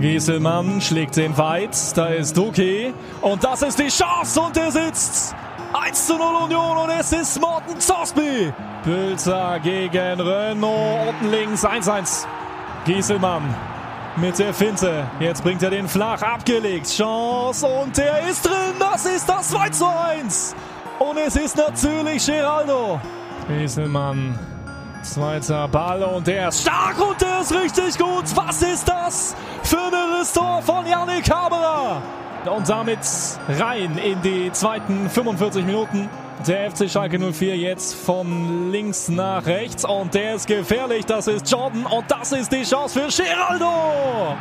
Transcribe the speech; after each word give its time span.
Gieselmann 0.00 0.80
schlägt 0.80 1.16
den 1.16 1.36
weit. 1.36 1.76
Da 1.96 2.06
ist 2.06 2.36
Duki. 2.36 2.94
Und 3.20 3.42
das 3.42 3.62
ist 3.62 3.78
die 3.78 3.88
Chance. 3.88 4.40
Und 4.40 4.56
er 4.56 4.70
sitzt. 4.70 5.34
1 5.72 6.06
zu 6.06 6.16
0 6.16 6.44
Union. 6.44 6.76
Und 6.78 6.90
es 6.90 7.12
ist 7.12 7.40
Morten 7.40 7.78
Zosby. 7.80 8.52
Bülzer 8.84 9.58
gegen 9.60 10.20
Renault. 10.20 11.08
Unten 11.08 11.30
links 11.30 11.64
1-1. 11.64 12.26
Gieselmann 12.84 13.42
mit 14.16 14.38
der 14.38 14.54
Finte. 14.54 15.04
Jetzt 15.18 15.42
bringt 15.42 15.62
er 15.62 15.70
den 15.70 15.88
flach 15.88 16.22
abgelegt. 16.22 16.86
Chance. 16.88 17.66
Und 17.66 17.96
der 17.96 18.28
ist 18.28 18.46
drin. 18.46 18.74
Das 18.78 19.04
ist 19.04 19.28
das 19.28 19.50
2 19.50 19.70
zu 19.70 19.86
1. 19.86 20.54
Und 21.00 21.16
es 21.18 21.34
ist 21.34 21.56
natürlich 21.56 22.24
Geraldo. 22.24 23.00
Gieselmann 23.48 24.38
Zweiter 25.14 25.66
Ball 25.68 26.02
und 26.02 26.26
der 26.26 26.48
ist 26.48 26.60
stark 26.60 27.00
und 27.00 27.18
der 27.18 27.40
ist 27.40 27.50
richtig 27.54 27.96
gut. 27.96 28.24
Was 28.34 28.60
ist 28.60 28.86
das 28.86 29.34
für 29.62 29.78
ein 29.78 30.18
Restore 30.18 30.60
von 30.60 30.84
Yannick 30.86 31.30
Haberer? 31.30 32.02
Und 32.44 32.68
damit 32.68 32.98
rein 33.48 33.96
in 33.96 34.20
die 34.20 34.52
zweiten 34.52 35.08
45 35.08 35.64
Minuten. 35.64 36.10
Der 36.46 36.70
FC 36.70 36.90
Schalke 36.90 37.18
04 37.18 37.56
jetzt 37.56 37.94
von 37.94 38.70
links 38.70 39.08
nach 39.08 39.46
rechts 39.46 39.86
und 39.86 40.12
der 40.12 40.34
ist 40.34 40.46
gefährlich. 40.46 41.06
Das 41.06 41.26
ist 41.26 41.50
Jordan 41.50 41.86
und 41.86 42.04
das 42.10 42.32
ist 42.32 42.52
die 42.52 42.64
Chance 42.64 43.00
für 43.00 43.22
Geraldo. 43.22 44.36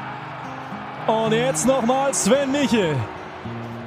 Und 1.08 1.32
jetzt 1.32 1.66
nochmal 1.66 2.14
Sven 2.14 2.52
Michel. 2.52 2.98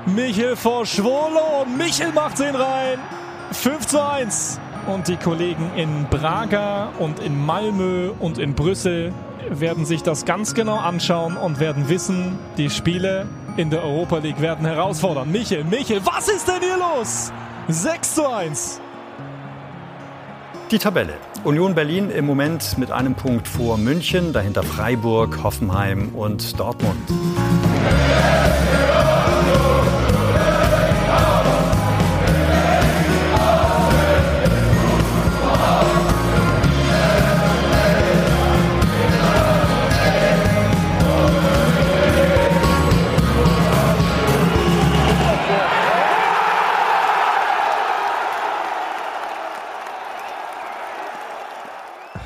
Michel 0.07 0.57
vor 0.57 0.87
Schwolo 0.87 1.63
und 1.63 1.77
Michel 1.77 2.11
macht 2.15 2.39
den 2.39 2.55
rein. 2.57 2.99
5 3.53 3.87
zu 3.87 4.03
1. 4.03 4.61
Und 4.93 5.07
die 5.07 5.17
Kollegen 5.17 5.71
in 5.77 6.07
Braga 6.11 6.91
und 6.99 7.21
in 7.21 7.47
Malmö 7.47 8.11
und 8.19 8.39
in 8.39 8.55
Brüssel 8.55 9.13
werden 9.49 9.85
sich 9.85 10.03
das 10.03 10.25
ganz 10.25 10.53
genau 10.53 10.79
anschauen 10.79 11.37
und 11.37 11.61
werden 11.61 11.89
wissen, 11.89 12.39
die 12.57 12.71
Spiele 12.71 13.27
in 13.57 13.71
der 13.71 13.85
Europa 13.85 14.19
League 14.19 14.41
werden 14.41 14.67
herausfordern. 14.67 15.31
Michel, 15.31 15.63
Michel, 15.63 16.01
was 16.05 16.29
ist 16.29 16.49
denn 16.49 16.61
hier 16.61 16.77
los? 16.77 17.33
6 17.69 18.15
zu 18.17 18.29
1. 18.29 18.81
Die 20.73 20.79
Tabelle. 20.79 21.15
Union 21.45 21.77
Berlin 21.77 22.11
im 22.11 22.27
Moment 22.27 22.77
mit 22.77 22.91
einem 22.91 23.15
Punkt 23.15 23.47
vor 23.47 23.79
München, 23.79 24.33
dahinter 24.33 24.65
Freiburg, 24.65 25.45
Hoffenheim 25.45 26.11
und 26.15 26.59
Dortmund. 26.59 26.99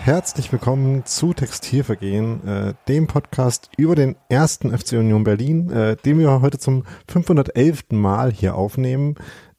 Herzlich 0.05 0.52
willkommen 0.52 1.06
zu 1.06 1.33
Textilvergehen, 1.33 2.47
äh, 2.47 2.74
dem 2.88 3.06
Podcast 3.06 3.70
über 3.78 3.94
den 3.94 4.16
ersten 4.28 4.77
FC 4.77 4.98
Union 4.98 5.24
Berlin, 5.24 5.70
äh, 5.70 5.97
den 5.97 6.19
wir 6.19 6.42
heute 6.42 6.58
zum 6.58 6.84
511. 7.08 7.84
Mal 7.92 8.30
hier 8.30 8.55
aufnehmen 8.55 9.14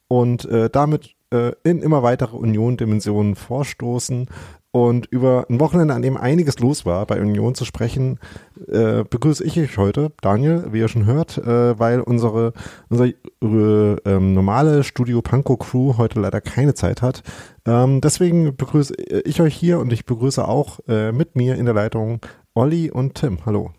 und 0.07 0.45
äh, 0.45 0.69
damit 0.69 1.15
äh, 1.33 1.53
in 1.63 1.81
immer 1.81 2.03
weitere 2.03 2.37
Union-Dimensionen 2.37 3.33
vorstoßen 3.35 4.29
und 4.75 5.05
über 5.05 5.45
ein 5.49 5.61
Wochenende, 5.61 5.93
an 5.93 6.01
dem 6.01 6.17
einiges 6.17 6.59
los 6.59 6.85
war, 6.85 7.05
bei 7.05 7.21
Union 7.21 7.55
zu 7.55 7.63
sprechen, 7.63 8.19
äh, 8.67 9.05
begrüße 9.09 9.41
ich 9.45 9.57
euch 9.57 9.77
heute, 9.77 10.11
Daniel, 10.19 10.65
wie 10.73 10.79
ihr 10.79 10.89
schon 10.89 11.05
hört, 11.05 11.37
äh, 11.37 11.79
weil 11.79 12.01
unsere, 12.01 12.51
unsere 12.89 13.13
äh, 13.41 13.95
ähm, 14.03 14.33
normale 14.33 14.83
Studio 14.83 15.21
Panko 15.21 15.55
Crew 15.55 15.93
heute 15.97 16.19
leider 16.19 16.41
keine 16.41 16.73
Zeit 16.73 17.01
hat. 17.01 17.23
Ähm, 17.65 18.01
deswegen 18.01 18.57
begrüße 18.57 18.95
ich 18.95 19.39
euch 19.39 19.55
hier 19.55 19.79
und 19.79 19.93
ich 19.93 20.05
begrüße 20.05 20.45
auch 20.45 20.81
äh, 20.89 21.13
mit 21.13 21.37
mir 21.37 21.55
in 21.55 21.63
der 21.63 21.73
Leitung 21.73 22.19
Olli 22.53 22.91
und 22.91 23.15
Tim. 23.15 23.45
Hallo. 23.45 23.71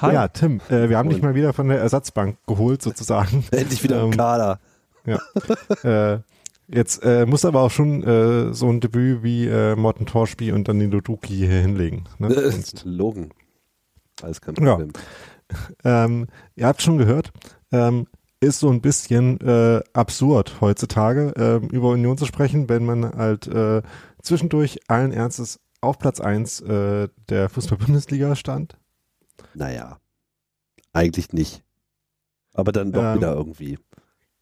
Hi. 0.00 0.14
Ja, 0.14 0.28
Tim, 0.28 0.62
äh, 0.70 0.88
wir 0.88 0.96
haben 0.96 1.10
dich 1.10 1.20
mal 1.20 1.34
wieder 1.34 1.52
von 1.52 1.68
der 1.68 1.80
Ersatzbank 1.80 2.38
geholt, 2.46 2.80
sozusagen. 2.80 3.44
Endlich 3.50 3.84
wieder 3.84 4.00
im 4.00 4.06
ähm, 4.06 4.16
Kader. 4.16 4.58
Ja. 5.04 5.18
äh, 6.14 6.20
Jetzt 6.66 7.04
äh, 7.04 7.26
muss 7.26 7.44
aber 7.44 7.60
auch 7.60 7.70
schon 7.70 8.02
äh, 8.02 8.54
so 8.54 8.70
ein 8.70 8.80
Debüt 8.80 9.22
wie 9.22 9.46
äh, 9.46 9.76
Morten 9.76 10.06
Torspy 10.06 10.52
und 10.52 10.66
dann 10.68 10.78
den 10.78 10.90
Duduki 10.90 11.34
hier 11.34 11.60
hinlegen. 11.60 12.04
Ne? 12.18 12.52
Logen. 12.84 13.30
Alles 14.22 14.40
kein 14.40 14.54
Problem. 14.54 14.92
Ja. 15.84 16.04
Ähm, 16.04 16.26
ihr 16.56 16.66
habt 16.66 16.80
schon 16.80 16.96
gehört, 16.96 17.32
ähm, 17.70 18.06
ist 18.40 18.60
so 18.60 18.70
ein 18.70 18.80
bisschen 18.80 19.40
äh, 19.40 19.82
absurd 19.92 20.60
heutzutage 20.60 21.34
äh, 21.36 21.66
über 21.74 21.90
Union 21.90 22.16
zu 22.16 22.26
sprechen, 22.26 22.68
wenn 22.68 22.84
man 22.84 23.14
halt 23.14 23.46
äh, 23.46 23.82
zwischendurch 24.22 24.80
allen 24.88 25.12
Ernstes 25.12 25.60
auf 25.80 25.98
Platz 25.98 26.20
1 26.20 26.60
äh, 26.62 27.08
der 27.28 27.48
Fußball-Bundesliga 27.50 28.36
stand. 28.36 28.78
Naja, 29.54 29.98
eigentlich 30.92 31.32
nicht. 31.32 31.62
Aber 32.54 32.72
dann 32.72 32.92
doch 32.92 33.02
ähm, 33.02 33.16
wieder 33.16 33.34
irgendwie. 33.34 33.78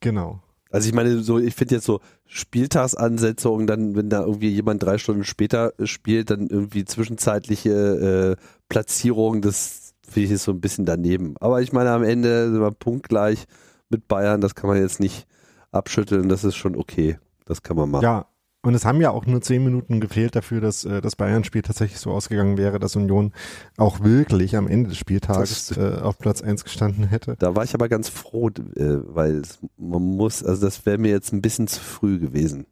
Genau. 0.00 0.41
Also 0.72 0.88
ich 0.88 0.94
meine, 0.94 1.19
so, 1.22 1.38
ich 1.38 1.55
finde 1.55 1.77
jetzt 1.77 1.84
so 1.84 2.00
Spieltagsansetzungen, 2.27 3.66
dann, 3.66 3.94
wenn 3.94 4.09
da 4.09 4.22
irgendwie 4.22 4.49
jemand 4.49 4.83
drei 4.83 4.99
Stunden 4.99 5.25
später 5.25 5.75
spielt, 5.84 6.31
dann 6.31 6.49
irgendwie 6.49 6.84
zwischenzeitliche 6.84 8.37
äh, 8.38 8.43
Platzierungen, 8.69 9.43
das 9.43 9.93
finde 10.03 10.25
ich 10.25 10.31
jetzt 10.31 10.44
so 10.44 10.53
ein 10.53 10.60
bisschen 10.60 10.87
daneben. 10.87 11.34
Aber 11.41 11.60
ich 11.60 11.72
meine, 11.72 11.91
am 11.91 12.03
Ende 12.03 12.50
sind 12.50 12.60
wir 12.60 12.71
punktgleich 12.71 13.44
mit 13.91 14.09
Bayern, 14.09 14.41
das 14.41 14.55
kann 14.55 14.69
man 14.69 14.78
jetzt 14.78 14.99
nicht 14.99 15.27
abschütteln, 15.71 16.28
das 16.28 16.44
ist 16.44 16.56
schon 16.56 16.77
okay. 16.77 17.19
Das 17.44 17.62
kann 17.62 17.77
man 17.77 17.91
machen. 17.91 18.04
Ja, 18.04 18.27
und 18.62 18.74
es 18.74 18.84
haben 18.84 19.00
ja 19.00 19.10
auch 19.10 19.26
nur 19.26 19.40
zehn 19.40 19.64
Minuten 19.64 20.00
gefehlt 20.00 20.36
dafür, 20.36 20.60
dass 20.60 20.84
äh, 20.84 21.00
das 21.00 21.16
Bayern-Spiel 21.16 21.62
tatsächlich 21.62 21.98
so 21.98 22.12
ausgegangen 22.12 22.56
wäre, 22.56 22.78
dass 22.78 22.94
Union 22.94 23.32
auch 23.76 24.00
wirklich 24.00 24.56
am 24.56 24.68
Ende 24.68 24.90
des 24.90 24.98
Spieltages 24.98 25.76
äh, 25.76 25.98
auf 26.00 26.18
Platz 26.18 26.42
eins 26.42 26.62
gestanden 26.62 27.08
hätte. 27.08 27.36
Da 27.38 27.56
war 27.56 27.64
ich 27.64 27.74
aber 27.74 27.88
ganz 27.88 28.08
froh, 28.08 28.48
äh, 28.48 28.52
weil 28.76 29.42
man 29.76 30.02
muss, 30.02 30.44
also 30.44 30.64
das 30.64 30.86
wäre 30.86 30.98
mir 30.98 31.10
jetzt 31.10 31.32
ein 31.32 31.42
bisschen 31.42 31.66
zu 31.66 31.80
früh 31.80 32.20
gewesen. 32.20 32.66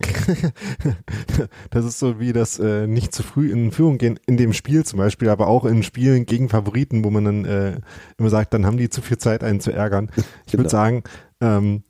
das 1.70 1.84
ist 1.84 1.98
so 1.98 2.20
wie 2.20 2.32
das 2.32 2.58
äh, 2.58 2.86
nicht 2.86 3.14
zu 3.14 3.22
früh 3.22 3.50
in 3.50 3.70
Führung 3.72 3.98
gehen, 3.98 4.18
in 4.26 4.36
dem 4.36 4.52
Spiel 4.52 4.84
zum 4.84 4.98
Beispiel, 4.98 5.28
aber 5.28 5.46
auch 5.46 5.64
in 5.64 5.82
Spielen 5.82 6.26
gegen 6.26 6.48
Favoriten, 6.48 7.04
wo 7.04 7.10
man 7.10 7.24
dann 7.24 7.44
äh, 7.44 7.80
immer 8.18 8.30
sagt, 8.30 8.54
dann 8.54 8.66
haben 8.66 8.76
die 8.76 8.88
zu 8.88 9.02
viel 9.02 9.18
Zeit, 9.18 9.44
einen 9.44 9.60
zu 9.60 9.72
ärgern. 9.72 10.10
Ich 10.46 10.52
genau. 10.52 10.62
würde 10.62 10.70
sagen, 10.70 11.02
ähm, 11.40 11.82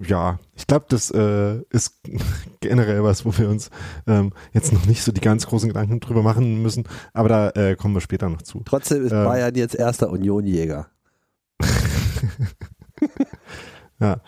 ja, 0.00 0.38
ich 0.54 0.66
glaube, 0.66 0.86
das 0.88 1.10
äh, 1.10 1.60
ist 1.70 2.00
generell 2.60 3.02
was, 3.02 3.24
wo 3.24 3.36
wir 3.36 3.48
uns 3.48 3.70
ähm, 4.06 4.32
jetzt 4.52 4.72
noch 4.72 4.86
nicht 4.86 5.02
so 5.02 5.12
die 5.12 5.20
ganz 5.20 5.46
großen 5.46 5.68
Gedanken 5.68 6.00
drüber 6.00 6.22
machen 6.22 6.62
müssen, 6.62 6.84
aber 7.12 7.28
da 7.28 7.50
äh, 7.50 7.76
kommen 7.76 7.94
wir 7.94 8.00
später 8.00 8.28
noch 8.28 8.42
zu. 8.42 8.62
Trotzdem 8.64 9.04
ist 9.04 9.12
ähm, 9.12 9.24
Bayern 9.24 9.54
jetzt 9.54 9.74
erster 9.74 10.10
Unionjäger. 10.10 10.88
ja, 14.00 14.20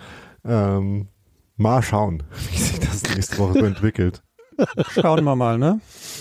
ähm, 0.44 1.08
mal 1.56 1.82
schauen, 1.82 2.22
wie 2.50 2.58
sich 2.58 2.80
das 2.80 3.02
nächste 3.14 3.38
Woche 3.38 3.60
so 3.60 3.64
entwickelt. 3.64 4.22
Schauen 4.90 5.24
wir 5.24 5.36
mal, 5.36 5.58
ne? 5.58 5.80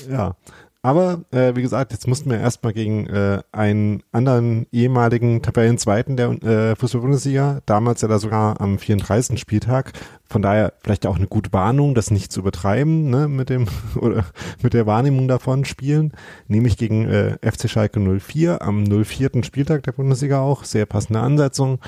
Ja. 0.10 0.36
Aber 0.82 1.26
äh, 1.32 1.58
wie 1.58 1.62
gesagt, 1.62 1.92
jetzt 1.92 2.08
mussten 2.08 2.30
wir 2.30 2.40
erstmal 2.40 2.72
gegen 2.72 3.06
äh, 3.08 3.42
einen 3.52 4.02
anderen 4.14 4.66
ehemaligen 4.72 5.42
Tabellenzweiten 5.42 6.16
der 6.16 6.30
äh, 6.42 6.76
Fußball-Bundesliga, 6.78 7.60
damals 7.66 8.02
ja 8.02 8.08
da 8.08 8.18
sogar 8.18 8.62
am 8.62 8.80
34. 8.80 9.38
Spieltag. 9.38 9.92
Von 10.26 10.42
daher 10.42 10.72
vielleicht 10.82 11.06
auch 11.06 11.18
eine 11.18 11.28
gute 11.28 11.52
Warnung, 11.52 11.96
das 11.96 12.12
nicht 12.12 12.32
zu 12.32 12.40
übertreiben, 12.40 13.10
ne, 13.10 13.28
mit 13.28 13.50
dem 13.50 13.68
oder 14.00 14.24
mit 14.62 14.74
der 14.74 14.86
Wahrnehmung 14.86 15.28
davon 15.28 15.66
spielen, 15.66 16.14
nämlich 16.48 16.78
gegen 16.78 17.10
äh, 17.10 17.38
FC 17.42 17.70
Schalke 17.70 18.00
04 18.00 18.62
am 18.62 18.86
04. 18.86 19.44
Spieltag 19.44 19.84
der 19.84 19.92
Bundesliga 19.92 20.40
auch, 20.40 20.64
sehr 20.64 20.86
passende 20.86 21.20
Ansetzung. 21.20 21.80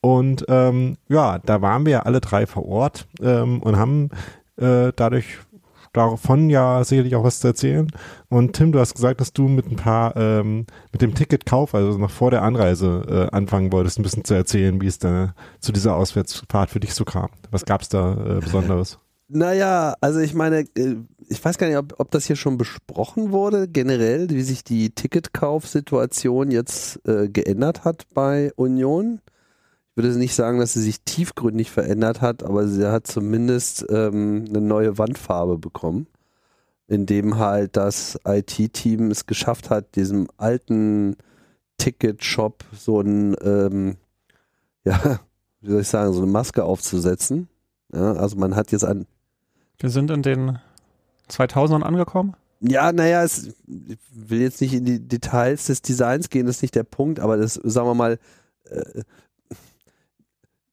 Und 0.00 0.46
ähm, 0.48 0.96
ja, 1.08 1.38
da 1.38 1.62
waren 1.62 1.86
wir 1.86 1.92
ja 1.92 2.02
alle 2.02 2.20
drei 2.20 2.46
vor 2.46 2.66
Ort 2.66 3.06
ähm, 3.22 3.62
und 3.62 3.76
haben 3.76 4.10
äh, 4.56 4.92
dadurch 4.96 5.38
davon 5.92 6.50
ja 6.50 6.82
sicherlich 6.84 7.14
auch 7.16 7.24
was 7.24 7.40
zu 7.40 7.48
erzählen. 7.48 7.88
Und 8.28 8.54
Tim, 8.54 8.72
du 8.72 8.78
hast 8.78 8.94
gesagt, 8.94 9.20
dass 9.20 9.32
du 9.32 9.48
mit 9.48 9.70
ein 9.70 9.76
paar, 9.76 10.16
ähm, 10.16 10.66
mit 10.92 11.02
dem 11.02 11.14
Ticketkauf, 11.14 11.74
also 11.74 11.98
noch 11.98 12.10
vor 12.10 12.30
der 12.30 12.42
Anreise 12.42 13.28
äh, 13.30 13.36
anfangen 13.36 13.72
wolltest, 13.72 13.98
ein 13.98 14.02
bisschen 14.02 14.24
zu 14.24 14.34
erzählen, 14.34 14.80
wie 14.80 14.86
es 14.86 14.98
da 14.98 15.34
zu 15.60 15.72
dieser 15.72 15.96
Auswärtsfahrt 15.96 16.70
für 16.70 16.80
dich 16.80 16.94
so 16.94 17.04
kam. 17.04 17.28
Was 17.50 17.64
gab 17.64 17.82
es 17.82 17.88
da 17.88 18.12
äh, 18.12 18.40
Besonderes? 18.40 18.98
Naja, 19.34 19.94
also 20.02 20.18
ich 20.20 20.34
meine, 20.34 20.66
äh, 20.76 20.96
ich 21.26 21.42
weiß 21.42 21.56
gar 21.56 21.66
nicht, 21.66 21.78
ob, 21.78 21.94
ob 21.98 22.10
das 22.10 22.26
hier 22.26 22.36
schon 22.36 22.58
besprochen 22.58 23.32
wurde, 23.32 23.66
generell, 23.66 24.28
wie 24.28 24.42
sich 24.42 24.62
die 24.62 24.90
Ticketkaufsituation 24.90 26.50
jetzt 26.50 27.00
äh, 27.08 27.30
geändert 27.30 27.86
hat 27.86 28.04
bei 28.12 28.52
Union 28.56 29.20
ich 29.92 29.96
würde 30.02 30.18
nicht 30.18 30.34
sagen, 30.34 30.58
dass 30.58 30.72
sie 30.72 30.80
sich 30.80 31.02
tiefgründig 31.02 31.70
verändert 31.70 32.22
hat, 32.22 32.42
aber 32.42 32.66
sie 32.66 32.90
hat 32.90 33.06
zumindest 33.06 33.84
ähm, 33.90 34.46
eine 34.48 34.62
neue 34.62 34.96
Wandfarbe 34.96 35.58
bekommen. 35.58 36.06
in 36.88 37.04
dem 37.06 37.38
halt 37.38 37.76
das 37.76 38.18
IT-Team 38.26 39.10
es 39.10 39.26
geschafft 39.26 39.68
hat, 39.70 39.94
diesem 39.96 40.28
alten 40.38 41.16
Ticket-Shop 41.78 42.64
so 42.74 43.00
ein, 43.00 43.36
ähm, 43.42 43.96
ja, 44.84 45.20
wie 45.60 45.70
soll 45.70 45.80
ich 45.82 45.88
sagen, 45.88 46.12
so 46.12 46.22
eine 46.22 46.30
Maske 46.30 46.64
aufzusetzen. 46.64 47.48
Ja, 47.92 48.12
also 48.14 48.36
man 48.36 48.56
hat 48.56 48.72
jetzt 48.72 48.84
ein. 48.84 49.06
Wir 49.78 49.90
sind 49.90 50.10
in 50.10 50.22
den 50.22 50.58
2000ern 51.28 51.82
angekommen. 51.82 52.34
Ja, 52.60 52.92
naja, 52.92 53.24
es, 53.24 53.48
ich 53.66 53.98
will 54.14 54.40
jetzt 54.40 54.60
nicht 54.60 54.72
in 54.72 54.84
die 54.84 55.00
Details 55.00 55.66
des 55.66 55.82
Designs 55.82 56.30
gehen, 56.30 56.46
das 56.46 56.56
ist 56.56 56.62
nicht 56.62 56.76
der 56.76 56.84
Punkt, 56.84 57.20
aber 57.20 57.36
das, 57.36 57.54
sagen 57.54 57.88
wir 57.88 57.94
mal, 57.94 58.18
äh, 58.70 59.02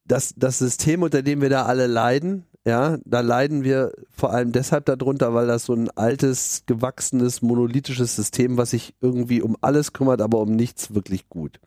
das, 0.10 0.34
das 0.36 0.58
System, 0.58 1.04
unter 1.04 1.22
dem 1.22 1.42
wir 1.42 1.50
da 1.50 1.66
alle 1.66 1.88
leiden, 1.88 2.46
ja, 2.66 2.98
da 3.06 3.22
leiden 3.22 3.64
wir 3.64 3.94
vor 4.12 4.32
allem 4.34 4.52
deshalb 4.52 4.86
darunter, 4.86 5.34
weil 5.34 5.48
das 5.48 5.66
so 5.66 5.74
ein 5.74 5.90
altes, 5.92 6.64
gewachsenes, 6.66 7.42
monolithisches 7.42 8.16
System, 8.16 8.58
was 8.58 8.72
sich 8.72 8.96
irgendwie 9.02 9.42
um 9.42 9.56
alles 9.62 9.94
kümmert, 9.94 10.22
aber 10.22 10.40
um 10.40 10.56
nichts 10.56 10.94
wirklich 10.94 11.30
gut. 11.30 11.60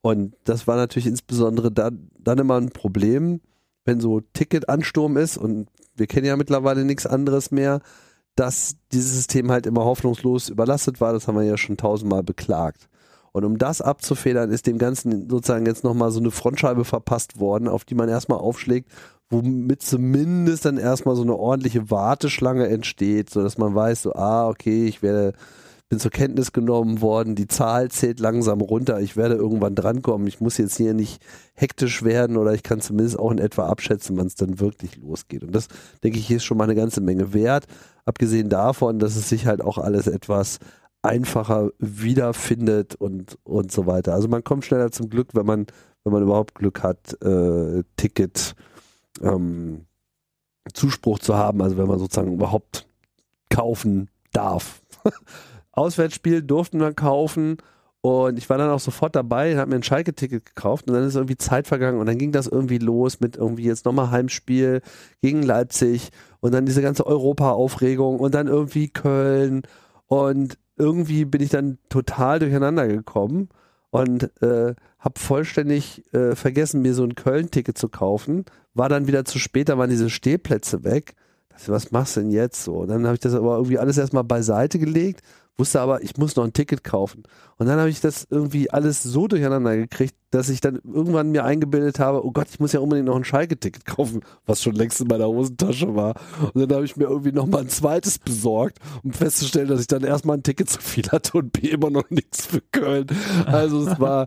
Und 0.00 0.34
das 0.44 0.66
war 0.66 0.76
natürlich 0.76 1.06
insbesondere 1.06 1.70
dann, 1.70 2.10
dann 2.18 2.38
immer 2.38 2.56
ein 2.56 2.70
Problem, 2.70 3.40
wenn 3.84 4.00
so 4.00 4.20
Ticketansturm 4.20 5.16
ist 5.16 5.36
und 5.36 5.68
wir 5.94 6.06
kennen 6.06 6.26
ja 6.26 6.36
mittlerweile 6.36 6.84
nichts 6.84 7.06
anderes 7.06 7.50
mehr, 7.50 7.80
dass 8.34 8.76
dieses 8.92 9.12
System 9.12 9.50
halt 9.50 9.66
immer 9.66 9.84
hoffnungslos 9.84 10.48
überlastet 10.48 11.00
war. 11.00 11.12
Das 11.12 11.28
haben 11.28 11.36
wir 11.36 11.44
ja 11.44 11.58
schon 11.58 11.76
tausendmal 11.76 12.22
beklagt. 12.22 12.88
Und 13.32 13.44
um 13.44 13.58
das 13.58 13.80
abzufedern, 13.80 14.50
ist 14.50 14.66
dem 14.66 14.78
Ganzen 14.78 15.28
sozusagen 15.28 15.66
jetzt 15.66 15.84
nochmal 15.84 16.10
so 16.10 16.20
eine 16.20 16.30
Frontscheibe 16.30 16.84
verpasst 16.84 17.38
worden, 17.38 17.68
auf 17.68 17.84
die 17.84 17.94
man 17.94 18.08
erstmal 18.08 18.38
aufschlägt, 18.38 18.90
womit 19.30 19.82
zumindest 19.82 20.64
dann 20.64 20.76
erstmal 20.76 21.16
so 21.16 21.22
eine 21.22 21.36
ordentliche 21.36 21.90
Warteschlange 21.90 22.66
entsteht, 22.68 23.30
sodass 23.30 23.58
man 23.58 23.74
weiß, 23.74 24.02
so, 24.02 24.14
ah, 24.14 24.48
okay, 24.48 24.86
ich 24.86 25.02
werde, 25.02 25.34
bin 25.88 26.00
zur 26.00 26.10
Kenntnis 26.10 26.52
genommen 26.52 27.00
worden, 27.00 27.36
die 27.36 27.46
Zahl 27.46 27.90
zählt 27.90 28.18
langsam 28.18 28.60
runter, 28.60 29.00
ich 29.00 29.16
werde 29.16 29.36
irgendwann 29.36 29.76
drankommen, 29.76 30.26
ich 30.26 30.40
muss 30.40 30.58
jetzt 30.58 30.76
hier 30.76 30.94
nicht 30.94 31.22
hektisch 31.54 32.02
werden 32.02 32.36
oder 32.36 32.54
ich 32.54 32.64
kann 32.64 32.80
zumindest 32.80 33.18
auch 33.18 33.30
in 33.30 33.38
etwa 33.38 33.66
abschätzen, 33.66 34.16
wann 34.16 34.26
es 34.26 34.34
dann 34.34 34.58
wirklich 34.58 34.96
losgeht. 34.96 35.44
Und 35.44 35.54
das, 35.54 35.68
denke 36.02 36.18
ich, 36.18 36.28
ist 36.30 36.44
schon 36.44 36.58
mal 36.58 36.64
eine 36.64 36.74
ganze 36.74 37.00
Menge 37.00 37.32
wert, 37.32 37.66
abgesehen 38.04 38.48
davon, 38.48 38.98
dass 38.98 39.14
es 39.14 39.28
sich 39.28 39.46
halt 39.46 39.62
auch 39.62 39.78
alles 39.78 40.08
etwas 40.08 40.58
einfacher 41.02 41.70
wiederfindet 41.78 42.94
und, 42.94 43.38
und 43.44 43.72
so 43.72 43.86
weiter. 43.86 44.14
Also 44.14 44.28
man 44.28 44.44
kommt 44.44 44.64
schneller 44.64 44.90
zum 44.90 45.08
Glück, 45.08 45.34
wenn 45.34 45.46
man, 45.46 45.66
wenn 46.04 46.12
man 46.12 46.22
überhaupt 46.22 46.54
Glück 46.54 46.82
hat, 46.82 47.20
äh, 47.22 47.82
Ticket 47.96 48.54
ähm, 49.22 49.86
Zuspruch 50.74 51.18
zu 51.18 51.36
haben, 51.36 51.62
also 51.62 51.76
wenn 51.76 51.88
man 51.88 51.98
sozusagen 51.98 52.34
überhaupt 52.34 52.86
kaufen 53.48 54.10
darf. 54.32 54.82
Auswärtsspiel 55.72 56.42
durften 56.42 56.80
wir 56.80 56.92
kaufen 56.92 57.56
und 58.02 58.38
ich 58.38 58.48
war 58.48 58.58
dann 58.58 58.70
auch 58.70 58.80
sofort 58.80 59.14
dabei, 59.14 59.56
habe 59.56 59.70
mir 59.70 59.76
ein 59.76 59.82
Schalke-Ticket 59.82 60.46
gekauft 60.46 60.88
und 60.88 60.94
dann 60.94 61.04
ist 61.04 61.16
irgendwie 61.16 61.36
Zeit 61.36 61.66
vergangen 61.66 61.98
und 61.98 62.06
dann 62.06 62.18
ging 62.18 62.32
das 62.32 62.46
irgendwie 62.46 62.78
los 62.78 63.20
mit 63.20 63.36
irgendwie 63.36 63.64
jetzt 63.64 63.84
nochmal 63.84 64.10
Heimspiel 64.10 64.82
gegen 65.20 65.42
Leipzig 65.42 66.10
und 66.40 66.52
dann 66.52 66.66
diese 66.66 66.82
ganze 66.82 67.06
Europa-Aufregung 67.06 68.18
und 68.18 68.34
dann 68.34 68.46
irgendwie 68.46 68.88
Köln 68.88 69.62
und 70.06 70.58
irgendwie 70.80 71.24
bin 71.24 71.40
ich 71.40 71.50
dann 71.50 71.78
total 71.88 72.38
durcheinander 72.38 72.88
gekommen 72.88 73.48
und 73.90 74.24
äh, 74.42 74.74
habe 74.98 75.18
vollständig 75.18 76.02
äh, 76.12 76.34
vergessen, 76.34 76.82
mir 76.82 76.94
so 76.94 77.04
ein 77.04 77.14
Köln-Ticket 77.14 77.76
zu 77.76 77.88
kaufen. 77.88 78.44
War 78.74 78.88
dann 78.88 79.06
wieder 79.06 79.24
zu 79.24 79.38
spät, 79.38 79.68
da 79.68 79.78
waren 79.78 79.90
diese 79.90 80.10
Stehplätze 80.10 80.84
weg. 80.84 81.14
Dachte, 81.50 81.72
was 81.72 81.90
machst 81.90 82.16
du 82.16 82.20
denn 82.20 82.30
jetzt 82.30 82.64
so? 82.64 82.78
Und 82.78 82.88
dann 82.88 83.04
habe 83.04 83.14
ich 83.14 83.20
das 83.20 83.34
aber 83.34 83.56
irgendwie 83.56 83.78
alles 83.78 83.98
erstmal 83.98 84.24
beiseite 84.24 84.78
gelegt 84.78 85.22
wusste 85.60 85.80
aber, 85.80 86.02
ich 86.02 86.16
muss 86.16 86.34
noch 86.34 86.44
ein 86.44 86.52
Ticket 86.52 86.82
kaufen. 86.82 87.22
Und 87.58 87.66
dann 87.66 87.78
habe 87.78 87.90
ich 87.90 88.00
das 88.00 88.26
irgendwie 88.30 88.70
alles 88.70 89.02
so 89.02 89.28
durcheinander 89.28 89.76
gekriegt, 89.76 90.14
dass 90.30 90.48
ich 90.48 90.60
dann 90.60 90.80
irgendwann 90.84 91.30
mir 91.30 91.44
eingebildet 91.44 91.98
habe, 91.98 92.24
oh 92.24 92.30
Gott, 92.32 92.46
ich 92.50 92.58
muss 92.58 92.72
ja 92.72 92.80
unbedingt 92.80 93.06
noch 93.06 93.16
ein 93.16 93.24
Schalke-Ticket 93.24 93.84
kaufen, 93.84 94.22
was 94.46 94.62
schon 94.62 94.74
längst 94.74 95.00
in 95.00 95.08
meiner 95.08 95.28
Hosentasche 95.28 95.94
war. 95.94 96.14
Und 96.54 96.62
dann 96.62 96.74
habe 96.74 96.84
ich 96.84 96.96
mir 96.96 97.04
irgendwie 97.04 97.32
noch 97.32 97.46
mal 97.46 97.60
ein 97.60 97.68
zweites 97.68 98.18
besorgt, 98.18 98.78
um 99.04 99.12
festzustellen, 99.12 99.68
dass 99.68 99.80
ich 99.80 99.86
dann 99.86 100.02
erstmal 100.02 100.38
ein 100.38 100.42
Ticket 100.42 100.70
zu 100.70 100.80
viel 100.80 101.06
hatte 101.12 101.38
und 101.38 101.52
B 101.52 101.68
immer 101.68 101.90
noch 101.90 102.08
nichts 102.10 102.46
für 102.46 102.62
Köln. 102.72 103.06
Also 103.44 103.86
es 103.86 104.00
war 104.00 104.26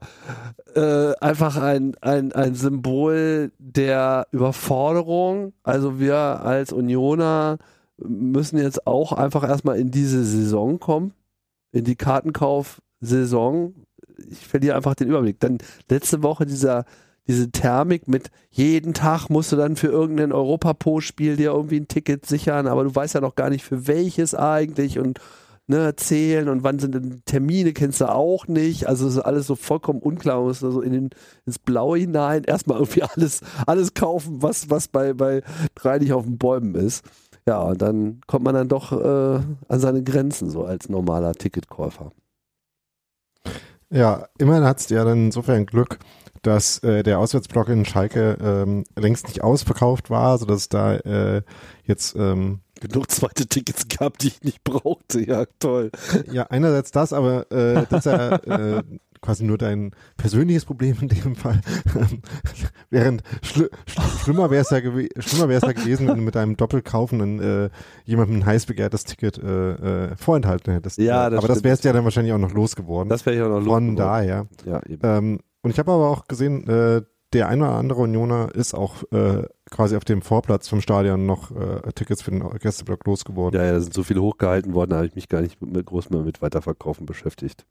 äh, 0.76 1.14
einfach 1.20 1.58
ein, 1.58 1.96
ein, 2.02 2.32
ein 2.34 2.56
Symbol 2.56 3.52
der 3.58 4.28
Überforderung. 4.32 5.54
Also 5.64 6.00
wir 6.00 6.16
als 6.16 6.72
Unioner 6.72 7.58
müssen 7.98 8.58
jetzt 8.58 8.88
auch 8.88 9.12
einfach 9.12 9.44
erstmal 9.48 9.80
in 9.80 9.92
diese 9.92 10.24
Saison 10.24 10.80
kommen, 10.80 11.14
in 11.74 11.84
die 11.84 11.96
Kartenkauf-Saison. 11.96 13.74
Ich 14.30 14.48
verliere 14.48 14.76
einfach 14.76 14.96
den 14.96 15.10
Überblick. 15.10 15.40
Dann 15.42 15.58
letzte 15.90 16.24
Woche 16.24 16.46
dieser, 16.46 16.86
diese 17.28 17.52
Thermik 17.52 18.08
mit 18.08 18.30
jeden 18.50 18.94
Tag 18.94 19.30
musst 19.30 19.52
du 19.52 19.58
dann 19.58 19.76
für 19.76 19.88
irgendein 19.88 20.32
Europapo-Spiel 20.32 21.36
dir 21.36 21.52
irgendwie 21.52 21.80
ein 21.80 21.88
Ticket 21.90 22.26
sichern, 22.26 22.68
aber 22.68 22.86
du 22.86 22.96
weißt 22.96 23.16
ja 23.16 23.22
noch 23.22 23.36
gar 23.36 23.50
nicht 23.50 23.66
für 23.66 23.88
welches 23.88 24.36
eigentlich 24.36 25.00
und 25.00 25.20
ne, 25.68 25.96
zählen 25.96 26.50
und 26.50 26.64
wann 26.64 26.80
sind 26.80 26.94
denn 26.96 27.22
Termine, 27.26 27.74
kennst 27.74 28.02
du 28.02 28.10
auch 28.10 28.48
nicht. 28.48 28.88
Also 28.88 29.08
ist 29.08 29.18
alles 29.18 29.48
so 29.48 29.56
vollkommen 29.56 30.00
unklar. 30.00 30.38
Man 30.38 30.48
muss 30.48 30.64
also 30.64 30.82
in 30.82 30.92
den, 30.92 31.10
ins 31.46 31.60
Blaue 31.60 31.98
hinein 31.98 32.44
erstmal 32.44 32.80
irgendwie 32.80 33.04
alles, 33.16 33.42
alles 33.66 33.94
kaufen, 33.94 34.42
was, 34.42 34.70
was 34.70 34.88
bei, 34.88 35.14
bei 35.14 35.42
drei 35.76 36.00
nicht 36.00 36.14
auf 36.14 36.26
den 36.26 36.38
Bäumen 36.38 36.76
ist. 36.76 37.04
Ja, 37.46 37.62
und 37.62 37.82
dann 37.82 38.22
kommt 38.28 38.46
man 38.46 38.56
dann 38.56 38.70
doch 38.70 38.92
äh, 38.92 39.42
an 39.68 39.80
seine 39.80 40.04
Grenzen, 40.04 40.50
so 40.50 40.64
als 40.64 40.90
normaler 40.90 41.34
Ticketkäufer. 41.34 42.12
Ja, 43.90 44.28
immerhin 44.40 44.64
hat 44.64 44.80
es 44.80 44.90
ja 44.90 45.04
dann 45.04 45.26
insofern 45.26 45.66
Glück, 45.66 46.00
dass 46.42 46.80
äh, 46.80 47.04
der 47.04 47.20
Auswärtsblock 47.20 47.70
in 47.70 47.86
Schalke 47.86 48.38
ähm, 48.42 48.86
längst 48.98 49.28
nicht 49.28 49.44
ausverkauft 49.44 50.10
war, 50.10 50.38
sodass 50.38 50.68
da 50.68 50.96
äh, 50.96 51.44
jetzt 51.84 52.16
ähm, 52.16 52.62
genug 52.82 53.12
zweite 53.12 53.46
Tickets 53.46 53.88
gab, 53.88 54.18
die 54.18 54.28
ich 54.28 54.42
nicht 54.42 54.64
brauchte. 54.64 55.24
Ja, 55.26 55.46
toll. 55.60 55.92
Ja, 56.32 56.44
einerseits 56.44 56.92
das, 56.92 57.14
aber 57.14 57.52
äh, 57.52 57.86
das 57.90 58.06
ist 58.06 58.12
ja 58.12 58.36
äh, 58.38 58.84
quasi 59.24 59.44
nur 59.44 59.58
dein 59.58 59.92
persönliches 60.18 60.66
Problem 60.66 60.98
in 61.02 61.08
dem 61.08 61.36
Fall. 61.36 61.62
Während 62.92 63.24
schli 63.42 63.68
sch 63.88 64.00
schlimmer 64.24 64.52
wäre 64.52 64.62
es 64.62 64.70
ja, 64.70 64.80
schlimmer 65.22 65.50
wär's 65.50 65.64
ja 65.64 65.72
gewesen, 65.72 66.08
wenn 66.08 66.18
du 66.18 66.22
mit 66.22 66.36
deinem 66.36 66.58
Doppelkaufen 66.58 67.40
äh, 67.40 67.70
jemandem 68.06 68.38
ein 68.38 68.46
heiß 68.46 68.68
begehrtes 68.68 69.06
Ticket 69.06 69.40
äh, 69.40 70.10
äh, 70.12 70.16
vorenthalten 70.16 70.74
hättest. 70.74 71.00
Ja, 71.00 71.30
das 71.30 71.40
aber 71.40 71.48
das 71.48 71.64
wärst 71.64 71.84
ja 71.86 71.94
dann 71.94 72.04
wahrscheinlich 72.04 72.34
auch 72.34 72.38
noch 72.38 72.54
losgeworden. 72.54 73.10
Das 73.10 73.26
wäre 73.26 73.36
ich 73.36 73.42
auch 73.42 73.50
noch 73.50 73.56
losgeworden. 73.56 73.88
Von 73.88 73.96
daher. 73.96 74.48
Ja. 74.66 74.82
Ähm, 75.02 75.40
und 75.62 75.72
ich 75.72 75.80
habe 75.80 75.92
aber 75.92 76.10
auch 76.10 76.28
gesehen, 76.28 76.68
äh, 76.68 77.02
der 77.34 77.48
ein 77.48 77.62
oder 77.62 77.72
andere 77.72 78.02
Unioner 78.02 78.54
ist 78.54 78.74
auch 78.74 79.04
äh, 79.12 79.44
quasi 79.72 79.96
auf 79.96 80.06
dem 80.06 80.22
Vorplatz 80.22 80.68
vom 80.68 80.82
Stadion 80.82 81.26
noch 81.26 81.52
äh, 81.52 81.92
Tickets 81.94 82.22
für 82.22 82.32
den 82.32 82.48
Gästeblock 82.60 83.06
losgeworden. 83.06 83.60
Ja, 83.60 83.66
ja, 83.66 83.74
da 83.74 83.82
sind 83.82 83.94
so 83.94 84.04
viele 84.04 84.22
hochgehalten 84.22 84.74
worden, 84.74 84.92
da 84.92 84.98
habe 84.98 85.08
ich 85.08 85.16
mich 85.16 85.30
gar 85.30 85.42
nicht 85.42 85.62
mit, 85.62 85.86
groß 85.86 86.12
mehr 86.12 86.22
mit 86.22 86.42
Weiterverkaufen 86.42 87.06
beschäftigt. 87.06 87.66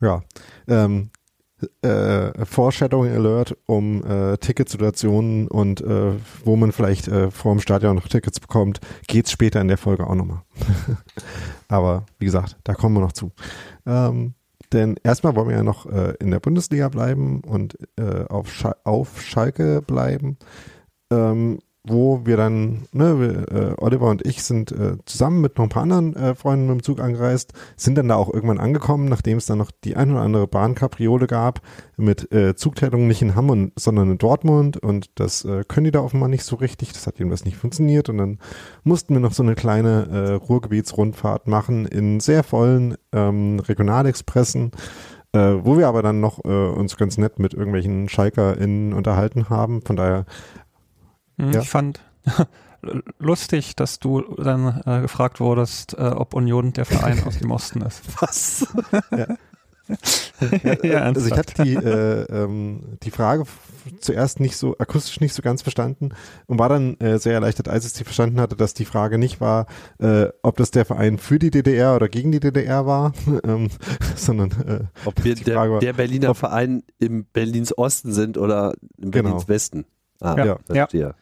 Ja, 0.00 0.22
ähm, 0.68 1.10
äh, 1.82 2.44
Foreshadowing 2.44 3.12
Alert 3.12 3.56
um 3.66 4.04
äh, 4.04 4.36
Ticketsituationen 4.38 5.48
und 5.48 5.80
äh, 5.80 6.12
wo 6.44 6.56
man 6.56 6.72
vielleicht 6.72 7.08
äh, 7.08 7.30
vor 7.30 7.52
dem 7.52 7.60
Stadion 7.60 7.96
noch 7.96 8.08
Tickets 8.08 8.38
bekommt, 8.38 8.80
geht's 9.08 9.32
später 9.32 9.60
in 9.60 9.68
der 9.68 9.78
Folge 9.78 10.06
auch 10.06 10.14
nochmal. 10.14 10.42
Aber 11.68 12.06
wie 12.18 12.26
gesagt, 12.26 12.56
da 12.64 12.74
kommen 12.74 12.94
wir 12.94 13.00
noch 13.00 13.12
zu. 13.12 13.32
Ähm, 13.86 14.34
denn 14.72 14.96
erstmal 15.02 15.34
wollen 15.34 15.48
wir 15.48 15.56
ja 15.56 15.62
noch 15.62 15.86
äh, 15.86 16.14
in 16.20 16.30
der 16.30 16.40
Bundesliga 16.40 16.88
bleiben 16.88 17.40
und 17.40 17.76
äh, 17.96 18.24
auf, 18.28 18.52
Sch 18.52 18.66
auf 18.84 19.20
Schalke 19.20 19.82
bleiben. 19.82 20.36
Ähm, 21.10 21.58
wo 21.84 22.26
wir 22.26 22.36
dann, 22.36 22.86
ne, 22.92 23.20
wir, 23.20 23.52
äh, 23.52 23.74
Oliver 23.78 24.08
und 24.08 24.26
ich 24.26 24.42
sind 24.42 24.72
äh, 24.72 24.96
zusammen 25.06 25.40
mit 25.40 25.56
noch 25.56 25.64
ein 25.64 25.70
paar 25.70 25.82
anderen 25.82 26.14
äh, 26.16 26.34
Freunden 26.34 26.66
mit 26.66 26.78
dem 26.78 26.82
Zug 26.82 27.00
angereist, 27.00 27.52
sind 27.76 27.96
dann 27.96 28.08
da 28.08 28.16
auch 28.16 28.32
irgendwann 28.32 28.58
angekommen, 28.58 29.08
nachdem 29.08 29.38
es 29.38 29.46
dann 29.46 29.58
noch 29.58 29.70
die 29.84 29.96
ein 29.96 30.10
oder 30.10 30.20
andere 30.20 30.46
Bahnkapriole 30.46 31.26
gab 31.26 31.60
mit 31.96 32.32
äh, 32.32 32.54
Zugteilung 32.54 33.06
nicht 33.06 33.22
in 33.22 33.34
Hamm, 33.34 33.72
sondern 33.76 34.10
in 34.10 34.18
Dortmund 34.18 34.76
und 34.76 35.10
das 35.14 35.44
äh, 35.44 35.64
können 35.66 35.84
die 35.84 35.90
da 35.90 36.00
offenbar 36.00 36.28
nicht 36.28 36.44
so 36.44 36.56
richtig, 36.56 36.92
das 36.92 37.06
hat 37.06 37.18
jedenfalls 37.18 37.44
nicht 37.44 37.56
funktioniert 37.56 38.08
und 38.08 38.18
dann 38.18 38.38
mussten 38.84 39.14
wir 39.14 39.20
noch 39.20 39.32
so 39.32 39.42
eine 39.42 39.54
kleine 39.54 40.08
äh, 40.10 40.32
Ruhrgebietsrundfahrt 40.34 41.46
machen 41.46 41.86
in 41.86 42.20
sehr 42.20 42.42
vollen 42.42 42.96
ähm, 43.12 43.60
Regionalexpressen, 43.60 44.72
äh, 45.32 45.38
wo 45.38 45.78
wir 45.78 45.88
aber 45.88 46.02
dann 46.02 46.20
noch 46.20 46.44
äh, 46.44 46.48
uns 46.48 46.96
ganz 46.96 47.18
nett 47.18 47.38
mit 47.38 47.54
irgendwelchen 47.54 48.08
SchalkerInnen 48.08 48.92
unterhalten 48.92 49.48
haben. 49.48 49.82
Von 49.82 49.96
daher 49.96 50.26
hm, 51.38 51.52
ja. 51.52 51.60
Ich 51.60 51.68
fand 51.68 52.00
lustig, 53.18 53.76
dass 53.76 53.98
du 53.98 54.22
dann 54.36 54.82
äh, 54.86 55.00
gefragt 55.00 55.40
wurdest, 55.40 55.94
äh, 55.94 56.02
ob 56.02 56.34
Union 56.34 56.72
der 56.72 56.84
Verein 56.84 57.22
aus 57.24 57.38
dem 57.38 57.50
Osten 57.50 57.82
ist. 57.82 58.02
Was? 58.20 58.66
ja. 59.16 59.36
ja, 60.82 60.98
also 61.00 61.26
ich 61.26 61.32
hatte 61.32 61.64
die, 61.64 61.74
äh, 61.74 62.24
ähm, 62.24 62.98
die 63.02 63.10
Frage 63.10 63.44
zuerst 64.00 64.38
nicht 64.38 64.56
so 64.56 64.76
akustisch 64.78 65.20
nicht 65.20 65.32
so 65.32 65.40
ganz 65.40 65.62
verstanden 65.62 66.10
und 66.46 66.58
war 66.58 66.68
dann 66.68 66.98
äh, 67.00 67.18
sehr 67.18 67.32
erleichtert, 67.32 67.68
als 67.68 67.86
ich 67.86 67.92
sie 67.92 68.04
verstanden 68.04 68.38
hatte, 68.38 68.54
dass 68.54 68.74
die 68.74 68.84
Frage 68.84 69.16
nicht 69.16 69.40
war, 69.40 69.66
äh, 69.98 70.26
ob 70.42 70.56
das 70.58 70.70
der 70.70 70.84
Verein 70.84 71.16
für 71.16 71.38
die 71.38 71.50
DDR 71.50 71.96
oder 71.96 72.08
gegen 72.08 72.32
die 72.32 72.40
DDR 72.40 72.84
war, 72.84 73.12
ähm, 73.44 73.68
sondern 74.14 74.50
äh, 74.50 75.06
ob 75.06 75.24
wir 75.24 75.34
der, 75.34 75.56
war, 75.56 75.80
der, 75.80 75.94
Berliner 75.94 76.30
ob, 76.30 76.36
Verein 76.36 76.82
im 76.98 77.24
Berlins 77.24 77.76
Osten 77.76 78.12
sind 78.12 78.36
oder 78.36 78.74
im 78.98 79.10
genau. 79.10 79.30
Berlins 79.30 79.48
Westen. 79.48 79.86
Ah, 80.20 80.36
ja. 80.44 80.58
verstehe. 80.66 81.14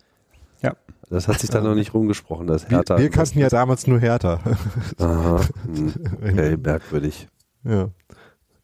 Ja. 0.62 0.74
Das 1.08 1.28
hat 1.28 1.38
sich 1.38 1.50
da 1.50 1.60
noch 1.60 1.74
nicht 1.74 1.94
rumgesprochen, 1.94 2.46
dass 2.46 2.68
Hertha. 2.68 2.96
Wir, 2.96 3.04
wir 3.04 3.10
kannten 3.10 3.38
ja 3.38 3.48
damals 3.48 3.86
nur 3.86 4.00
Hertha. 4.00 4.40
Aha. 4.98 5.40
Hm. 5.64 5.94
Okay, 6.22 6.56
merkwürdig. 6.62 7.28
Ja. 7.62 7.90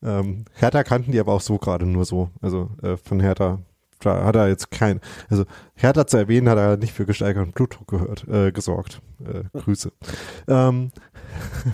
Ähm, 0.02 0.44
Hertha 0.54 0.82
kannten 0.82 1.12
die 1.12 1.20
aber 1.20 1.32
auch 1.32 1.40
so 1.40 1.58
gerade 1.58 1.86
nur 1.86 2.04
so. 2.04 2.30
Also 2.40 2.70
äh, 2.82 2.96
von 2.96 3.20
Hertha 3.20 3.60
da 4.04 4.24
hat 4.24 4.36
er 4.36 4.48
jetzt 4.48 4.70
kein, 4.70 5.00
also 5.28 5.44
Hertha 5.74 6.06
zu 6.06 6.16
erwähnen, 6.16 6.48
hat 6.48 6.58
er 6.58 6.76
nicht 6.76 6.92
für 6.92 7.06
gesteigerten 7.06 7.52
Blutdruck 7.52 7.88
gehört, 7.88 8.26
äh, 8.28 8.52
gesorgt. 8.52 9.00
Äh, 9.24 9.44
Grüße. 9.58 9.92
ähm, 10.48 10.90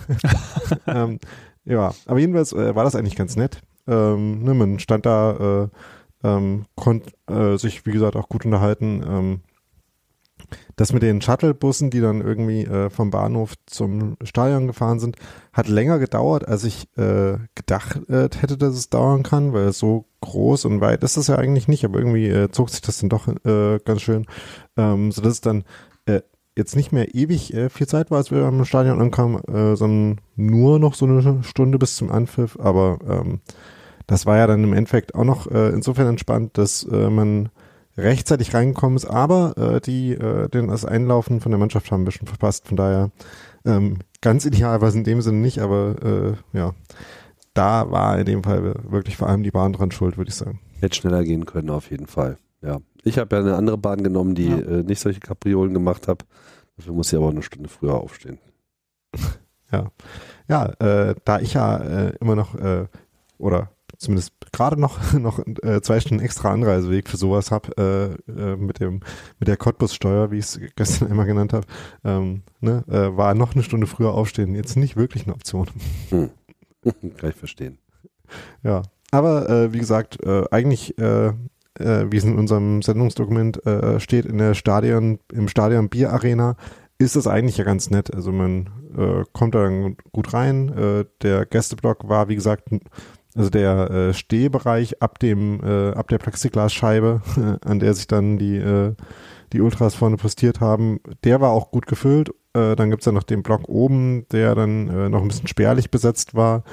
ähm, 0.87 1.19
ja, 1.65 1.93
aber 2.05 2.19
jedenfalls 2.19 2.53
äh, 2.53 2.75
war 2.75 2.83
das 2.83 2.95
eigentlich 2.95 3.15
ganz 3.15 3.35
nett. 3.35 3.61
Ähm, 3.87 4.43
ne, 4.43 4.53
man 4.53 4.79
stand 4.79 5.05
da, 5.05 5.69
äh, 6.23 6.27
ähm, 6.27 6.65
konnte 6.75 7.11
äh, 7.27 7.57
sich, 7.57 7.85
wie 7.85 7.91
gesagt, 7.91 8.15
auch 8.15 8.29
gut 8.29 8.45
unterhalten. 8.45 9.41
Das 10.75 10.93
mit 10.93 11.03
den 11.03 11.21
Shuttlebussen, 11.21 11.89
die 11.89 12.01
dann 12.01 12.21
irgendwie 12.21 12.63
äh, 12.63 12.89
vom 12.89 13.11
Bahnhof 13.11 13.53
zum 13.65 14.17
Stadion 14.23 14.67
gefahren 14.67 14.99
sind, 14.99 15.17
hat 15.53 15.67
länger 15.67 15.99
gedauert, 15.99 16.47
als 16.47 16.63
ich 16.63 16.87
äh, 16.97 17.37
gedacht 17.55 18.09
äh, 18.09 18.29
hätte, 18.39 18.57
dass 18.57 18.75
es 18.75 18.89
dauern 18.89 19.23
kann, 19.23 19.53
weil 19.53 19.71
so 19.73 20.05
groß 20.21 20.65
und 20.65 20.81
weit 20.81 21.03
ist 21.03 21.17
es 21.17 21.27
ja 21.27 21.35
eigentlich 21.35 21.67
nicht, 21.67 21.85
aber 21.85 21.99
irgendwie 21.99 22.27
äh, 22.27 22.51
zog 22.51 22.69
sich 22.69 22.81
das 22.81 22.99
dann 22.99 23.09
doch 23.09 23.27
äh, 23.27 23.79
ganz 23.83 24.01
schön, 24.01 24.25
ähm, 24.77 25.11
sodass 25.11 25.33
es 25.33 25.41
dann 25.41 25.63
äh, 26.05 26.21
jetzt 26.55 26.75
nicht 26.75 26.91
mehr 26.91 27.15
ewig 27.15 27.55
viel 27.69 27.87
Zeit 27.87 28.11
war, 28.11 28.17
als 28.17 28.31
wir 28.31 28.43
am 28.43 28.65
Stadion 28.65 28.99
ankamen, 28.99 29.41
sondern 29.77 30.19
nur 30.35 30.77
noch 30.77 30.93
so 30.93 31.05
eine 31.05 31.41
Stunde 31.43 31.77
bis 31.77 31.95
zum 31.95 32.11
Anpfiff, 32.11 32.57
aber 32.59 32.99
ähm, 33.07 33.39
das 34.07 34.25
war 34.25 34.35
ja 34.35 34.45
dann 34.45 34.65
im 34.65 34.73
Endeffekt 34.73 35.15
auch 35.15 35.23
noch 35.23 35.47
insofern 35.47 36.07
entspannt, 36.07 36.57
dass 36.57 36.85
man 36.85 37.47
rechtzeitig 37.99 38.53
reingekommen 38.53 38.97
ist, 38.97 39.05
aber 39.05 39.57
äh, 39.57 39.81
die 39.81 40.13
äh, 40.13 40.47
den 40.49 40.67
das 40.67 40.85
Einlaufen 40.85 41.41
von 41.41 41.51
der 41.51 41.59
Mannschaft 41.59 41.91
haben 41.91 42.01
ein 42.01 42.05
bisschen 42.05 42.27
verpasst. 42.27 42.67
Von 42.67 42.77
daher 42.77 43.11
ähm, 43.65 43.99
ganz 44.21 44.45
ideal 44.45 44.81
war 44.81 44.89
es 44.89 44.95
in 44.95 45.03
dem 45.03 45.21
Sinne 45.21 45.39
nicht, 45.39 45.59
aber 45.59 45.95
äh, 46.53 46.57
ja, 46.57 46.73
da 47.53 47.91
war 47.91 48.17
in 48.19 48.25
dem 48.25 48.43
Fall 48.43 48.75
wirklich 48.83 49.17
vor 49.17 49.27
allem 49.27 49.43
die 49.43 49.51
Bahn 49.51 49.73
dran 49.73 49.91
schuld, 49.91 50.17
würde 50.17 50.29
ich 50.29 50.35
sagen. 50.35 50.59
Hätte 50.79 50.95
schneller 50.95 51.23
gehen 51.23 51.45
können, 51.45 51.69
auf 51.69 51.91
jeden 51.91 52.07
Fall. 52.07 52.37
Ja, 52.61 52.79
ich 53.03 53.17
habe 53.17 53.35
ja 53.35 53.41
eine 53.41 53.55
andere 53.55 53.77
Bahn 53.77 54.03
genommen, 54.03 54.35
die 54.35 54.49
ja. 54.49 54.57
äh, 54.57 54.83
nicht 54.83 54.99
solche 54.99 55.19
Kapriolen 55.19 55.73
gemacht 55.73 56.07
hat. 56.07 56.25
Dafür 56.77 56.93
muss 56.93 57.11
ich 57.11 57.17
aber 57.17 57.29
eine 57.29 57.41
Stunde 57.41 57.69
früher 57.69 57.95
aufstehen. 57.95 58.39
Ja, 59.71 59.91
ja, 60.47 60.65
äh, 60.79 61.13
da 61.25 61.39
ich 61.39 61.53
ja 61.53 61.77
äh, 61.77 62.13
immer 62.19 62.35
noch 62.35 62.55
äh, 62.55 62.87
oder 63.37 63.69
zumindest 63.99 64.33
gerade 64.51 64.79
noch, 64.79 65.13
noch 65.19 65.39
äh, 65.61 65.81
zwei 65.81 65.99
Stunden 65.99 66.23
extra 66.23 66.51
Anreiseweg 66.51 67.07
für 67.07 67.17
sowas 67.17 67.51
habe, 67.51 68.17
äh, 68.27 68.31
äh, 68.31 68.55
mit 68.55 68.79
dem, 68.79 69.01
mit 69.39 69.47
der 69.47 69.57
Cottbus-Steuer, 69.57 70.31
wie 70.31 70.37
ich 70.37 70.45
es 70.45 70.59
gestern 70.75 71.11
einmal 71.11 71.27
genannt 71.27 71.53
habe, 71.53 71.67
ähm, 72.03 72.41
ne, 72.61 72.83
äh, 72.87 73.15
war 73.15 73.35
noch 73.35 73.53
eine 73.53 73.63
Stunde 73.63 73.85
früher 73.85 74.13
aufstehen 74.13 74.55
jetzt 74.55 74.77
nicht 74.77 74.95
wirklich 74.95 75.25
eine 75.25 75.35
Option. 75.35 75.67
Hm. 76.09 76.29
Kann 77.17 77.29
ich 77.29 77.35
verstehen. 77.35 77.77
Ja, 78.63 78.83
aber 79.11 79.49
äh, 79.49 79.73
wie 79.73 79.79
gesagt, 79.79 80.23
äh, 80.23 80.45
eigentlich, 80.49 80.97
äh, 80.97 81.27
äh, 81.27 82.11
wie 82.11 82.17
es 82.17 82.23
in 82.23 82.37
unserem 82.37 82.81
Sendungsdokument 82.81 83.65
äh, 83.65 83.99
steht, 83.99 84.25
in 84.25 84.37
der 84.37 84.53
Stadion, 84.53 85.19
im 85.33 85.47
Stadion 85.47 85.89
Bier 85.89 86.13
Arena, 86.13 86.55
ist 86.99 87.15
das 87.15 87.27
eigentlich 87.27 87.57
ja 87.57 87.63
ganz 87.63 87.89
nett. 87.89 88.13
Also 88.13 88.31
man 88.31 88.69
äh, 88.95 89.23
kommt 89.33 89.55
da 89.55 89.69
gut 90.11 90.33
rein. 90.33 90.69
Äh, 90.69 91.05
der 91.21 91.45
Gästeblock 91.45 92.07
war, 92.07 92.27
wie 92.27 92.35
gesagt, 92.35 92.69
also 93.35 93.49
der 93.49 93.91
äh, 93.91 94.13
Stehbereich 94.13 95.01
ab 95.01 95.19
dem, 95.19 95.61
äh, 95.63 95.91
ab 95.91 96.07
der 96.07 96.17
Plexiglasscheibe, 96.17 97.21
an 97.65 97.79
der 97.79 97.93
sich 97.93 98.07
dann 98.07 98.37
die, 98.37 98.57
äh, 98.57 98.93
die 99.53 99.61
Ultras 99.61 99.95
vorne 99.95 100.17
postiert 100.17 100.59
haben, 100.59 100.99
der 101.23 101.41
war 101.41 101.51
auch 101.51 101.71
gut 101.71 101.87
gefüllt. 101.87 102.29
Äh, 102.53 102.75
dann 102.75 102.89
gibt's 102.89 103.05
ja 103.05 103.11
noch 103.11 103.23
den 103.23 103.43
Block 103.43 103.69
oben, 103.69 104.25
der 104.31 104.55
dann 104.55 104.87
äh, 104.87 105.09
noch 105.09 105.21
ein 105.21 105.27
bisschen 105.27 105.47
spärlich 105.47 105.91
besetzt 105.91 106.35
war. 106.35 106.63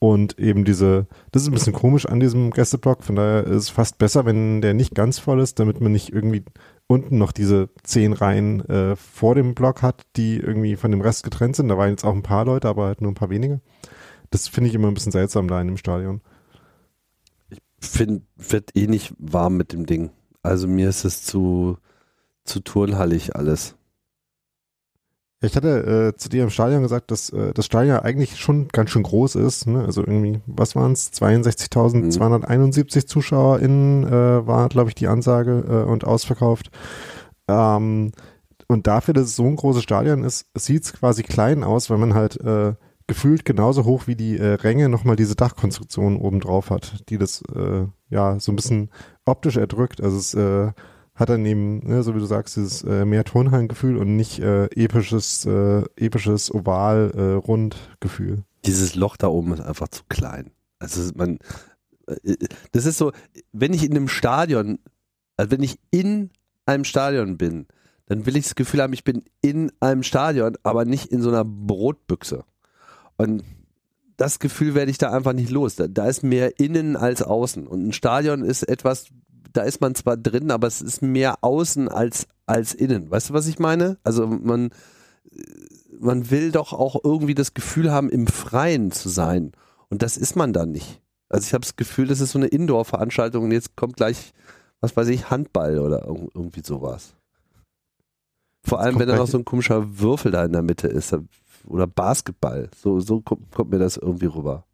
Und 0.00 0.38
eben 0.38 0.64
diese, 0.64 1.08
das 1.32 1.42
ist 1.42 1.48
ein 1.48 1.54
bisschen 1.54 1.72
komisch 1.72 2.06
an 2.06 2.20
diesem 2.20 2.52
Gästeblock, 2.52 3.02
von 3.02 3.16
daher 3.16 3.44
ist 3.44 3.64
es 3.64 3.68
fast 3.68 3.98
besser, 3.98 4.24
wenn 4.24 4.60
der 4.60 4.72
nicht 4.72 4.94
ganz 4.94 5.18
voll 5.18 5.40
ist, 5.40 5.58
damit 5.58 5.80
man 5.80 5.90
nicht 5.90 6.12
irgendwie 6.12 6.44
unten 6.86 7.18
noch 7.18 7.32
diese 7.32 7.68
zehn 7.82 8.12
Reihen 8.12 8.64
äh, 8.68 8.94
vor 8.94 9.34
dem 9.34 9.54
Block 9.54 9.82
hat, 9.82 10.02
die 10.16 10.38
irgendwie 10.38 10.76
von 10.76 10.92
dem 10.92 11.00
Rest 11.00 11.24
getrennt 11.24 11.56
sind. 11.56 11.68
Da 11.68 11.76
waren 11.76 11.90
jetzt 11.90 12.04
auch 12.04 12.14
ein 12.14 12.22
paar 12.22 12.44
Leute, 12.44 12.68
aber 12.68 12.86
halt 12.86 13.00
nur 13.00 13.10
ein 13.10 13.16
paar 13.16 13.30
wenige. 13.30 13.60
Das 14.30 14.48
finde 14.48 14.68
ich 14.68 14.74
immer 14.74 14.88
ein 14.88 14.94
bisschen 14.94 15.12
seltsam 15.12 15.48
da 15.48 15.60
in 15.60 15.68
dem 15.68 15.76
Stadion. 15.76 16.20
Ich 17.50 17.60
finde, 17.80 18.22
wird 18.36 18.76
eh 18.76 18.86
nicht 18.86 19.14
warm 19.18 19.56
mit 19.56 19.72
dem 19.72 19.86
Ding. 19.86 20.10
Also 20.42 20.68
mir 20.68 20.88
ist 20.88 21.04
es 21.04 21.22
zu, 21.24 21.78
zu 22.44 22.60
turnhallig 22.60 23.36
alles. 23.36 23.76
Ich 25.40 25.54
hatte 25.54 26.12
äh, 26.14 26.16
zu 26.16 26.28
dir 26.28 26.42
im 26.42 26.50
Stadion 26.50 26.82
gesagt, 26.82 27.12
dass 27.12 27.30
äh, 27.30 27.54
das 27.54 27.66
Stadion 27.66 27.98
eigentlich 27.98 28.38
schon 28.38 28.66
ganz 28.68 28.90
schön 28.90 29.04
groß 29.04 29.36
ist. 29.36 29.68
Ne? 29.68 29.84
Also 29.84 30.00
irgendwie, 30.00 30.40
was 30.46 30.74
waren 30.74 30.92
es? 30.92 31.12
62.271 31.12 32.96
mhm. 32.96 33.06
ZuschauerInnen 33.06 34.04
äh, 34.04 34.46
war, 34.46 34.68
glaube 34.68 34.90
ich, 34.90 34.96
die 34.96 35.06
Ansage 35.06 35.64
äh, 35.68 35.88
und 35.88 36.04
ausverkauft. 36.04 36.70
Ähm, 37.46 38.10
und 38.66 38.86
dafür, 38.88 39.14
dass 39.14 39.26
es 39.26 39.36
so 39.36 39.44
ein 39.44 39.54
großes 39.54 39.84
Stadion 39.84 40.24
ist, 40.24 40.46
sieht 40.54 40.84
es 40.84 40.92
quasi 40.92 41.22
klein 41.22 41.62
aus, 41.62 41.88
weil 41.88 41.98
man 41.98 42.14
halt 42.14 42.40
äh, 42.40 42.74
gefühlt 43.08 43.44
genauso 43.44 43.84
hoch 43.84 44.06
wie 44.06 44.14
die 44.14 44.38
äh, 44.38 44.54
Ränge 44.54 44.88
nochmal 44.88 45.16
diese 45.16 45.34
Dachkonstruktion 45.34 46.16
oben 46.16 46.40
drauf 46.40 46.70
hat, 46.70 47.08
die 47.08 47.18
das 47.18 47.42
äh, 47.54 47.86
ja 48.10 48.38
so 48.38 48.52
ein 48.52 48.56
bisschen 48.56 48.90
optisch 49.24 49.56
erdrückt. 49.56 50.00
Also 50.00 50.16
es 50.18 50.34
äh, 50.34 50.72
hat 51.14 51.30
dann 51.30 51.44
eben, 51.44 51.80
ne, 51.80 52.02
so 52.04 52.14
wie 52.14 52.20
du 52.20 52.26
sagst, 52.26 52.56
dieses 52.56 52.84
äh, 52.84 53.04
mehr 53.04 53.24
Turnhallengefühl 53.24 53.96
und 53.96 54.14
nicht 54.14 54.38
äh, 54.38 54.66
episches, 54.66 55.44
äh, 55.46 55.82
episches 55.96 56.54
Oval, 56.54 57.40
äh. 57.42 58.36
Dieses 58.64 58.94
Loch 58.94 59.16
da 59.16 59.26
oben 59.28 59.54
ist 59.54 59.60
einfach 59.60 59.88
zu 59.88 60.02
klein. 60.08 60.52
Also 60.78 61.10
man, 61.16 61.38
äh, 62.06 62.36
das 62.72 62.84
ist 62.84 62.98
so, 62.98 63.12
wenn 63.52 63.72
ich 63.72 63.84
in 63.84 63.96
einem 63.96 64.08
Stadion, 64.08 64.78
also 65.36 65.50
wenn 65.50 65.62
ich 65.62 65.78
in 65.90 66.30
einem 66.66 66.84
Stadion 66.84 67.38
bin, 67.38 67.66
dann 68.06 68.26
will 68.26 68.36
ich 68.36 68.44
das 68.44 68.54
Gefühl 68.54 68.82
haben, 68.82 68.92
ich 68.92 69.04
bin 69.04 69.24
in 69.40 69.72
einem 69.80 70.02
Stadion, 70.02 70.56
aber 70.62 70.84
nicht 70.84 71.06
in 71.06 71.22
so 71.22 71.30
einer 71.30 71.44
Brotbüchse. 71.44 72.44
Und 73.18 73.44
das 74.16 74.38
Gefühl 74.38 74.74
werde 74.74 74.90
ich 74.90 74.98
da 74.98 75.12
einfach 75.12 75.32
nicht 75.32 75.50
los. 75.50 75.76
Da, 75.76 75.86
da, 75.86 76.06
ist 76.06 76.22
mehr 76.22 76.58
innen 76.58 76.96
als 76.96 77.22
außen. 77.22 77.66
Und 77.66 77.88
ein 77.88 77.92
Stadion 77.92 78.42
ist 78.42 78.62
etwas, 78.62 79.08
da 79.52 79.62
ist 79.62 79.80
man 79.80 79.94
zwar 79.94 80.16
drin, 80.16 80.50
aber 80.50 80.66
es 80.66 80.80
ist 80.80 81.02
mehr 81.02 81.42
außen 81.42 81.88
als, 81.88 82.26
als 82.46 82.74
innen. 82.74 83.10
Weißt 83.10 83.30
du, 83.30 83.34
was 83.34 83.46
ich 83.46 83.58
meine? 83.58 83.98
Also 84.02 84.26
man, 84.26 84.70
man 86.00 86.30
will 86.30 86.52
doch 86.52 86.72
auch 86.72 86.96
irgendwie 87.04 87.34
das 87.34 87.54
Gefühl 87.54 87.90
haben, 87.92 88.08
im 88.08 88.26
Freien 88.26 88.90
zu 88.92 89.08
sein. 89.08 89.52
Und 89.88 90.02
das 90.02 90.16
ist 90.16 90.36
man 90.36 90.52
dann 90.52 90.72
nicht. 90.72 91.02
Also 91.28 91.46
ich 91.46 91.52
habe 91.52 91.62
das 91.62 91.76
Gefühl, 91.76 92.06
das 92.06 92.20
ist 92.20 92.32
so 92.32 92.38
eine 92.38 92.48
Indoor-Veranstaltung 92.48 93.44
und 93.44 93.52
jetzt 93.52 93.76
kommt 93.76 93.96
gleich, 93.96 94.32
was 94.80 94.96
weiß 94.96 95.08
ich, 95.08 95.30
Handball 95.30 95.78
oder 95.78 96.06
irgendwie 96.06 96.62
sowas. 96.64 97.14
Vor 98.64 98.80
allem, 98.80 98.98
wenn 98.98 99.08
da 99.08 99.16
noch 99.16 99.26
so 99.26 99.38
ein 99.38 99.44
komischer 99.44 99.98
Würfel 99.98 100.32
da 100.32 100.44
in 100.44 100.52
der 100.52 100.62
Mitte 100.62 100.88
ist 100.88 101.14
oder 101.68 101.86
Basketball. 101.86 102.68
So, 102.76 103.00
so 103.00 103.20
kommt, 103.20 103.50
kommt 103.52 103.70
mir 103.70 103.78
das 103.78 103.96
irgendwie 103.96 104.26
rüber. 104.26 104.64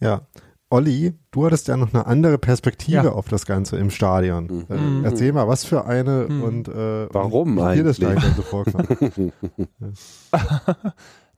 Ja. 0.00 0.22
Olli, 0.68 1.14
du 1.30 1.46
hattest 1.46 1.68
ja 1.68 1.76
noch 1.76 1.94
eine 1.94 2.06
andere 2.06 2.38
Perspektive 2.38 3.04
ja. 3.04 3.12
auf 3.12 3.28
das 3.28 3.46
Ganze 3.46 3.76
im 3.76 3.90
Stadion. 3.90 4.66
Mhm. 4.68 5.04
Äh, 5.04 5.06
erzähl 5.06 5.32
mal, 5.32 5.46
was 5.46 5.64
für 5.64 5.84
eine 5.84 6.26
mhm. 6.28 6.42
und 6.42 6.68
äh, 6.68 7.06
warum 7.12 7.56
und 7.56 7.70
wie 7.70 7.76
dir 7.76 7.84
das 7.84 7.96
Stadion 7.98 8.34
so 8.34 8.42
vorkam. 8.42 8.84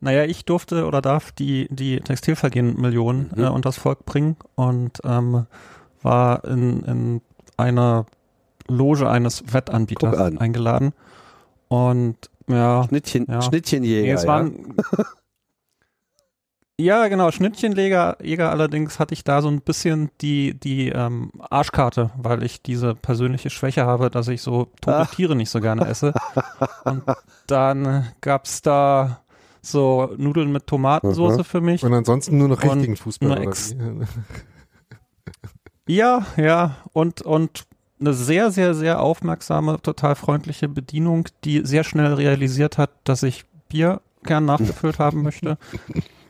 naja, 0.00 0.24
ich 0.24 0.46
durfte 0.46 0.86
oder 0.86 1.02
darf 1.02 1.30
die, 1.32 1.68
die 1.70 2.00
Textilvergehen-Millionen 2.00 3.30
mhm. 3.36 3.44
äh, 3.44 3.48
unters 3.48 3.76
Volk 3.76 4.06
bringen 4.06 4.36
und 4.54 4.98
ähm, 5.04 5.44
war 6.00 6.44
in, 6.46 6.82
in 6.84 7.20
einer 7.58 8.06
Loge 8.66 9.10
eines 9.10 9.52
Wettanbieters 9.52 10.16
an. 10.16 10.38
eingeladen. 10.38 10.94
Und 11.68 12.30
ja. 12.48 12.84
Schnittchen, 12.84 13.26
ja. 13.28 13.42
Schnittchenjäger. 13.42 14.02
Nee, 14.02 14.12
es 14.12 14.26
waren, 14.26 14.74
ja. 16.80 17.08
genau, 17.08 17.30
Schnittchenjäger 17.30 18.18
Jäger 18.22 18.50
allerdings 18.50 18.98
hatte 18.98 19.14
ich 19.14 19.24
da 19.24 19.42
so 19.42 19.48
ein 19.48 19.60
bisschen 19.60 20.10
die, 20.20 20.58
die 20.58 20.88
ähm, 20.88 21.30
Arschkarte, 21.50 22.10
weil 22.16 22.42
ich 22.42 22.62
diese 22.62 22.94
persönliche 22.94 23.50
Schwäche 23.50 23.86
habe, 23.86 24.10
dass 24.10 24.28
ich 24.28 24.42
so 24.42 24.68
tote 24.80 25.08
Tiere 25.14 25.36
nicht 25.36 25.50
so 25.50 25.60
gerne 25.60 25.86
esse. 25.86 26.14
Und 26.84 27.02
dann 27.46 28.08
gab's 28.20 28.62
da 28.62 29.20
so 29.60 30.14
Nudeln 30.16 30.52
mit 30.52 30.66
Tomatensauce 30.66 31.46
für 31.46 31.60
mich. 31.60 31.84
Und 31.84 31.92
ansonsten 31.92 32.38
nur 32.38 32.48
noch 32.48 32.62
richtigen 32.62 32.96
Fußball. 32.96 33.50
Ja, 35.88 36.26
ja, 36.36 36.76
und, 36.92 37.22
und 37.22 37.64
eine 38.00 38.14
sehr, 38.14 38.50
sehr, 38.50 38.74
sehr 38.74 39.00
aufmerksame, 39.00 39.80
total 39.82 40.14
freundliche 40.14 40.68
Bedienung, 40.68 41.28
die 41.44 41.62
sehr 41.64 41.84
schnell 41.84 42.14
realisiert 42.14 42.78
hat, 42.78 42.90
dass 43.04 43.22
ich 43.22 43.44
Bier 43.68 44.00
gern 44.24 44.44
nachgefüllt 44.44 44.98
haben 44.98 45.22
möchte. 45.22 45.58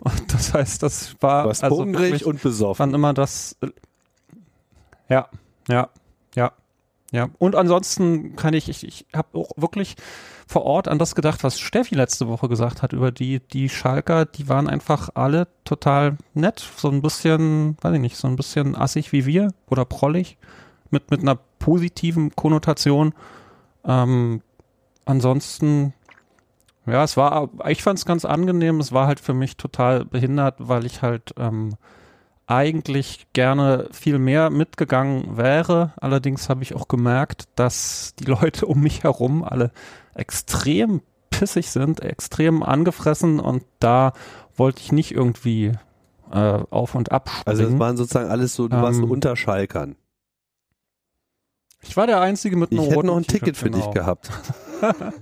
Und 0.01 0.33
das 0.33 0.55
heißt, 0.55 0.83
das 0.83 1.17
war 1.21 1.47
Was 1.47 1.63
also 1.63 1.79
hungrig 1.79 2.25
und 2.25 2.43
besoffen. 2.43 2.79
Wann 2.79 2.95
immer 2.95 3.15
das. 3.15 3.57
Ja, 5.09 5.29
ja, 5.69 5.89
ja, 6.35 6.53
ja. 7.11 7.29
Und 7.39 7.57
ansonsten 7.57 8.37
kann 8.37 8.55
ich, 8.55 8.69
ich, 8.69 8.87
ich 8.87 9.07
habe 9.15 9.39
auch 9.39 9.51
wirklich 9.57 9.97
vor 10.47 10.65
Ort 10.65 10.89
an 10.89 10.99
das 10.99 11.15
gedacht, 11.15 11.45
was 11.45 11.61
Steffi 11.61 11.95
letzte 11.95 12.29
Woche 12.29 12.49
gesagt 12.49 12.83
hat 12.83 12.93
über 12.93 13.11
die, 13.11 13.41
die 13.41 13.69
Schalker, 13.69 14.25
die 14.25 14.49
waren 14.49 14.69
einfach 14.69 15.11
alle 15.15 15.49
total 15.65 16.17
nett, 16.33 16.67
so 16.77 16.89
ein 16.89 17.03
bisschen, 17.03 17.77
weiß 17.83 17.95
ich 17.95 18.01
nicht, 18.01 18.17
so 18.17 18.29
ein 18.29 18.37
bisschen 18.37 18.75
assig 18.75 19.13
wie 19.13 19.27
wir 19.27 19.53
oder 19.69 19.85
prollig, 19.85 20.39
mit, 20.91 21.11
mit 21.11 21.21
einer 21.21 21.39
positiven 21.69 22.35
Konnotation. 22.35 23.13
Ähm, 23.85 24.41
ansonsten 25.05 25.93
ja, 26.87 27.05
es 27.05 27.19
war, 27.19 27.51
ich 27.69 27.83
fand 27.83 27.99
es 27.99 28.07
ganz 28.07 28.25
angenehm. 28.25 28.81
Es 28.81 28.93
war 28.93 29.07
halt 29.07 29.21
für 29.21 29.35
mich 29.35 29.59
total 29.59 30.07
behindert, 30.07 30.55
weil 30.59 30.87
ich 30.87 31.03
halt 31.03 31.35
ähm, 31.37 31.75
eigentlich 32.47 33.27
gerne 33.35 33.89
viel 33.93 34.19
mehr 34.19 34.49
mitgegangen 34.49 35.37
wäre. 35.37 35.93
Allerdings 36.01 36.49
habe 36.49 36.63
ich 36.63 36.75
auch 36.75 36.89
gemerkt, 36.89 37.45
dass 37.57 38.15
die 38.19 38.25
Leute 38.25 38.65
um 38.65 38.81
mich 38.81 39.05
herum 39.05 39.45
alle 39.45 39.71
extrem 40.15 41.03
pissig 41.29 41.71
sind, 41.71 42.01
extrem 42.01 42.63
angefressen 42.63 43.39
und 43.39 43.65
da 43.81 44.15
wollte 44.57 44.81
ich 44.81 44.93
nicht 44.93 45.13
irgendwie 45.13 45.73
äh, 46.33 46.59
auf 46.71 46.95
und 46.95 47.13
ab 47.13 47.31
Also 47.45 47.65
das 47.65 47.79
waren 47.79 47.99
sozusagen 47.99 48.31
alles 48.31 48.55
so, 48.55 48.67
du 48.67 48.77
ähm, 48.77 48.83
warst 48.83 49.01
so 49.01 49.07
unter 49.07 49.37
Schalkern. 49.37 49.97
Ich 51.83 51.97
war 51.97 52.07
der 52.07 52.21
Einzige 52.21 52.57
mit 52.57 52.71
einem 52.71 52.83
Ich 52.83 52.91
hätte 52.91 53.07
noch 53.07 53.17
ein 53.17 53.27
Ticket 53.27 53.57
für 53.57 53.71
genau. 53.71 53.85
dich 53.85 53.95
gehabt. 53.95 54.31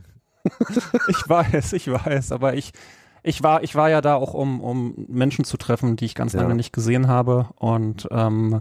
ich 1.09 1.29
weiß, 1.29 1.73
ich 1.75 1.91
weiß, 1.91 2.33
aber 2.33 2.55
ich, 2.55 2.73
ich 3.23 3.43
war, 3.43 3.63
ich 3.63 3.75
war 3.75 3.91
ja 3.91 4.01
da 4.01 4.15
auch, 4.15 4.35
um, 4.35 4.61
um 4.61 4.95
Menschen 5.09 5.45
zu 5.45 5.57
treffen, 5.57 5.97
die 5.97 6.05
ich 6.05 6.15
ganz 6.15 6.33
lange 6.33 6.55
nicht 6.55 6.73
gesehen 6.73 7.09
habe. 7.09 7.49
Und 7.57 8.09
ähm, 8.11 8.61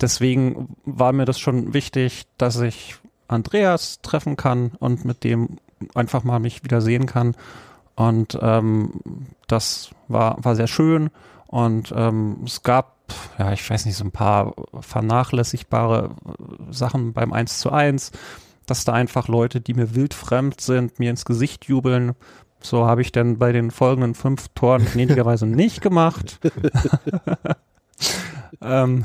deswegen 0.00 0.76
war 0.84 1.12
mir 1.12 1.24
das 1.24 1.40
schon 1.40 1.74
wichtig, 1.74 2.24
dass 2.38 2.60
ich 2.60 2.96
Andreas 3.28 4.00
treffen 4.02 4.36
kann 4.36 4.72
und 4.78 5.04
mit 5.04 5.24
dem 5.24 5.58
einfach 5.94 6.24
mal 6.24 6.38
mich 6.38 6.62
wieder 6.64 6.80
sehen 6.80 7.06
kann. 7.06 7.34
Und 7.96 8.38
ähm, 8.40 9.00
das 9.48 9.90
war, 10.08 10.36
war 10.42 10.56
sehr 10.56 10.68
schön. 10.68 11.10
Und 11.52 11.94
ähm, 11.94 12.38
es 12.44 12.64
gab, 12.64 12.96
ja, 13.38 13.52
ich 13.52 13.70
weiß 13.70 13.86
nicht, 13.86 13.96
so 13.96 14.02
ein 14.02 14.10
paar 14.10 14.52
vernachlässigbare 14.80 16.16
Sachen 16.70 17.12
beim 17.12 17.32
1 17.32 17.60
zu 17.60 17.70
1 17.70 18.10
dass 18.66 18.84
da 18.84 18.92
einfach 18.92 19.28
Leute, 19.28 19.60
die 19.60 19.74
mir 19.74 19.94
wildfremd 19.94 20.60
sind, 20.60 20.98
mir 20.98 21.10
ins 21.10 21.24
Gesicht 21.24 21.66
jubeln. 21.66 22.12
So 22.60 22.86
habe 22.86 23.02
ich 23.02 23.12
dann 23.12 23.38
bei 23.38 23.52
den 23.52 23.70
folgenden 23.70 24.14
fünf 24.14 24.48
Toren 24.54 24.86
gnädigerweise 24.92 25.46
nicht 25.46 25.80
gemacht. 25.80 26.40
ähm, 28.62 29.04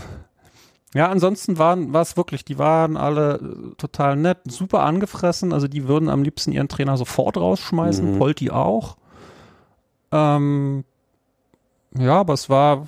ja, 0.94 1.10
ansonsten 1.10 1.58
waren 1.58 1.92
war 1.92 2.02
es 2.02 2.18
wirklich, 2.18 2.46
die 2.46 2.58
waren 2.58 2.98
alle 2.98 3.74
total 3.78 4.16
nett, 4.16 4.40
super 4.48 4.84
angefressen. 4.84 5.54
Also 5.54 5.68
die 5.68 5.88
würden 5.88 6.10
am 6.10 6.24
liebsten 6.24 6.52
ihren 6.52 6.70
Trainer 6.70 6.98
sofort 6.98 7.38
rausschmeißen, 7.38 8.14
mhm. 8.14 8.20
Polti 8.20 8.52
auch. 8.52 8.98
Ähm, 10.12 10.86
ja, 11.98 12.20
aber 12.20 12.34
es 12.34 12.50
war, 12.50 12.88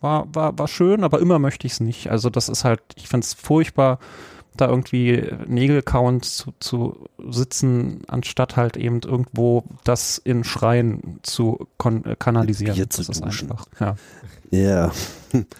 war, 0.00 0.26
war, 0.32 0.58
war 0.58 0.68
schön, 0.68 1.04
aber 1.04 1.20
immer 1.20 1.38
möchte 1.38 1.66
ich 1.66 1.74
es 1.74 1.80
nicht. 1.80 2.10
Also 2.10 2.30
das 2.30 2.48
ist 2.48 2.64
halt, 2.64 2.80
ich 2.96 3.08
finde 3.08 3.24
es 3.24 3.34
furchtbar, 3.34 3.98
da 4.56 4.68
irgendwie 4.68 5.22
Nägelkauend 5.46 6.24
zu, 6.24 6.52
zu 6.60 7.08
sitzen, 7.28 8.02
anstatt 8.08 8.56
halt 8.56 8.76
eben 8.76 9.00
irgendwo 9.02 9.64
das 9.84 10.18
in 10.18 10.44
Schreien 10.44 11.18
zu 11.22 11.66
äh, 11.84 12.16
kanalisieren. 12.18 12.74
Bier 12.74 12.90
zu 12.90 13.02
das 13.02 13.10
ist 13.10 13.24
duschen. 13.24 13.50
einfach. 13.50 13.66
Ja. 13.80 13.96
Yeah. 14.52 14.92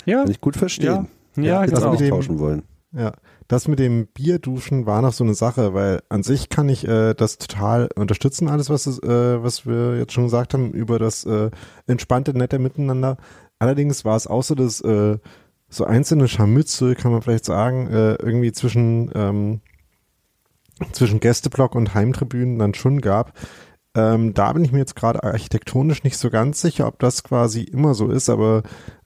ja. 0.06 0.22
Kann 0.22 0.30
ich 0.30 0.40
gut 0.40 0.56
verstehen. 0.56 1.08
Ja, 1.36 1.42
ja, 1.42 1.64
ja 1.64 1.66
genau. 1.66 1.88
austauschen 1.88 2.38
wollen. 2.38 2.62
Ja, 2.92 3.12
das 3.48 3.68
mit 3.68 3.78
dem 3.78 4.06
Bierduschen 4.08 4.86
war 4.86 5.02
noch 5.02 5.12
so 5.12 5.24
eine 5.24 5.34
Sache, 5.34 5.72
weil 5.74 6.02
an 6.08 6.22
sich 6.22 6.48
kann 6.48 6.68
ich 6.68 6.86
äh, 6.86 7.14
das 7.14 7.38
total 7.38 7.88
unterstützen, 7.94 8.48
alles, 8.48 8.70
was, 8.70 8.86
äh, 8.86 9.42
was 9.42 9.66
wir 9.66 9.96
jetzt 9.98 10.12
schon 10.12 10.24
gesagt 10.24 10.54
haben, 10.54 10.72
über 10.72 10.98
das 10.98 11.24
äh, 11.24 11.50
entspannte, 11.86 12.36
nette 12.36 12.58
Miteinander. 12.58 13.16
Allerdings 13.58 14.04
war 14.04 14.16
es 14.16 14.26
auch 14.26 14.42
so, 14.42 14.54
dass 14.54 14.80
äh, 14.80 15.18
so 15.68 15.84
einzelne 15.84 16.28
Scharmützel, 16.28 16.94
kann 16.94 17.12
man 17.12 17.22
vielleicht 17.22 17.44
sagen, 17.44 17.88
äh, 17.88 18.14
irgendwie 18.14 18.52
zwischen, 18.52 19.10
ähm, 19.14 19.60
zwischen 20.92 21.20
Gästeblock 21.20 21.74
und 21.74 21.94
Heimtribünen 21.94 22.58
dann 22.58 22.74
schon 22.74 23.00
gab. 23.00 23.32
Ähm, 23.94 24.34
da 24.34 24.52
bin 24.52 24.64
ich 24.64 24.72
mir 24.72 24.78
jetzt 24.78 24.96
gerade 24.96 25.24
architektonisch 25.24 26.04
nicht 26.04 26.18
so 26.18 26.30
ganz 26.30 26.60
sicher, 26.60 26.86
ob 26.86 26.98
das 26.98 27.22
quasi 27.22 27.62
immer 27.62 27.94
so 27.94 28.08
ist, 28.10 28.28
aber 28.28 28.62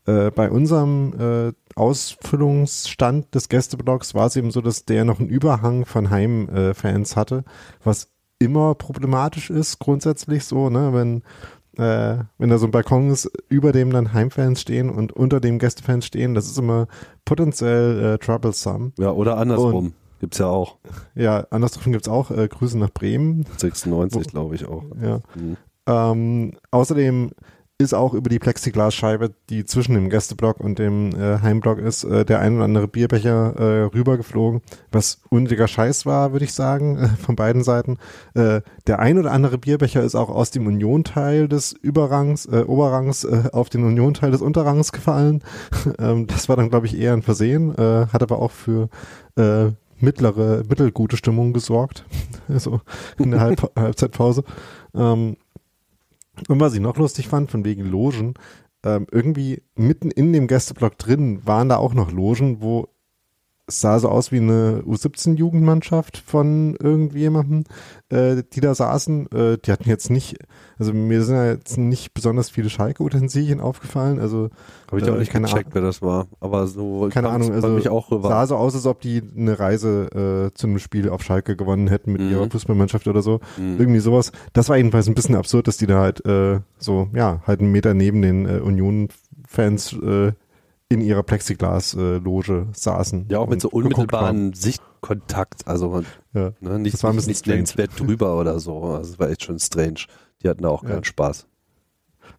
äh, 0.07 0.31
bei 0.31 0.51
unserem 0.51 1.13
äh, 1.19 1.53
Ausfüllungsstand 1.81 3.35
des 3.35 3.49
Gästeblocks 3.49 4.15
war 4.15 4.27
es 4.27 4.37
eben 4.37 4.51
so, 4.51 4.61
dass 4.61 4.85
der 4.85 5.07
noch 5.07 5.19
einen 5.19 5.31
Überhang 5.31 5.87
von 5.87 6.11
Heimfans 6.11 7.17
hatte, 7.17 7.45
was 7.83 8.09
immer 8.39 8.75
problematisch 8.75 9.49
ist, 9.49 9.79
grundsätzlich 9.79 10.45
so, 10.45 10.69
ne, 10.69 10.93
wenn 10.93 11.23
äh, 11.79 12.25
wenn 12.37 12.51
da 12.51 12.59
so 12.59 12.67
ein 12.67 12.73
Balkon 12.73 13.11
ist, 13.11 13.31
über 13.49 13.73
dem 13.73 13.91
dann 13.91 14.13
Heimfans 14.13 14.61
stehen 14.61 14.91
und 14.91 15.13
unter 15.13 15.41
dem 15.41 15.59
Gästefans 15.59 16.05
stehen, 16.05 16.35
das 16.35 16.47
ist 16.47 16.59
immer 16.59 16.89
potenziell 17.25 18.15
äh, 18.15 18.19
troublesome. 18.19 18.93
Ja, 18.99 19.13
oder 19.13 19.39
andersrum. 19.39 19.95
gibt 20.21 20.35
es 20.35 20.41
ja 20.41 20.49
auch. 20.49 20.77
Ja, 21.15 21.47
andersrum 21.51 21.93
gibt 21.93 22.07
es 22.07 22.13
auch. 22.13 22.31
Äh, 22.31 22.49
Grüße 22.49 22.77
nach 22.77 22.91
Bremen. 22.91 23.47
96, 23.57 24.27
glaube 24.27 24.55
ich 24.57 24.67
auch. 24.67 24.85
Ja. 25.01 25.21
Mhm. 25.35 25.57
Ähm, 25.87 26.53
außerdem 26.71 27.31
ist 27.81 27.95
auch 27.95 28.13
über 28.13 28.29
die 28.29 28.39
Plexiglasscheibe, 28.39 29.33
die 29.49 29.65
zwischen 29.65 29.95
dem 29.95 30.11
Gästeblock 30.11 30.61
und 30.61 30.79
dem 30.79 31.11
äh, 31.15 31.39
Heimblock 31.41 31.79
ist, 31.79 32.05
äh, 32.05 32.25
der 32.27 32.41
ein 32.41 32.57
oder 32.57 32.65
andere 32.65 32.89
Bierbecher 32.89 33.57
äh, 33.57 33.83
rübergeflogen, 33.85 34.61
was 34.93 35.23
unnötiger 35.31 35.67
Scheiß 35.67 36.05
war, 36.05 36.33
würde 36.33 36.45
ich 36.45 36.53
sagen, 36.53 36.99
äh, 36.99 37.09
von 37.09 37.37
beiden 37.37 37.65
Seiten. 37.65 37.97
Äh, 38.35 38.61
der 38.87 38.99
ein 38.99 39.19
oder 39.19 39.33
andere 39.33 39.57
Bierbecher 39.57 40.03
ist 40.03 40.15
auch 40.15 40.29
aus 40.29 40.51
dem 40.51 40.67
Unionteil 40.67 41.49
des 41.49 41.73
Überrangs, 41.73 42.45
äh, 42.47 42.65
Oberrangs 42.67 43.25
äh, 43.25 43.45
auf 43.53 43.71
den 43.71 43.85
Unionteil 43.85 44.31
des 44.31 44.43
Unterrangs 44.43 44.93
gefallen. 44.93 45.43
ähm, 45.99 46.27
das 46.27 46.51
war 46.51 46.57
dann, 46.57 46.69
glaube 46.69 46.87
ich, 46.87 46.99
eher 46.99 47.15
ein 47.15 47.23
Versehen, 47.23 47.75
äh, 47.77 48.07
hat 48.13 48.23
aber 48.23 48.41
auch 48.41 48.51
für 48.51 48.91
äh, 49.37 49.71
mittlere, 49.99 50.65
mittelgute 50.69 51.17
Stimmung 51.17 51.55
gesorgt, 51.55 52.05
so 52.49 52.83
in 53.19 53.31
der 53.31 53.41
Halb 53.41 53.73
Halbzeitpause. 53.75 54.45
Ähm, 54.95 55.37
und 56.49 56.61
was 56.61 56.75
ich 56.75 56.81
noch 56.81 56.97
lustig 56.97 57.29
fand, 57.29 57.51
von 57.51 57.65
wegen 57.65 57.85
Logen, 57.85 58.35
ähm, 58.85 59.07
irgendwie 59.11 59.63
mitten 59.75 60.11
in 60.11 60.33
dem 60.33 60.47
Gästeblock 60.47 60.97
drin 60.99 61.47
waren 61.47 61.69
da 61.69 61.77
auch 61.77 61.95
noch 61.95 62.11
Logen, 62.11 62.63
wo 62.63 62.89
es 63.71 63.81
sah 63.81 63.99
so 64.01 64.09
aus 64.09 64.33
wie 64.33 64.39
eine 64.39 64.83
U17-Jugendmannschaft 64.85 66.19
von 66.19 66.75
irgendjemandem, 66.75 67.65
äh, 68.09 68.43
die 68.53 68.61
da 68.61 68.75
saßen. 68.75 69.31
Äh, 69.31 69.59
die 69.59 69.71
hatten 69.71 69.89
jetzt 69.89 70.11
nicht, 70.11 70.39
also 70.79 70.93
mir 70.93 71.23
sind 71.23 71.37
ja 71.37 71.47
jetzt 71.53 71.79
nicht 71.79 72.13
besonders 72.13 72.51
viele 72.51 72.69
Schalke-Utensilien 72.69 73.61
aufgefallen. 73.61 74.19
Also 74.19 74.51
habe 74.89 75.01
ich 75.01 75.09
auch 75.09 75.15
äh, 75.15 75.19
nicht 75.19 75.33
gecheckt, 75.33 75.55
Ahnung. 75.55 75.65
wer 75.73 75.83
das 75.83 76.03
war. 76.03 76.27
Aber 76.41 76.67
so 76.67 77.09
keine 77.13 77.29
Ahnung, 77.29 77.53
also 77.53 77.69
mich 77.69 77.89
auch 77.89 78.11
rüber. 78.11 78.29
sah 78.29 78.47
so 78.47 78.57
aus, 78.57 78.75
als 78.75 78.87
ob 78.87 79.01
die 79.01 79.23
eine 79.37 79.59
Reise 79.59 80.51
äh, 80.51 80.55
zu 80.55 80.67
einem 80.67 80.81
Spiel 80.81 81.09
auf 81.09 81.23
Schalke 81.23 81.55
gewonnen 81.55 81.87
hätten 81.87 82.13
mit 82.13 82.23
mhm. 82.23 82.31
ihrer 82.31 82.51
Fußballmannschaft 82.51 83.07
oder 83.07 83.23
so. 83.23 83.41
Mhm. 83.57 83.77
Irgendwie 83.79 84.01
sowas. 84.01 84.33
Das 84.53 84.69
war 84.69 84.79
jedenfalls 84.79 85.07
ein 85.09 85.15
bisschen 85.15 85.37
absurd, 85.37 85.69
dass 85.69 85.77
die 85.77 85.87
da 85.87 86.01
halt 86.01 86.27
äh, 86.27 86.59
so 86.79 87.09
ja 87.15 87.41
halt 87.47 87.61
einen 87.61 87.71
Meter 87.71 87.95
neben 87.95 88.21
den 88.21 88.47
äh, 88.47 88.59
Union-Fans 88.59 89.93
äh, 89.93 90.33
in 90.91 91.01
ihrer 91.01 91.23
Plexiglas-Loge 91.23 92.67
saßen. 92.73 93.27
Ja, 93.31 93.39
auch 93.39 93.49
mit 93.49 93.61
so 93.61 93.71
unmittelbaren 93.71 94.53
Sichtkontakt. 94.53 95.67
Also 95.67 96.03
ja, 96.35 96.53
ne, 96.61 96.79
nicht, 96.81 96.95
das 96.95 97.05
war 97.05 97.13
ein 97.13 97.17
nicht 97.17 97.47
nennenswert 97.47 97.99
drüber 97.99 98.39
oder 98.39 98.59
so. 98.59 98.83
Also 98.83 99.13
es 99.13 99.19
war 99.19 99.31
echt 99.31 99.45
schon 99.45 99.59
strange. 99.61 100.01
Die 100.43 100.49
hatten 100.49 100.63
da 100.63 100.69
auch 100.69 100.83
keinen 100.83 100.97
ja. 100.97 101.05
Spaß. 101.05 101.47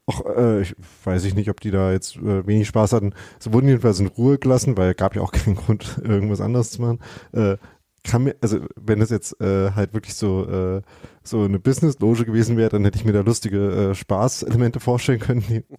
Ach, 0.07 0.21
äh, 0.35 0.61
ich 0.61 0.75
weiß 1.05 1.23
ich 1.23 1.33
nicht, 1.33 1.49
ob 1.49 1.61
die 1.61 1.71
da 1.71 1.93
jetzt 1.93 2.17
äh, 2.17 2.45
wenig 2.45 2.67
Spaß 2.67 2.91
hatten. 2.91 3.13
Sie 3.39 3.53
wurden 3.53 3.69
jedenfalls 3.69 4.01
in 4.01 4.07
Ruhe 4.07 4.37
gelassen, 4.37 4.75
weil 4.75 4.91
es 4.91 4.97
gab 4.97 5.15
ja 5.15 5.21
auch 5.21 5.31
keinen 5.31 5.55
Grund, 5.55 6.01
irgendwas 6.03 6.41
anderes 6.41 6.71
zu 6.71 6.81
machen. 6.81 6.99
Äh, 7.31 7.55
kann 8.03 8.23
mir, 8.23 8.35
also 8.41 8.59
wenn 8.75 8.99
das 8.99 9.11
jetzt 9.11 9.39
äh, 9.39 9.71
halt 9.71 9.93
wirklich 9.93 10.15
so 10.15 10.45
äh, 10.49 10.81
so 11.23 11.43
eine 11.43 11.59
Business-Loge 11.59 12.25
gewesen 12.25 12.57
wäre, 12.57 12.69
dann 12.69 12.83
hätte 12.83 12.97
ich 12.97 13.05
mir 13.05 13.13
da 13.13 13.21
lustige 13.21 13.91
äh, 13.91 13.95
Spaßelemente 13.95 14.79
vorstellen 14.79 15.19
können. 15.19 15.63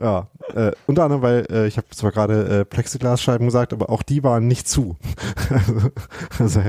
Ja, 0.00 0.28
äh, 0.54 0.70
unter 0.86 1.04
anderem, 1.04 1.22
weil 1.22 1.46
äh, 1.50 1.66
ich 1.66 1.76
habe 1.76 1.88
zwar 1.90 2.12
gerade 2.12 2.60
äh, 2.60 2.64
Plexiglasscheiben 2.64 3.46
gesagt, 3.46 3.72
aber 3.72 3.90
auch 3.90 4.02
die 4.02 4.22
waren 4.22 4.46
nicht 4.46 4.68
zu. 4.68 4.96
also, 5.50 5.80
also 6.38 6.60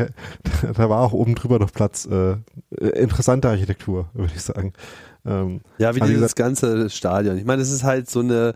da 0.73 0.89
war 0.89 1.01
auch 1.01 1.13
oben 1.13 1.36
drüber 1.36 1.59
noch 1.59 1.71
Platz. 1.71 2.07
Äh, 2.07 2.38
interessante 2.79 3.49
Architektur, 3.49 4.09
würde 4.13 4.33
ich 4.36 4.41
sagen. 4.41 4.73
Ähm, 5.25 5.62
ja, 5.77 5.95
wie 5.95 5.99
dieses 5.99 6.15
gesagt, 6.15 6.36
ganze 6.38 6.89
Stadion. 6.89 7.38
Ich 7.38 7.45
meine, 7.45 7.62
es 7.62 7.71
ist 7.71 7.83
halt 7.83 8.09
so 8.09 8.21
eine 8.21 8.55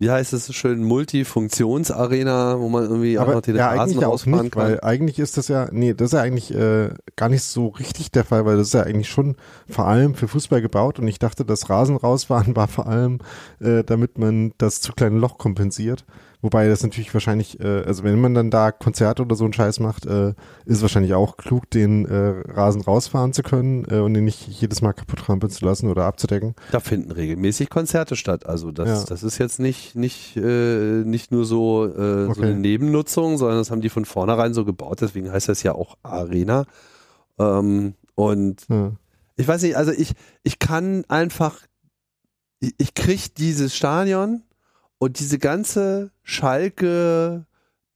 wie 0.00 0.10
heißt 0.10 0.32
es 0.32 0.46
so 0.46 0.54
schön, 0.54 0.82
Multifunktionsarena, 0.82 2.58
wo 2.58 2.70
man 2.70 2.84
irgendwie 2.84 3.18
aber, 3.18 3.32
auch 3.32 3.34
noch 3.34 3.42
den 3.42 3.56
ja, 3.56 3.68
Rasen 3.68 3.80
eigentlich 3.80 4.04
auch 4.06 4.24
nicht, 4.24 4.52
kann. 4.52 4.62
Weil 4.62 4.80
eigentlich 4.80 5.18
ist 5.18 5.36
das 5.36 5.48
ja, 5.48 5.68
nee, 5.72 5.92
das 5.92 6.06
ist 6.06 6.12
ja 6.14 6.22
eigentlich 6.22 6.54
äh, 6.54 6.88
gar 7.16 7.28
nicht 7.28 7.42
so 7.42 7.68
richtig 7.68 8.10
der 8.10 8.24
Fall, 8.24 8.46
weil 8.46 8.56
das 8.56 8.68
ist 8.68 8.72
ja 8.72 8.82
eigentlich 8.82 9.10
schon 9.10 9.36
vor 9.68 9.86
allem 9.86 10.14
für 10.14 10.26
Fußball 10.26 10.62
gebaut 10.62 10.98
und 10.98 11.06
ich 11.06 11.18
dachte, 11.18 11.44
das 11.44 11.68
Rasen 11.68 11.96
rausfahren 11.96 12.56
war 12.56 12.66
vor 12.66 12.86
allem, 12.86 13.18
äh, 13.60 13.84
damit 13.84 14.16
man 14.16 14.54
das 14.56 14.80
zu 14.80 14.94
kleine 14.94 15.18
Loch 15.18 15.36
kompensiert. 15.36 16.06
Wobei 16.42 16.68
das 16.68 16.82
natürlich 16.82 17.12
wahrscheinlich, 17.12 17.60
äh, 17.60 17.82
also 17.84 18.02
wenn 18.02 18.18
man 18.18 18.34
dann 18.34 18.50
da 18.50 18.72
Konzerte 18.72 19.22
oder 19.22 19.36
so 19.36 19.44
einen 19.44 19.52
Scheiß 19.52 19.78
macht, 19.78 20.06
äh, 20.06 20.32
ist 20.64 20.80
wahrscheinlich 20.80 21.12
auch 21.12 21.36
klug, 21.36 21.68
den 21.68 22.06
äh, 22.06 22.42
Rasen 22.50 22.80
rausfahren 22.80 23.34
zu 23.34 23.42
können 23.42 23.84
äh, 23.90 23.98
und 23.98 24.14
den 24.14 24.24
nicht 24.24 24.48
jedes 24.48 24.80
Mal 24.80 24.94
kaputt 24.94 25.18
trampeln 25.18 25.50
zu 25.50 25.64
lassen 25.66 25.90
oder 25.90 26.04
abzudecken. 26.04 26.54
Da 26.72 26.80
finden 26.80 27.10
regelmäßig 27.10 27.68
Konzerte 27.68 28.16
statt. 28.16 28.46
Also 28.46 28.70
das, 28.70 28.88
ja. 28.88 29.04
das 29.06 29.22
ist 29.22 29.36
jetzt 29.36 29.60
nicht, 29.60 29.96
nicht, 29.96 30.36
äh, 30.36 31.02
nicht 31.04 31.30
nur 31.30 31.44
so, 31.44 31.84
äh, 31.84 32.24
okay. 32.24 32.34
so 32.34 32.42
eine 32.42 32.54
Nebennutzung, 32.54 33.36
sondern 33.36 33.58
das 33.58 33.70
haben 33.70 33.82
die 33.82 33.90
von 33.90 34.06
vornherein 34.06 34.54
so 34.54 34.64
gebaut. 34.64 35.02
Deswegen 35.02 35.30
heißt 35.30 35.48
das 35.48 35.62
ja 35.62 35.74
auch 35.74 35.98
Arena. 36.02 36.64
Ähm, 37.38 37.94
und 38.14 38.66
ja. 38.70 38.92
ich 39.36 39.46
weiß 39.46 39.62
nicht, 39.62 39.76
also 39.76 39.92
ich, 39.92 40.14
ich 40.42 40.58
kann 40.58 41.04
einfach, 41.08 41.58
ich, 42.60 42.74
ich 42.78 42.94
krieg 42.94 43.34
dieses 43.34 43.76
Stadion 43.76 44.42
und 45.00 45.18
diese 45.18 45.38
ganze 45.38 46.12
Schalke 46.22 47.46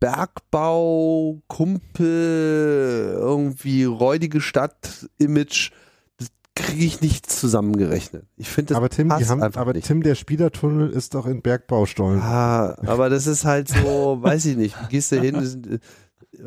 Bergbau, 0.01 1.43
Kumpel, 1.49 3.15
irgendwie 3.17 3.85
räudige 3.85 4.41
Stadt-Image, 4.41 5.71
das 6.17 6.29
kriege 6.55 6.85
ich 6.85 7.01
nicht 7.03 7.31
zusammengerechnet. 7.31 8.27
Ich 8.37 8.49
finde 8.49 8.71
das 8.71 8.79
aber 8.79 8.89
Tim, 8.89 9.09
passt 9.09 9.29
haben, 9.31 9.43
aber 9.43 9.75
nicht. 9.75 9.87
Tim, 9.87 10.03
der 10.03 10.15
Spielertunnel 10.15 10.91
ist 10.91 11.15
doch 11.15 11.27
in 11.27 11.43
Bergbaustollen. 11.43 12.21
Ah, 12.21 12.75
aber 12.87 13.11
das 13.11 13.27
ist 13.27 13.45
halt 13.45 13.69
so, 13.69 14.19
weiß 14.23 14.47
ich 14.47 14.57
nicht. 14.57 14.77
Gehst 14.89 15.13
du 15.13 15.21
hin? 15.21 15.81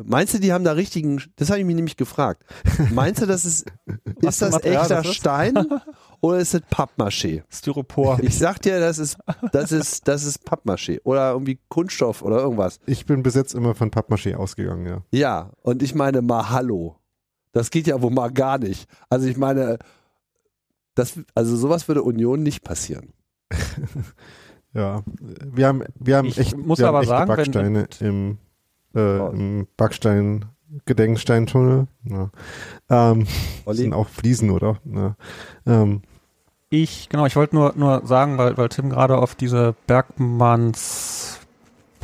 Meinst 0.04 0.34
du, 0.34 0.38
die 0.38 0.52
haben 0.52 0.64
da 0.64 0.72
richtigen? 0.72 1.22
Das 1.36 1.50
habe 1.50 1.60
ich 1.60 1.66
mich 1.66 1.76
nämlich 1.76 1.96
gefragt. 1.96 2.44
Meinst 2.92 3.22
du, 3.22 3.26
das 3.26 3.44
ist 3.44 3.66
ist 4.20 4.42
das 4.42 4.62
echter 4.62 5.04
Stein 5.04 5.54
oder 6.20 6.38
ist 6.38 6.54
es 6.54 6.62
Pappmaché? 6.62 7.42
Styropor. 7.50 8.18
Ich 8.22 8.38
sag 8.38 8.60
dir, 8.62 8.80
das 8.80 8.98
ist, 8.98 9.18
das 9.52 9.72
ist, 9.72 10.08
das 10.08 10.24
ist 10.24 10.44
Pappmaché 10.46 11.00
oder 11.04 11.32
irgendwie 11.32 11.58
Kunststoff 11.68 12.22
oder 12.22 12.38
irgendwas. 12.38 12.80
Ich 12.86 13.06
bin 13.06 13.22
bis 13.22 13.34
jetzt 13.34 13.54
immer 13.54 13.74
von 13.74 13.90
Pappmaché 13.90 14.34
ausgegangen, 14.34 14.86
ja. 14.86 15.02
Ja, 15.12 15.50
und 15.62 15.82
ich 15.82 15.94
meine 15.94 16.22
mal 16.22 16.50
Hallo. 16.50 16.96
Das 17.52 17.70
geht 17.70 17.86
ja 17.86 18.00
wohl 18.02 18.10
mal 18.10 18.30
gar 18.30 18.58
nicht. 18.58 18.88
Also 19.08 19.26
ich 19.26 19.36
meine, 19.36 19.78
das, 20.94 21.18
also 21.34 21.56
sowas 21.56 21.88
würde 21.88 22.02
Union 22.02 22.42
nicht 22.42 22.62
passieren. 22.62 23.12
ja, 24.74 25.02
wir 25.20 25.66
haben, 25.66 25.84
wir 25.98 26.16
haben 26.16 26.28
ich 26.28 26.38
echt, 26.38 26.56
muss 26.56 26.78
wir 26.78 26.88
aber 26.88 27.04
sagen, 27.04 27.28
Backsteine 27.28 27.88
im, 28.00 28.38
äh, 28.94 29.00
oh. 29.00 29.30
im 29.30 29.66
Backstein 29.76 30.44
Gedenksteintunnel. 30.84 31.86
Ja. 32.04 32.30
Ähm, 32.90 33.26
sind 33.66 33.94
auch 33.94 34.08
Fliesen, 34.08 34.50
oder? 34.50 34.78
Ja. 34.84 35.16
Ähm, 35.66 36.02
ich, 36.70 37.08
genau, 37.08 37.26
ich 37.26 37.36
wollte 37.36 37.56
nur, 37.56 37.72
nur 37.76 38.06
sagen, 38.06 38.36
weil, 38.36 38.56
weil 38.58 38.68
Tim 38.68 38.90
gerade 38.90 39.16
auf 39.16 39.34
diese 39.34 39.74
Bergmanns 39.86 41.40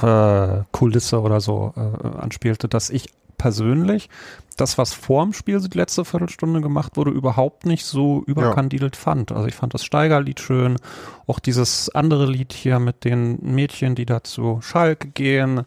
äh, 0.00 0.62
Kulisse 0.72 1.20
oder 1.20 1.40
so 1.40 1.74
äh, 1.76 2.18
anspielte, 2.18 2.68
dass 2.68 2.90
ich 2.90 3.08
persönlich 3.36 4.08
das, 4.56 4.78
was 4.78 4.92
vorm 4.92 5.32
Spiel 5.32 5.60
die 5.60 5.76
letzte 5.76 6.04
Viertelstunde 6.04 6.60
gemacht 6.60 6.96
wurde, 6.96 7.10
überhaupt 7.10 7.66
nicht 7.66 7.84
so 7.84 8.22
überkandidelt 8.26 8.96
ja. 8.96 9.02
fand. 9.02 9.32
Also 9.32 9.46
ich 9.48 9.54
fand 9.54 9.74
das 9.74 9.84
Steigerlied 9.84 10.40
schön, 10.40 10.76
auch 11.26 11.40
dieses 11.40 11.90
andere 11.90 12.26
Lied 12.26 12.52
hier 12.52 12.78
mit 12.78 13.04
den 13.04 13.38
Mädchen, 13.42 13.94
die 13.94 14.06
da 14.06 14.22
zu 14.22 14.60
Schalke 14.62 15.08
gehen. 15.08 15.62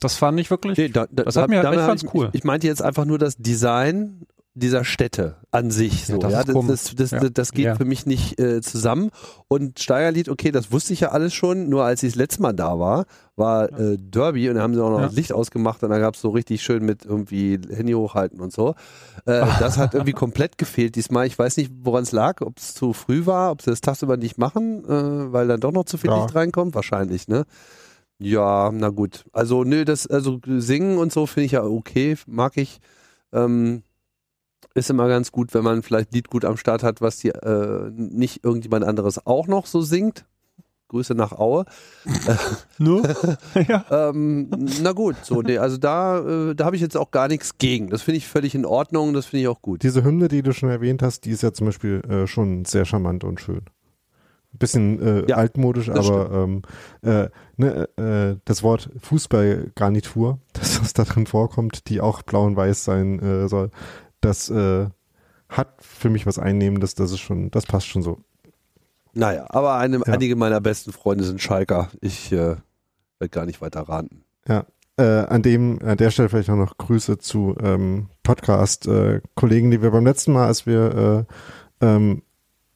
Das 0.00 0.16
fand 0.16 0.38
ich 0.40 0.50
wirklich, 0.50 0.76
nee, 0.78 0.88
da, 0.88 1.06
da, 1.10 1.24
das 1.24 1.36
hat 1.36 1.48
mir, 1.48 1.62
da, 1.62 1.72
ich 1.72 1.78
fand's 1.78 2.04
cool. 2.14 2.28
Ich, 2.32 2.40
ich 2.40 2.44
meinte 2.44 2.66
jetzt 2.66 2.82
einfach 2.82 3.04
nur 3.04 3.18
das 3.18 3.36
Design 3.36 4.26
dieser 4.56 4.84
Städte 4.84 5.36
an 5.50 5.70
sich. 5.70 6.06
So, 6.06 6.14
ja, 6.14 6.18
das, 6.18 6.32
ja, 6.32 6.62
das, 6.62 6.94
das, 6.94 7.10
ja. 7.10 7.28
das, 7.28 7.52
geht 7.52 7.76
für 7.76 7.84
mich 7.84 8.06
nicht 8.06 8.40
äh, 8.40 8.62
zusammen. 8.62 9.10
Und 9.48 9.78
Steigerlied, 9.78 10.30
okay, 10.30 10.50
das 10.50 10.72
wusste 10.72 10.94
ich 10.94 11.00
ja 11.00 11.10
alles 11.10 11.34
schon, 11.34 11.68
nur 11.68 11.84
als 11.84 12.02
ich 12.02 12.12
das 12.12 12.16
letzte 12.16 12.40
Mal 12.40 12.54
da 12.54 12.78
war, 12.78 13.04
war 13.36 13.70
äh, 13.78 13.98
Derby 13.98 14.48
und 14.48 14.56
da 14.56 14.62
haben 14.62 14.74
sie 14.74 14.82
auch 14.82 14.90
noch 14.90 15.02
das 15.02 15.12
Licht 15.12 15.30
ausgemacht 15.30 15.82
und 15.82 15.90
da 15.90 15.98
gab 15.98 16.14
es 16.14 16.22
so 16.22 16.30
richtig 16.30 16.62
schön 16.62 16.86
mit 16.86 17.04
irgendwie 17.04 17.60
Handy 17.70 17.92
hochhalten 17.92 18.40
und 18.40 18.50
so. 18.50 18.70
Äh, 19.26 19.44
das 19.60 19.76
hat 19.76 19.92
irgendwie 19.92 20.14
komplett 20.14 20.56
gefehlt 20.56 20.96
diesmal. 20.96 21.26
Ich 21.26 21.38
weiß 21.38 21.58
nicht, 21.58 21.70
woran 21.82 22.04
es 22.04 22.12
lag, 22.12 22.40
ob 22.40 22.56
es 22.56 22.72
zu 22.72 22.94
früh 22.94 23.26
war, 23.26 23.50
ob 23.52 23.60
sie 23.60 23.70
das 23.70 23.82
tagsüber 23.82 24.16
nicht 24.16 24.38
machen, 24.38 24.84
äh, 24.86 25.32
weil 25.32 25.48
dann 25.48 25.60
doch 25.60 25.72
noch 25.72 25.84
zu 25.84 25.98
viel 25.98 26.10
Licht 26.10 26.34
reinkommt. 26.34 26.74
Wahrscheinlich, 26.74 27.28
ne? 27.28 27.44
Ja, 28.18 28.70
na 28.72 28.88
gut. 28.88 29.24
Also, 29.32 29.64
nö, 29.64 29.84
das, 29.84 30.06
also 30.06 30.40
singen 30.46 30.98
und 30.98 31.12
so 31.12 31.26
finde 31.26 31.46
ich 31.46 31.52
ja 31.52 31.64
okay, 31.64 32.16
mag 32.26 32.56
ich. 32.56 32.80
Ähm, 33.32 33.82
ist 34.74 34.90
immer 34.90 35.08
ganz 35.08 35.32
gut, 35.32 35.54
wenn 35.54 35.64
man 35.64 35.82
vielleicht 35.82 36.12
Lied 36.12 36.28
gut 36.28 36.44
am 36.44 36.56
Start 36.56 36.82
hat, 36.82 37.00
was 37.00 37.18
die, 37.18 37.28
äh, 37.28 37.90
nicht 37.90 38.44
irgendjemand 38.44 38.84
anderes 38.84 39.26
auch 39.26 39.46
noch 39.46 39.66
so 39.66 39.80
singt. 39.80 40.24
Grüße 40.88 41.14
nach 41.14 41.32
Aue. 41.32 41.64
Nur? 42.78 43.02
ja. 43.68 43.84
ähm, 43.90 44.48
na 44.82 44.92
gut, 44.92 45.16
so, 45.22 45.42
nee, 45.42 45.58
also 45.58 45.78
da, 45.78 46.20
äh, 46.20 46.54
da 46.54 46.64
habe 46.64 46.76
ich 46.76 46.82
jetzt 46.82 46.96
auch 46.96 47.10
gar 47.10 47.28
nichts 47.28 47.58
gegen. 47.58 47.88
Das 47.88 48.02
finde 48.02 48.18
ich 48.18 48.26
völlig 48.28 48.54
in 48.54 48.64
Ordnung, 48.64 49.12
das 49.12 49.26
finde 49.26 49.42
ich 49.42 49.48
auch 49.48 49.62
gut. 49.62 49.82
Diese 49.82 50.04
Hymne, 50.04 50.28
die 50.28 50.42
du 50.42 50.52
schon 50.52 50.68
erwähnt 50.68 51.02
hast, 51.02 51.24
die 51.24 51.30
ist 51.30 51.42
ja 51.42 51.52
zum 51.52 51.66
Beispiel 51.66 52.02
äh, 52.08 52.26
schon 52.26 52.64
sehr 52.64 52.84
charmant 52.84 53.24
und 53.24 53.40
schön 53.40 53.62
bisschen 54.58 55.00
äh, 55.00 55.28
ja, 55.28 55.36
altmodisch, 55.36 55.90
aber 55.90 56.30
ähm, 56.32 56.62
äh, 57.02 57.28
ne, 57.56 57.88
äh, 57.96 58.40
das 58.44 58.62
Wort 58.62 58.90
Fußballgarnitur, 59.00 60.38
das 60.52 60.80
was 60.80 60.92
da 60.92 61.04
drin 61.04 61.26
vorkommt, 61.26 61.88
die 61.88 62.00
auch 62.00 62.22
blau 62.22 62.44
und 62.44 62.56
weiß 62.56 62.84
sein 62.84 63.20
äh, 63.20 63.48
soll, 63.48 63.70
das 64.20 64.50
äh, 64.50 64.86
hat 65.48 65.68
für 65.80 66.10
mich 66.10 66.26
was 66.26 66.38
Einnehmendes, 66.38 66.94
das 66.94 67.12
ist 67.12 67.20
schon, 67.20 67.50
das 67.50 67.66
passt 67.66 67.86
schon 67.86 68.02
so. 68.02 68.18
Naja, 69.12 69.46
aber 69.48 69.76
eine, 69.76 69.98
ja. 69.98 70.12
einige 70.12 70.36
meiner 70.36 70.60
besten 70.60 70.92
Freunde 70.92 71.24
sind 71.24 71.40
Schalker. 71.40 71.88
Ich 72.00 72.32
äh, 72.32 72.56
werde 73.18 73.30
gar 73.30 73.46
nicht 73.46 73.62
weiter 73.62 73.80
raten. 73.82 74.24
Ja, 74.46 74.66
äh, 74.98 75.02
an 75.02 75.42
dem, 75.42 75.78
an 75.82 75.96
der 75.96 76.10
Stelle 76.10 76.28
vielleicht 76.28 76.50
auch 76.50 76.56
noch 76.56 76.76
Grüße 76.76 77.18
zu 77.18 77.56
ähm, 77.62 78.08
Podcast-Kollegen, 78.22 79.68
äh, 79.68 79.76
die 79.76 79.82
wir 79.82 79.90
beim 79.90 80.04
letzten 80.04 80.32
Mal, 80.32 80.46
als 80.46 80.66
wir 80.66 81.26
äh, 81.80 81.86
ähm, 81.86 82.22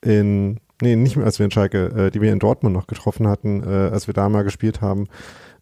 in 0.03 0.61
nee, 0.81 0.97
nicht 0.97 1.17
mehr 1.17 1.27
als 1.27 1.39
wir 1.39 1.45
in 1.45 1.51
Schalke, 1.51 1.87
äh, 1.87 2.11
die 2.11 2.21
wir 2.21 2.33
in 2.33 2.39
Dortmund 2.39 2.75
noch 2.75 2.87
getroffen 2.87 3.27
hatten, 3.29 3.63
äh, 3.63 3.91
als 3.93 4.07
wir 4.07 4.15
da 4.15 4.29
mal 4.29 4.45
gespielt 4.45 4.81
haben 4.81 5.09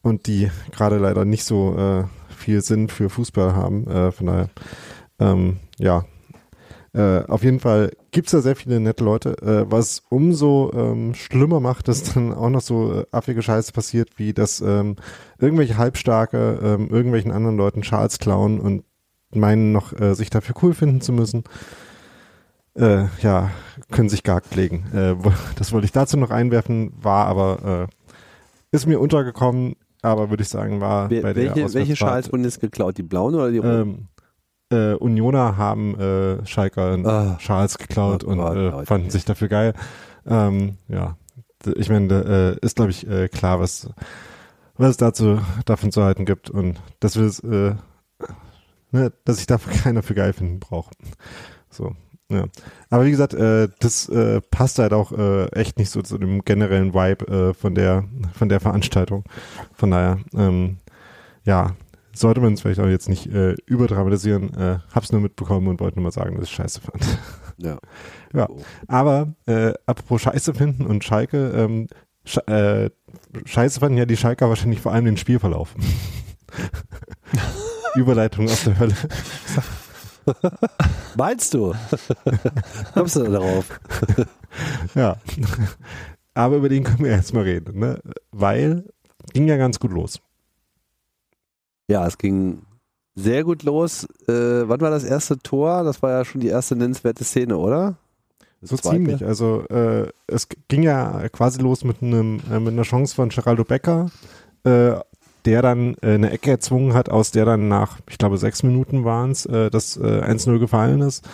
und 0.02 0.26
die 0.26 0.50
gerade 0.72 0.98
leider 0.98 1.24
nicht 1.24 1.44
so 1.44 1.76
äh, 1.76 2.04
viel 2.34 2.62
Sinn 2.62 2.88
für 2.88 3.10
Fußball 3.10 3.54
haben. 3.54 3.86
Äh, 3.86 4.12
von 4.12 4.26
daher, 4.26 4.48
ähm, 5.18 5.58
ja, 5.78 6.04
äh, 6.94 7.24
auf 7.26 7.44
jeden 7.44 7.60
Fall 7.60 7.92
gibt's 8.10 8.32
da 8.32 8.40
sehr 8.40 8.56
viele 8.56 8.80
nette 8.80 9.04
Leute, 9.04 9.36
äh, 9.42 9.70
was 9.70 10.02
umso 10.08 10.72
ähm, 10.74 11.14
schlimmer 11.14 11.60
macht, 11.60 11.88
dass 11.88 12.14
dann 12.14 12.32
auch 12.32 12.48
noch 12.48 12.62
so 12.62 13.00
äh, 13.00 13.06
affige 13.10 13.42
Scheiße 13.42 13.72
passiert, 13.72 14.10
wie 14.16 14.32
dass 14.32 14.60
ähm, 14.60 14.96
irgendwelche 15.38 15.76
Halbstarke 15.76 16.58
ähm, 16.62 16.88
irgendwelchen 16.88 17.30
anderen 17.30 17.56
Leuten 17.56 17.82
Schals 17.82 18.18
klauen 18.18 18.58
und 18.58 18.84
meinen 19.30 19.72
noch 19.72 19.92
äh, 20.00 20.14
sich 20.14 20.30
dafür 20.30 20.54
cool 20.62 20.72
finden 20.72 21.02
zu 21.02 21.12
müssen 21.12 21.44
äh, 22.78 23.06
ja, 23.22 23.50
können 23.90 24.08
sich 24.08 24.22
gar 24.22 24.42
legen. 24.54 24.84
Äh, 24.92 25.14
das 25.56 25.72
wollte 25.72 25.86
ich 25.86 25.92
dazu 25.92 26.16
noch 26.16 26.30
einwerfen, 26.30 26.92
war 27.00 27.26
aber, 27.26 27.88
äh, 27.88 28.14
ist 28.70 28.86
mir 28.86 29.00
untergekommen, 29.00 29.76
aber 30.02 30.30
würde 30.30 30.42
ich 30.42 30.48
sagen, 30.48 30.80
war 30.80 31.10
Wer, 31.10 31.22
bei 31.22 31.32
der 31.32 31.54
Welche, 31.54 31.74
welche 31.74 31.96
Schals 31.96 32.30
wurden 32.32 32.44
jetzt 32.44 32.60
geklaut? 32.60 32.98
Die 32.98 33.02
blauen 33.02 33.34
oder 33.34 33.50
die 33.50 33.58
roten? 33.58 34.08
Ähm, 34.70 34.92
äh, 34.92 34.94
Unioner 34.94 35.56
haben 35.56 35.98
äh, 35.98 36.46
Schalker 36.46 36.98
ah. 37.04 37.38
Schals 37.40 37.78
geklaut 37.78 38.24
oh, 38.24 38.30
und 38.30 38.40
äh, 38.40 38.84
fanden 38.84 39.10
sich 39.10 39.24
dafür 39.24 39.48
geil. 39.48 39.74
Ähm, 40.26 40.76
ja, 40.88 41.16
ich 41.76 41.88
meine, 41.88 42.58
äh, 42.60 42.64
ist 42.64 42.76
glaube 42.76 42.90
ich 42.90 43.08
äh, 43.08 43.28
klar, 43.28 43.60
was 43.60 43.88
was 44.76 44.90
es 44.90 44.96
dazu 44.96 45.40
davon 45.64 45.90
zu 45.90 46.04
halten 46.04 46.24
gibt 46.24 46.50
und 46.50 46.80
dass 47.00 47.16
wir 47.16 47.24
es, 47.24 47.40
äh, 47.40 47.74
ne, 48.92 49.12
dass 49.24 49.40
ich 49.40 49.46
dafür 49.46 49.72
keiner 49.82 50.02
für 50.02 50.14
geil 50.14 50.32
finden 50.32 50.60
brauche. 50.60 50.90
So, 51.70 51.94
ja. 52.30 52.44
Aber 52.90 53.04
wie 53.04 53.10
gesagt, 53.10 53.34
äh, 53.34 53.68
das 53.80 54.08
äh, 54.08 54.40
passt 54.50 54.78
halt 54.78 54.92
auch 54.92 55.12
äh, 55.12 55.46
echt 55.52 55.78
nicht 55.78 55.90
so 55.90 56.02
zu 56.02 56.18
dem 56.18 56.44
generellen 56.44 56.94
Vibe 56.94 57.28
äh, 57.28 57.54
von 57.54 57.74
der 57.74 58.04
von 58.34 58.48
der 58.48 58.60
Veranstaltung. 58.60 59.24
Von 59.74 59.90
daher, 59.90 60.18
ähm, 60.34 60.78
ja, 61.44 61.74
sollte 62.14 62.40
man 62.40 62.54
es 62.54 62.60
vielleicht 62.60 62.80
auch 62.80 62.86
jetzt 62.86 63.08
nicht 63.08 63.26
äh, 63.26 63.54
überdramatisieren. 63.66 64.54
Äh, 64.54 64.78
hab's 64.94 65.12
nur 65.12 65.20
mitbekommen 65.20 65.68
und 65.68 65.80
wollte 65.80 65.96
nur 65.96 66.04
mal 66.04 66.12
sagen, 66.12 66.36
dass 66.36 66.44
ich 66.44 66.54
scheiße 66.54 66.80
fand. 66.80 67.04
Ja. 67.60 67.78
ja. 68.34 68.48
Aber 68.86 69.34
äh, 69.46 69.72
apropos 69.84 70.22
Scheiße 70.22 70.54
finden 70.54 70.86
und 70.86 71.04
Schalke, 71.04 71.48
ähm, 71.56 71.88
äh, 72.46 72.90
scheiße 73.44 73.80
fanden 73.80 73.98
ja 73.98 74.06
die 74.06 74.16
Schalker 74.16 74.48
wahrscheinlich 74.48 74.80
vor 74.80 74.92
allem 74.92 75.06
den 75.06 75.16
Spielverlauf. 75.16 75.74
Überleitung 77.96 78.46
aus 78.48 78.64
der 78.64 78.78
Hölle. 78.78 78.94
Meinst 81.16 81.54
du? 81.54 81.74
Kommst 82.94 83.16
du 83.16 83.24
darauf? 83.24 83.80
ja. 84.94 85.16
Aber 86.34 86.56
über 86.56 86.68
den 86.68 86.84
können 86.84 87.04
wir 87.04 87.10
jetzt 87.10 87.34
mal 87.34 87.42
reden, 87.42 87.78
ne? 87.78 88.00
Weil 88.30 88.84
ging 89.32 89.48
ja 89.48 89.56
ganz 89.56 89.80
gut 89.80 89.92
los. 89.92 90.20
Ja, 91.88 92.06
es 92.06 92.18
ging 92.18 92.62
sehr 93.14 93.44
gut 93.44 93.62
los. 93.64 94.04
Äh, 94.28 94.68
wann 94.68 94.80
war 94.80 94.90
das 94.90 95.04
erste 95.04 95.38
Tor? 95.38 95.82
Das 95.82 96.02
war 96.02 96.10
ja 96.10 96.24
schon 96.24 96.40
die 96.40 96.48
erste 96.48 96.76
nennenswerte 96.76 97.24
Szene, 97.24 97.56
oder? 97.56 97.96
So 98.60 98.76
Zweite? 98.76 98.96
ziemlich. 98.96 99.24
Also 99.24 99.64
äh, 99.68 100.08
es 100.26 100.48
ging 100.68 100.82
ja 100.82 101.28
quasi 101.30 101.60
los 101.60 101.84
mit 101.84 102.02
einem 102.02 102.40
äh, 102.50 102.58
mit 102.58 102.72
einer 102.72 102.82
Chance 102.82 103.14
von 103.14 103.28
Geraldo 103.28 103.64
Becker, 103.64 104.10
äh, 104.64 104.96
der 105.48 105.62
dann 105.62 105.94
äh, 106.02 106.12
eine 106.12 106.30
Ecke 106.30 106.50
erzwungen 106.50 106.92
hat, 106.92 107.08
aus 107.08 107.30
der 107.30 107.46
dann 107.46 107.68
nach, 107.68 108.00
ich 108.10 108.18
glaube, 108.18 108.36
sechs 108.36 108.62
Minuten 108.62 109.06
waren 109.06 109.30
es, 109.30 109.46
äh, 109.46 109.70
das 109.70 109.96
äh, 109.96 110.00
1-0 110.20 110.58
gefallen 110.58 111.00
ist. 111.00 111.26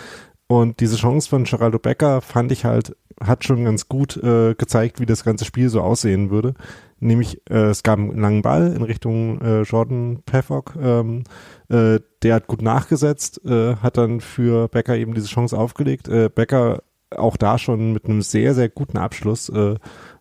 Und 0.47 0.79
diese 0.79 0.95
Chance 0.95 1.29
von 1.29 1.43
Geraldo 1.43 1.81
Becker 1.81 2.21
fand 2.21 2.53
ich 2.53 2.65
halt, 2.65 2.97
hat 3.21 3.43
schon 3.43 3.65
ganz 3.65 3.89
gut 3.89 4.17
äh, 4.17 4.55
gezeigt, 4.55 5.01
wie 5.01 5.07
das 5.07 5.25
ganze 5.25 5.45
Spiel 5.45 5.69
so 5.69 5.81
aussehen 5.81 6.31
würde. 6.31 6.55
Nämlich, 7.01 7.43
äh, 7.51 7.71
es 7.71 7.83
gab 7.83 7.99
einen 7.99 8.21
langen 8.21 8.43
Ball 8.43 8.73
in 8.73 8.83
Richtung 8.83 9.41
äh, 9.41 9.63
Jordan 9.63 10.23
Peffock. 10.25 10.77
Ähm, 10.81 11.25
äh, 11.71 11.99
der 12.23 12.37
hat 12.37 12.47
gut 12.47 12.63
nachgesetzt, 12.63 13.45
äh, 13.45 13.75
hat 13.77 13.97
dann 13.97 14.21
für 14.21 14.69
Becker 14.69 14.97
eben 14.97 15.15
diese 15.15 15.27
Chance 15.27 15.59
aufgelegt. 15.59 16.07
Äh, 16.07 16.31
Becker 16.33 16.85
auch 17.11 17.37
da 17.37 17.59
schon 17.59 17.93
mit 17.93 18.05
einem 18.05 18.23
sehr, 18.23 18.55
sehr 18.55 18.69
guten 18.69 18.97
Abschluss. 18.97 19.49
Äh, 19.49 19.75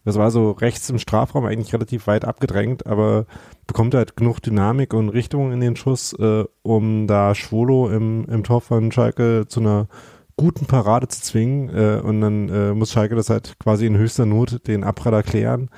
das 0.05 0.17
war 0.17 0.31
so 0.31 0.51
rechts 0.51 0.89
im 0.89 0.99
Strafraum 0.99 1.45
eigentlich 1.45 1.73
relativ 1.73 2.07
weit 2.07 2.25
abgedrängt, 2.25 2.85
aber 2.85 3.25
bekommt 3.67 3.95
halt 3.95 4.17
genug 4.17 4.41
Dynamik 4.41 4.93
und 4.93 5.09
Richtung 5.09 5.51
in 5.51 5.61
den 5.61 5.75
Schuss, 5.75 6.13
äh, 6.13 6.43
um 6.61 7.07
da 7.07 7.35
Schwolo 7.35 7.89
im, 7.89 8.25
im 8.25 8.43
Tor 8.43 8.61
von 8.61 8.91
Schalke 8.91 9.45
zu 9.47 9.61
einer 9.61 9.87
guten 10.35 10.65
Parade 10.65 11.07
zu 11.07 11.21
zwingen. 11.21 11.69
Äh, 11.69 12.01
und 12.01 12.21
dann 12.21 12.49
äh, 12.49 12.73
muss 12.73 12.91
Schalke 12.91 13.15
das 13.15 13.29
halt 13.29 13.57
quasi 13.59 13.85
in 13.85 13.97
höchster 13.97 14.25
Not 14.25 14.67
den 14.67 14.83
Abpraller 14.83 15.23
klären. 15.23 15.69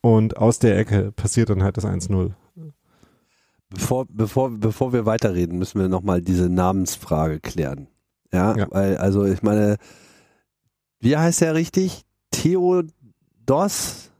Und 0.00 0.36
aus 0.36 0.58
der 0.58 0.78
Ecke 0.78 1.12
passiert 1.12 1.50
dann 1.50 1.62
halt 1.62 1.76
das 1.76 1.86
1-0. 1.86 2.32
Bevor, 3.70 4.06
bevor, 4.08 4.50
bevor 4.50 4.92
wir 4.92 5.06
weiterreden, 5.06 5.58
müssen 5.58 5.80
wir 5.80 5.88
nochmal 5.88 6.22
diese 6.22 6.48
Namensfrage 6.48 7.40
klären. 7.40 7.88
Ja, 8.32 8.56
ja, 8.56 8.66
weil, 8.70 8.98
also 8.98 9.24
ich 9.24 9.42
meine, 9.42 9.78
wie 11.00 11.16
heißt 11.16 11.42
er 11.42 11.54
richtig? 11.54 12.04
Theodos 13.46 14.10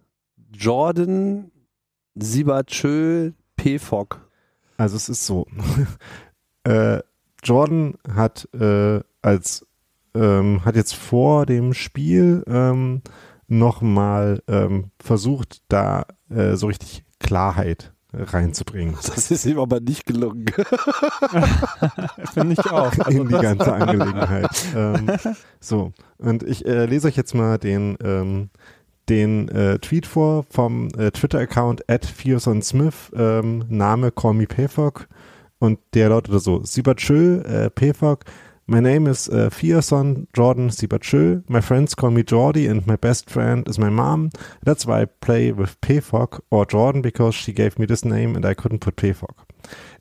Jordan 0.52 1.50
Sibachö 2.14 3.32
Pfog. 3.58 4.20
Also 4.76 4.96
es 4.96 5.08
ist 5.08 5.24
so. 5.24 5.46
äh, 6.64 7.00
Jordan 7.42 7.94
hat 8.12 8.48
äh, 8.54 9.00
als 9.22 9.66
ähm, 10.14 10.64
hat 10.64 10.76
jetzt 10.76 10.94
vor 10.94 11.46
dem 11.46 11.72
Spiel 11.72 12.44
ähm, 12.46 13.02
nochmal 13.48 14.42
ähm, 14.46 14.90
versucht, 15.00 15.62
da 15.68 16.04
äh, 16.28 16.56
so 16.56 16.66
richtig 16.66 17.04
Klarheit 17.18 17.94
reinzubringen. 18.12 18.96
Das 19.14 19.30
ist 19.30 19.44
ihm 19.46 19.58
aber 19.58 19.80
nicht 19.80 20.06
gelungen. 20.06 20.46
Finde 22.32 22.52
ich 22.52 22.70
auch. 22.70 22.92
Also 22.98 23.22
In 23.22 23.28
die 23.28 23.34
ganze 23.34 23.72
Angelegenheit. 23.72 24.50
ähm, 24.76 25.10
so, 25.60 25.92
und 26.18 26.42
ich 26.42 26.66
äh, 26.66 26.86
lese 26.86 27.08
euch 27.08 27.16
jetzt 27.16 27.34
mal 27.34 27.58
den, 27.58 27.96
ähm, 28.02 28.50
den 29.08 29.48
äh, 29.48 29.78
Tweet 29.78 30.06
vor 30.06 30.44
vom 30.50 30.88
äh, 30.98 31.10
Twitter-Account 31.10 31.88
at 31.88 32.04
Smith, 32.04 33.12
ähm, 33.14 33.64
Name 33.68 34.10
Call 34.10 34.34
Me 34.34 34.46
Payfog. 34.46 35.08
Und 35.58 35.78
der 35.94 36.10
lautete 36.10 36.40
so, 36.40 36.62
Sibachö, 36.64 37.40
äh, 37.42 37.70
Payfog, 37.70 38.24
My 38.66 38.80
name 38.80 39.06
is 39.06 39.28
uh, 39.28 39.50
Fierson 39.50 40.26
Jordan 40.32 40.70
Sibachö. 40.70 41.42
My 41.48 41.60
friends 41.60 41.94
call 41.94 42.12
me 42.12 42.22
Jordi 42.22 42.66
and 42.66 42.86
my 42.86 42.96
best 42.96 43.28
friend 43.28 43.68
is 43.68 43.78
my 43.78 43.90
mom. 43.90 44.30
That's 44.64 44.86
why 44.86 45.02
I 45.02 45.04
play 45.04 45.52
with 45.52 45.78
Pfog 45.82 46.40
or 46.50 46.64
Jordan 46.64 47.02
because 47.02 47.34
she 47.34 47.52
gave 47.52 47.78
me 47.78 47.84
this 47.84 48.06
name 48.06 48.34
and 48.34 48.46
I 48.46 48.54
couldn't 48.54 48.78
put 48.78 48.96
Pfog. 48.96 49.34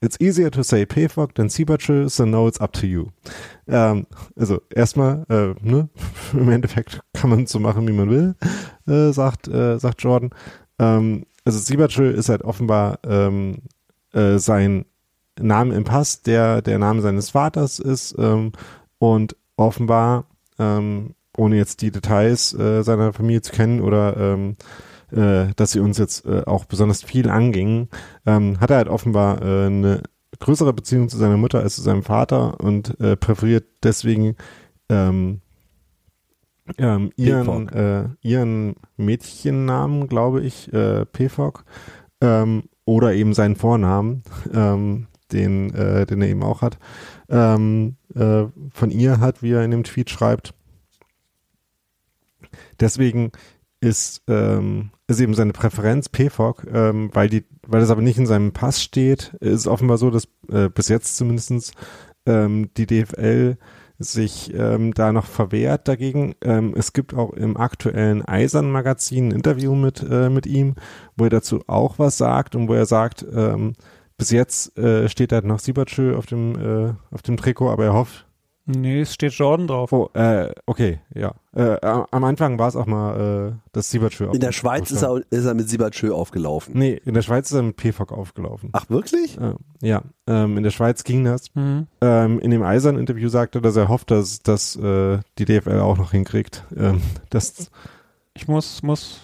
It's 0.01 0.19
easier 0.19 0.49
to 0.51 0.63
say 0.63 0.85
Pfog 0.85 1.33
than 1.35 1.49
Sibachö, 1.49 2.09
so 2.09 2.25
now 2.25 2.47
it's 2.47 2.59
up 2.59 2.73
to 2.73 2.87
you. 2.87 3.11
Ähm, 3.67 4.05
also 4.35 4.61
erstmal, 4.73 5.25
äh, 5.29 5.55
ne, 5.61 5.89
im 6.33 6.49
Endeffekt 6.49 7.01
kann 7.13 7.29
man 7.29 7.45
so 7.45 7.59
machen, 7.59 7.87
wie 7.87 7.93
man 7.93 8.09
will, 8.09 8.35
äh, 8.87 9.11
sagt, 9.13 9.47
äh, 9.47 9.79
sagt 9.79 10.01
Jordan. 10.01 10.31
Ähm, 10.79 11.25
also 11.45 11.59
Sibachö 11.59 12.09
ist 12.09 12.29
halt 12.29 12.43
offenbar 12.43 12.99
ähm, 13.05 13.57
äh, 14.13 14.37
sein 14.37 14.85
Name 15.39 15.73
im 15.75 15.83
Pass, 15.83 16.21
der 16.21 16.61
der 16.61 16.79
Name 16.79 17.01
seines 17.01 17.31
Vaters 17.31 17.79
ist 17.79 18.15
ähm, 18.17 18.51
und 18.99 19.35
offenbar, 19.57 20.25
ähm, 20.59 21.15
ohne 21.35 21.57
jetzt 21.57 21.81
die 21.81 21.91
Details 21.91 22.53
äh, 22.53 22.83
seiner 22.83 23.13
Familie 23.13 23.41
zu 23.41 23.51
kennen 23.51 23.81
oder 23.81 24.15
ähm, 24.17 24.55
äh, 25.13 25.53
dass 25.55 25.71
sie 25.71 25.79
uns 25.79 25.97
jetzt 25.97 26.25
äh, 26.25 26.43
auch 26.45 26.65
besonders 26.65 27.03
viel 27.03 27.29
angingen, 27.29 27.89
ähm, 28.25 28.59
hat 28.59 28.71
er 28.71 28.77
halt 28.77 28.89
offenbar 28.89 29.41
äh, 29.41 29.65
eine 29.67 30.03
größere 30.39 30.73
Beziehung 30.73 31.09
zu 31.09 31.17
seiner 31.17 31.37
Mutter 31.37 31.59
als 31.59 31.75
zu 31.75 31.81
seinem 31.81 32.03
Vater 32.03 32.59
und 32.59 32.99
äh, 32.99 33.15
präferiert 33.15 33.65
deswegen 33.83 34.35
ähm, 34.89 35.41
ähm, 36.77 37.11
ihren, 37.15 37.69
äh, 37.69 38.09
ihren 38.21 38.75
Mädchennamen, 38.97 40.07
glaube 40.07 40.41
ich, 40.41 40.71
äh, 40.73 41.05
Pfog, 41.05 41.65
ähm, 42.21 42.63
oder 42.85 43.13
eben 43.13 43.33
seinen 43.33 43.55
Vornamen. 43.55 44.23
Ähm, 44.53 45.07
den, 45.33 45.73
äh, 45.73 46.05
den 46.05 46.21
er 46.21 46.29
eben 46.29 46.43
auch 46.43 46.61
hat, 46.61 46.77
ähm, 47.29 47.95
äh, 48.15 48.45
von 48.71 48.91
ihr 48.91 49.19
hat, 49.19 49.41
wie 49.41 49.51
er 49.51 49.63
in 49.63 49.71
dem 49.71 49.83
Tweet 49.83 50.09
schreibt. 50.09 50.53
Deswegen 52.79 53.31
ist, 53.81 54.21
ähm, 54.27 54.91
ist 55.13 55.21
eben 55.21 55.33
seine 55.33 55.53
Präferenz 55.53 56.09
PFOC, 56.09 56.65
ähm, 56.71 57.09
weil 57.13 57.29
die, 57.29 57.43
weil 57.67 57.81
das 57.81 57.89
aber 57.89 58.01
nicht 58.01 58.17
in 58.17 58.25
seinem 58.25 58.51
Pass 58.51 58.81
steht, 58.81 59.33
ist 59.39 59.67
offenbar 59.67 59.97
so, 59.97 60.09
dass 60.09 60.27
äh, 60.51 60.69
bis 60.69 60.89
jetzt 60.89 61.17
zumindestens 61.17 61.71
ähm, 62.25 62.69
die 62.77 62.85
DFL 62.85 63.57
sich 63.99 64.53
ähm, 64.53 64.93
da 64.93 65.11
noch 65.11 65.25
verwehrt 65.25 65.87
dagegen. 65.87 66.35
Ähm, 66.41 66.73
es 66.75 66.93
gibt 66.93 67.13
auch 67.13 67.33
im 67.33 67.57
aktuellen 67.57 68.23
Eisern-Magazin 68.23 69.29
ein 69.29 69.31
Interview 69.31 69.75
mit, 69.75 70.03
äh, 70.09 70.29
mit 70.29 70.45
ihm, 70.45 70.75
wo 71.15 71.25
er 71.25 71.29
dazu 71.29 71.61
auch 71.67 71.99
was 71.99 72.17
sagt 72.17 72.55
und 72.55 72.67
wo 72.67 72.73
er 72.73 72.85
sagt, 72.85 73.25
ähm, 73.33 73.73
bis 74.17 74.31
jetzt 74.31 74.77
äh, 74.77 75.09
steht 75.09 75.31
da 75.31 75.41
noch 75.41 75.59
Siebertschö 75.59 76.15
auf 76.15 76.25
dem, 76.25 76.55
äh, 76.55 76.93
auf 77.11 77.21
dem 77.21 77.37
Trikot, 77.37 77.69
aber 77.69 77.85
er 77.85 77.93
hofft. 77.93 78.27
Nee, 78.65 79.01
es 79.01 79.13
steht 79.13 79.33
Jordan 79.33 79.67
drauf. 79.67 79.91
Oh, 79.91 80.09
äh, 80.13 80.53
okay, 80.65 80.99
ja. 81.13 81.33
Äh, 81.53 81.77
am 81.81 82.23
Anfang 82.23 82.57
war 82.57 82.69
es 82.69 82.77
auch 82.77 82.85
mal 82.85 83.51
äh, 83.51 83.69
das 83.73 83.89
Siebertschö. 83.89 84.31
In 84.31 84.39
der 84.39 84.53
Schweiz 84.53 84.89
ist 84.89 85.01
er, 85.01 85.21
ist 85.29 85.45
er 85.45 85.53
mit 85.53 85.67
Siebertschö 85.69 86.13
aufgelaufen. 86.13 86.73
Nee, 86.77 87.01
in 87.03 87.13
der 87.13 87.23
Schweiz 87.23 87.51
ist 87.51 87.57
er 87.57 87.63
mit 87.63 87.75
PFOC 87.75 88.13
aufgelaufen. 88.13 88.69
Ach, 88.71 88.89
wirklich? 88.89 89.37
Äh, 89.37 89.55
ja, 89.81 90.01
ähm, 90.27 90.57
in 90.57 90.63
der 90.63 90.71
Schweiz 90.71 91.03
ging 91.03 91.25
das. 91.25 91.53
Mhm. 91.55 91.87
Ähm, 91.99 92.39
in 92.39 92.51
dem 92.51 92.63
Eisern-Interview 92.63 93.27
sagte 93.27 93.59
er, 93.59 93.61
dass 93.61 93.75
er 93.75 93.89
hofft, 93.89 94.11
dass, 94.11 94.41
dass 94.41 94.77
äh, 94.77 95.19
die 95.37 95.45
DFL 95.45 95.79
auch 95.81 95.97
noch 95.97 96.11
hinkriegt. 96.11 96.63
Ähm, 96.77 97.01
das 97.29 97.69
ich 98.33 98.47
muss, 98.47 98.81
muss 98.81 99.19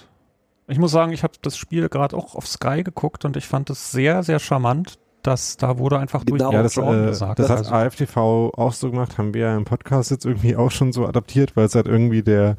ich 0.70 0.78
muss 0.78 0.92
sagen, 0.92 1.12
ich 1.14 1.24
habe 1.24 1.34
das 1.42 1.58
Spiel 1.58 1.90
gerade 1.90 2.16
auch 2.16 2.36
auf 2.36 2.48
Sky 2.48 2.84
geguckt 2.84 3.26
und 3.26 3.36
ich 3.36 3.48
fand 3.48 3.70
es 3.72 3.92
sehr, 3.92 4.22
sehr 4.22 4.38
charmant, 4.40 5.00
dass 5.24 5.58
da 5.58 5.78
wurde 5.78 6.00
einfach 6.00 6.26
genau. 6.26 6.52
durch 6.52 6.54
ja, 6.54 6.64
das, 6.64 6.78
äh, 6.78 7.06
gesagt. 7.08 7.40
Das 7.40 7.50
hat 7.50 7.58
also. 7.60 7.72
AFTV 7.72 8.18
auch 8.18 8.74
so 8.74 8.92
gemacht, 8.92 9.18
haben 9.18 9.34
wir 9.34 9.42
ja 9.42 9.58
im 9.58 9.66
Podcast 9.66 10.12
jetzt 10.12 10.26
irgendwie 10.26 10.56
auch 10.56 10.72
schon 10.72 10.92
so 10.92 11.06
adaptiert, 11.06 11.56
weil 11.56 11.66
es 11.66 11.76
halt 11.76 11.88
irgendwie 11.88 12.24
der, 12.24 12.56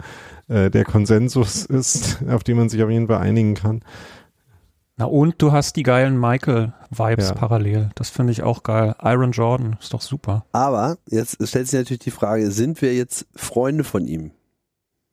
äh, 0.49 0.70
der 0.70 0.85
Konsensus 0.85 1.64
ist, 1.64 2.18
auf 2.29 2.44
den 2.44 2.57
man 2.57 2.68
sich 2.68 2.83
auf 2.83 2.90
jeden 2.90 3.09
Fall 3.09 3.18
einigen 3.18 3.55
kann. 3.55 3.83
Na 4.96 5.07
und 5.07 5.40
du 5.40 5.51
hast 5.53 5.77
die 5.77 5.83
geilen 5.83 6.20
Michael-Vibes 6.20 7.31
ja. 7.31 7.35
parallel. 7.35 7.88
Das 7.94 8.11
finde 8.11 8.33
ich 8.33 8.42
auch 8.42 8.62
geil. 8.62 8.94
Iron 9.03 9.33
Jordan 9.33 9.79
ist 9.81 9.94
doch 9.94 10.03
super. 10.03 10.44
Aber 10.53 10.99
jetzt 11.07 11.38
stellt 11.49 11.68
sich 11.68 11.79
natürlich 11.79 12.01
die 12.01 12.11
Frage, 12.11 12.51
sind 12.51 12.83
wir 12.83 12.94
jetzt 12.94 13.27
Freunde 13.35 13.83
von 13.83 14.07
ihm? 14.07 14.33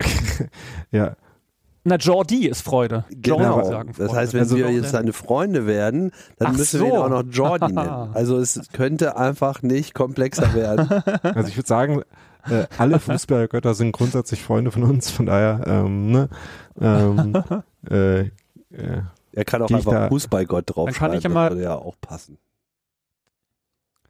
ja, 0.91 1.15
na, 1.87 1.95
Jordi 1.95 2.47
ist 2.47 2.63
Freude. 2.63 3.05
Genau. 3.09 3.63
Sagen 3.63 3.93
Freude. 3.93 4.07
Das 4.09 4.17
heißt, 4.17 4.33
wenn 4.33 4.41
also 4.41 4.57
wir 4.57 4.69
jetzt 4.71 4.89
seine 4.89 5.13
Freunde 5.13 5.65
werden, 5.65 6.11
dann 6.37 6.49
Ach 6.49 6.57
müssen 6.57 6.79
so. 6.79 6.85
wir 6.85 6.91
ihn 6.91 6.97
auch 6.97 7.09
noch 7.09 7.23
Jordi 7.23 7.71
nennen. 7.71 8.09
Also 8.13 8.37
es 8.37 8.59
könnte 8.73 9.15
einfach 9.15 9.61
nicht 9.61 9.93
komplexer 9.93 10.53
werden. 10.53 10.89
Also 11.23 11.47
ich 11.47 11.55
würde 11.55 11.67
sagen, 11.67 12.01
äh, 12.49 12.65
alle 12.77 12.99
Fußballgötter 12.99 13.73
sind 13.73 13.93
grundsätzlich 13.93 14.43
Freunde 14.43 14.71
von 14.71 14.83
uns, 14.83 15.09
von 15.09 15.27
daher, 15.27 15.61
ähm, 15.65 16.11
ne, 16.11 16.29
ähm, 16.81 17.43
äh, 17.89 18.19
äh, 18.19 18.29
er 19.31 19.45
kann 19.45 19.61
auch 19.61 19.71
einfach 19.71 20.09
Fußballgott 20.09 20.63
drauf 20.67 20.85
dann 20.85 20.93
kann 20.93 21.13
ich 21.13 21.23
ja 21.23 21.29
mal, 21.29 21.51
würde 21.51 21.63
ja 21.63 21.75
auch 21.75 21.95
passen. 22.01 22.37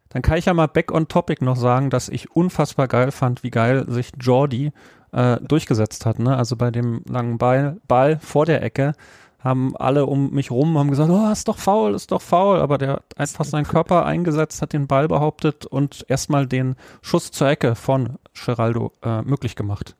Dann 0.08 0.22
kann 0.22 0.38
ich 0.38 0.46
ja 0.46 0.54
mal 0.54 0.66
back 0.66 0.90
on 0.90 1.06
topic 1.06 1.44
noch 1.44 1.56
sagen, 1.56 1.90
dass 1.90 2.08
ich 2.08 2.34
unfassbar 2.34 2.88
geil 2.88 3.12
fand, 3.12 3.44
wie 3.44 3.50
geil 3.50 3.84
sich 3.88 4.10
Jordi 4.18 4.72
äh, 5.12 5.38
durchgesetzt 5.40 6.06
hat. 6.06 6.18
Ne? 6.18 6.36
Also 6.36 6.56
bei 6.56 6.70
dem 6.70 7.02
langen 7.08 7.38
Ball, 7.38 7.76
Ball 7.86 8.18
vor 8.20 8.46
der 8.46 8.62
Ecke 8.62 8.94
haben 9.40 9.76
alle 9.76 10.06
um 10.06 10.30
mich 10.30 10.50
rum 10.50 10.76
haben 10.78 10.90
gesagt, 10.90 11.10
oh, 11.10 11.30
ist 11.30 11.46
doch 11.46 11.58
faul, 11.58 11.94
ist 11.94 12.10
doch 12.10 12.22
faul, 12.22 12.58
aber 12.58 12.76
der 12.76 12.94
hat 12.94 13.04
einfach 13.16 13.44
seinen 13.44 13.66
Körper 13.66 14.04
eingesetzt, 14.04 14.60
hat 14.62 14.72
den 14.72 14.88
Ball 14.88 15.06
behauptet 15.06 15.64
und 15.64 16.04
erstmal 16.08 16.46
den 16.46 16.74
Schuss 17.02 17.30
zur 17.30 17.48
Ecke 17.48 17.76
von 17.76 18.16
Geraldo 18.44 18.92
äh, 19.02 19.22
möglich 19.22 19.54
gemacht. 19.54 19.94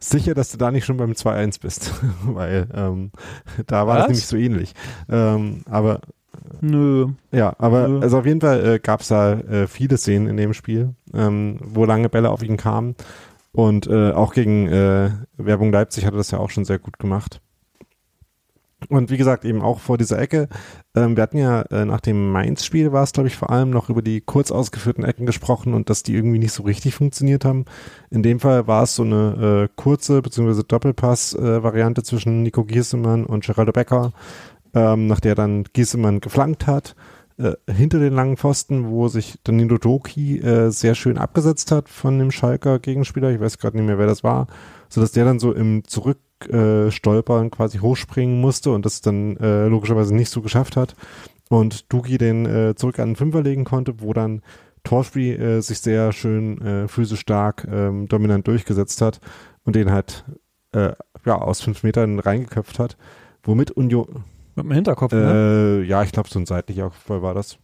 Sicher, 0.00 0.34
dass 0.34 0.50
du 0.52 0.58
da 0.58 0.70
nicht 0.70 0.86
schon 0.86 0.96
beim 0.96 1.12
2-1 1.12 1.60
bist, 1.60 1.92
weil 2.24 2.68
ähm, 2.74 3.10
da 3.66 3.86
war 3.86 3.96
Was? 3.96 4.02
das 4.02 4.08
nämlich 4.08 4.26
so 4.26 4.36
ähnlich. 4.36 4.74
Ähm, 5.08 5.62
aber 5.68 6.00
Nö. 6.60 7.08
Ja, 7.32 7.54
aber 7.58 7.88
Nö. 7.88 8.00
also 8.00 8.18
auf 8.18 8.26
jeden 8.26 8.40
Fall 8.40 8.64
äh, 8.64 8.78
gab 8.78 9.00
es 9.00 9.08
da 9.08 9.32
äh, 9.32 9.66
viele 9.66 9.96
Szenen 9.96 10.28
in 10.28 10.36
dem 10.36 10.54
Spiel, 10.54 10.94
ähm, 11.12 11.58
wo 11.62 11.84
lange 11.84 12.08
Bälle 12.08 12.30
auf 12.30 12.42
ihn 12.42 12.56
kamen. 12.56 12.94
Und 13.52 13.86
äh, 13.86 14.12
auch 14.12 14.34
gegen 14.34 14.68
äh, 14.68 15.10
Werbung 15.36 15.72
Leipzig 15.72 16.04
hat 16.04 16.14
er 16.14 16.18
das 16.18 16.30
ja 16.30 16.38
auch 16.38 16.50
schon 16.50 16.64
sehr 16.64 16.78
gut 16.78 16.98
gemacht. 16.98 17.40
Und 18.88 19.10
wie 19.10 19.16
gesagt, 19.16 19.44
eben 19.44 19.60
auch 19.60 19.80
vor 19.80 19.98
dieser 19.98 20.20
Ecke. 20.20 20.48
Ähm, 20.94 21.16
wir 21.16 21.22
hatten 21.24 21.38
ja 21.38 21.62
äh, 21.62 21.84
nach 21.84 22.00
dem 22.00 22.30
Mainz-Spiel 22.30 22.92
war 22.92 23.02
es, 23.02 23.12
glaube 23.12 23.26
ich, 23.26 23.36
vor 23.36 23.50
allem 23.50 23.70
noch 23.70 23.90
über 23.90 24.02
die 24.02 24.20
kurz 24.20 24.52
ausgeführten 24.52 25.02
Ecken 25.02 25.26
gesprochen 25.26 25.74
und 25.74 25.90
dass 25.90 26.04
die 26.04 26.14
irgendwie 26.14 26.38
nicht 26.38 26.52
so 26.52 26.62
richtig 26.62 26.94
funktioniert 26.94 27.44
haben. 27.44 27.64
In 28.10 28.22
dem 28.22 28.38
Fall 28.38 28.68
war 28.68 28.84
es 28.84 28.94
so 28.94 29.02
eine 29.02 29.66
äh, 29.66 29.74
kurze 29.74 30.22
bzw. 30.22 30.62
Doppelpass-Variante 30.66 32.02
äh, 32.02 32.04
zwischen 32.04 32.44
Nico 32.44 32.64
Giesemann 32.64 33.26
und 33.26 33.44
Geraldo 33.44 33.72
Becker, 33.72 34.12
ähm, 34.74 35.08
nach 35.08 35.20
der 35.20 35.34
dann 35.34 35.64
Giesemann 35.72 36.20
geflankt 36.20 36.68
hat. 36.68 36.94
Äh, 37.38 37.54
hinter 37.72 37.98
den 37.98 38.14
langen 38.14 38.36
Pfosten, 38.36 38.88
wo 38.88 39.08
sich 39.08 39.38
Danilo 39.44 39.78
Doki 39.78 40.38
äh, 40.40 40.70
sehr 40.70 40.94
schön 40.94 41.18
abgesetzt 41.18 41.70
hat 41.70 41.88
von 41.88 42.18
dem 42.18 42.30
Schalker 42.30 42.78
Gegenspieler. 42.78 43.30
Ich 43.30 43.40
weiß 43.40 43.58
gerade 43.58 43.76
nicht 43.76 43.86
mehr, 43.86 43.98
wer 43.98 44.06
das 44.06 44.24
war, 44.24 44.48
so 44.88 45.00
dass 45.00 45.12
der 45.12 45.24
dann 45.24 45.38
so 45.38 45.52
im 45.52 45.84
Zurück 45.84 46.18
äh, 46.48 46.90
quasi 46.90 47.78
hochspringen 47.78 48.40
musste 48.40 48.70
und 48.70 48.84
das 48.84 49.00
dann 49.00 49.36
äh, 49.36 49.66
logischerweise 49.66 50.14
nicht 50.14 50.30
so 50.30 50.42
geschafft 50.42 50.76
hat. 50.76 50.94
Und 51.48 51.90
Dugi 51.92 52.18
den 52.18 52.74
zurück 52.76 52.98
an 52.98 53.10
den 53.10 53.16
Fünfer 53.16 53.42
legen 53.42 53.64
konnte, 53.64 54.02
wo 54.02 54.12
dann 54.12 54.42
Torspiel 54.84 55.40
äh, 55.40 55.62
sich 55.62 55.80
sehr 55.80 56.12
schön 56.12 56.60
äh, 56.60 56.88
physisch 56.88 57.20
stark 57.20 57.66
ähm, 57.70 58.08
dominant 58.08 58.46
durchgesetzt 58.46 59.00
hat 59.00 59.20
und 59.64 59.76
den 59.76 59.90
halt 59.90 60.24
äh, 60.72 60.92
ja 61.24 61.36
aus 61.36 61.60
fünf 61.60 61.82
Metern 61.82 62.18
reingeköpft 62.18 62.78
hat, 62.78 62.96
womit 63.42 63.70
Union 63.70 64.24
mit 64.58 64.72
dem 64.72 64.72
Hinterkopf, 64.72 65.12
ne? 65.12 65.20
äh, 65.20 65.80
ne? 65.80 65.84
Ja, 65.84 66.02
ich 66.02 66.12
glaube 66.12 66.28
so 66.28 66.38
ein 66.38 66.46
seitlicher 66.46 66.90
Voll 66.90 67.22
war 67.22 67.34
das. 67.34 67.58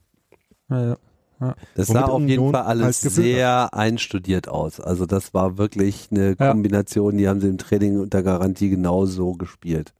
Ja, 0.70 0.88
ja. 0.88 0.96
Ja. 1.40 1.54
Das 1.74 1.88
sah 1.88 2.04
auf 2.04 2.22
jeden 2.22 2.52
Fall 2.52 2.62
alles 2.62 3.00
sehr 3.00 3.74
einstudiert 3.74 4.48
aus. 4.48 4.80
Also 4.80 5.04
das 5.04 5.34
war 5.34 5.58
wirklich 5.58 6.08
eine 6.10 6.36
ja. 6.38 6.50
Kombination, 6.50 7.16
die 7.16 7.28
haben 7.28 7.40
sie 7.40 7.48
im 7.48 7.58
Training 7.58 8.00
unter 8.00 8.22
Garantie 8.22 8.70
genauso 8.70 9.32
gespielt. 9.32 9.92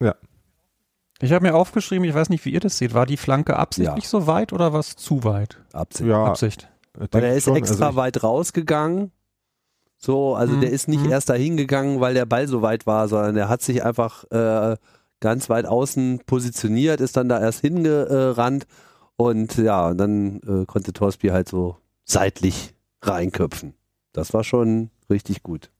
Ja. 0.00 0.14
Ich 1.20 1.32
habe 1.32 1.46
mir 1.46 1.54
aufgeschrieben, 1.54 2.04
ich 2.08 2.14
weiß 2.14 2.30
nicht, 2.30 2.44
wie 2.46 2.50
ihr 2.50 2.60
das 2.60 2.78
seht, 2.78 2.94
war 2.94 3.04
die 3.04 3.18
Flanke 3.18 3.56
absichtlich 3.56 4.04
ja. 4.04 4.10
so 4.10 4.26
weit 4.26 4.52
oder 4.52 4.72
war 4.72 4.80
es 4.80 4.96
zu 4.96 5.22
weit? 5.22 5.58
Absicht. 5.72 6.08
Ja, 6.08 6.24
Absicht. 6.24 6.68
Weil 6.94 7.24
er 7.24 7.36
ist 7.36 7.44
schon, 7.44 7.56
extra 7.56 7.86
also 7.88 7.96
weit 7.96 8.22
rausgegangen. 8.22 9.12
So, 9.98 10.34
also 10.34 10.54
mhm. 10.54 10.62
der 10.62 10.70
ist 10.70 10.88
nicht 10.88 11.04
mhm. 11.04 11.10
erst 11.10 11.28
dahin 11.28 11.58
gegangen, 11.58 12.00
weil 12.00 12.14
der 12.14 12.24
Ball 12.24 12.48
so 12.48 12.62
weit 12.62 12.86
war, 12.86 13.06
sondern 13.06 13.34
der 13.34 13.50
hat 13.50 13.60
sich 13.60 13.84
einfach 13.84 14.24
äh, 14.30 14.76
ganz 15.20 15.48
weit 15.48 15.66
außen 15.66 16.22
positioniert, 16.26 17.00
ist 17.00 17.16
dann 17.16 17.28
da 17.28 17.40
erst 17.40 17.60
hingerannt 17.60 18.66
und 19.16 19.56
ja, 19.58 19.94
dann 19.94 20.40
äh, 20.46 20.66
konnte 20.66 20.92
Torsby 20.92 21.28
halt 21.28 21.48
so 21.48 21.76
seitlich 22.04 22.74
reinköpfen. 23.02 23.74
Das 24.12 24.32
war 24.32 24.44
schon 24.44 24.90
richtig 25.08 25.42
gut. 25.42 25.70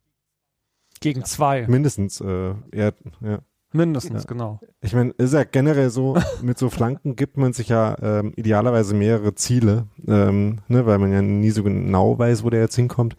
Gegen 1.00 1.24
zwei. 1.24 1.66
Mindestens. 1.66 2.20
Äh, 2.20 2.54
eher, 2.70 2.94
ja. 3.20 3.38
Mindestens, 3.72 4.24
ja. 4.24 4.28
genau. 4.28 4.60
Ich 4.80 4.94
meine, 4.94 5.12
ist 5.12 5.32
ja 5.32 5.44
generell 5.44 5.90
so, 5.90 6.16
mit 6.42 6.58
so 6.58 6.70
Flanken 6.70 7.16
gibt 7.16 7.36
man 7.36 7.52
sich 7.52 7.68
ja 7.68 7.96
ähm, 8.02 8.32
idealerweise 8.36 8.94
mehrere 8.94 9.34
Ziele, 9.34 9.86
ähm, 10.06 10.58
ne, 10.68 10.86
weil 10.86 10.98
man 10.98 11.12
ja 11.12 11.22
nie 11.22 11.50
so 11.50 11.62
genau 11.62 12.18
weiß, 12.18 12.42
wo 12.44 12.50
der 12.50 12.60
jetzt 12.60 12.76
hinkommt. 12.76 13.16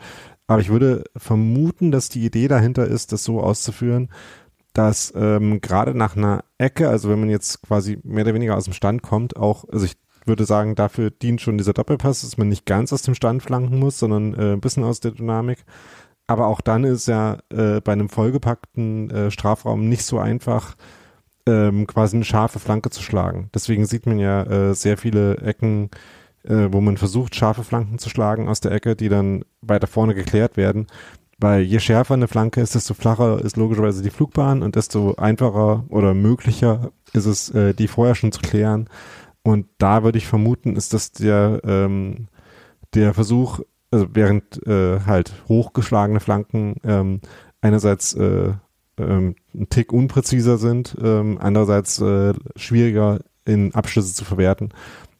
Aber 0.47 0.59
ich 0.59 0.69
würde 0.69 1.05
vermuten, 1.15 1.91
dass 1.91 2.09
die 2.09 2.25
Idee 2.25 2.49
dahinter 2.49 2.85
ist, 2.85 3.13
das 3.13 3.23
so 3.23 3.39
auszuführen, 3.39 4.09
dass 4.73 5.13
ähm, 5.15 5.61
gerade 5.61 5.95
nach 5.95 6.15
einer 6.15 6.43
Ecke, 6.57 6.89
also 6.89 7.09
wenn 7.09 7.19
man 7.19 7.29
jetzt 7.29 7.61
quasi 7.61 7.99
mehr 8.03 8.23
oder 8.23 8.33
weniger 8.33 8.55
aus 8.55 8.65
dem 8.65 8.73
Stand 8.73 9.01
kommt, 9.01 9.35
auch, 9.35 9.65
also 9.69 9.85
ich 9.85 9.97
würde 10.25 10.45
sagen, 10.45 10.75
dafür 10.75 11.09
dient 11.09 11.41
schon 11.41 11.57
dieser 11.57 11.73
Doppelpass, 11.73 12.21
dass 12.21 12.37
man 12.37 12.49
nicht 12.49 12.65
ganz 12.65 12.93
aus 12.93 13.01
dem 13.01 13.15
Stand 13.15 13.43
flanken 13.43 13.79
muss, 13.79 13.99
sondern 13.99 14.33
äh, 14.33 14.53
ein 14.53 14.61
bisschen 14.61 14.83
aus 14.83 14.99
der 14.99 15.11
Dynamik. 15.11 15.65
Aber 16.27 16.47
auch 16.47 16.61
dann 16.61 16.83
ist 16.83 17.07
ja 17.07 17.39
äh, 17.49 17.81
bei 17.81 17.91
einem 17.91 18.07
vollgepackten 18.07 19.09
äh, 19.09 19.31
Strafraum 19.31 19.89
nicht 19.89 20.05
so 20.05 20.19
einfach, 20.19 20.75
ähm, 21.47 21.87
quasi 21.87 22.15
eine 22.15 22.25
scharfe 22.25 22.59
Flanke 22.59 22.89
zu 22.89 23.01
schlagen. 23.01 23.49
Deswegen 23.53 23.85
sieht 23.85 24.05
man 24.05 24.19
ja 24.19 24.43
äh, 24.43 24.75
sehr 24.75 24.97
viele 24.97 25.37
Ecken, 25.37 25.89
äh, 26.43 26.67
wo 26.71 26.81
man 26.81 26.97
versucht, 26.97 27.35
scharfe 27.35 27.63
Flanken 27.63 27.99
zu 27.99 28.09
schlagen 28.09 28.47
aus 28.47 28.61
der 28.61 28.71
Ecke, 28.71 28.95
die 28.95 29.09
dann 29.09 29.43
weiter 29.61 29.87
vorne 29.87 30.13
geklärt 30.13 30.57
werden. 30.57 30.87
Weil 31.41 31.63
je 31.63 31.79
schärfer 31.79 32.13
eine 32.13 32.27
Flanke 32.27 32.61
ist, 32.61 32.75
desto 32.75 32.93
flacher 32.93 33.43
ist 33.43 33.57
logischerweise 33.57 34.03
die 34.03 34.11
Flugbahn 34.11 34.61
und 34.61 34.75
desto 34.75 35.15
einfacher 35.15 35.83
oder 35.89 36.13
möglicher 36.13 36.91
ist 37.13 37.25
es, 37.25 37.49
äh, 37.49 37.73
die 37.73 37.87
vorher 37.87 38.13
schon 38.13 38.31
zu 38.31 38.41
klären. 38.41 38.87
Und 39.41 39.65
da 39.79 40.03
würde 40.03 40.19
ich 40.19 40.27
vermuten, 40.27 40.75
ist 40.75 40.93
das 40.93 41.11
der, 41.11 41.59
ähm, 41.63 42.27
der 42.93 43.15
Versuch, 43.15 43.59
also 43.89 44.07
während 44.13 44.65
äh, 44.67 44.99
halt 45.01 45.33
hochgeschlagene 45.49 46.19
Flanken 46.19 46.75
ähm, 46.83 47.21
einerseits 47.59 48.13
äh, 48.13 48.53
ähm, 48.99 49.35
ein 49.55 49.67
Tick 49.69 49.91
unpräziser 49.93 50.59
sind, 50.59 50.95
ähm, 51.01 51.39
andererseits 51.41 51.99
äh, 51.99 52.33
schwieriger 52.55 53.19
in 53.45 53.73
Abschlüsse 53.73 54.13
zu 54.13 54.25
verwerten. 54.25 54.69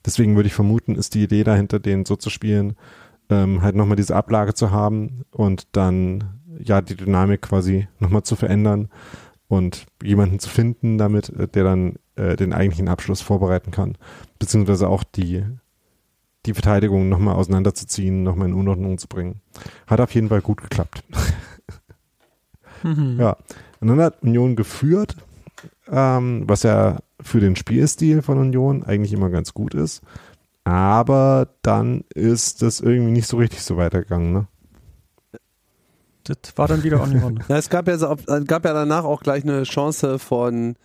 Deswegen 0.06 0.36
würde 0.36 0.48
ich 0.48 0.54
vermuten, 0.54 0.96
ist 0.96 1.16
die 1.16 1.24
Idee 1.24 1.44
dahinter, 1.44 1.80
den 1.80 2.06
so 2.06 2.16
zu 2.16 2.30
spielen, 2.30 2.76
ähm, 3.32 3.62
halt 3.62 3.76
nochmal 3.76 3.96
diese 3.96 4.16
Ablage 4.16 4.54
zu 4.54 4.72
haben 4.72 5.24
und 5.32 5.68
dann 5.72 6.42
ja 6.60 6.82
die 6.82 6.96
Dynamik 6.96 7.42
quasi 7.42 7.88
nochmal 8.00 8.24
zu 8.24 8.36
verändern 8.36 8.90
und 9.48 9.88
jemanden 10.04 10.40
zu 10.40 10.50
finden 10.50 10.98
damit, 10.98 11.30
äh, 11.30 11.48
der 11.48 11.64
dann 11.64 11.96
äh, 12.16 12.36
den 12.36 12.54
eigentlichen 12.54 12.90
Abschluss 12.90 13.22
vorbereiten 13.22 13.72
kann, 13.72 13.98
beziehungsweise 14.38 14.90
auch 14.90 15.04
die, 15.04 15.44
die 16.46 16.54
Verteidigung 16.54 17.10
nochmal 17.10 17.36
auseinanderzuziehen, 17.36 18.22
nochmal 18.22 18.50
in 18.50 18.54
Unordnung 18.54 18.98
zu 18.98 19.08
bringen. 19.08 19.42
Hat 19.88 20.02
auf 20.02 20.14
jeden 20.14 20.30
Fall 20.30 20.42
gut 20.42 20.62
geklappt. 20.62 21.04
mhm. 22.84 23.18
Ja. 23.20 23.38
Und 23.80 23.88
dann 23.88 24.02
hat 24.02 24.22
Union 24.22 24.56
geführt, 24.56 25.16
ähm, 25.90 26.44
was 26.48 26.64
ja 26.64 27.00
für 27.22 27.40
den 27.40 27.56
Spielstil 27.56 28.22
von 28.22 28.38
Union 28.38 28.84
eigentlich 28.84 29.14
immer 29.14 29.30
ganz 29.30 29.54
gut 29.54 29.74
ist. 29.74 30.02
Aber 30.64 31.48
dann 31.64 32.04
ist 32.14 32.62
das 32.62 32.80
irgendwie 32.80 33.12
nicht 33.12 33.28
so 33.28 33.38
richtig 33.38 33.64
so 33.64 33.78
weitergegangen, 33.78 34.34
ne? 34.34 34.48
Das 36.24 36.56
war 36.56 36.68
dann 36.68 36.84
wieder 36.84 37.02
Union. 37.02 37.44
ja, 37.48 37.58
es 37.58 37.70
gab 37.70 37.88
ja, 37.88 37.98
gab 37.98 38.66
ja 38.66 38.74
danach 38.74 39.04
auch 39.04 39.22
gleich 39.22 39.44
eine 39.44 39.64
Chance 39.64 40.20
von 40.20 40.76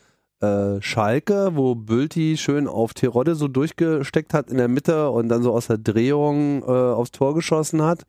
äh, 0.40 0.80
Schalke, 0.80 1.50
wo 1.54 1.74
Bülti 1.74 2.36
schön 2.36 2.66
auf 2.68 2.94
Terodde 2.94 3.34
so 3.34 3.48
durchgesteckt 3.48 4.34
hat 4.34 4.50
in 4.50 4.56
der 4.56 4.68
Mitte 4.68 5.10
und 5.10 5.28
dann 5.28 5.42
so 5.42 5.52
aus 5.52 5.66
der 5.66 5.78
Drehung 5.78 6.62
äh, 6.62 6.66
aufs 6.66 7.10
Tor 7.10 7.34
geschossen 7.34 7.82
hat, 7.82 8.04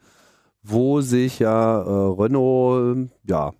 wo 0.63 1.01
sich 1.01 1.39
ja 1.39 1.81
äh, 1.81 2.21
Renault 2.21 3.09
ja 3.23 3.53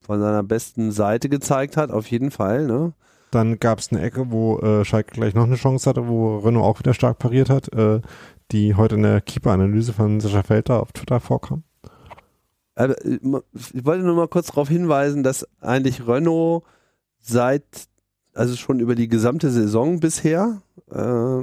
von 0.00 0.20
seiner 0.20 0.42
besten 0.42 0.92
Seite 0.92 1.28
gezeigt 1.28 1.76
hat, 1.76 1.90
auf 1.90 2.10
jeden 2.10 2.30
Fall. 2.30 2.66
Ne? 2.66 2.94
Dann 3.30 3.58
gab 3.58 3.78
es 3.78 3.92
eine 3.92 4.02
Ecke, 4.02 4.30
wo 4.30 4.58
äh, 4.58 4.84
Schalke 4.84 5.12
gleich 5.12 5.34
noch 5.34 5.44
eine 5.44 5.56
Chance 5.56 5.88
hatte, 5.88 6.08
wo 6.08 6.38
Renault 6.38 6.64
auch 6.64 6.78
wieder 6.80 6.94
stark 6.94 7.18
pariert 7.18 7.48
hat, 7.50 7.72
äh, 7.72 8.00
die 8.50 8.74
heute 8.74 8.96
in 8.96 9.02
der 9.02 9.20
Keeper-Analyse 9.20 9.92
von 9.92 10.20
Sascha 10.20 10.42
Felter 10.42 10.80
auf 10.80 10.92
Twitter 10.92 11.20
vorkam. 11.20 11.62
Also, 12.74 12.94
ich 13.04 13.84
wollte 13.84 14.04
nur 14.04 14.16
mal 14.16 14.28
kurz 14.28 14.48
darauf 14.48 14.68
hinweisen, 14.68 15.22
dass 15.22 15.46
eigentlich 15.60 16.06
Renault 16.06 16.64
seit 17.18 17.88
also 18.34 18.56
schon 18.56 18.80
über 18.80 18.94
die 18.94 19.08
gesamte 19.08 19.50
Saison 19.50 20.00
bisher, 20.00 20.62
äh, 20.90 21.42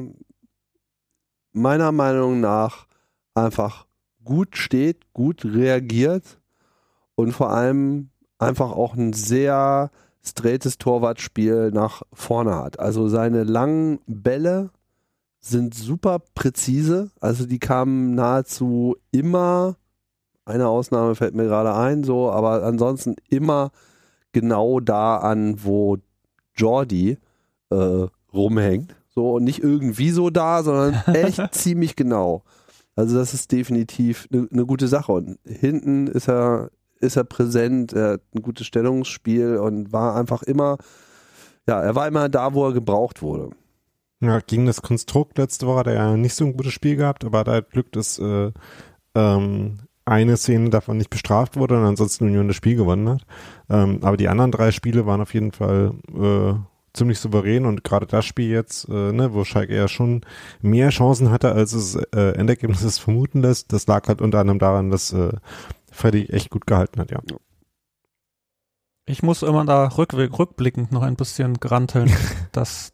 meiner 1.51 1.91
Meinung 1.91 2.39
nach 2.39 2.87
einfach 3.33 3.85
gut 4.23 4.57
steht, 4.57 5.13
gut 5.13 5.45
reagiert 5.45 6.39
und 7.15 7.31
vor 7.33 7.51
allem 7.51 8.09
einfach 8.39 8.71
auch 8.71 8.95
ein 8.95 9.13
sehr 9.13 9.91
straightes 10.27 10.77
Torwartspiel 10.77 11.71
nach 11.71 12.03
vorne 12.13 12.55
hat. 12.55 12.79
Also 12.79 13.07
seine 13.07 13.43
langen 13.43 13.99
Bälle 14.05 14.69
sind 15.39 15.73
super 15.73 16.19
präzise, 16.35 17.11
also 17.21 17.45
die 17.45 17.59
kamen 17.59 18.15
nahezu 18.15 18.95
immer, 19.11 19.77
eine 20.45 20.67
Ausnahme 20.67 21.15
fällt 21.15 21.35
mir 21.35 21.45
gerade 21.45 21.73
ein, 21.73 22.03
so, 22.03 22.31
aber 22.31 22.63
ansonsten 22.63 23.15
immer 23.29 23.71
genau 24.31 24.79
da 24.79 25.17
an, 25.17 25.63
wo 25.63 25.97
Jordi 26.55 27.17
äh, 27.69 28.07
rumhängt. 28.33 28.95
So, 29.09 29.33
und 29.33 29.45
nicht 29.45 29.63
irgendwie 29.63 30.11
so 30.11 30.29
da, 30.29 30.63
sondern 30.63 30.93
echt 31.15 31.53
ziemlich 31.53 31.95
genau. 31.95 32.43
Also 32.95 33.17
das 33.17 33.33
ist 33.33 33.51
definitiv 33.51 34.27
eine 34.31 34.47
ne 34.49 34.65
gute 34.65 34.87
Sache. 34.87 35.11
Und 35.11 35.39
hinten 35.43 36.07
ist 36.07 36.27
er 36.27 36.69
ist 36.99 37.15
er 37.15 37.23
präsent, 37.23 37.93
er 37.93 38.13
hat 38.13 38.21
ein 38.35 38.41
gutes 38.41 38.67
Stellungsspiel 38.67 39.57
und 39.57 39.91
war 39.91 40.15
einfach 40.15 40.43
immer, 40.43 40.77
ja, 41.67 41.81
er 41.81 41.95
war 41.95 42.07
immer 42.07 42.29
da, 42.29 42.53
wo 42.53 42.65
er 42.65 42.73
gebraucht 42.73 43.21
wurde. 43.21 43.49
Ja, 44.19 44.39
gegen 44.39 44.65
das 44.65 44.81
Konstrukt 44.81 45.37
letzte 45.37 45.67
Woche 45.67 45.79
hat 45.79 45.87
er 45.87 45.93
ja 45.93 46.17
nicht 46.17 46.33
so 46.33 46.45
ein 46.45 46.57
gutes 46.57 46.73
Spiel 46.73 46.95
gehabt, 46.95 47.23
aber 47.23 47.39
hat 47.39 47.47
halt 47.47 47.69
Glück, 47.69 47.91
dass 47.91 48.17
äh, 48.17 48.51
ähm, 49.13 49.79
eine 50.05 50.37
Szene 50.37 50.69
davon 50.69 50.97
nicht 50.97 51.09
bestraft 51.09 51.57
wurde 51.57 51.77
und 51.77 51.85
ansonsten 51.85 52.25
Union 52.25 52.47
das 52.47 52.55
Spiel 52.55 52.75
gewonnen 52.75 53.09
hat. 53.09 53.21
Ähm, 53.69 53.99
aber 54.01 54.17
die 54.17 54.29
anderen 54.29 54.51
drei 54.51 54.71
Spiele 54.71 55.05
waren 55.05 55.21
auf 55.21 55.33
jeden 55.33 55.51
Fall 55.51 55.93
äh, 56.15 56.53
ziemlich 56.93 57.19
souverän 57.19 57.65
und 57.65 57.83
gerade 57.83 58.07
das 58.07 58.25
Spiel 58.25 58.49
jetzt, 58.49 58.89
äh, 58.89 59.11
ne, 59.11 59.33
wo 59.33 59.43
Schalke 59.43 59.75
ja 59.75 59.87
schon 59.87 60.21
mehr 60.61 60.89
Chancen 60.89 61.29
hatte, 61.29 61.51
als 61.51 61.73
es 61.73 61.95
äh, 61.95 62.31
Endergebnis 62.31 62.97
vermuten 62.99 63.41
lässt, 63.41 63.71
das 63.71 63.85
lag 63.85 64.07
halt 64.07 64.21
unter 64.21 64.39
anderem 64.39 64.59
daran, 64.59 64.89
dass 64.89 65.13
äh, 65.13 65.33
Freddy 65.97 66.25
echt 66.27 66.49
gut 66.49 66.67
gehalten 66.67 66.99
hat, 66.99 67.11
ja. 67.11 67.19
Ich 69.05 69.23
muss 69.23 69.41
immer 69.41 69.65
da 69.65 69.87
rückblickend 69.87 70.91
noch 70.91 71.01
ein 71.01 71.15
bisschen 71.15 71.55
granteln, 71.55 72.11
dass 72.51 72.93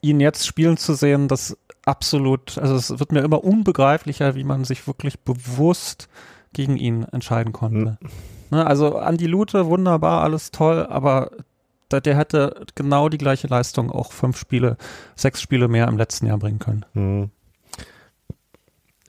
ihn 0.00 0.20
jetzt 0.20 0.46
spielen 0.46 0.76
zu 0.76 0.94
sehen, 0.94 1.28
das 1.28 1.56
absolut, 1.84 2.56
also 2.56 2.74
es 2.74 2.98
wird 2.98 3.12
mir 3.12 3.20
immer 3.20 3.44
unbegreiflicher, 3.44 4.34
wie 4.34 4.44
man 4.44 4.64
sich 4.64 4.86
wirklich 4.86 5.20
bewusst 5.20 6.08
gegen 6.52 6.76
ihn 6.76 7.04
entscheiden 7.04 7.52
konnte. 7.52 7.98
Mhm. 8.00 8.08
Ne, 8.50 8.66
also 8.66 8.96
Andi 8.96 9.26
Lute, 9.26 9.66
wunderbar, 9.66 10.22
alles 10.22 10.50
toll, 10.50 10.86
aber 10.86 11.30
der, 11.90 12.00
der 12.00 12.16
hätte 12.16 12.64
genau 12.74 13.08
die 13.08 13.18
gleiche 13.18 13.48
Leistung 13.48 13.90
auch 13.90 14.12
fünf 14.12 14.38
Spiele, 14.38 14.76
sechs 15.14 15.42
Spiele 15.42 15.68
mehr 15.68 15.88
im 15.88 15.98
letzten 15.98 16.26
Jahr 16.26 16.38
bringen 16.38 16.58
können. 16.58 16.84
Mhm. 16.94 17.30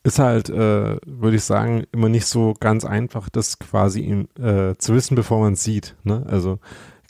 Ist 0.03 0.19
halt, 0.19 0.49
äh, 0.49 0.97
würde 1.05 1.35
ich 1.35 1.43
sagen, 1.43 1.83
immer 1.91 2.09
nicht 2.09 2.25
so 2.25 2.55
ganz 2.59 2.85
einfach, 2.85 3.29
das 3.29 3.59
quasi 3.59 4.01
ihm, 4.01 4.27
äh, 4.39 4.75
zu 4.77 4.95
wissen, 4.95 5.15
bevor 5.15 5.39
man 5.39 5.53
es 5.53 5.63
sieht. 5.63 5.95
Ne? 6.03 6.25
Also 6.27 6.59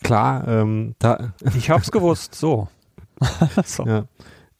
klar, 0.04 0.48
ähm, 0.48 0.96
da. 1.00 1.34
Ich 1.56 1.70
hab's 1.70 1.92
gewusst, 1.92 2.36
so. 2.36 2.68
so. 3.66 3.86
Ja. 3.86 4.06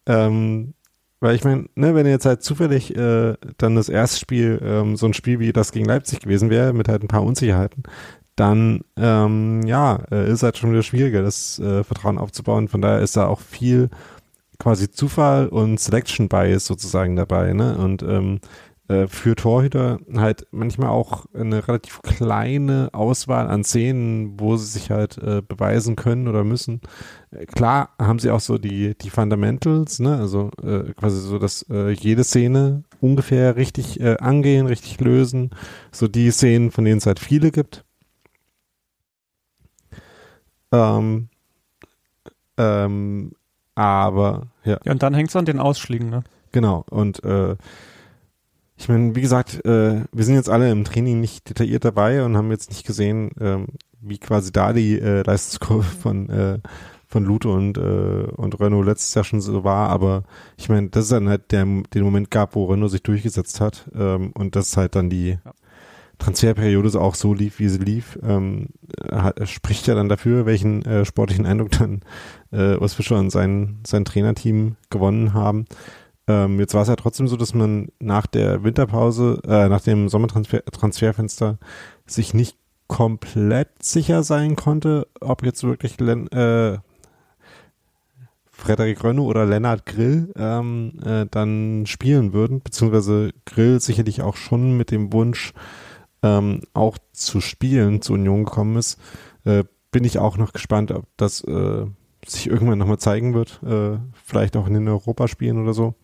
Ähm, 0.06 0.74
weil 1.20 1.36
ich 1.36 1.44
meine, 1.44 1.66
ne, 1.76 1.94
wenn 1.94 2.08
jetzt 2.08 2.26
halt 2.26 2.42
zufällig 2.42 2.96
äh, 2.96 3.36
dann 3.58 3.76
das 3.76 3.90
erste 3.90 4.20
Spiel 4.20 4.60
ähm, 4.64 4.96
so 4.98 5.06
ein 5.06 5.14
Spiel 5.14 5.40
wie 5.40 5.54
das 5.54 5.72
gegen 5.72 5.86
Leipzig 5.86 6.22
gewesen 6.22 6.50
wäre, 6.50 6.74
mit 6.74 6.88
halt 6.88 7.04
ein 7.04 7.08
paar 7.08 7.24
Unsicherheiten, 7.24 7.84
dann 8.36 8.82
ähm, 8.98 9.62
ja, 9.64 10.04
äh, 10.12 10.32
ist 10.32 10.42
halt 10.42 10.58
schon 10.58 10.72
wieder 10.72 10.82
schwieriger, 10.82 11.22
das 11.22 11.60
äh, 11.60 11.84
Vertrauen 11.84 12.18
aufzubauen. 12.18 12.68
Von 12.70 12.82
daher 12.82 13.02
ist 13.02 13.18
da 13.18 13.28
auch 13.28 13.40
viel 13.40 13.90
quasi 14.62 14.92
Zufall 14.92 15.48
und 15.48 15.80
Selection 15.80 16.30
Bias 16.30 16.66
sozusagen 16.66 17.16
dabei, 17.16 17.54
ne? 17.54 17.78
Und 17.78 18.04
ähm, 18.04 18.40
äh, 18.88 19.08
für 19.08 19.36
Torhüter 19.36 20.00
halt 20.16 20.46
manchmal 20.52 20.90
auch 20.90 21.26
eine 21.34 21.68
relativ 21.68 22.02
kleine 22.04 22.90
Auswahl 22.92 23.48
an 23.48 23.64
Szenen, 23.64 24.40
wo 24.40 24.58
sie 24.58 24.68
sich 24.68 24.92
halt 24.92 25.18
äh, 25.18 25.42
beweisen 25.42 25.96
können 25.96 26.28
oder 26.28 26.44
müssen. 26.44 26.82
Äh, 27.32 27.46
klar 27.46 27.96
haben 28.00 28.20
sie 28.20 28.30
auch 28.30 28.40
so 28.40 28.60
die, 28.60 28.96
die 28.96 29.10
Fundamentals, 29.10 30.00
ne? 30.00 30.18
also 30.18 30.52
äh, 30.62 30.94
quasi 30.94 31.22
so, 31.22 31.40
dass 31.40 31.66
äh, 31.72 31.90
jede 31.92 32.24
Szene 32.24 32.84
ungefähr 33.00 33.56
richtig 33.56 34.00
angehen, 34.22 34.68
richtig 34.68 35.00
lösen. 35.00 35.50
So 35.92 36.08
die 36.08 36.30
Szenen, 36.30 36.70
von 36.70 36.86
denen 36.86 37.00
es 37.00 37.08
halt 37.08 37.20
viele 37.20 37.50
gibt. 37.52 37.84
Ähm, 40.72 41.30
ähm, 42.58 43.32
aber 43.76 44.48
ja. 44.64 44.78
Ja, 44.84 44.92
und 44.92 45.04
dann 45.04 45.14
hängt 45.14 45.30
es 45.30 45.36
an 45.36 45.46
den 45.46 45.60
Ausschlägen, 45.60 46.10
ne? 46.10 46.24
Genau. 46.52 46.86
Und 46.90 47.24
äh, 47.24 47.56
ich 48.78 48.90
meine, 48.90 49.16
wie 49.16 49.22
gesagt, 49.22 49.64
äh, 49.66 50.04
wir 50.12 50.26
sind 50.26 50.36
jetzt 50.36 50.50
alle 50.50 50.72
im 50.72 50.84
Training 50.84 51.20
nicht 51.20 51.50
detailliert 51.50 51.86
dabei 51.86 52.24
und 52.24 52.36
haben 52.36 52.52
jetzt 52.52 52.70
nicht 52.70 52.86
gesehen, 52.86 53.32
ähm, 53.40 53.68
wie 54.02 54.18
quasi 54.18 54.52
da 54.52 54.74
die 54.74 55.00
äh, 55.00 55.24
Leistungskurve 55.24 55.84
von 56.02 56.30
äh, 56.30 56.60
von 57.08 57.26
Lute 57.26 57.50
und 57.50 57.78
äh, 57.78 58.32
und 58.36 58.60
Renault 58.60 58.86
letztes 58.86 59.14
Jahr 59.14 59.26
schon 59.26 59.42
so 59.42 59.64
war, 59.66 59.90
aber 59.90 60.24
ich 60.58 60.70
meine, 60.70 60.90
das 60.90 61.06
ist 61.06 61.12
dann 61.12 61.28
halt 61.28 61.52
der 61.52 61.66
den 61.66 62.04
Moment 62.04 62.32
gab, 62.32 62.56
wo 62.56 62.66
Renault 62.66 62.92
sich 62.92 63.04
durchgesetzt 63.04 63.60
hat 63.60 63.90
ähm, 63.94 64.32
und 64.34 64.56
das 64.56 64.70
ist 64.70 64.78
halt 64.78 64.96
dann 64.96 65.10
die 65.10 65.38
ja. 65.44 65.54
Transferperiode 66.22 66.90
so 66.90 67.00
auch 67.00 67.16
so 67.16 67.34
lief, 67.34 67.60
wie 67.60 67.68
sie 67.68 67.80
lief, 67.80 68.20
ähm, 68.24 68.68
hat, 69.12 69.48
spricht 69.50 69.88
ja 69.88 69.96
dann 69.96 70.08
dafür, 70.08 70.46
welchen 70.46 70.86
äh, 70.86 71.04
sportlichen 71.04 71.46
Eindruck 71.46 71.72
dann 71.72 72.02
äh, 72.52 72.78
Urs 72.78 72.94
Fischer 72.94 73.18
und 73.18 73.32
sein 73.32 73.80
sein 73.86 74.06
Trainerteam 74.06 74.76
gewonnen 74.90 75.34
haben. 75.34 75.66
Ähm, 76.28 76.60
jetzt 76.60 76.74
war 76.76 76.84
es 76.84 76.88
ja 76.88 76.96
trotzdem 76.96 77.28
so, 77.28 77.38
dass 77.38 77.54
man 77.54 77.90
nach 78.00 78.28
der 78.28 78.64
Winterpause, 78.64 79.42
äh, 79.48 79.68
nach 79.68 79.82
dem 79.82 80.10
Sommertransferfenster 80.10 81.58
sich 82.06 82.34
nicht 82.34 82.56
komplett 82.88 83.70
sicher 83.82 84.22
sein 84.22 84.56
konnte, 84.56 85.08
ob 85.20 85.44
jetzt 85.44 85.64
wirklich 85.64 86.00
Len 86.00 86.28
äh, 86.32 86.78
Frederik 88.52 89.04
Rönne 89.04 89.22
oder 89.24 89.48
Lennart 89.48 89.88
Grill 89.88 90.32
ähm, 90.36 91.00
äh, 91.04 91.26
dann 91.32 91.86
spielen 91.88 92.32
würden, 92.32 92.62
beziehungsweise 92.62 93.32
Grill 93.46 93.80
sicherlich 93.80 94.22
auch 94.22 94.36
schon 94.36 94.78
mit 94.78 94.92
dem 94.92 95.12
Wunsch, 95.14 95.54
ähm, 96.24 96.62
auch 96.74 96.98
zu 97.14 97.42
spielen, 97.42 98.02
zur 98.02 98.16
Union 98.16 98.46
gekommen 98.46 98.78
ist. 98.78 99.00
Äh, 99.44 99.64
bin 99.92 100.04
ich 100.04 100.20
auch 100.20 100.38
noch 100.38 100.54
gespannt, 100.54 100.92
ob 100.92 101.06
das 101.18 101.44
äh, 101.44 101.86
sich 102.26 102.48
irgendwann 102.48 102.78
nochmal 102.78 103.00
zeigen 103.00 103.34
wird. 103.34 103.62
Äh, 103.64 103.98
vielleicht 104.24 104.56
auch 104.56 104.68
in 104.68 104.74
den 104.74 104.88
Europaspielen 104.88 105.62
oder 105.62 105.74
so. 105.74 105.96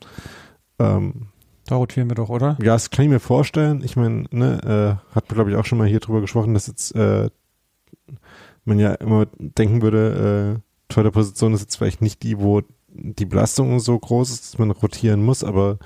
Ähm, 0.79 1.27
da 1.65 1.75
rotieren 1.75 2.09
wir 2.09 2.15
doch, 2.15 2.29
oder? 2.29 2.57
Ja, 2.61 2.73
das 2.73 2.89
kann 2.89 3.05
ich 3.05 3.11
mir 3.11 3.19
vorstellen. 3.19 3.81
Ich 3.83 3.95
meine, 3.95 4.25
ne, 4.31 4.99
äh, 5.11 5.15
hat 5.15 5.29
man 5.29 5.35
glaube 5.35 5.51
ich 5.51 5.57
auch 5.57 5.65
schon 5.65 5.77
mal 5.77 5.87
hier 5.87 5.99
drüber 5.99 6.21
gesprochen, 6.21 6.53
dass 6.53 6.67
jetzt 6.67 6.95
äh, 6.95 7.29
man 8.63 8.79
ja 8.79 8.93
immer 8.95 9.27
denken 9.37 9.81
würde, 9.81 10.57
äh, 10.57 10.93
tolle 10.93 11.11
Position 11.11 11.53
ist 11.53 11.61
jetzt 11.61 11.75
vielleicht 11.75 12.01
nicht 12.01 12.23
die, 12.23 12.39
wo 12.39 12.61
die 12.87 13.25
Belastung 13.25 13.79
so 13.79 13.97
groß 13.97 14.31
ist, 14.31 14.53
dass 14.53 14.59
man 14.59 14.71
rotieren 14.71 15.23
muss, 15.23 15.43
aber 15.43 15.77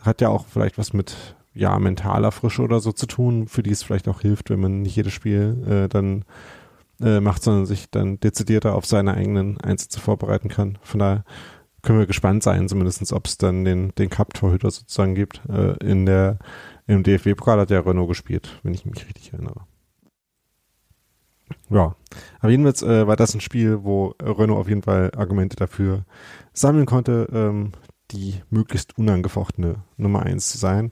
hat 0.00 0.20
ja 0.20 0.28
auch 0.28 0.46
vielleicht 0.46 0.78
was 0.78 0.92
mit 0.92 1.36
ja 1.54 1.78
mentaler 1.78 2.32
Frische 2.32 2.62
oder 2.62 2.80
so 2.80 2.92
zu 2.92 3.06
tun, 3.06 3.48
für 3.48 3.62
die 3.62 3.70
es 3.70 3.82
vielleicht 3.82 4.08
auch 4.08 4.20
hilft, 4.20 4.50
wenn 4.50 4.60
man 4.60 4.82
nicht 4.82 4.96
jedes 4.96 5.12
Spiel 5.12 5.64
äh, 5.68 5.88
dann 5.88 6.24
äh, 7.00 7.20
macht, 7.20 7.42
sondern 7.42 7.66
sich 7.66 7.90
dann 7.90 8.20
dezidierter 8.20 8.74
auf 8.74 8.86
seine 8.86 9.14
eigenen 9.14 9.60
Einsätze 9.60 10.00
vorbereiten 10.00 10.48
kann. 10.48 10.78
Von 10.82 11.00
daher 11.00 11.24
können 11.82 11.98
wir 11.98 12.06
gespannt 12.06 12.42
sein, 12.42 12.68
zumindestens, 12.68 13.12
ob 13.12 13.26
es 13.26 13.38
dann 13.38 13.64
den, 13.64 13.92
den 13.96 14.08
Cup-Torhüter 14.08 14.70
sozusagen 14.70 15.14
gibt. 15.14 15.42
Äh, 15.48 15.72
in 15.84 16.06
der, 16.06 16.38
im 16.86 17.02
DFB-Pokal 17.02 17.60
hat 17.60 17.70
der 17.70 17.84
Renault 17.84 18.08
gespielt, 18.08 18.60
wenn 18.62 18.74
ich 18.74 18.86
mich 18.86 19.04
richtig 19.06 19.32
erinnere. 19.32 19.66
Ja, 21.68 21.96
aber 22.40 22.50
jedenfalls 22.50 22.82
äh, 22.82 23.06
war 23.06 23.16
das 23.16 23.34
ein 23.34 23.40
Spiel, 23.40 23.82
wo 23.82 24.14
Renault 24.22 24.60
auf 24.60 24.68
jeden 24.68 24.82
Fall 24.82 25.10
Argumente 25.16 25.56
dafür 25.56 26.04
sammeln 26.52 26.86
konnte, 26.86 27.28
ähm, 27.32 27.72
die 28.10 28.40
möglichst 28.50 28.96
unangefochtene 28.98 29.76
Nummer 29.96 30.22
eins 30.22 30.50
zu 30.50 30.58
sein. 30.58 30.90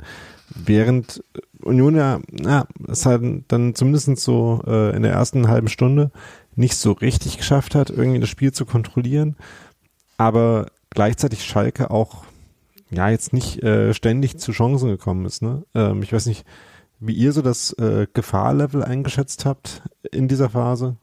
Während 0.55 1.23
Union 1.63 1.95
ja, 1.95 2.21
na, 2.31 2.67
es 2.89 3.07
halt 3.07 3.45
dann 3.49 3.75
zumindest 3.75 4.17
so 4.19 4.63
äh, 4.67 4.95
in 4.97 5.03
der 5.03 5.13
ersten 5.13 5.49
halben 5.49 5.69
Stunde 5.69 6.11
nicht 6.57 6.77
so 6.77 6.93
richtig 6.93 7.37
geschafft 7.39 7.75
hat, 7.75 7.91
irgendwie 7.91 8.21
das 8.21 8.29
Spiel 8.29 8.53
zu 8.53 8.67
kontrollieren, 8.67 9.37
aber 10.19 10.67
gleichzeitig 10.91 11.45
Schalke 11.45 11.91
auch 11.91 12.25
ja 12.91 13.09
jetzt 13.09 13.33
nicht 13.33 13.63
äh, 13.63 13.95
ständig 13.95 14.39
zu 14.39 14.53
Chancen 14.53 14.89
gekommen 14.89 15.25
ist. 15.25 15.43
Ne? 15.43 15.63
Ähm, 15.75 16.03
ich 16.03 16.13
weiß 16.13 16.27
nicht, 16.27 16.45
wie 16.99 17.15
ihr 17.15 17.33
so 17.33 17.43
das 17.43 17.73
äh, 17.75 18.07
Gefahrlevel 18.13 18.85
eingeschätzt 18.85 19.47
habt 19.47 19.83
in 20.11 20.29
dieser 20.29 20.51
Phase. 20.51 20.97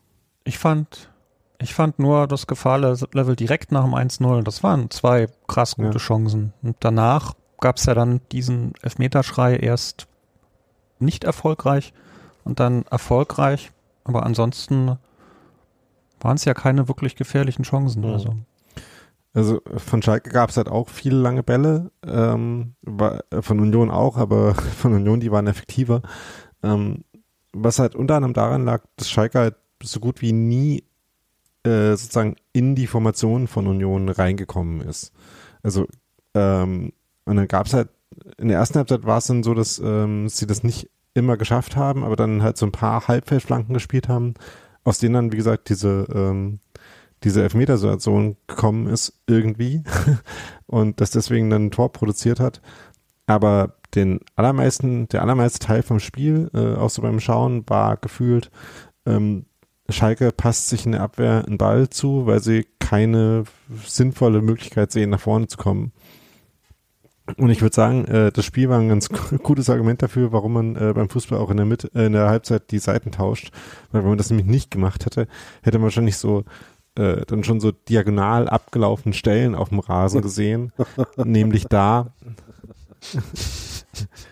Ich 0.44 0.60
fand, 0.60 1.10
ich 1.60 1.74
fand 1.74 1.98
nur 2.00 2.28
das 2.28 2.46
Gefahrlevel 2.46 3.36
direkt 3.36 3.72
nach 3.72 3.84
dem 3.84 3.96
1-0. 3.96 4.44
Das 4.44 4.64
waren 4.64 4.90
zwei 4.92 5.28
krass 5.48 5.76
gute 5.76 5.94
ja. 5.94 5.98
Chancen. 5.98 6.54
Und 6.62 6.76
danach 6.82 7.34
gab 7.60 7.78
es 7.78 7.86
ja 7.86 7.94
dann 7.94 8.22
diesen 8.32 8.74
Elfmeterschrei 8.82 9.56
erst 9.58 10.08
nicht 11.00 11.24
erfolgreich 11.24 11.94
und 12.44 12.60
dann 12.60 12.84
erfolgreich. 12.84 13.72
Aber 14.04 14.26
ansonsten 14.26 14.98
waren 16.20 16.36
es 16.36 16.46
ja 16.46 16.54
keine 16.54 16.88
wirklich 16.88 17.16
gefährlichen 17.16 17.64
Chancen. 17.64 18.04
Mhm. 18.04 18.14
Also. 18.14 18.36
Also 19.34 19.62
von 19.78 20.02
Schalke 20.02 20.32
gab 20.32 20.50
es 20.50 20.58
halt 20.58 20.68
auch 20.68 20.90
viele 20.90 21.18
lange 21.18 21.44
Bälle, 21.44 21.92
ähm, 22.04 22.74
war, 22.82 23.24
von 23.42 23.60
Union 23.60 23.92
auch, 23.92 24.18
aber 24.18 24.56
von 24.78 24.94
Union, 24.94 25.20
die 25.20 25.32
waren 25.32 25.46
effektiver. 25.46 26.02
Ähm, 26.64 27.04
was 27.54 27.78
halt 27.78 27.96
unter 27.96 28.16
anderem 28.16 28.34
daran 28.34 28.66
lag, 28.66 28.84
dass 28.96 29.10
Schalke 29.10 29.40
halt 29.40 29.56
so 29.84 30.00
gut 30.00 30.22
wie 30.22 30.32
nie 30.32 30.84
äh, 31.64 31.92
sozusagen 31.92 32.36
in 32.54 32.76
die 32.76 32.88
Formation 32.88 33.48
von 33.48 33.68
Union 33.68 34.10
reingekommen 34.10 34.82
ist. 34.82 35.12
Also 35.62 35.86
ähm, 36.34 36.94
und 37.28 37.36
dann 37.36 37.48
gab 37.48 37.68
es 37.68 37.74
halt, 37.74 37.90
in 38.38 38.48
der 38.48 38.58
ersten 38.58 38.78
Halbzeit 38.78 39.06
war 39.06 39.18
es 39.18 39.28
dann 39.28 39.44
so, 39.44 39.54
dass 39.54 39.80
ähm, 39.80 40.30
sie 40.30 40.48
das 40.48 40.64
nicht 40.64 40.90
immer 41.14 41.38
geschafft 41.38 41.76
haben, 41.76 42.04
aber 42.04 42.16
dann 42.16 42.42
halt 42.42 42.58
so 42.58 42.66
ein 42.66 42.72
paar 42.72 43.08
Halbfeldflanken 43.08 43.74
gespielt 43.74 44.08
haben, 44.08 44.36
aus 44.84 45.00
denen 45.00 45.14
dann, 45.14 45.32
wie 45.32 45.38
gesagt, 45.38 45.70
diese, 45.70 46.08
ähm, 46.14 46.60
diese 47.24 47.44
Elfmetersituation 47.44 48.38
gekommen 48.48 48.88
ist, 48.88 49.14
irgendwie. 49.28 49.84
und 50.68 51.02
das 51.02 51.12
deswegen 51.12 51.50
dann 51.50 51.66
ein 51.66 51.72
Tor 51.72 51.92
produziert 51.92 52.40
hat. 52.40 52.62
aber 53.26 53.74
den 53.96 54.20
allermeisten, 54.36 55.08
der 55.08 55.22
allermeiste 55.22 55.60
Teil 55.60 55.82
vom 55.82 56.00
Spiel, 56.00 56.50
äh, 56.54 56.76
auch 56.76 56.90
so 56.90 57.02
beim 57.02 57.20
Schauen, 57.20 57.64
war 57.68 57.98
gefühlt, 57.98 58.52
ähm, 59.06 59.46
Schalke 59.90 60.32
passt 60.32 60.70
sich 60.70 60.86
in 60.86 60.92
der 60.92 61.02
Abwehr 61.02 61.46
einen 61.46 61.58
Ball 61.58 61.90
zu, 61.90 62.26
weil 62.26 62.42
sie 62.42 62.68
keine 62.80 63.46
sinnvolle 63.86 64.42
Möglichkeit 64.42 64.92
sehen, 64.92 65.10
nach 65.12 65.22
vorne 65.22 65.48
zu 65.48 65.58
kommen. 65.58 65.94
Und 67.36 67.50
ich 67.50 67.62
würde 67.62 67.76
sagen, 67.76 68.06
äh, 68.06 68.32
das 68.32 68.46
Spiel 68.46 68.70
war 68.70 68.80
ein 68.80 68.90
ganz 68.90 69.10
gutes 69.44 69.70
Argument 69.70 70.02
dafür, 70.02 70.32
warum 70.32 70.54
man 70.54 70.76
äh, 70.76 70.94
beim 70.94 71.10
Fußball 71.10 71.40
auch 71.40 71.52
in 71.52 71.58
der, 71.58 71.66
Mitte, 71.66 71.92
äh, 71.94 72.06
in 72.06 72.14
der 72.14 72.30
Halbzeit 72.30 72.72
die 72.72 72.80
Seiten 72.80 73.12
tauscht. 73.12 73.52
Weil 73.92 74.02
wenn 74.02 74.10
man 74.10 74.18
das 74.18 74.30
nämlich 74.30 74.48
nicht 74.48 74.72
gemacht 74.72 75.06
hätte, 75.06 75.28
hätte 75.62 75.78
man 75.78 75.86
wahrscheinlich 75.86 76.18
so 76.18 76.46
äh, 76.96 77.26
dann 77.26 77.44
schon 77.44 77.60
so 77.60 77.72
diagonal 77.72 78.48
abgelaufene 78.48 79.14
Stellen 79.14 79.56
auf 79.56 79.70
dem 79.70 79.80
Rasen 79.80 80.22
gesehen. 80.22 80.72
nämlich 81.18 81.66
da, 81.66 82.14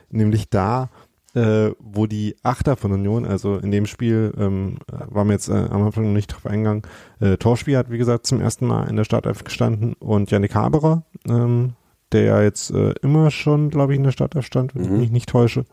nämlich 0.10 0.50
da, 0.50 0.90
äh, 1.36 1.72
wo 1.80 2.08
die 2.08 2.36
Achter 2.44 2.78
von 2.78 2.92
Union, 2.94 3.26
also 3.26 3.58
in 3.58 3.72
dem 3.72 3.86
Spiel 3.86 4.34
ähm, 4.38 4.78
war 4.88 5.26
mir 5.26 5.34
jetzt 5.34 5.50
äh, 5.50 5.68
am 5.70 5.84
Anfang 5.84 6.06
noch 6.06 6.14
nicht 6.14 6.28
drauf 6.28 6.46
eingegangen, 6.46 6.84
äh, 7.20 7.38
Torspiel 7.38 7.78
hat 7.78 7.92
wie 7.92 7.98
gesagt 7.98 8.26
zum 8.26 8.42
ersten 8.42 8.66
Mal 8.66 8.88
in 8.90 8.96
der 8.96 9.04
Startelf 9.04 9.44
gestanden 9.44 9.94
und 10.00 10.32
Janik 10.32 10.56
Haberer, 10.56 11.04
ähm, 11.28 11.74
der 12.12 12.24
ja 12.24 12.42
jetzt 12.42 12.72
äh, 12.72 12.94
immer 13.02 13.32
schon, 13.32 13.70
glaube 13.70 13.94
ich, 13.94 13.98
in 13.98 14.04
der 14.04 14.12
Startelf 14.12 14.46
stand, 14.46 14.76
wenn 14.76 14.84
mhm. 14.84 14.94
ich 14.94 15.00
mich 15.00 15.12
nicht 15.12 15.30
täusche, 15.30 15.66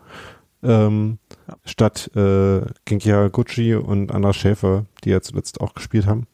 ähm, 0.63 1.19
ja. 1.47 1.55
statt 1.65 2.11
äh, 2.15 2.61
Genkia 2.85 3.27
Gucci 3.27 3.75
und 3.75 4.11
Andras 4.11 4.35
Schäfer, 4.35 4.85
die 5.03 5.09
ja 5.09 5.21
zuletzt 5.21 5.61
auch 5.61 5.73
gespielt 5.73 6.07
haben. 6.07 6.27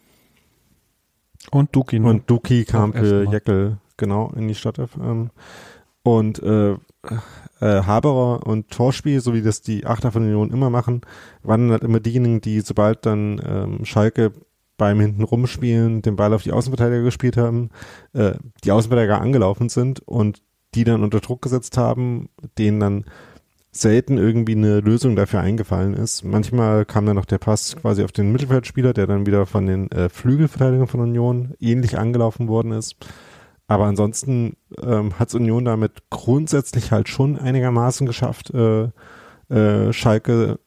Und 1.51 1.75
Duki. 1.75 1.99
Ne? 1.99 2.09
Und 2.09 2.29
Duki 2.29 2.65
kam 2.65 2.93
für 2.93 3.23
Jeckel, 3.31 3.77
genau, 3.97 4.31
in 4.35 4.47
die 4.47 4.55
Startelf. 4.55 4.97
Ähm, 5.01 5.31
und 6.03 6.41
äh, 6.41 6.73
äh, 6.73 6.77
Haberer 7.59 8.45
und 8.45 8.69
Torspiel, 8.69 9.19
so 9.21 9.33
wie 9.33 9.41
das 9.41 9.61
die 9.61 9.85
Achter 9.85 10.11
von 10.11 10.23
Union 10.23 10.51
immer 10.51 10.69
machen, 10.69 11.01
waren 11.43 11.71
halt 11.71 11.83
immer 11.83 11.99
diejenigen, 11.99 12.41
die 12.41 12.61
sobald 12.61 13.05
dann 13.05 13.41
ähm, 13.45 13.85
Schalke 13.85 14.31
beim 14.79 14.99
hinten 14.99 15.21
rumspielen 15.21 16.01
den 16.01 16.15
Ball 16.15 16.33
auf 16.33 16.41
die 16.41 16.51
Außenverteidiger 16.51 17.03
gespielt 17.03 17.37
haben, 17.37 17.69
äh, 18.13 18.33
die 18.63 18.71
Außenverteidiger 18.71 19.21
angelaufen 19.21 19.69
sind 19.69 19.99
und 20.07 20.41
die 20.73 20.83
dann 20.83 21.03
unter 21.03 21.19
Druck 21.19 21.43
gesetzt 21.43 21.77
haben, 21.77 22.29
denen 22.57 22.79
dann 22.79 23.05
selten 23.71 24.17
irgendwie 24.17 24.55
eine 24.55 24.79
Lösung 24.79 25.15
dafür 25.15 25.41
eingefallen 25.41 25.93
ist. 25.93 26.23
Manchmal 26.23 26.85
kam 26.85 27.05
dann 27.05 27.15
noch 27.15 27.25
der 27.25 27.37
Pass 27.37 27.75
quasi 27.75 28.03
auf 28.03 28.11
den 28.11 28.31
Mittelfeldspieler, 28.31 28.93
der 28.93 29.05
dann 29.05 29.27
wieder 29.27 29.45
von 29.45 29.67
den 29.67 29.91
äh, 29.91 30.09
Flügelverteidigern 30.09 30.87
von 30.87 31.01
Union 31.01 31.53
ähnlich 31.59 31.97
angelaufen 31.97 32.47
worden 32.47 32.71
ist. 32.71 32.95
Aber 33.67 33.85
ansonsten 33.85 34.57
ähm, 34.81 35.19
hat 35.19 35.35
Union 35.35 35.65
damit 35.65 36.09
grundsätzlich 36.09 36.91
halt 36.91 37.07
schon 37.07 37.37
einigermaßen 37.37 38.07
geschafft, 38.07 38.51
äh, 38.51 38.89
äh, 39.49 39.93
Schalke 39.93 40.59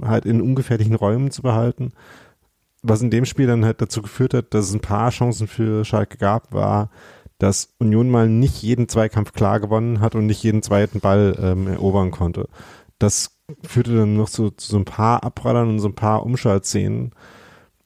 halt 0.00 0.24
in 0.24 0.40
ungefährlichen 0.40 0.94
Räumen 0.94 1.30
zu 1.30 1.42
behalten. 1.42 1.92
Was 2.88 3.02
in 3.02 3.10
dem 3.10 3.24
Spiel 3.24 3.46
dann 3.46 3.64
halt 3.64 3.80
dazu 3.80 4.02
geführt 4.02 4.34
hat, 4.34 4.54
dass 4.54 4.66
es 4.68 4.74
ein 4.74 4.80
paar 4.80 5.10
Chancen 5.10 5.48
für 5.48 5.84
Schalke 5.84 6.18
gab, 6.18 6.52
war, 6.52 6.90
dass 7.38 7.74
Union 7.78 8.10
mal 8.10 8.28
nicht 8.28 8.62
jeden 8.62 8.88
Zweikampf 8.88 9.32
klar 9.32 9.60
gewonnen 9.60 10.00
hat 10.00 10.14
und 10.14 10.26
nicht 10.26 10.42
jeden 10.42 10.62
zweiten 10.62 11.00
Ball 11.00 11.36
ähm, 11.40 11.66
erobern 11.66 12.10
konnte. 12.10 12.48
Das 12.98 13.38
führte 13.62 13.94
dann 13.94 14.16
noch 14.16 14.28
so, 14.28 14.50
zu 14.50 14.70
so 14.70 14.76
ein 14.76 14.84
paar 14.84 15.24
Abprallern 15.24 15.68
und 15.68 15.78
so 15.80 15.88
ein 15.88 15.94
paar 15.94 16.24
Umschaltszenen, 16.24 17.12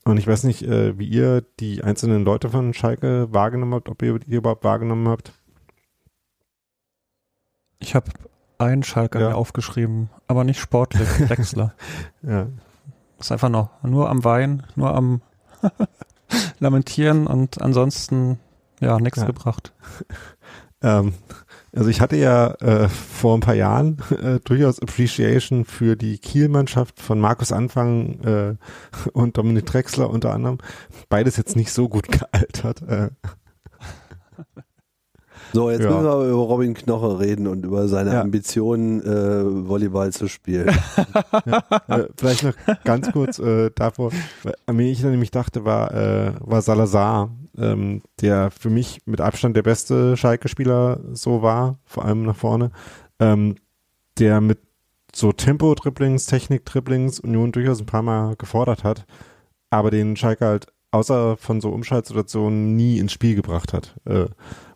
und 0.05 0.17
ich 0.17 0.27
weiß 0.27 0.45
nicht, 0.45 0.63
äh, 0.63 0.99
wie 0.99 1.07
ihr 1.07 1.45
die 1.61 1.85
einzelnen 1.85 2.25
Leute 2.25 2.49
von 2.49 2.73
Schalke 2.73 3.29
wahrgenommen 3.33 3.75
habt, 3.75 3.89
ob 3.89 4.03
ihr 4.03 4.19
die 4.19 4.35
überhaupt 4.35 4.65
wahrgenommen 4.65 5.09
habt. 5.09 5.33
Ich 7.79 7.95
habe 7.95 8.11
einen 8.59 8.83
Schalke 8.83 9.21
ja. 9.21 9.33
aufgeschrieben, 9.33 10.11
aber 10.27 10.45
nicht 10.45 10.61
sportlich, 10.61 11.09
Wechsler. 11.29 11.75
ja. 12.23 12.49
Ist 13.21 13.31
einfach 13.31 13.51
noch 13.51 13.71
nur 13.83 14.09
am 14.09 14.25
Wein, 14.25 14.63
nur 14.77 14.95
am 14.95 15.21
Lamentieren 16.59 17.27
und 17.27 17.61
ansonsten 17.61 18.39
ja 18.81 18.99
nichts 18.99 19.21
ja. 19.21 19.27
gebracht. 19.27 19.75
ähm, 20.83 21.13
also 21.73 21.89
ich 21.91 22.01
hatte 22.01 22.17
ja 22.17 22.53
äh, 22.55 22.89
vor 22.89 23.37
ein 23.37 23.41
paar 23.41 23.55
Jahren 23.55 23.99
äh, 24.11 24.41
durchaus 24.41 24.81
Appreciation 24.81 25.67
für 25.67 25.97
die 25.97 26.19
Kiel-Mannschaft 26.19 26.99
von 26.99 27.21
Markus 27.21 27.53
Anfang 27.53 28.21
äh, 28.23 28.57
und 29.13 29.37
Dominik 29.37 29.67
Drexler 29.67 30.09
unter 30.09 30.33
anderem. 30.33 30.59
Beides 31.11 31.37
jetzt 31.37 31.57
nicht 31.57 31.73
so 31.73 31.89
gut 31.89 32.09
gealtert. 32.09 32.83
So, 35.53 35.71
jetzt 35.71 35.83
ja. 35.83 35.91
müssen 35.91 36.05
wir 36.05 36.11
aber 36.11 36.27
über 36.27 36.43
Robin 36.43 36.75
Knoche 36.75 37.19
reden 37.19 37.47
und 37.47 37.65
über 37.65 37.89
seine 37.89 38.15
ja. 38.15 38.21
Ambitionen, 38.21 39.01
äh, 39.03 39.69
Volleyball 39.69 40.13
zu 40.13 40.29
spielen. 40.29 40.69
ja, 41.47 41.63
äh, 41.89 42.09
vielleicht 42.17 42.45
noch 42.45 42.55
ganz 42.85 43.11
kurz 43.13 43.39
äh, 43.39 43.71
davor, 43.75 44.13
an 44.67 44.79
wen 44.79 44.87
ich 44.87 45.03
dann 45.03 45.11
nämlich 45.11 45.31
dachte, 45.31 45.65
war, 45.65 45.93
äh, 45.95 46.33
war 46.41 46.63
Salazar, 46.63 47.31
ähm, 47.59 48.03
der 48.21 48.51
für 48.51 48.71
mich 48.71 49.01
mit 49.07 49.21
Abstand 49.21 49.57
der 49.57 49.63
beste 49.63 50.17
Schalke-Spieler 50.17 51.01
so 51.13 51.43
war, 51.43 51.79
vor 51.85 52.05
allem 52.05 52.25
nach 52.25 52.37
vorne, 52.37 52.71
ähm, 53.19 53.57
der 54.19 54.41
mit 54.41 54.59
so 55.13 55.33
Tempo-Dribblings, 55.33 56.27
Technik-Dribblings 56.27 57.21
Union 57.21 57.53
durchaus 57.53 57.81
ein 57.81 57.87
paar 57.87 58.03
Mal 58.03 58.37
gefordert 58.37 58.85
hat, 58.85 59.07
aber 59.71 59.91
den 59.91 60.17
Schalke 60.17 60.47
halt 60.47 60.67
außer 60.93 61.37
von 61.37 61.61
so 61.61 61.71
Umschaltsituationen 61.71 62.77
nie 62.77 62.99
ins 62.99 63.13
Spiel 63.13 63.35
gebracht 63.35 63.73
hat. 63.73 63.97
Äh, 64.05 64.27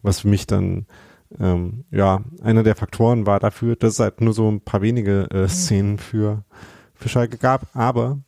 was 0.04 0.20
für 0.20 0.28
mich 0.28 0.46
dann 0.46 0.86
ähm, 1.40 1.84
ja 1.90 2.22
einer 2.42 2.62
der 2.62 2.76
Faktoren 2.76 3.26
war 3.26 3.40
dafür, 3.40 3.76
dass 3.76 3.94
es 3.94 4.00
halt 4.00 4.20
nur 4.20 4.34
so 4.34 4.48
ein 4.48 4.60
paar 4.60 4.82
wenige 4.82 5.28
äh, 5.30 5.42
mhm. 5.42 5.48
Szenen 5.48 5.98
für, 5.98 6.44
für 6.94 7.08
Schalke 7.08 7.38
gab. 7.38 7.66
Aber 7.74 8.18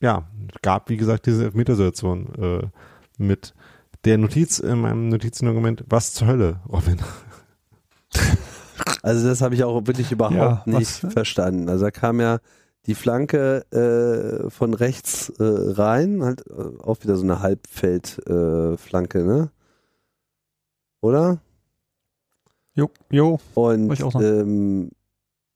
ja, 0.00 0.28
gab 0.62 0.90
wie 0.90 0.96
gesagt 0.96 1.26
diese 1.26 1.44
Elfmetersituation 1.44 2.34
äh, 2.34 2.66
mit 3.16 3.54
der 4.04 4.18
Notiz 4.18 4.58
in 4.58 4.80
meinem 4.80 5.08
Notizendokument, 5.08 5.84
was 5.88 6.12
zur 6.12 6.28
Hölle, 6.28 6.60
Robin? 6.68 6.98
Also 9.02 9.28
das 9.28 9.40
habe 9.40 9.54
ich 9.54 9.64
auch 9.64 9.86
wirklich 9.86 10.12
überhaupt 10.12 10.66
ja, 10.66 10.78
nicht 10.78 11.04
was? 11.04 11.12
verstanden. 11.12 11.68
Also 11.68 11.84
da 11.84 11.90
kam 11.90 12.20
ja 12.20 12.38
die 12.86 12.94
Flanke 12.94 13.64
äh, 13.70 14.50
von 14.50 14.74
rechts 14.74 15.30
äh, 15.38 15.44
rein, 15.44 16.22
halt 16.22 16.44
äh, 16.46 16.82
auch 16.82 17.02
wieder 17.02 17.16
so 17.16 17.22
eine 17.22 17.40
Halbfeldflanke, 17.40 19.18
äh, 19.18 19.22
ne? 19.22 19.50
Oder? 21.04 21.38
Jo, 22.72 22.88
jo. 23.10 23.38
Und 23.52 24.00
ähm, 24.22 24.90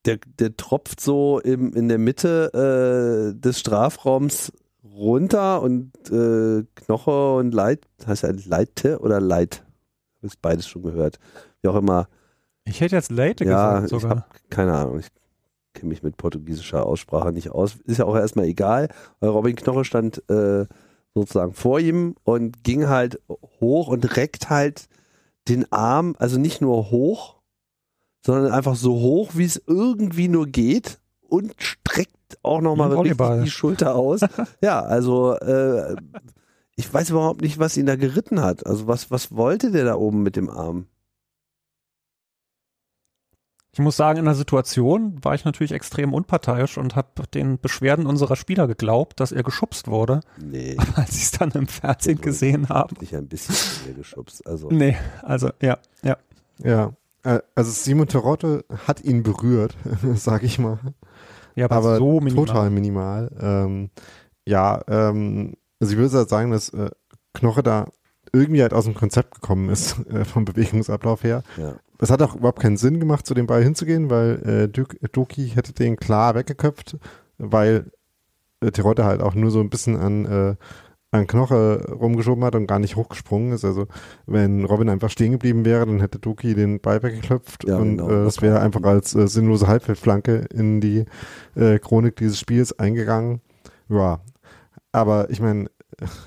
der, 0.05 0.19
der 0.37 0.55
tropft 0.55 1.01
so 1.01 1.39
im, 1.39 1.73
in 1.73 1.89
der 1.89 1.97
Mitte 1.97 3.33
äh, 3.33 3.39
des 3.39 3.59
Strafraums 3.59 4.53
runter 4.83 5.63
und 5.63 5.91
äh, 6.11 6.63
Knoche 6.75 7.33
und 7.33 7.51
Leit, 7.51 7.87
heißt 8.05 8.21
ja 8.21 8.31
Leite 8.45 8.99
oder 8.99 9.19
Leit? 9.19 9.63
Habe 10.17 10.27
ich 10.27 10.39
beides 10.39 10.67
schon 10.67 10.83
gehört. 10.83 11.17
Wie 11.63 11.69
auch 11.69 11.75
immer. 11.75 12.07
Ich 12.65 12.79
hätte 12.79 12.95
jetzt 12.95 13.11
Leite 13.11 13.43
ja, 13.43 13.79
gesagt 13.79 13.89
sogar. 13.89 14.11
Ich 14.11 14.41
hab, 14.41 14.49
keine 14.51 14.73
Ahnung. 14.75 14.99
Ich 14.99 15.07
kenne 15.73 15.89
mich 15.89 16.03
mit 16.03 16.15
portugiesischer 16.15 16.85
Aussprache 16.85 17.31
nicht 17.31 17.49
aus. 17.49 17.77
Ist 17.85 17.97
ja 17.97 18.05
auch 18.05 18.15
erstmal 18.15 18.45
egal, 18.45 18.89
Robin 19.19 19.55
Knoche 19.55 19.83
stand 19.83 20.29
äh, 20.29 20.67
sozusagen 21.15 21.53
vor 21.53 21.79
ihm 21.79 22.15
und 22.23 22.63
ging 22.63 22.87
halt 22.87 23.19
hoch 23.59 23.87
und 23.87 24.15
reckt 24.15 24.51
halt 24.51 24.87
den 25.47 25.71
Arm, 25.71 26.15
also 26.19 26.37
nicht 26.37 26.61
nur 26.61 26.91
hoch, 26.91 27.37
sondern 28.25 28.51
einfach 28.51 28.75
so 28.75 28.93
hoch, 28.93 29.31
wie 29.33 29.45
es 29.45 29.61
irgendwie 29.65 30.27
nur 30.27 30.47
geht 30.47 30.99
und 31.21 31.55
streckt 31.57 32.37
auch 32.43 32.61
nochmal 32.61 32.93
richtig 32.93 33.17
die 33.43 33.49
Schulter 33.49 33.95
aus. 33.95 34.21
ja, 34.61 34.81
also 34.81 35.35
äh, 35.35 35.95
ich 36.75 36.93
weiß 36.93 37.09
überhaupt 37.09 37.41
nicht, 37.41 37.59
was 37.59 37.77
ihn 37.77 37.85
da 37.85 37.95
geritten 37.95 38.41
hat. 38.41 38.65
Also 38.65 38.87
was, 38.87 39.11
was 39.11 39.35
wollte 39.35 39.71
der 39.71 39.85
da 39.85 39.95
oben 39.95 40.23
mit 40.23 40.35
dem 40.35 40.49
Arm? 40.49 40.87
Ich 43.71 43.79
muss 43.79 43.95
sagen, 43.95 44.17
in 44.17 44.25
der 44.25 44.35
Situation 44.35 45.23
war 45.23 45.35
ich 45.35 45.45
natürlich 45.45 45.71
extrem 45.71 46.13
unparteiisch 46.13 46.77
und 46.77 46.95
habe 46.95 47.27
den 47.33 47.59
Beschwerden 47.59 48.07
unserer 48.07 48.35
Spieler 48.35 48.67
geglaubt, 48.67 49.19
dass 49.19 49.31
er 49.31 49.43
geschubst 49.43 49.87
wurde. 49.87 50.21
Nee. 50.43 50.75
als 50.95 51.15
ich 51.15 51.23
es 51.23 51.31
dann 51.31 51.51
im 51.51 51.67
Fernsehen 51.67 52.17
also, 52.17 52.25
gesehen 52.25 52.69
habe. 52.69 52.95
Ich 53.01 53.15
ein 53.15 53.27
bisschen 53.27 53.55
geschubst. 53.95 54.45
Also. 54.47 54.69
Nee, 54.71 54.97
also 55.21 55.51
ja, 55.61 55.77
ja. 56.03 56.17
Ja, 56.61 56.93
äh, 57.23 57.39
also 57.55 57.71
Simon 57.71 58.07
Terotte 58.07 58.65
hat 58.87 59.01
ihn 59.01 59.23
berührt, 59.23 59.75
sag 60.15 60.43
ich 60.43 60.59
mal. 60.59 60.79
Ja, 61.55 61.65
aber, 61.65 61.75
aber 61.75 61.97
so 61.97 62.19
minimal. 62.19 62.45
total 62.45 62.69
minimal. 62.69 63.31
Ähm, 63.39 63.89
ja, 64.45 64.81
ähm, 64.87 65.53
also 65.79 65.93
ich 65.93 65.99
würde 65.99 66.17
halt 66.17 66.29
sagen, 66.29 66.51
dass 66.51 66.69
äh, 66.69 66.89
Knoche 67.33 67.63
da 67.63 67.87
irgendwie 68.33 68.61
halt 68.61 68.73
aus 68.73 68.85
dem 68.85 68.93
Konzept 68.93 69.35
gekommen 69.35 69.69
ist, 69.69 69.99
äh, 70.09 70.25
vom 70.25 70.45
Bewegungsablauf 70.45 71.23
her. 71.23 71.43
Ja. 71.57 71.75
Es 71.99 72.09
hat 72.09 72.21
auch 72.21 72.35
überhaupt 72.35 72.61
keinen 72.61 72.77
Sinn 72.77 72.99
gemacht, 72.99 73.25
zu 73.25 73.33
dem 73.33 73.47
Ball 73.47 73.63
hinzugehen, 73.63 74.09
weil 74.09 74.69
äh, 74.73 75.07
Doki 75.11 75.49
hätte 75.49 75.73
den 75.73 75.97
klar 75.97 76.35
weggeköpft, 76.35 76.97
weil 77.37 77.91
äh, 78.61 78.71
Terodde 78.71 79.05
halt 79.05 79.21
auch 79.21 79.35
nur 79.35 79.51
so 79.51 79.59
ein 79.59 79.69
bisschen 79.69 79.97
an, 79.97 80.25
äh, 80.25 80.55
an 81.11 81.27
Knoche 81.27 81.85
rumgeschoben 81.91 82.43
hat 82.43 82.55
und 82.55 82.67
gar 82.67 82.79
nicht 82.79 82.95
hochgesprungen 82.95 83.51
ist. 83.51 83.65
Also 83.65 83.87
wenn 84.25 84.63
Robin 84.63 84.89
einfach 84.89 85.09
stehen 85.09 85.33
geblieben 85.33 85.65
wäre, 85.65 85.85
dann 85.85 85.99
hätte 85.99 86.19
Doki 86.19 86.55
den 86.55 86.79
Ball 86.79 87.03
weggeklopft 87.03 87.67
ja, 87.67 87.77
und 87.77 87.97
genau, 87.97 88.09
äh, 88.09 88.25
es 88.25 88.41
wäre 88.41 88.61
einfach 88.61 88.83
als 88.83 89.15
äh, 89.15 89.27
sinnlose 89.27 89.67
Halbfeldflanke 89.67 90.45
in 90.53 90.79
die 90.81 91.05
äh, 91.55 91.79
Chronik 91.79 92.15
dieses 92.15 92.39
Spiels 92.39 92.77
eingegangen. 92.77 93.41
Ja, 93.89 94.21
aber 94.91 95.29
ich 95.29 95.41
meine, 95.41 95.69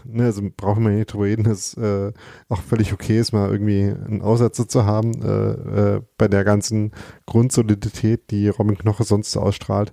ne, 0.05 0.25
also 0.25 0.43
brauchen 0.57 0.85
wir 0.85 0.91
nicht 0.91 1.13
drüber 1.13 1.25
reden, 1.25 1.45
dass 1.45 1.75
äh, 1.75 2.13
auch 2.49 2.61
völlig 2.61 2.93
okay 2.93 3.19
ist, 3.19 3.33
mal 3.33 3.51
irgendwie 3.51 3.83
einen 3.83 4.23
Aussetzer 4.23 4.69
zu 4.69 4.85
haben 4.85 5.23
äh, 5.23 5.97
äh, 5.97 6.03
bei 6.19 6.29
der 6.29 6.45
ganzen 6.45 6.93
Grundsolidität, 7.27 8.31
die 8.31 8.49
Robin 8.49 8.79
Knoche 8.79 9.05
sonst 9.05 9.33
so 9.33 9.41
ausstrahlt. 9.41 9.93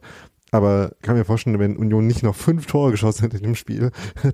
Aber 0.52 0.96
kann 1.02 1.16
mir 1.16 1.26
vorstellen, 1.26 1.60
wenn 1.60 1.78
Union 1.78 2.08
nicht 2.08 2.24
noch 2.24 2.36
fünf 2.36 2.66
Tore 2.66 2.92
geschossen 2.92 3.22
hätte 3.24 3.38
in 3.38 3.44
dem 3.44 3.56
Spiel, 3.56 3.92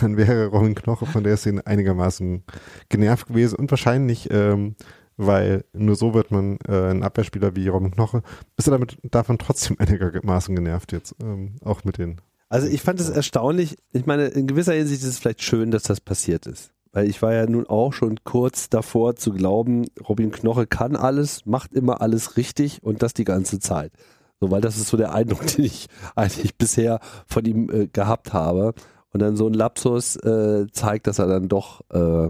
dann 0.00 0.16
wäre 0.16 0.46
Robin 0.46 0.74
Knoche 0.74 1.06
von 1.06 1.22
der 1.22 1.36
Szene 1.36 1.66
einigermaßen 1.66 2.42
genervt 2.88 3.26
gewesen 3.28 3.56
und 3.56 3.70
wahrscheinlich, 3.70 4.30
ähm, 4.30 4.76
weil 5.16 5.64
nur 5.74 5.96
so 5.96 6.14
wird 6.14 6.30
man 6.30 6.58
äh, 6.66 6.90
ein 6.90 7.02
Abwehrspieler 7.02 7.54
wie 7.56 7.68
Robin 7.68 7.90
Knoche, 7.90 8.22
ist 8.56 8.68
er 8.68 8.72
damit 8.72 8.96
davon 9.02 9.36
trotzdem 9.38 9.76
einigermaßen 9.78 10.56
genervt 10.56 10.92
jetzt, 10.92 11.14
ähm, 11.22 11.56
auch 11.62 11.84
mit 11.84 11.98
den. 11.98 12.20
Also 12.52 12.66
ich 12.66 12.82
fand 12.82 13.00
es 13.00 13.08
erstaunlich, 13.08 13.78
ich 13.94 14.04
meine, 14.04 14.26
in 14.26 14.46
gewisser 14.46 14.74
Hinsicht 14.74 15.00
ist 15.00 15.08
es 15.08 15.18
vielleicht 15.18 15.42
schön, 15.42 15.70
dass 15.70 15.84
das 15.84 16.02
passiert 16.02 16.46
ist. 16.46 16.70
Weil 16.92 17.08
ich 17.08 17.22
war 17.22 17.32
ja 17.32 17.46
nun 17.46 17.66
auch 17.66 17.94
schon 17.94 18.22
kurz 18.24 18.68
davor 18.68 19.16
zu 19.16 19.32
glauben, 19.32 19.86
Robin 20.06 20.30
Knoche 20.30 20.66
kann 20.66 20.94
alles, 20.94 21.46
macht 21.46 21.72
immer 21.72 22.02
alles 22.02 22.36
richtig 22.36 22.82
und 22.82 23.02
das 23.02 23.14
die 23.14 23.24
ganze 23.24 23.58
Zeit. 23.58 23.92
So, 24.38 24.50
weil 24.50 24.60
das 24.60 24.76
ist 24.76 24.88
so 24.88 24.98
der 24.98 25.14
Eindruck, 25.14 25.46
den 25.56 25.64
ich 25.64 25.86
eigentlich 26.14 26.58
bisher 26.58 27.00
von 27.26 27.46
ihm 27.46 27.70
äh, 27.70 27.86
gehabt 27.86 28.34
habe. 28.34 28.74
Und 29.14 29.20
dann 29.22 29.34
so 29.36 29.46
ein 29.46 29.54
Lapsus 29.54 30.16
äh, 30.16 30.66
zeigt, 30.72 31.06
dass 31.06 31.18
er 31.18 31.28
dann 31.28 31.48
doch 31.48 31.80
äh, 31.88 32.28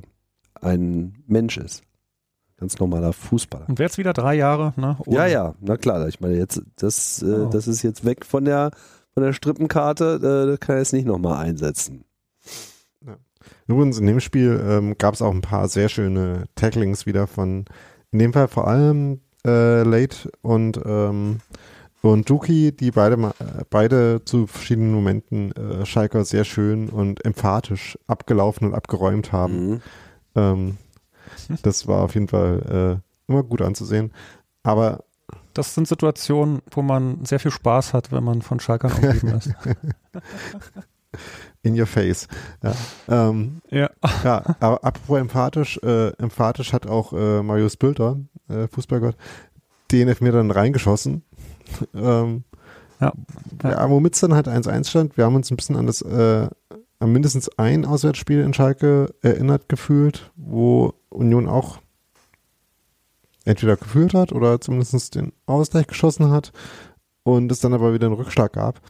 ein 0.60 1.16
Mensch 1.26 1.56
ist. 1.56 1.82
Ganz 2.58 2.78
normaler 2.78 3.12
Fußballer. 3.12 3.68
Und 3.68 3.80
jetzt 3.80 3.98
wieder 3.98 4.12
drei 4.12 4.36
Jahre, 4.36 4.72
ne? 4.76 4.96
Ohne. 5.04 5.16
Ja, 5.16 5.26
ja, 5.26 5.54
na 5.60 5.76
klar. 5.76 6.06
Ich 6.06 6.20
meine, 6.20 6.36
jetzt, 6.36 6.62
das, 6.76 7.24
oh. 7.24 7.46
das 7.46 7.66
ist 7.66 7.82
jetzt 7.82 8.04
weg 8.04 8.24
von 8.24 8.44
der, 8.44 8.70
von 9.14 9.22
der 9.22 9.32
Strippenkarte, 9.32 10.16
äh, 10.16 10.50
das 10.50 10.60
kann 10.60 10.76
er 10.76 10.80
jetzt 10.80 10.92
nicht 10.92 11.06
nochmal 11.06 11.44
einsetzen. 11.44 12.04
Ja. 13.06 13.16
Übrigens, 13.66 13.98
in 13.98 14.06
dem 14.06 14.20
Spiel 14.20 14.62
ähm, 14.66 14.96
gab 14.98 15.14
es 15.14 15.22
auch 15.22 15.32
ein 15.32 15.42
paar 15.42 15.68
sehr 15.68 15.88
schöne 15.88 16.44
Tacklings 16.54 17.06
wieder 17.06 17.26
von, 17.26 17.64
in 18.10 18.18
dem 18.18 18.32
Fall 18.32 18.48
vor 18.48 18.68
allem 18.68 19.20
äh, 19.46 19.82
Late 19.82 20.30
und 20.42 20.80
ähm, 20.84 21.40
und 22.02 22.28
Duki, 22.28 22.72
die 22.72 22.90
beide, 22.90 23.32
beide 23.70 24.24
zu 24.24 24.48
verschiedenen 24.48 24.92
Momenten 24.92 25.52
äh, 25.52 25.86
Schalker 25.86 26.24
sehr 26.24 26.42
schön 26.42 26.88
und 26.88 27.24
emphatisch 27.24 27.96
abgelaufen 28.08 28.66
und 28.68 28.74
abgeräumt 28.74 29.30
haben. 29.30 29.68
Mhm. 29.68 29.82
Ähm, 30.34 30.76
das 31.62 31.86
war 31.86 32.02
auf 32.02 32.14
jeden 32.14 32.26
Fall 32.26 33.00
äh, 33.00 33.30
immer 33.30 33.44
gut 33.44 33.62
anzusehen. 33.62 34.12
Aber 34.64 35.04
das 35.54 35.74
sind 35.74 35.88
Situationen, 35.88 36.60
wo 36.70 36.82
man 36.82 37.24
sehr 37.24 37.40
viel 37.40 37.50
Spaß 37.50 37.94
hat, 37.94 38.12
wenn 38.12 38.24
man 38.24 38.42
von 38.42 38.60
Schalkern 38.60 38.92
umgeben 38.92 39.28
ist. 39.28 39.54
In 41.62 41.78
your 41.78 41.86
face. 41.86 42.26
Ja, 42.62 42.74
ähm, 43.08 43.60
ja. 43.70 43.90
ja 44.24 44.56
aber 44.60 44.82
apropos 44.82 45.20
emphatisch, 45.20 45.78
äh, 45.82 46.08
emphatisch 46.16 46.72
hat 46.72 46.86
auch 46.86 47.12
äh, 47.12 47.42
Marius 47.42 47.76
Bülter, 47.76 48.16
äh, 48.48 48.66
Fußballgott, 48.66 49.16
den 49.92 50.08
Elfmeter 50.08 50.38
dann 50.38 50.50
reingeschossen 50.50 51.22
ähm, 51.94 52.44
ja. 53.00 53.12
ja. 53.62 53.90
Womit 53.90 54.14
es 54.14 54.20
dann 54.20 54.34
halt 54.34 54.48
1-1 54.48 54.88
stand, 54.88 55.16
wir 55.16 55.24
haben 55.24 55.36
uns 55.36 55.50
ein 55.50 55.56
bisschen 55.56 55.76
an 55.76 55.86
das, 55.86 56.02
äh, 56.02 56.48
an 56.98 57.12
mindestens 57.12 57.48
ein 57.58 57.84
Auswärtsspiel 57.84 58.40
in 58.40 58.54
Schalke 58.54 59.14
erinnert 59.22 59.68
gefühlt, 59.68 60.30
wo 60.36 60.94
Union 61.10 61.48
auch 61.48 61.78
entweder 63.44 63.76
geführt 63.76 64.14
hat 64.14 64.32
oder 64.32 64.60
zumindest 64.60 65.14
den 65.14 65.32
Ausgleich 65.46 65.86
geschossen 65.86 66.30
hat 66.30 66.52
und 67.22 67.50
es 67.50 67.60
dann 67.60 67.74
aber 67.74 67.94
wieder 67.94 68.06
einen 68.06 68.16
Rückschlag 68.16 68.52
gab. 68.52 68.80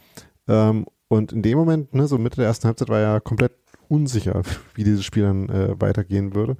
Ähm, 0.48 0.86
und 1.08 1.32
in 1.32 1.42
dem 1.42 1.58
Moment, 1.58 1.94
ne, 1.94 2.06
so 2.06 2.18
Mitte 2.18 2.36
der 2.36 2.46
ersten 2.46 2.66
Halbzeit, 2.66 2.88
war 2.88 3.00
ja 3.00 3.20
komplett 3.20 3.52
unsicher, 3.88 4.42
wie 4.74 4.84
dieses 4.84 5.04
Spiel 5.04 5.24
dann 5.24 5.48
äh, 5.48 5.80
weitergehen 5.80 6.34
würde, 6.34 6.56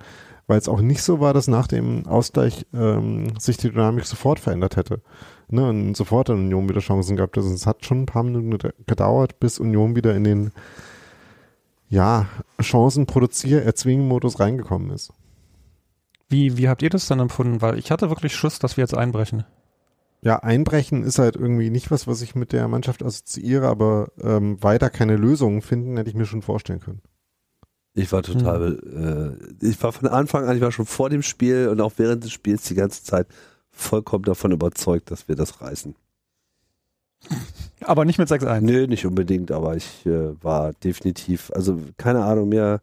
weil 0.47 0.59
es 0.59 0.69
auch 0.69 0.81
nicht 0.81 1.03
so 1.03 1.21
war, 1.21 1.33
dass 1.33 1.49
nach 1.49 1.67
dem 1.67 2.07
Ausgleich 2.07 2.67
ähm, 2.75 3.39
sich 3.39 3.57
die 3.57 3.71
Dynamik 3.71 4.05
sofort 4.05 4.41
verändert 4.41 4.77
hätte 4.77 5.01
ne, 5.49 5.69
und 5.69 5.97
sofort 5.97 6.31
an 6.31 6.39
Union 6.39 6.69
wieder 6.69 6.81
Chancen 6.81 7.17
gehabt. 7.17 7.37
Also 7.37 7.53
es 7.53 7.67
hat 7.67 7.85
schon 7.85 8.03
ein 8.03 8.07
paar 8.07 8.23
Minuten 8.23 8.73
gedauert, 8.87 9.41
bis 9.41 9.59
Union 9.59 9.97
wieder 9.97 10.15
in 10.15 10.25
den 10.25 10.51
ja, 11.89 12.27
Chancen 12.61 13.07
produzier 13.07 13.63
erzwingen 13.63 14.09
Modus 14.09 14.41
reingekommen 14.41 14.91
ist. 14.91 15.13
Wie, 16.33 16.57
wie 16.57 16.69
habt 16.69 16.83
ihr 16.83 16.89
das 16.89 17.07
dann 17.07 17.21
empfunden? 17.21 17.61
Weil 17.61 17.79
ich 17.79 17.91
hatte 17.91 18.09
wirklich 18.09 18.35
Schuss, 18.35 18.59
dass 18.59 18.79
wir 18.79 18.83
jetzt 18.83 18.97
einbrechen. 18.97 19.45
Ja, 20.23 20.39
einbrechen 20.39 21.03
ist 21.03 21.19
halt 21.19 21.37
irgendwie 21.37 21.69
nicht 21.69 21.91
was, 21.91 22.07
was 22.07 22.23
ich 22.23 22.35
mit 22.35 22.53
der 22.53 22.69
Mannschaft 22.69 23.03
assoziiere, 23.03 23.69
aber 23.69 24.13
ähm, 24.21 24.63
weiter 24.63 24.89
keine 24.89 25.17
Lösungen 25.17 25.61
finden, 25.61 25.97
hätte 25.97 26.09
ich 26.09 26.17
mir 26.17 26.25
schon 26.25 26.41
vorstellen 26.41 26.81
können. 26.81 27.03
Ich 27.93 28.11
war 28.13 28.23
total, 28.23 28.81
hm. 28.83 29.59
äh, 29.61 29.69
ich 29.69 29.83
war 29.83 29.93
von 29.93 30.09
Anfang 30.09 30.47
an, 30.47 30.57
ich 30.57 30.63
war 30.63 30.73
schon 30.73 30.87
vor 30.87 31.11
dem 31.11 31.23
Spiel 31.23 31.69
und 31.69 31.81
auch 31.83 31.93
während 31.97 32.25
des 32.25 32.33
Spiels 32.33 32.63
die 32.63 32.77
ganze 32.77 33.05
Zeit 33.05 33.27
vollkommen 33.71 34.25
davon 34.25 34.53
überzeugt, 34.53 35.11
dass 35.11 35.29
wir 35.29 35.37
das 35.37 35.61
reißen. 35.61 35.95
Aber 37.83 38.05
nicht 38.05 38.19
mit 38.19 38.29
6-1. 38.29 38.61
Nö, 38.63 38.87
nicht 38.87 39.05
unbedingt, 39.05 39.51
aber 39.51 39.77
ich 39.77 40.07
äh, 40.07 40.43
war 40.43 40.73
definitiv, 40.73 41.51
also 41.55 41.79
keine 41.99 42.25
Ahnung, 42.25 42.49
mir, 42.49 42.81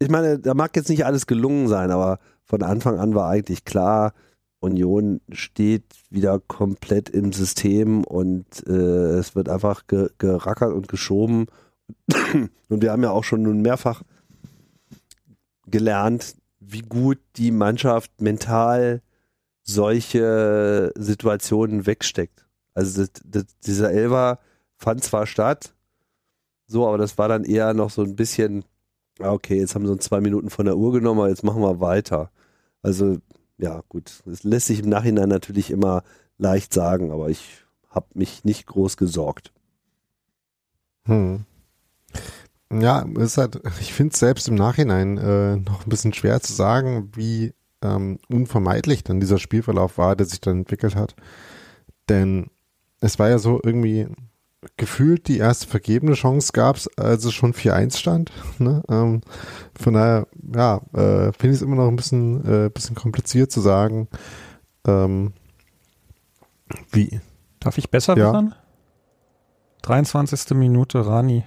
ich 0.00 0.08
meine, 0.08 0.38
da 0.38 0.54
mag 0.54 0.74
jetzt 0.74 0.88
nicht 0.88 1.04
alles 1.04 1.26
gelungen 1.26 1.68
sein, 1.68 1.90
aber 1.90 2.18
von 2.44 2.62
Anfang 2.62 2.98
an 2.98 3.14
war 3.14 3.28
eigentlich 3.28 3.64
klar, 3.64 4.12
Union 4.58 5.20
steht 5.30 5.84
wieder 6.10 6.40
komplett 6.40 7.08
im 7.10 7.32
System 7.32 8.04
und 8.04 8.66
äh, 8.66 9.18
es 9.18 9.34
wird 9.34 9.48
einfach 9.48 9.86
ge 9.86 10.10
gerackert 10.18 10.72
und 10.72 10.88
geschoben. 10.88 11.46
Und 12.68 12.82
wir 12.82 12.92
haben 12.92 13.02
ja 13.02 13.10
auch 13.10 13.24
schon 13.24 13.42
nun 13.42 13.62
mehrfach 13.62 14.02
gelernt, 15.66 16.36
wie 16.60 16.82
gut 16.82 17.18
die 17.34 17.50
Mannschaft 17.50 18.20
mental 18.20 19.02
solche 19.64 20.92
Situationen 20.96 21.86
wegsteckt. 21.86 22.46
Also 22.74 23.02
das, 23.02 23.10
das, 23.24 23.44
dieser 23.66 23.90
Elfer 23.90 24.38
fand 24.76 25.02
zwar 25.02 25.26
statt, 25.26 25.74
so, 26.68 26.86
aber 26.86 26.98
das 26.98 27.18
war 27.18 27.26
dann 27.26 27.42
eher 27.42 27.74
noch 27.74 27.90
so 27.90 28.02
ein 28.02 28.14
bisschen, 28.14 28.64
okay, 29.22 29.58
jetzt 29.58 29.74
haben 29.74 29.86
sie 29.86 29.92
uns 29.92 30.04
zwei 30.04 30.20
Minuten 30.20 30.50
von 30.50 30.66
der 30.66 30.76
Uhr 30.76 30.92
genommen, 30.92 31.20
aber 31.20 31.28
jetzt 31.28 31.44
machen 31.44 31.62
wir 31.62 31.80
weiter. 31.80 32.30
Also, 32.82 33.18
ja, 33.58 33.82
gut. 33.88 34.22
Das 34.24 34.42
lässt 34.42 34.66
sich 34.66 34.80
im 34.80 34.88
Nachhinein 34.88 35.28
natürlich 35.28 35.70
immer 35.70 36.02
leicht 36.38 36.72
sagen, 36.72 37.10
aber 37.10 37.28
ich 37.28 37.64
habe 37.90 38.06
mich 38.14 38.44
nicht 38.44 38.66
groß 38.66 38.96
gesorgt. 38.96 39.52
Hm. 41.06 41.44
Ja, 42.72 43.04
ist 43.18 43.36
halt, 43.36 43.60
ich 43.80 43.92
finde 43.92 44.12
es 44.12 44.20
selbst 44.20 44.48
im 44.48 44.54
Nachhinein 44.54 45.18
äh, 45.18 45.56
noch 45.56 45.84
ein 45.84 45.88
bisschen 45.88 46.12
schwer 46.12 46.40
zu 46.40 46.52
sagen, 46.52 47.10
wie 47.14 47.52
ähm, 47.82 48.18
unvermeidlich 48.28 49.02
dann 49.02 49.20
dieser 49.20 49.38
Spielverlauf 49.38 49.98
war, 49.98 50.14
der 50.14 50.26
sich 50.26 50.40
dann 50.40 50.58
entwickelt 50.60 50.94
hat. 50.94 51.16
Denn 52.08 52.50
es 53.00 53.18
war 53.18 53.28
ja 53.28 53.38
so 53.38 53.60
irgendwie 53.62 54.06
gefühlt 54.76 55.28
die 55.28 55.38
erste 55.38 55.66
vergebene 55.66 56.14
Chance 56.14 56.52
gab 56.52 56.76
es, 56.76 56.88
als 56.98 57.24
es 57.24 57.32
schon 57.32 57.54
4-1 57.54 57.96
stand. 57.96 58.30
Ne? 58.58 58.82
Ähm, 58.88 59.22
von 59.78 59.94
daher, 59.94 60.26
ja, 60.54 60.80
äh, 60.92 61.32
finde 61.32 61.48
ich 61.48 61.52
es 61.54 61.62
immer 61.62 61.76
noch 61.76 61.88
ein 61.88 61.96
bisschen, 61.96 62.66
äh, 62.66 62.68
bisschen 62.68 62.94
kompliziert 62.94 63.50
zu 63.50 63.60
sagen, 63.60 64.08
ähm, 64.86 65.32
wie. 66.92 67.20
Darf 67.58 67.78
ich 67.78 67.90
besser 67.90 68.16
ja. 68.16 68.32
Wissen? 68.32 68.54
23. 69.82 70.56
Minute 70.56 71.06
Rani. 71.06 71.44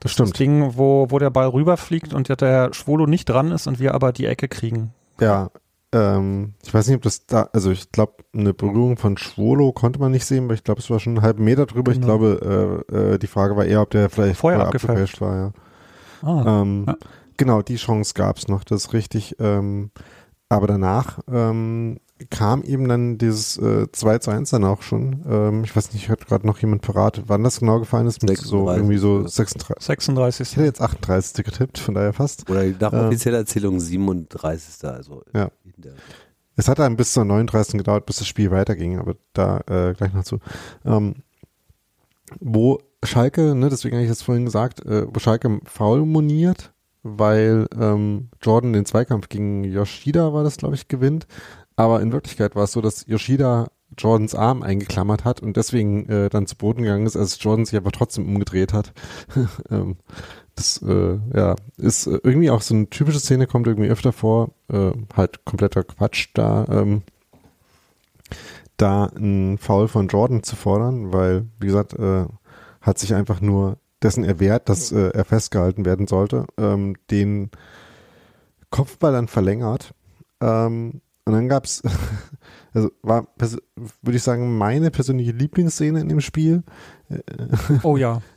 Das 0.00 0.12
stimmt. 0.12 0.30
Das 0.30 0.38
Ding, 0.38 0.76
wo, 0.76 1.10
wo 1.10 1.18
der 1.18 1.30
Ball 1.30 1.48
rüberfliegt 1.48 2.14
und 2.14 2.28
der 2.28 2.72
Schwolo 2.72 3.06
nicht 3.06 3.24
dran 3.24 3.50
ist 3.50 3.66
und 3.66 3.80
wir 3.80 3.94
aber 3.94 4.12
die 4.12 4.26
Ecke 4.26 4.46
kriegen. 4.46 4.92
Ja, 5.20 5.50
ähm, 5.96 6.54
ich 6.64 6.72
weiß 6.72 6.86
nicht, 6.88 6.96
ob 6.96 7.02
das 7.02 7.26
da, 7.26 7.48
also 7.52 7.70
ich 7.70 7.90
glaube, 7.90 8.24
eine 8.34 8.52
Berührung 8.52 8.96
von 8.96 9.16
Schwolo 9.16 9.72
konnte 9.72 9.98
man 9.98 10.12
nicht 10.12 10.24
sehen, 10.24 10.48
weil 10.48 10.56
ich 10.56 10.64
glaube, 10.64 10.80
es 10.80 10.90
war 10.90 11.00
schon 11.00 11.14
einen 11.14 11.22
halben 11.22 11.44
Meter 11.44 11.66
drüber. 11.66 11.92
Genau. 11.92 12.00
Ich 12.00 12.06
glaube, 12.06 12.84
äh, 12.92 12.96
äh, 12.96 13.18
die 13.18 13.26
Frage 13.26 13.56
war 13.56 13.64
eher, 13.64 13.82
ob 13.82 13.90
der 13.90 14.10
vielleicht 14.10 14.40
vorher 14.40 14.60
abgefälscht 14.60 15.20
war. 15.20 15.36
Ja. 15.36 15.52
Ah, 16.22 16.62
ähm, 16.62 16.84
ja. 16.86 16.96
Genau, 17.36 17.62
die 17.62 17.76
Chance 17.76 18.14
gab 18.14 18.38
es 18.38 18.48
noch, 18.48 18.64
das 18.64 18.86
ist 18.86 18.92
richtig. 18.92 19.36
Ähm, 19.38 19.90
aber 20.48 20.66
danach 20.66 21.18
ähm, 21.30 21.98
kam 22.30 22.62
eben 22.62 22.88
dann 22.88 23.18
dieses 23.18 23.58
äh, 23.58 23.90
2 23.90 24.18
zu 24.18 24.30
1 24.30 24.50
dann 24.50 24.64
auch 24.64 24.82
schon. 24.82 25.24
Ähm, 25.28 25.64
ich 25.64 25.76
weiß 25.76 25.92
nicht, 25.92 26.08
hat 26.08 26.26
gerade 26.26 26.46
noch 26.46 26.58
jemand 26.58 26.84
verraten, 26.84 27.24
wann 27.26 27.44
das 27.44 27.60
genau 27.60 27.78
gefallen 27.78 28.06
ist. 28.06 28.22
Mit 28.22 28.38
so 28.38 28.70
irgendwie 28.70 28.96
so 28.96 29.26
36. 29.26 29.84
36. 29.84 30.48
Ich 30.48 30.56
hätte 30.56 30.66
jetzt 30.66 30.80
38. 30.80 31.44
getippt, 31.44 31.78
von 31.78 31.94
daher 31.94 32.12
fast. 32.12 32.48
Oder 32.50 32.64
nach 32.80 32.92
äh, 32.92 32.96
offizieller 32.96 33.38
Erzählung 33.38 33.80
37. 33.80 34.88
Also 34.88 35.22
ja. 35.34 35.50
Es 36.56 36.68
hat 36.68 36.78
dann 36.78 36.96
bis 36.96 37.12
zur 37.12 37.24
39. 37.24 37.74
gedauert, 37.78 38.06
bis 38.06 38.16
das 38.16 38.26
Spiel 38.26 38.50
weiterging, 38.50 38.98
aber 38.98 39.16
da 39.34 39.60
äh, 39.68 39.92
gleich 39.92 40.14
noch 40.14 40.24
zu. 40.24 40.38
Ähm, 40.86 41.16
wo 42.40 42.80
Schalke, 43.04 43.54
ne, 43.54 43.68
deswegen 43.68 43.96
habe 43.96 44.04
ich 44.04 44.10
das 44.10 44.22
vorhin 44.22 44.46
gesagt, 44.46 44.84
äh, 44.84 45.06
wo 45.12 45.20
Schalke 45.20 45.60
faul 45.64 46.06
moniert, 46.06 46.72
weil 47.02 47.66
ähm, 47.78 48.30
Jordan 48.40 48.72
den 48.72 48.86
Zweikampf 48.86 49.28
gegen 49.28 49.64
Yoshida 49.64 50.32
war 50.32 50.44
das, 50.44 50.56
glaube 50.56 50.74
ich, 50.74 50.88
gewinnt. 50.88 51.26
Aber 51.76 52.00
in 52.00 52.12
Wirklichkeit 52.12 52.56
war 52.56 52.64
es 52.64 52.72
so, 52.72 52.80
dass 52.80 53.06
Yoshida 53.06 53.68
Jordans 53.96 54.34
Arm 54.34 54.62
eingeklammert 54.62 55.24
hat 55.24 55.40
und 55.40 55.56
deswegen 55.56 56.08
äh, 56.08 56.28
dann 56.28 56.46
zu 56.46 56.56
Boden 56.56 56.82
gegangen 56.82 57.06
ist, 57.06 57.16
als 57.16 57.42
Jordan 57.42 57.64
sich 57.64 57.76
aber 57.76 57.92
trotzdem 57.92 58.26
umgedreht 58.26 58.72
hat. 58.72 58.92
ähm, 59.70 59.96
das 60.54 60.82
äh, 60.82 61.18
ja, 61.34 61.54
ist 61.76 62.06
äh, 62.06 62.18
irgendwie 62.22 62.50
auch 62.50 62.62
so 62.62 62.74
eine 62.74 62.88
typische 62.88 63.20
Szene, 63.20 63.46
kommt 63.46 63.66
irgendwie 63.66 63.90
öfter 63.90 64.12
vor, 64.12 64.50
äh, 64.68 64.92
halt 65.14 65.44
kompletter 65.44 65.84
Quatsch 65.84 66.28
da, 66.34 66.66
ähm, 66.70 67.02
da 68.76 69.06
ein 69.16 69.58
Foul 69.58 69.88
von 69.88 70.08
Jordan 70.08 70.42
zu 70.42 70.56
fordern, 70.56 71.12
weil, 71.12 71.46
wie 71.60 71.66
gesagt, 71.66 71.94
äh, 71.94 72.26
hat 72.80 72.98
sich 72.98 73.14
einfach 73.14 73.40
nur 73.40 73.78
dessen 74.02 74.24
erwehrt, 74.24 74.68
dass 74.68 74.92
äh, 74.92 75.10
er 75.10 75.24
festgehalten 75.24 75.84
werden 75.84 76.06
sollte, 76.06 76.46
ähm, 76.58 76.96
den 77.10 77.50
Kopfball 78.70 79.12
dann 79.12 79.28
verlängert. 79.28 79.94
Ähm, 80.40 81.00
und 81.26 81.32
dann 81.32 81.48
gab's, 81.48 81.82
also 82.72 82.90
war, 83.02 83.26
würde 83.36 84.16
ich 84.16 84.22
sagen, 84.22 84.56
meine 84.56 84.90
persönliche 84.90 85.32
Lieblingsszene 85.32 86.00
in 86.00 86.08
dem 86.08 86.20
Spiel. 86.20 86.62
Oh 87.82 87.96
ja. 87.96 88.22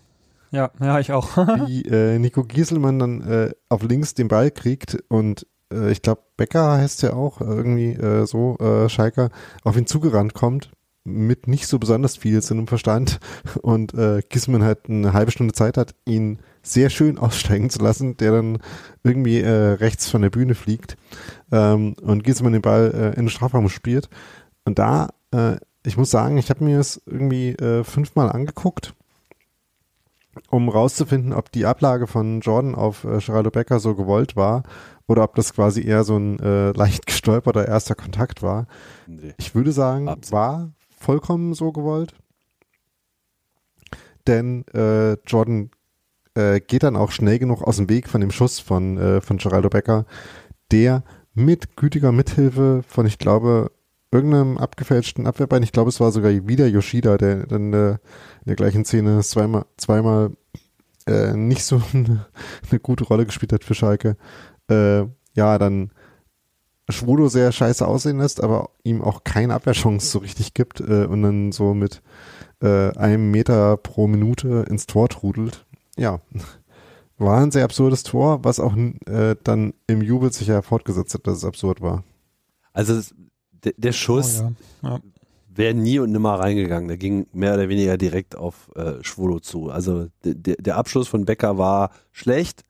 Ja, 0.51 0.71
ja, 0.81 0.99
ich 0.99 1.11
auch. 1.11 1.37
wie 1.67 1.83
äh, 1.83 2.17
Nico 2.17 2.43
Gieselmann 2.43 2.97
dann 2.97 3.21
äh, 3.21 3.51
auf 3.69 3.83
links 3.83 4.15
den 4.15 4.29
Ball 4.29 4.49
kriegt 4.49 4.97
und 5.07 5.45
äh, 5.71 5.91
ich 5.91 6.01
glaube, 6.01 6.23
Becker 6.37 6.71
heißt 6.71 7.03
ja 7.03 7.13
auch 7.13 7.39
irgendwie 7.39 7.91
äh, 7.91 8.25
so, 8.25 8.57
äh, 8.57 8.89
Schalker, 8.89 9.29
auf 9.63 9.77
ihn 9.77 9.85
zugerannt 9.85 10.33
kommt 10.33 10.71
mit 11.03 11.47
nicht 11.47 11.67
so 11.67 11.79
besonders 11.79 12.17
viel 12.17 12.41
Sinn 12.41 12.59
und 12.59 12.67
Verstand 12.67 13.19
und 13.61 13.93
äh, 13.93 14.21
Gieselmann 14.27 14.63
halt 14.63 14.89
eine 14.89 15.13
halbe 15.13 15.31
Stunde 15.31 15.53
Zeit 15.53 15.77
hat, 15.77 15.95
ihn 16.05 16.39
sehr 16.61 16.89
schön 16.89 17.17
aussteigen 17.19 17.69
zu 17.69 17.79
lassen, 17.79 18.17
der 18.17 18.31
dann 18.31 18.59
irgendwie 19.03 19.41
äh, 19.41 19.73
rechts 19.73 20.09
von 20.09 20.21
der 20.21 20.29
Bühne 20.29 20.55
fliegt 20.55 20.97
ähm, 21.51 21.95
und 22.01 22.23
Gieselmann 22.23 22.53
den 22.53 22.61
Ball 22.61 22.91
äh, 22.93 23.07
in 23.09 23.25
den 23.25 23.29
Strafraum 23.29 23.69
spielt. 23.69 24.09
Und 24.65 24.79
da, 24.79 25.09
äh, 25.31 25.57
ich 25.85 25.97
muss 25.97 26.11
sagen, 26.11 26.37
ich 26.37 26.49
habe 26.49 26.63
mir 26.63 26.79
es 26.79 27.01
irgendwie 27.05 27.49
äh, 27.51 27.83
fünfmal 27.83 28.29
angeguckt 28.29 28.93
um 30.49 30.69
rauszufinden, 30.69 31.33
ob 31.33 31.51
die 31.51 31.65
Ablage 31.65 32.07
von 32.07 32.41
Jordan 32.41 32.75
auf 32.75 33.03
äh, 33.03 33.19
Geraldo 33.19 33.51
Becker 33.51 33.79
so 33.79 33.95
gewollt 33.95 34.35
war 34.35 34.63
oder 35.07 35.23
ob 35.23 35.35
das 35.35 35.53
quasi 35.53 35.85
eher 35.85 36.03
so 36.03 36.17
ein 36.17 36.39
äh, 36.39 36.71
leicht 36.71 37.05
gestolperter 37.07 37.67
erster 37.67 37.95
Kontakt 37.95 38.41
war. 38.41 38.67
Nee. 39.07 39.33
Ich 39.37 39.55
würde 39.55 39.71
sagen, 39.71 40.07
Absolut. 40.07 40.31
war 40.31 40.71
vollkommen 40.97 41.53
so 41.53 41.71
gewollt. 41.71 42.13
Denn 44.27 44.65
äh, 44.73 45.13
Jordan 45.25 45.71
äh, 46.39 46.59
geht 46.61 46.83
dann 46.83 46.95
auch 46.95 47.11
schnell 47.11 47.39
genug 47.39 47.63
aus 47.63 47.77
dem 47.77 47.89
Weg 47.89 48.07
von 48.07 48.21
dem 48.21 48.31
Schuss 48.31 48.59
von, 48.59 48.97
äh, 48.97 49.21
von 49.21 49.37
Geraldo 49.37 49.69
Becker, 49.69 50.05
der 50.71 51.03
mit 51.33 51.75
gütiger 51.75 52.11
Mithilfe 52.11 52.81
von, 52.87 53.05
ich 53.05 53.17
glaube, 53.17 53.71
irgendeinem 54.11 54.57
abgefälschten 54.57 55.27
Abwehrbein, 55.27 55.63
ich 55.63 55.71
glaube, 55.71 55.89
es 55.89 55.99
war 55.99 56.11
sogar 56.11 56.31
wieder 56.47 56.67
Yoshida, 56.67 57.17
der 57.17 57.45
dann 57.45 57.73
äh, 57.73 57.91
in 57.91 58.47
der 58.47 58.55
gleichen 58.55 58.85
Szene 58.85 59.21
zweimal, 59.21 59.65
zweimal 59.77 60.31
äh, 61.07 61.33
nicht 61.33 61.63
so 61.63 61.81
eine, 61.93 62.25
eine, 62.69 62.79
gute 62.79 63.03
Rolle 63.03 63.25
gespielt 63.25 63.53
hat 63.53 63.63
für 63.63 63.75
Schalke, 63.75 64.15
äh, 64.69 65.03
ja, 65.33 65.57
dann 65.57 65.91
Schwudo 66.89 67.27
sehr 67.27 67.51
scheiße 67.51 67.87
aussehen 67.87 68.17
lässt, 68.17 68.41
aber 68.41 68.71
ihm 68.83 69.03
auch 69.03 69.23
keine 69.23 69.53
Abwehrchance 69.53 70.09
so 70.09 70.19
richtig 70.19 70.55
gibt 70.55 70.79
äh, 70.79 71.05
und 71.05 71.21
dann 71.21 71.51
so 71.51 71.75
mit 71.75 72.01
äh, 72.61 72.89
einem 72.97 73.29
Meter 73.29 73.77
pro 73.77 74.07
Minute 74.07 74.65
ins 74.67 74.87
Tor 74.87 75.07
trudelt. 75.07 75.65
Ja, 75.99 76.21
war 77.17 77.41
ein 77.41 77.51
sehr 77.51 77.65
absurdes 77.65 78.03
Tor, 78.03 78.43
was 78.43 78.59
auch 78.59 78.75
äh, 78.75 79.35
dann 79.43 79.73
im 79.87 80.01
Jubel 80.01 80.31
sicher 80.31 80.63
fortgesetzt 80.63 81.13
hat, 81.13 81.27
dass 81.27 81.37
es 81.37 81.45
absurd 81.45 81.81
war. 81.81 82.03
Also 82.71 83.01
der, 83.63 83.73
der 83.75 83.91
Schuss 83.91 84.41
oh, 84.41 84.51
ja. 84.83 84.89
Ja. 84.89 84.99
wäre 85.49 85.73
nie 85.73 85.99
und 85.99 86.11
nimmer 86.11 86.39
reingegangen. 86.39 86.87
Der 86.87 86.97
ging 86.97 87.27
mehr 87.33 87.53
oder 87.55 87.67
weniger 87.67 87.97
direkt 87.97 88.37
auf 88.37 88.71
äh, 88.75 89.03
Schwolo 89.03 89.41
zu. 89.41 89.69
Also 89.69 90.07
der, 90.23 90.55
der 90.55 90.77
Abschluss 90.77 91.09
von 91.09 91.25
Becker 91.25 91.57
war 91.57 91.91
schlecht, 92.13 92.63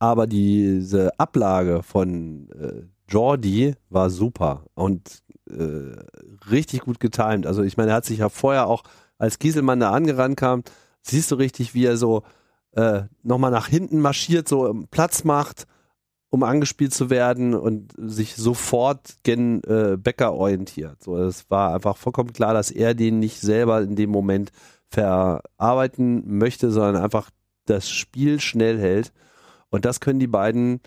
aber 0.00 0.26
diese 0.26 1.18
Ablage 1.20 1.84
von 1.84 2.48
äh, 2.50 2.82
Jordi 3.08 3.74
war 3.90 4.10
super 4.10 4.64
und 4.74 5.22
äh, 5.48 5.94
richtig 6.50 6.80
gut 6.80 6.98
getimt. 6.98 7.46
Also 7.46 7.62
ich 7.62 7.76
meine, 7.76 7.92
er 7.92 7.96
hat 7.96 8.04
sich 8.06 8.18
ja 8.18 8.28
vorher 8.28 8.66
auch, 8.66 8.82
als 9.18 9.38
Gieselmann 9.38 9.78
da 9.78 9.92
angerannt 9.92 10.36
kam, 10.36 10.64
siehst 11.02 11.30
du 11.30 11.36
richtig, 11.36 11.74
wie 11.74 11.84
er 11.84 11.96
so 11.96 12.24
äh, 12.74 13.02
nochmal 13.22 13.50
nach 13.50 13.68
hinten 13.68 14.00
marschiert, 14.00 14.48
so 14.48 14.84
Platz 14.90 15.24
macht 15.24 15.66
um 16.34 16.42
angespielt 16.42 16.92
zu 16.92 17.10
werden 17.10 17.54
und 17.54 17.92
sich 17.96 18.34
sofort 18.34 19.18
gen 19.22 19.62
äh, 19.68 19.96
Becker 19.96 20.34
orientiert. 20.34 21.00
So, 21.00 21.16
es 21.16 21.48
war 21.48 21.72
einfach 21.72 21.96
vollkommen 21.96 22.32
klar, 22.32 22.52
dass 22.52 22.72
er 22.72 22.94
den 22.94 23.20
nicht 23.20 23.40
selber 23.40 23.82
in 23.82 23.94
dem 23.94 24.10
Moment 24.10 24.50
verarbeiten 24.88 26.24
möchte, 26.26 26.72
sondern 26.72 26.96
einfach 26.96 27.30
das 27.66 27.88
Spiel 27.88 28.40
schnell 28.40 28.80
hält. 28.80 29.12
Und 29.70 29.84
das 29.84 30.00
können 30.00 30.18
die 30.18 30.26
beiden 30.26 30.80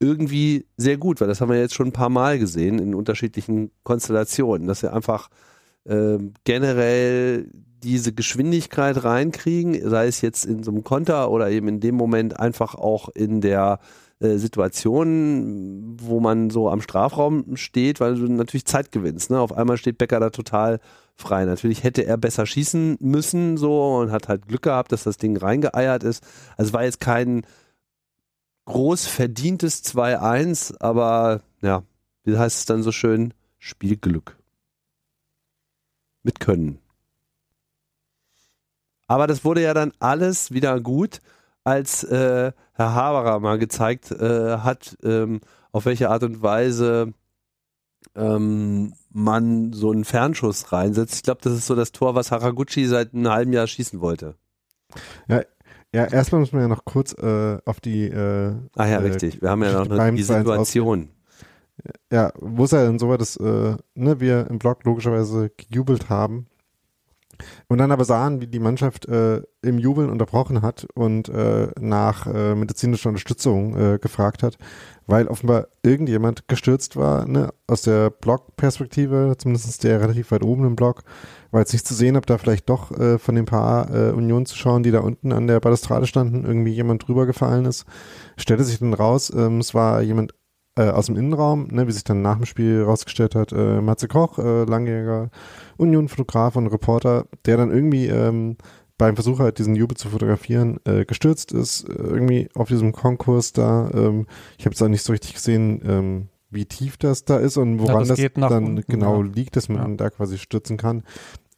irgendwie 0.00 0.66
sehr 0.76 0.96
gut, 0.96 1.20
weil 1.20 1.28
das 1.28 1.40
haben 1.40 1.50
wir 1.50 1.60
jetzt 1.60 1.74
schon 1.74 1.88
ein 1.88 1.92
paar 1.92 2.08
Mal 2.08 2.40
gesehen 2.40 2.80
in 2.80 2.92
unterschiedlichen 2.92 3.70
Konstellationen, 3.84 4.66
dass 4.66 4.80
sie 4.80 4.92
einfach 4.92 5.28
äh, 5.84 6.18
generell 6.42 7.48
diese 7.82 8.12
Geschwindigkeit 8.12 9.02
reinkriegen, 9.04 9.88
sei 9.88 10.06
es 10.06 10.20
jetzt 10.20 10.44
in 10.44 10.62
so 10.62 10.70
einem 10.70 10.84
Konter 10.84 11.30
oder 11.30 11.50
eben 11.50 11.68
in 11.68 11.80
dem 11.80 11.94
Moment 11.94 12.38
einfach 12.38 12.74
auch 12.74 13.08
in 13.08 13.40
der 13.40 13.80
äh, 14.20 14.36
Situationen, 14.36 15.96
wo 16.00 16.20
man 16.20 16.50
so 16.50 16.68
am 16.68 16.82
Strafraum 16.82 17.56
steht, 17.56 18.00
weil 18.00 18.16
du 18.16 18.30
natürlich 18.30 18.66
Zeit 18.66 18.92
gewinnst. 18.92 19.30
Ne? 19.30 19.40
Auf 19.40 19.52
einmal 19.52 19.78
steht 19.78 19.98
Becker 19.98 20.20
da 20.20 20.30
total 20.30 20.80
frei. 21.16 21.44
Natürlich 21.46 21.84
hätte 21.84 22.04
er 22.04 22.18
besser 22.18 22.44
schießen 22.46 22.98
müssen 23.00 23.56
so 23.56 23.96
und 23.96 24.10
hat 24.10 24.28
halt 24.28 24.46
Glück 24.46 24.62
gehabt, 24.62 24.92
dass 24.92 25.04
das 25.04 25.16
Ding 25.16 25.36
reingeeiert 25.36 26.04
ist. 26.04 26.22
Also 26.56 26.72
war 26.72 26.84
jetzt 26.84 27.00
kein 27.00 27.46
groß 28.66 29.06
verdientes 29.06 29.84
2-1, 29.84 30.80
aber 30.80 31.40
ja, 31.62 31.82
wie 32.24 32.36
heißt 32.36 32.58
es 32.58 32.64
dann 32.66 32.82
so 32.82 32.92
schön? 32.92 33.32
Spielglück. 33.58 34.36
Mit 36.22 36.40
Können. 36.40 36.78
Aber 39.10 39.26
das 39.26 39.44
wurde 39.44 39.60
ja 39.60 39.74
dann 39.74 39.90
alles 39.98 40.52
wieder 40.52 40.78
gut 40.78 41.18
als 41.64 42.04
äh, 42.04 42.52
Herr 42.74 42.94
Haberer 42.94 43.40
mal 43.40 43.58
gezeigt 43.58 44.12
äh, 44.12 44.58
hat, 44.58 44.96
ähm, 45.02 45.40
auf 45.72 45.84
welche 45.84 46.10
Art 46.10 46.22
und 46.22 46.42
Weise 46.42 47.12
ähm, 48.14 48.92
man 49.12 49.72
so 49.72 49.90
einen 49.90 50.04
Fernschuss 50.04 50.70
reinsetzt. 50.70 51.16
Ich 51.16 51.22
glaube, 51.24 51.40
das 51.42 51.54
ist 51.54 51.66
so 51.66 51.74
das 51.74 51.90
Tor, 51.90 52.14
was 52.14 52.30
Haraguchi 52.30 52.86
seit 52.86 53.12
einem 53.12 53.28
halben 53.28 53.52
Jahr 53.52 53.66
schießen 53.66 54.00
wollte. 54.00 54.36
Ja, 55.26 55.42
ja 55.92 56.04
erstmal 56.04 56.42
muss 56.42 56.52
man 56.52 56.62
ja 56.62 56.68
noch 56.68 56.84
kurz 56.84 57.12
äh, 57.14 57.58
auf 57.64 57.80
die. 57.80 58.04
Äh, 58.04 58.54
Ach 58.76 58.86
ja, 58.86 58.98
richtig. 58.98 59.42
Wir 59.42 59.50
haben 59.50 59.64
ja 59.64 59.72
noch 59.72 59.90
eine, 59.90 60.12
die 60.12 60.22
Situation. 60.22 61.08
Ja, 62.12 62.32
wo 62.38 62.62
es 62.62 62.70
ja 62.70 62.84
dann 62.84 63.00
so 63.00 63.08
war, 63.08 63.18
dass 63.18 63.36
äh, 63.38 63.76
ne, 63.94 64.20
wir 64.20 64.46
im 64.48 64.60
Blog 64.60 64.84
logischerweise 64.84 65.50
gejubelt 65.56 66.10
haben 66.10 66.46
und 67.68 67.78
dann 67.78 67.92
aber 67.92 68.04
sahen, 68.04 68.40
wie 68.40 68.46
die 68.46 68.58
Mannschaft 68.58 69.06
äh, 69.08 69.42
im 69.62 69.78
Jubeln 69.78 70.10
unterbrochen 70.10 70.62
hat 70.62 70.86
und 70.94 71.28
äh, 71.28 71.68
nach 71.80 72.26
äh, 72.26 72.54
medizinischer 72.54 73.08
Unterstützung 73.08 73.76
äh, 73.76 73.98
gefragt 73.98 74.42
hat, 74.42 74.56
weil 75.06 75.26
offenbar 75.26 75.68
irgendjemand 75.82 76.48
gestürzt 76.48 76.96
war, 76.96 77.26
ne, 77.26 77.52
aus 77.66 77.82
der 77.82 78.10
Blockperspektive, 78.10 79.34
zumindest 79.38 79.84
der 79.84 80.00
relativ 80.00 80.30
weit 80.30 80.44
oben 80.44 80.64
im 80.64 80.76
Block, 80.76 81.02
war 81.50 81.60
jetzt 81.60 81.72
nicht 81.72 81.86
zu 81.86 81.94
sehen, 81.94 82.16
ob 82.16 82.26
da 82.26 82.38
vielleicht 82.38 82.68
doch 82.70 82.90
äh, 82.92 83.18
von 83.18 83.34
den 83.34 83.44
paar 83.44 83.92
äh, 83.92 84.12
Union 84.12 84.46
zu 84.46 84.56
schauen, 84.56 84.82
die 84.82 84.92
da 84.92 85.00
unten 85.00 85.32
an 85.32 85.46
der 85.46 85.60
Balustrade 85.60 86.06
standen, 86.06 86.44
irgendwie 86.44 86.72
jemand 86.72 87.06
drüber 87.06 87.26
gefallen 87.26 87.64
ist. 87.64 87.84
Stellte 88.36 88.64
sich 88.64 88.78
dann 88.78 88.94
raus, 88.94 89.32
ähm, 89.34 89.58
es 89.58 89.74
war 89.74 90.00
jemand 90.02 90.32
äh, 90.80 90.90
aus 90.90 91.06
dem 91.06 91.16
Innenraum, 91.16 91.68
ne, 91.70 91.86
wie 91.86 91.92
sich 91.92 92.04
dann 92.04 92.22
nach 92.22 92.36
dem 92.36 92.46
Spiel 92.46 92.82
rausgestellt 92.82 93.34
hat, 93.34 93.52
äh, 93.52 93.80
Matze 93.80 94.08
Koch, 94.08 94.38
äh, 94.38 94.64
langjähriger 94.64 95.30
Union-Fotograf 95.76 96.56
und 96.56 96.68
Reporter, 96.68 97.26
der 97.44 97.58
dann 97.58 97.70
irgendwie 97.70 98.06
ähm, 98.06 98.56
beim 98.96 99.14
Versuch 99.14 99.38
halt 99.38 99.58
diesen 99.58 99.76
Jubel 99.76 99.96
zu 99.96 100.08
fotografieren 100.08 100.78
äh, 100.84 101.04
gestürzt 101.04 101.52
ist, 101.52 101.88
äh, 101.88 101.92
irgendwie 101.92 102.48
auf 102.54 102.68
diesem 102.68 102.92
Konkurs 102.92 103.52
da. 103.52 103.90
Ähm, 103.92 104.26
ich 104.58 104.64
habe 104.64 104.74
es 104.74 104.82
auch 104.82 104.88
nicht 104.88 105.02
so 105.02 105.12
richtig 105.12 105.34
gesehen, 105.34 105.82
ähm, 105.84 106.28
wie 106.50 106.64
tief 106.64 106.96
das 106.96 107.24
da 107.24 107.36
ist 107.36 107.56
und 107.56 107.78
woran 107.78 108.04
ja, 108.04 108.14
das, 108.14 108.18
das 108.18 108.32
dann 108.34 108.64
unten, 108.64 108.84
genau 108.88 109.22
ja. 109.22 109.30
liegt, 109.30 109.56
dass 109.56 109.68
man 109.68 109.90
ja. 109.90 109.96
da 109.96 110.10
quasi 110.10 110.38
stürzen 110.38 110.76
kann. 110.76 111.02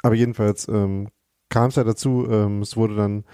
Aber 0.03 0.15
jedenfalls 0.15 0.69
ähm, 0.69 1.09
kam 1.49 1.69
es 1.69 1.77
ja 1.77 1.85
dazu, 1.85 2.27
ähm, 2.29 2.63
es 2.63 2.77
wurde 2.77 2.97
dann 2.97 3.25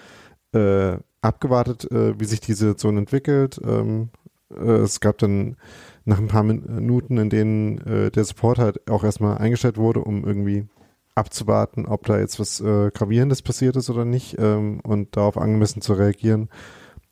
äh, 0.53 0.99
abgewartet, 1.23 1.91
äh, 1.91 2.19
wie 2.21 2.25
sich 2.27 2.41
die 2.41 2.53
Situation 2.53 2.99
entwickelt. 2.99 3.59
Ähm, 3.65 4.11
äh, 4.11 4.28
es 4.51 5.01
gab 5.01 5.19
dann 5.19 5.57
nach 6.05 6.19
ein 6.19 6.29
paar 6.29 6.43
Minuten, 6.43 7.19
in 7.19 7.31
denen 7.31 7.79
äh, 7.87 8.11
der 8.11 8.25
Support 8.25 8.59
halt 8.59 8.91
auch 8.91 9.05
erstmal 9.05 9.39
eingestellt 9.39 9.77
wurde, 9.77 10.01
um 10.01 10.25
irgendwie 10.25 10.67
abzuwarten, 11.15 11.87
ob 11.87 12.07
da 12.07 12.19
jetzt 12.19 12.41
was 12.41 12.61
äh, 12.61 12.91
Gravierendes 12.93 13.43
passiert 13.43 13.77
ist 13.77 13.91
oder 13.91 14.05
nicht 14.05 14.37
ähm, 14.39 14.81
und 14.85 15.17
darauf 15.17 15.37
angemessen 15.37 15.83
zu 15.83 15.93
reagieren. 15.95 16.49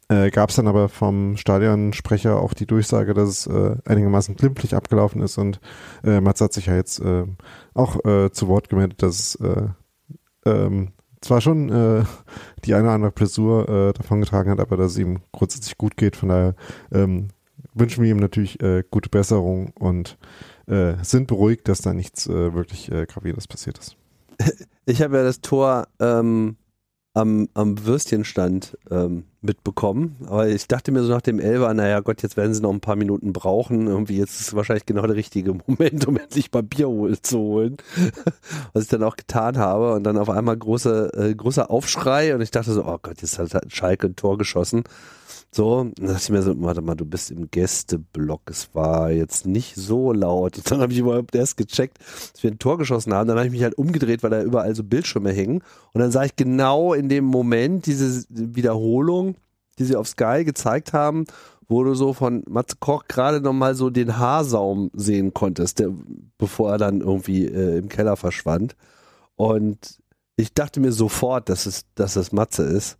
Äh, 0.08 0.30
Gab 0.30 0.50
es 0.50 0.56
dann 0.56 0.68
aber 0.68 0.88
vom 0.88 1.36
Stadionsprecher 1.36 2.40
auch 2.40 2.54
die 2.54 2.66
Durchsage, 2.66 3.12
dass 3.12 3.28
es 3.28 3.46
äh, 3.48 3.76
einigermaßen 3.84 4.36
glimpflich 4.36 4.74
abgelaufen 4.74 5.20
ist 5.20 5.36
und 5.36 5.60
äh, 6.04 6.20
Mats 6.20 6.40
hat 6.40 6.52
sich 6.52 6.66
ja 6.66 6.76
jetzt 6.76 7.00
äh, 7.00 7.24
auch 7.74 8.04
äh, 8.04 8.30
zu 8.30 8.46
Wort 8.46 8.68
gemeldet, 8.68 9.02
dass 9.02 9.18
es 9.18 9.34
äh, 9.36 9.68
ähm, 10.46 10.92
zwar 11.20 11.40
schon 11.40 11.70
äh, 11.70 12.04
die 12.66 12.74
eine 12.74 12.84
oder 12.84 12.94
andere 12.94 13.12
Blessur 13.12 13.68
äh, 13.68 13.92
davon 13.92 14.20
getragen 14.20 14.50
hat, 14.50 14.60
aber 14.60 14.76
dass 14.76 14.92
es 14.92 14.98
ihm 14.98 15.20
grundsätzlich 15.32 15.78
gut 15.78 15.96
geht. 15.96 16.16
Von 16.16 16.28
daher 16.28 16.54
ähm, 16.92 17.28
wünschen 17.74 18.02
wir 18.02 18.10
ihm 18.10 18.18
natürlich 18.18 18.60
äh, 18.62 18.82
gute 18.90 19.08
Besserung 19.08 19.70
und 19.78 20.18
äh, 20.66 20.94
sind 21.02 21.28
beruhigt, 21.28 21.68
dass 21.68 21.80
da 21.80 21.94
nichts 21.94 22.26
äh, 22.26 22.54
wirklich 22.54 22.90
äh, 22.90 23.06
Gravierendes 23.06 23.48
passiert 23.48 23.78
ist. 23.78 23.96
Ich 24.88 25.02
habe 25.02 25.16
ja 25.16 25.24
das 25.24 25.40
Tor 25.40 25.88
ähm, 25.98 26.58
am, 27.12 27.48
am 27.54 27.84
Würstchenstand 27.86 28.78
ähm, 28.88 29.24
mitbekommen. 29.46 30.16
Aber 30.26 30.48
ich 30.48 30.68
dachte 30.68 30.92
mir 30.92 31.02
so 31.02 31.08
nach 31.08 31.22
dem 31.22 31.40
Elber, 31.40 31.72
naja 31.72 32.00
Gott, 32.00 32.22
jetzt 32.22 32.36
werden 32.36 32.52
sie 32.52 32.60
noch 32.60 32.72
ein 32.72 32.80
paar 32.80 32.96
Minuten 32.96 33.32
brauchen. 33.32 33.86
Irgendwie 33.86 34.18
jetzt 34.18 34.40
ist 34.40 34.54
wahrscheinlich 34.54 34.84
genau 34.84 35.06
der 35.06 35.16
richtige 35.16 35.54
Moment, 35.66 36.06
um 36.06 36.18
endlich 36.18 36.52
mal 36.52 36.62
Bier 36.62 36.88
zu 37.22 37.38
holen. 37.38 37.76
Was 38.74 38.84
ich 38.84 38.90
dann 38.90 39.02
auch 39.02 39.16
getan 39.16 39.56
habe. 39.56 39.94
Und 39.94 40.04
dann 40.04 40.18
auf 40.18 40.28
einmal 40.28 40.56
große, 40.56 41.12
äh, 41.14 41.34
großer 41.34 41.70
Aufschrei 41.70 42.34
und 42.34 42.42
ich 42.42 42.50
dachte 42.50 42.72
so, 42.72 42.84
oh 42.84 42.98
Gott, 43.00 43.22
jetzt 43.22 43.38
hat 43.38 43.72
Schalke 43.72 44.08
ein 44.08 44.16
Tor 44.16 44.36
geschossen. 44.36 44.84
So, 45.56 45.84
dann 45.84 46.08
dachte 46.08 46.20
ich 46.22 46.28
mir 46.28 46.42
so, 46.42 46.52
warte 46.60 46.82
mal, 46.82 46.96
du 46.96 47.06
bist 47.06 47.30
im 47.30 47.50
Gästeblock. 47.50 48.42
Es 48.50 48.74
war 48.74 49.10
jetzt 49.10 49.46
nicht 49.46 49.74
so 49.74 50.12
laut. 50.12 50.58
Und 50.58 50.70
dann 50.70 50.82
habe 50.82 50.92
ich 50.92 50.98
überhaupt 50.98 51.34
erst 51.34 51.56
gecheckt, 51.56 51.98
dass 51.98 52.42
wir 52.42 52.50
ein 52.50 52.58
Tor 52.58 52.76
geschossen 52.76 53.14
haben. 53.14 53.26
Dann 53.26 53.38
habe 53.38 53.46
ich 53.46 53.52
mich 53.54 53.62
halt 53.62 53.78
umgedreht, 53.78 54.22
weil 54.22 54.28
da 54.28 54.42
überall 54.42 54.74
so 54.74 54.84
Bildschirme 54.84 55.32
hängen. 55.32 55.62
Und 55.94 56.02
dann 56.02 56.10
sah 56.10 56.24
ich 56.24 56.36
genau 56.36 56.92
in 56.92 57.08
dem 57.08 57.24
Moment 57.24 57.86
diese 57.86 58.26
Wiederholung, 58.28 59.36
die 59.78 59.84
sie 59.84 59.96
auf 59.96 60.08
Sky 60.08 60.44
gezeigt 60.44 60.92
haben, 60.92 61.24
wo 61.68 61.82
du 61.84 61.94
so 61.94 62.12
von 62.12 62.44
Matze 62.46 62.76
Koch 62.78 63.04
gerade 63.08 63.40
nochmal 63.40 63.74
so 63.74 63.88
den 63.88 64.18
Haarsaum 64.18 64.90
sehen 64.92 65.32
konntest, 65.32 65.78
der, 65.78 65.88
bevor 66.36 66.72
er 66.72 66.78
dann 66.78 67.00
irgendwie 67.00 67.46
äh, 67.46 67.78
im 67.78 67.88
Keller 67.88 68.18
verschwand. 68.18 68.76
Und 69.36 70.00
ich 70.36 70.52
dachte 70.52 70.80
mir 70.80 70.92
sofort, 70.92 71.48
dass 71.48 71.64
es, 71.64 71.86
dass 71.94 72.16
es 72.16 72.30
Matze 72.30 72.62
ist 72.64 72.98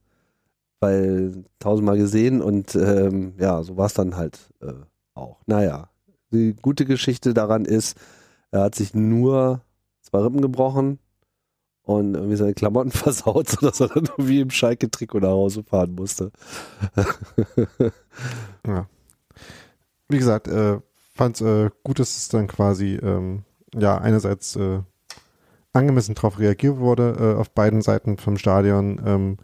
weil 0.87 1.45
tausendmal 1.59 1.99
gesehen 1.99 2.41
und 2.41 2.74
ähm, 2.76 3.34
ja, 3.39 3.62
so 3.62 3.76
war 3.76 3.87
es 3.87 3.95
dann 3.95 4.16
halt 4.16 4.39
äh, 4.62 4.72
auch. 5.14 5.41
Naja, 5.47 5.91
die 6.30 6.55
gute 6.55 6.84
Geschichte 6.84 7.34
daran 7.34 7.64
ist, 7.64 7.97
er 8.53 8.62
hat 8.62 8.74
sich 8.76 8.95
nur 8.95 9.62
zwei 10.03 10.20
Rippen 10.20 10.41
gebrochen 10.41 11.01
und 11.82 12.14
irgendwie 12.14 12.37
seine 12.37 12.55
Klamotten 12.55 12.91
versaut, 12.93 13.49
sodass 13.49 13.80
er 13.80 13.89
dann 13.89 14.05
irgendwie 14.05 14.41
im 14.41 14.51
Schalke-Trikot 14.51 15.20
nach 15.20 15.30
Hause 15.30 15.64
fahren 15.64 15.95
musste. 15.95 16.30
ja. 18.66 18.87
Wie 20.09 20.18
gesagt, 20.18 20.47
äh, 20.47 20.78
fand 21.14 21.41
es 21.41 21.47
äh, 21.47 21.70
gut, 21.82 21.99
dass 21.99 22.16
es 22.16 22.28
dann 22.28 22.47
quasi 22.47 22.95
ähm, 22.95 23.43
ja 23.74 23.99
einerseits 23.99 24.55
äh, 24.55 24.82
angemessen 25.72 26.14
darauf 26.14 26.39
reagiert 26.39 26.78
wurde, 26.78 27.16
äh, 27.18 27.41
auf 27.41 27.51
beiden 27.51 27.82
Seiten 27.82 28.18
vom 28.18 28.37
Stadion. 28.37 29.03
Ähm, 29.05 29.39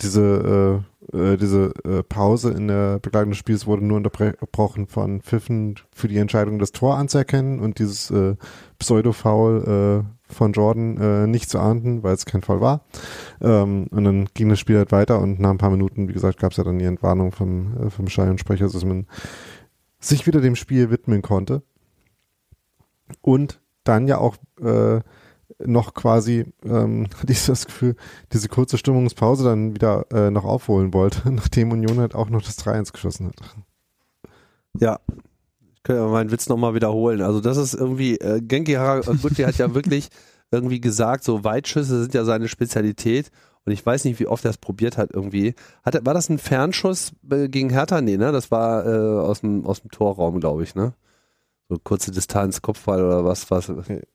diese, 0.00 0.82
äh, 1.12 1.16
äh, 1.16 1.36
diese 1.36 1.72
äh, 1.84 2.02
Pause 2.02 2.50
in 2.50 2.68
der 2.68 2.98
Begleitung 2.98 3.30
des 3.30 3.38
Spiels 3.38 3.66
wurde 3.66 3.84
nur 3.84 3.96
unterbrochen 3.96 4.86
von 4.86 5.20
Pfiffen 5.20 5.76
für 5.94 6.08
die 6.08 6.18
Entscheidung, 6.18 6.58
das 6.58 6.72
Tor 6.72 6.96
anzuerkennen 6.96 7.60
und 7.60 7.78
dieses 7.78 8.10
äh, 8.10 8.34
Pseudo-Foul 8.78 10.04
äh, 10.04 10.32
von 10.32 10.52
Jordan 10.52 10.96
äh, 10.96 11.26
nicht 11.26 11.48
zu 11.48 11.60
ahnden, 11.60 12.02
weil 12.02 12.14
es 12.14 12.24
kein 12.24 12.42
Foul 12.42 12.60
war. 12.60 12.84
Ähm, 13.40 13.86
und 13.90 14.04
dann 14.04 14.26
ging 14.34 14.48
das 14.48 14.58
Spiel 14.58 14.78
halt 14.78 14.90
weiter 14.90 15.20
und 15.20 15.38
nach 15.38 15.50
ein 15.50 15.58
paar 15.58 15.70
Minuten, 15.70 16.08
wie 16.08 16.12
gesagt, 16.12 16.40
gab 16.40 16.50
es 16.50 16.56
ja 16.56 16.64
dann 16.64 16.78
die 16.78 16.84
Entwarnung 16.84 17.30
vom, 17.30 17.86
äh, 17.86 17.90
vom 17.90 18.08
Stadionsprecher, 18.08 18.64
dass 18.64 18.84
man 18.84 19.06
sich 20.00 20.26
wieder 20.26 20.40
dem 20.40 20.56
Spiel 20.56 20.90
widmen 20.90 21.22
konnte. 21.22 21.62
Und 23.20 23.60
dann 23.84 24.08
ja 24.08 24.18
auch 24.18 24.36
äh, 24.60 25.00
noch 25.58 25.94
quasi, 25.94 26.46
ähm, 26.64 27.08
hatte 27.20 27.32
ich 27.32 27.46
das 27.46 27.66
Gefühl, 27.66 27.96
diese 28.32 28.48
kurze 28.48 28.78
Stimmungspause 28.78 29.44
dann 29.44 29.74
wieder 29.74 30.06
äh, 30.12 30.30
noch 30.30 30.44
aufholen 30.44 30.92
wollte, 30.92 31.30
nachdem 31.32 31.72
Union 31.72 31.98
halt 31.98 32.14
auch 32.14 32.30
noch 32.30 32.42
das 32.42 32.58
3-1 32.58 32.92
geschossen 32.92 33.28
hat. 33.28 33.36
Ja, 34.78 35.00
ich 35.74 35.82
kann 35.82 35.96
ja 35.96 36.06
meinen 36.06 36.30
Witz 36.30 36.48
nochmal 36.48 36.74
wiederholen. 36.74 37.22
Also 37.22 37.40
das 37.40 37.56
ist 37.56 37.74
irgendwie, 37.74 38.16
äh, 38.18 38.40
Genki 38.40 38.74
Haraguchi 38.74 39.42
hat 39.42 39.58
ja 39.58 39.74
wirklich 39.74 40.08
irgendwie 40.50 40.80
gesagt, 40.80 41.24
so 41.24 41.44
Weitschüsse 41.44 42.02
sind 42.02 42.14
ja 42.14 42.24
seine 42.24 42.48
Spezialität 42.48 43.30
und 43.64 43.72
ich 43.72 43.84
weiß 43.84 44.04
nicht, 44.04 44.18
wie 44.18 44.26
oft 44.26 44.44
er 44.44 44.50
es 44.50 44.58
probiert 44.58 44.98
hat 44.98 45.10
irgendwie. 45.12 45.54
Hat, 45.84 46.04
war 46.04 46.14
das 46.14 46.28
ein 46.28 46.38
Fernschuss 46.38 47.12
äh, 47.30 47.48
gegen 47.48 47.70
Hertha? 47.70 48.00
Nee, 48.00 48.16
ne? 48.16 48.32
Das 48.32 48.50
war 48.50 48.86
äh, 48.86 49.20
aus, 49.20 49.40
dem, 49.40 49.64
aus 49.66 49.82
dem 49.82 49.90
Torraum, 49.90 50.40
glaube 50.40 50.64
ich, 50.64 50.74
ne? 50.74 50.94
So 51.72 51.78
kurze 51.82 52.10
Distanz, 52.10 52.60
Kopfball 52.60 53.02
oder 53.02 53.24
was, 53.24 53.50
was. 53.50 53.72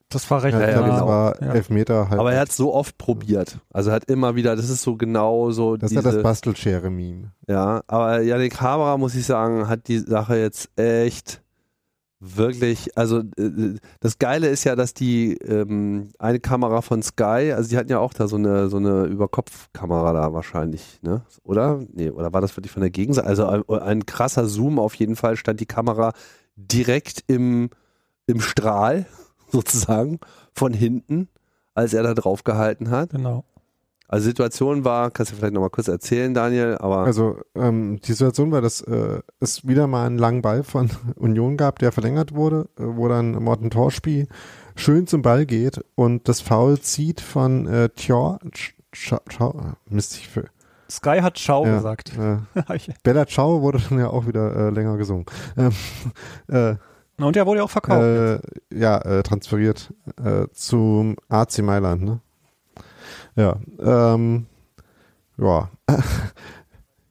Das 0.09 0.29
war 0.29 0.43
recht. 0.43 0.53
Ja, 0.53 0.69
ja, 0.69 0.81
genau. 0.81 0.91
Das 0.91 1.07
war 1.07 1.41
ja. 1.41 1.53
Elfmeter 1.53 2.07
halt. 2.07 2.19
Aber 2.19 2.31
er 2.31 2.41
hat 2.41 2.49
es 2.49 2.55
so 2.55 2.71
oft 2.71 2.99
probiert. 2.99 3.57
Also 3.73 3.89
er 3.89 3.95
hat 3.95 4.05
immer 4.11 4.35
wieder, 4.35 4.55
das 4.55 4.69
ist 4.69 4.83
so 4.83 4.95
genau 4.95 5.49
so. 5.49 5.75
Das 5.75 5.89
diese, 5.89 6.01
ist 6.01 6.05
ja 6.05 6.11
das 6.11 6.21
Bastelschere-Meme. 6.21 7.31
Ja, 7.47 7.81
aber 7.87 8.21
Janik 8.21 8.61
Haberer, 8.61 8.99
muss 8.99 9.15
ich 9.15 9.25
sagen, 9.25 9.67
hat 9.67 9.87
die 9.87 9.97
Sache 9.97 10.37
jetzt 10.37 10.69
echt 10.79 11.41
wirklich, 12.19 12.95
also 12.95 13.21
äh, 13.39 13.75
das 14.01 14.19
Geile 14.19 14.49
ist 14.49 14.63
ja, 14.63 14.75
dass 14.75 14.93
die 14.93 15.33
ähm, 15.37 16.11
eine 16.19 16.39
Kamera 16.39 16.83
von 16.83 17.01
Sky, 17.01 17.53
also 17.55 17.69
die 17.69 17.77
hatten 17.77 17.89
ja 17.89 17.97
auch 17.97 18.13
da 18.13 18.27
so 18.27 18.35
eine 18.35 18.69
so 18.69 18.77
eine 18.77 19.05
Überkopfkamera 19.05 20.13
da 20.13 20.31
wahrscheinlich, 20.31 20.99
ne? 21.01 21.23
Oder? 21.43 21.79
Nee, 21.91 22.11
oder 22.11 22.33
war 22.33 22.41
das 22.41 22.55
wirklich 22.55 22.71
von 22.71 22.81
der 22.81 22.91
Gegenseite? 22.91 23.27
Also 23.27 23.47
ein, 23.47 23.63
ein 23.67 24.05
krasser 24.05 24.45
Zoom 24.45 24.77
auf 24.77 24.93
jeden 24.93 25.15
Fall 25.15 25.37
stand 25.37 25.59
die 25.59 25.65
Kamera 25.65 26.13
direkt 26.57 27.23
im, 27.27 27.69
im 28.25 28.41
Strahl 28.41 29.05
sozusagen 29.51 30.19
von 30.53 30.73
hinten, 30.73 31.29
als 31.73 31.93
er 31.93 32.03
da 32.03 32.13
drauf 32.13 32.43
gehalten 32.43 32.89
hat. 32.89 33.11
Genau. 33.11 33.45
Also 34.09 34.25
Situation 34.25 34.85
war, 34.85 35.11
kannst 35.11 35.33
du 35.33 35.35
vielleicht 35.35 35.53
nochmal 35.53 35.69
kurz 35.69 35.89
erzählen, 35.89 36.33
Daniel, 36.33 36.77
aber. 36.79 36.99
Also 36.99 37.39
ähm, 37.55 37.99
die 38.01 38.13
Situation 38.13 38.51
war, 38.51 38.61
dass 38.61 38.79
äh, 38.81 39.19
es 39.41 39.67
wieder 39.67 39.87
mal 39.87 40.05
einen 40.05 40.17
langen 40.17 40.41
Ball 40.41 40.63
von 40.63 40.89
Union 41.15 41.57
gab, 41.57 41.79
der 41.79 41.91
verlängert 41.91 42.33
wurde, 42.33 42.69
äh, 42.79 42.83
wo 42.83 43.09
dann 43.09 43.31
Morten 43.43 43.69
Torspiel 43.69 44.27
schön 44.75 45.07
zum 45.07 45.21
Ball 45.21 45.45
geht 45.45 45.83
und 45.95 46.29
das 46.29 46.39
Foul 46.39 46.79
zieht 46.79 47.19
von 47.19 47.67
äh, 47.67 47.89
Tjor, 47.89 48.39
Schau, 48.93 49.75
Mist, 49.89 50.15
ich 50.15 50.29
für, 50.29 50.45
Sky 50.89 51.19
hat 51.21 51.37
Ciao 51.37 51.65
ja, 51.65 51.75
gesagt. 51.75 52.13
Äh, 52.17 52.37
Bella 53.03 53.25
Ciao 53.25 53.61
wurde 53.61 53.81
dann 53.89 53.99
ja 53.99 54.09
auch 54.09 54.27
wieder 54.27 54.55
äh, 54.55 54.69
länger 54.69 54.97
gesungen. 54.97 55.25
Ähm, 55.57 55.71
äh, 56.47 56.75
und 57.19 57.35
er 57.35 57.45
wurde 57.45 57.59
ja 57.59 57.63
auch 57.63 57.69
verkauft. 57.69 58.01
Äh, 58.01 58.39
ja, 58.71 58.99
äh, 58.99 59.23
transferiert 59.23 59.93
äh, 60.23 60.47
zum 60.53 61.15
AC 61.29 61.59
Mailand, 61.59 62.03
ne? 62.03 62.19
Ja, 63.35 63.57
ähm, 63.79 64.47
ja. 65.37 65.69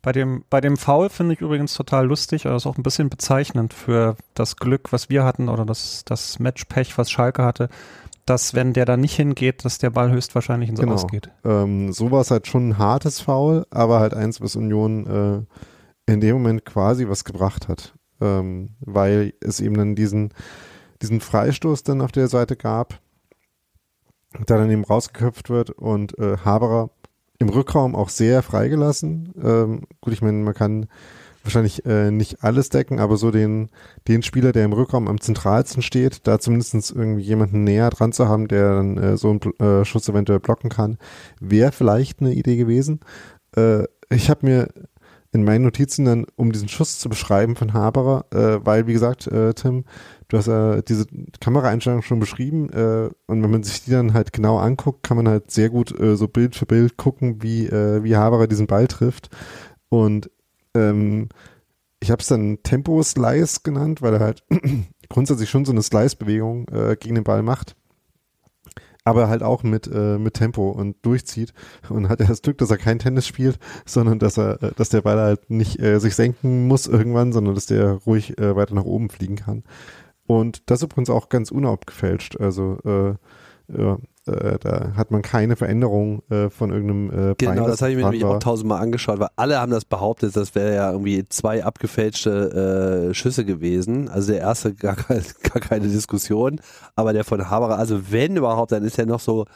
Bei 0.02 0.12
dem, 0.12 0.44
bei 0.50 0.60
dem 0.60 0.76
Foul 0.76 1.08
finde 1.08 1.34
ich 1.34 1.40
übrigens 1.40 1.74
total 1.74 2.06
lustig, 2.06 2.46
aber 2.46 2.54
das 2.54 2.62
ist 2.62 2.66
auch 2.68 2.78
ein 2.78 2.84
bisschen 2.84 3.10
bezeichnend 3.10 3.74
für 3.74 4.14
das 4.34 4.54
Glück, 4.54 4.92
was 4.92 5.10
wir 5.10 5.24
hatten 5.24 5.48
oder 5.48 5.64
das, 5.64 6.04
das 6.04 6.38
Matchpech, 6.38 6.96
was 6.96 7.10
Schalke 7.10 7.42
hatte, 7.42 7.68
dass 8.26 8.54
wenn 8.54 8.72
der 8.72 8.84
da 8.84 8.96
nicht 8.96 9.14
hingeht, 9.14 9.64
dass 9.64 9.78
der 9.78 9.90
Ball 9.90 10.10
höchstwahrscheinlich 10.10 10.68
ins 10.68 10.80
genau. 10.80 10.94
Ausgeht. 10.94 11.30
Ähm, 11.44 11.92
so 11.92 12.10
war 12.10 12.20
es 12.20 12.30
halt 12.30 12.46
schon 12.48 12.70
ein 12.70 12.78
hartes 12.78 13.20
Foul, 13.20 13.66
aber 13.70 14.00
halt 14.00 14.14
eins, 14.14 14.40
was 14.40 14.56
Union 14.56 15.46
äh, 16.06 16.12
in 16.12 16.20
dem 16.20 16.34
Moment 16.34 16.64
quasi 16.64 17.08
was 17.08 17.24
gebracht 17.24 17.68
hat, 17.68 17.94
ähm, 18.20 18.70
weil 18.80 19.32
es 19.40 19.60
eben 19.60 19.76
dann 19.76 19.94
diesen, 19.94 20.34
diesen 21.02 21.20
Freistoß 21.20 21.84
dann 21.84 22.00
auf 22.00 22.12
der 22.12 22.28
Seite 22.28 22.56
gab, 22.56 23.00
der 24.48 24.58
dann 24.58 24.70
eben 24.70 24.84
rausgeköpft 24.84 25.48
wird 25.48 25.70
und 25.70 26.18
äh, 26.18 26.36
Haberer 26.38 26.90
im 27.38 27.48
Rückraum 27.48 27.94
auch 27.94 28.08
sehr 28.08 28.42
freigelassen. 28.42 29.32
Ähm, 29.42 29.82
gut, 30.00 30.12
ich 30.12 30.22
meine, 30.22 30.38
man 30.38 30.54
kann 30.54 30.86
wahrscheinlich 31.46 31.84
äh, 31.86 32.10
nicht 32.10 32.42
alles 32.44 32.68
decken, 32.68 33.00
aber 33.00 33.16
so 33.16 33.30
den, 33.30 33.70
den 34.08 34.22
Spieler, 34.22 34.52
der 34.52 34.64
im 34.64 34.72
Rückraum 34.72 35.08
am 35.08 35.20
zentralsten 35.20 35.82
steht, 35.82 36.26
da 36.26 36.38
zumindest 36.38 36.92
irgendwie 36.94 37.22
jemanden 37.22 37.64
näher 37.64 37.90
dran 37.90 38.12
zu 38.12 38.28
haben, 38.28 38.48
der 38.48 38.74
dann 38.76 38.98
äh, 38.98 39.16
so 39.16 39.30
einen 39.30 39.40
äh, 39.58 39.84
Schuss 39.84 40.08
eventuell 40.08 40.40
blocken 40.40 40.70
kann, 40.70 40.98
wäre 41.40 41.72
vielleicht 41.72 42.20
eine 42.20 42.34
Idee 42.34 42.56
gewesen. 42.56 43.00
Äh, 43.56 43.84
ich 44.10 44.30
habe 44.30 44.46
mir 44.46 44.68
in 45.32 45.44
meinen 45.44 45.64
Notizen 45.64 46.04
dann, 46.04 46.26
um 46.36 46.52
diesen 46.52 46.68
Schuss 46.68 46.98
zu 46.98 47.08
beschreiben 47.08 47.56
von 47.56 47.74
Haberer, 47.74 48.24
äh, 48.32 48.64
weil, 48.64 48.86
wie 48.86 48.92
gesagt, 48.92 49.26
äh, 49.26 49.52
Tim, 49.54 49.84
du 50.28 50.38
hast 50.38 50.48
äh, 50.48 50.82
diese 50.82 51.06
Kameraeinstellung 51.40 52.02
schon 52.02 52.20
beschrieben 52.20 52.70
äh, 52.70 53.10
und 53.26 53.42
wenn 53.42 53.50
man 53.50 53.62
sich 53.62 53.84
die 53.84 53.90
dann 53.90 54.14
halt 54.14 54.32
genau 54.32 54.58
anguckt, 54.58 55.02
kann 55.02 55.16
man 55.16 55.28
halt 55.28 55.50
sehr 55.50 55.68
gut 55.68 55.98
äh, 55.98 56.16
so 56.16 56.26
Bild 56.28 56.56
für 56.56 56.66
Bild 56.66 56.96
gucken, 56.96 57.42
wie, 57.42 57.66
äh, 57.66 58.02
wie 58.02 58.16
Haberer 58.16 58.46
diesen 58.46 58.66
Ball 58.66 58.86
trifft. 58.86 59.28
Und 59.88 60.30
ähm, 60.76 61.28
ich 62.00 62.10
habe 62.10 62.20
es 62.20 62.28
dann 62.28 62.58
Tempo-Slice 62.62 63.60
genannt, 63.64 64.02
weil 64.02 64.14
er 64.14 64.20
halt 64.20 64.44
grundsätzlich 65.08 65.50
schon 65.50 65.64
so 65.64 65.72
eine 65.72 65.82
Slice-Bewegung 65.82 66.68
äh, 66.68 66.96
gegen 66.96 67.14
den 67.16 67.24
Ball 67.24 67.42
macht. 67.42 67.74
aber 69.04 69.28
halt 69.28 69.42
auch 69.44 69.62
mit, 69.62 69.86
äh, 69.86 70.18
mit 70.18 70.34
Tempo 70.34 70.68
und 70.70 70.96
durchzieht 71.02 71.54
und 71.88 72.08
hat 72.08 72.18
ja 72.20 72.26
das 72.26 72.42
Glück, 72.42 72.58
dass 72.58 72.72
er 72.72 72.76
kein 72.76 72.98
Tennis 72.98 73.24
spielt, 73.26 73.58
sondern 73.86 74.18
dass 74.18 74.36
er, 74.36 74.60
äh, 74.62 74.72
dass 74.74 74.88
der 74.88 75.02
Ball 75.02 75.18
halt 75.18 75.48
nicht 75.48 75.80
äh, 75.80 76.00
sich 76.00 76.16
senken 76.16 76.66
muss 76.66 76.88
irgendwann, 76.88 77.32
sondern 77.32 77.54
dass 77.54 77.66
der 77.66 77.92
ruhig 77.92 78.36
äh, 78.38 78.56
weiter 78.56 78.74
nach 78.74 78.84
oben 78.84 79.08
fliegen 79.08 79.36
kann. 79.36 79.62
Und 80.26 80.68
das 80.70 80.80
ist 80.80 80.86
übrigens 80.90 81.10
auch 81.10 81.28
ganz 81.28 81.52
unabgefälscht. 81.52 82.40
Also 82.40 82.78
äh, 82.84 83.14
ja, 83.80 83.98
äh, 84.26 84.58
da 84.58 84.92
hat 84.96 85.10
man 85.10 85.22
keine 85.22 85.56
Veränderung 85.56 86.22
äh, 86.30 86.50
von 86.50 86.70
irgendeinem 86.70 87.10
äh, 87.10 87.34
Bein, 87.34 87.56
Genau, 87.56 87.66
das 87.66 87.80
habe 87.80 87.92
ich 87.92 87.96
mir 87.96 88.04
nämlich 88.04 88.24
auch 88.24 88.38
tausendmal 88.38 88.82
angeschaut, 88.82 89.18
weil 89.18 89.28
alle 89.36 89.60
haben 89.60 89.72
das 89.72 89.84
behauptet, 89.84 90.36
das 90.36 90.54
wäre 90.54 90.74
ja 90.74 90.92
irgendwie 90.92 91.24
zwei 91.28 91.64
abgefälschte 91.64 93.08
äh, 93.10 93.14
Schüsse 93.14 93.44
gewesen. 93.44 94.08
Also 94.08 94.32
der 94.32 94.40
erste 94.40 94.74
gar, 94.74 94.96
gar 94.96 95.60
keine 95.60 95.88
Diskussion, 95.88 96.60
aber 96.94 97.12
der 97.12 97.24
von 97.24 97.48
Haberer, 97.50 97.78
also 97.78 98.10
wenn 98.10 98.36
überhaupt, 98.36 98.72
dann 98.72 98.84
ist 98.84 98.98
er 98.98 99.06
noch 99.06 99.20
so 99.20 99.46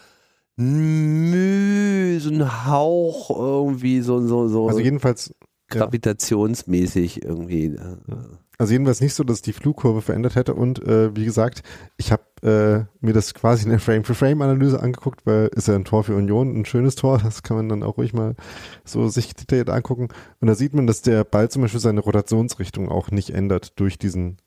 mh, 0.57 2.21
so 2.21 2.31
ein 2.31 2.67
Hauch 2.67 3.31
irgendwie 3.31 4.01
so 4.01 4.27
so 4.27 4.49
so. 4.49 4.69
Also 4.69 4.81
jedenfalls 4.81 5.35
gravitationsmäßig 5.69 7.25
irgendwie. 7.25 7.67
Äh, 7.67 7.97
also 8.59 8.73
jedenfalls 8.73 9.01
nicht 9.01 9.15
so, 9.15 9.25
dass 9.25 9.41
die 9.41 9.55
Flugkurve 9.55 10.03
verändert 10.03 10.35
hätte 10.35 10.55
und 10.55 10.83
äh, 10.87 11.17
wie 11.17 11.25
gesagt, 11.25 11.63
ich 11.97 12.13
habe 12.13 12.23
äh, 12.43 12.85
mir 13.01 13.13
das 13.13 13.35
quasi 13.35 13.65
in 13.65 13.71
der 13.71 13.81
Frame-for-Frame-Analyse 13.81 14.81
angeguckt, 14.81 15.27
weil 15.27 15.49
ist 15.49 15.69
ja 15.69 15.75
ein 15.75 15.85
Tor 15.85 16.05
für 16.05 16.17
Union, 16.17 16.59
ein 16.59 16.65
schönes 16.65 16.95
Tor, 16.95 17.19
das 17.23 17.43
kann 17.43 17.57
man 17.57 17.69
dann 17.69 17.83
auch 17.83 17.99
ruhig 17.99 18.13
mal 18.13 18.35
so 18.85 19.09
sich 19.09 19.35
detailliert 19.35 19.71
angucken. 19.71 20.09
Und 20.41 20.49
da 20.49 20.55
sieht 20.55 20.75
man, 20.75 20.87
dass 20.87 21.03
der 21.03 21.25
Ball 21.25 21.51
zum 21.51 21.63
Beispiel 21.63 21.81
seine 21.81 22.01
Rotationsrichtung 22.01 22.89
auch 22.89 23.11
nicht 23.11 23.31
ändert 23.31 23.79
durch 23.79 23.99
diesen 23.99 24.39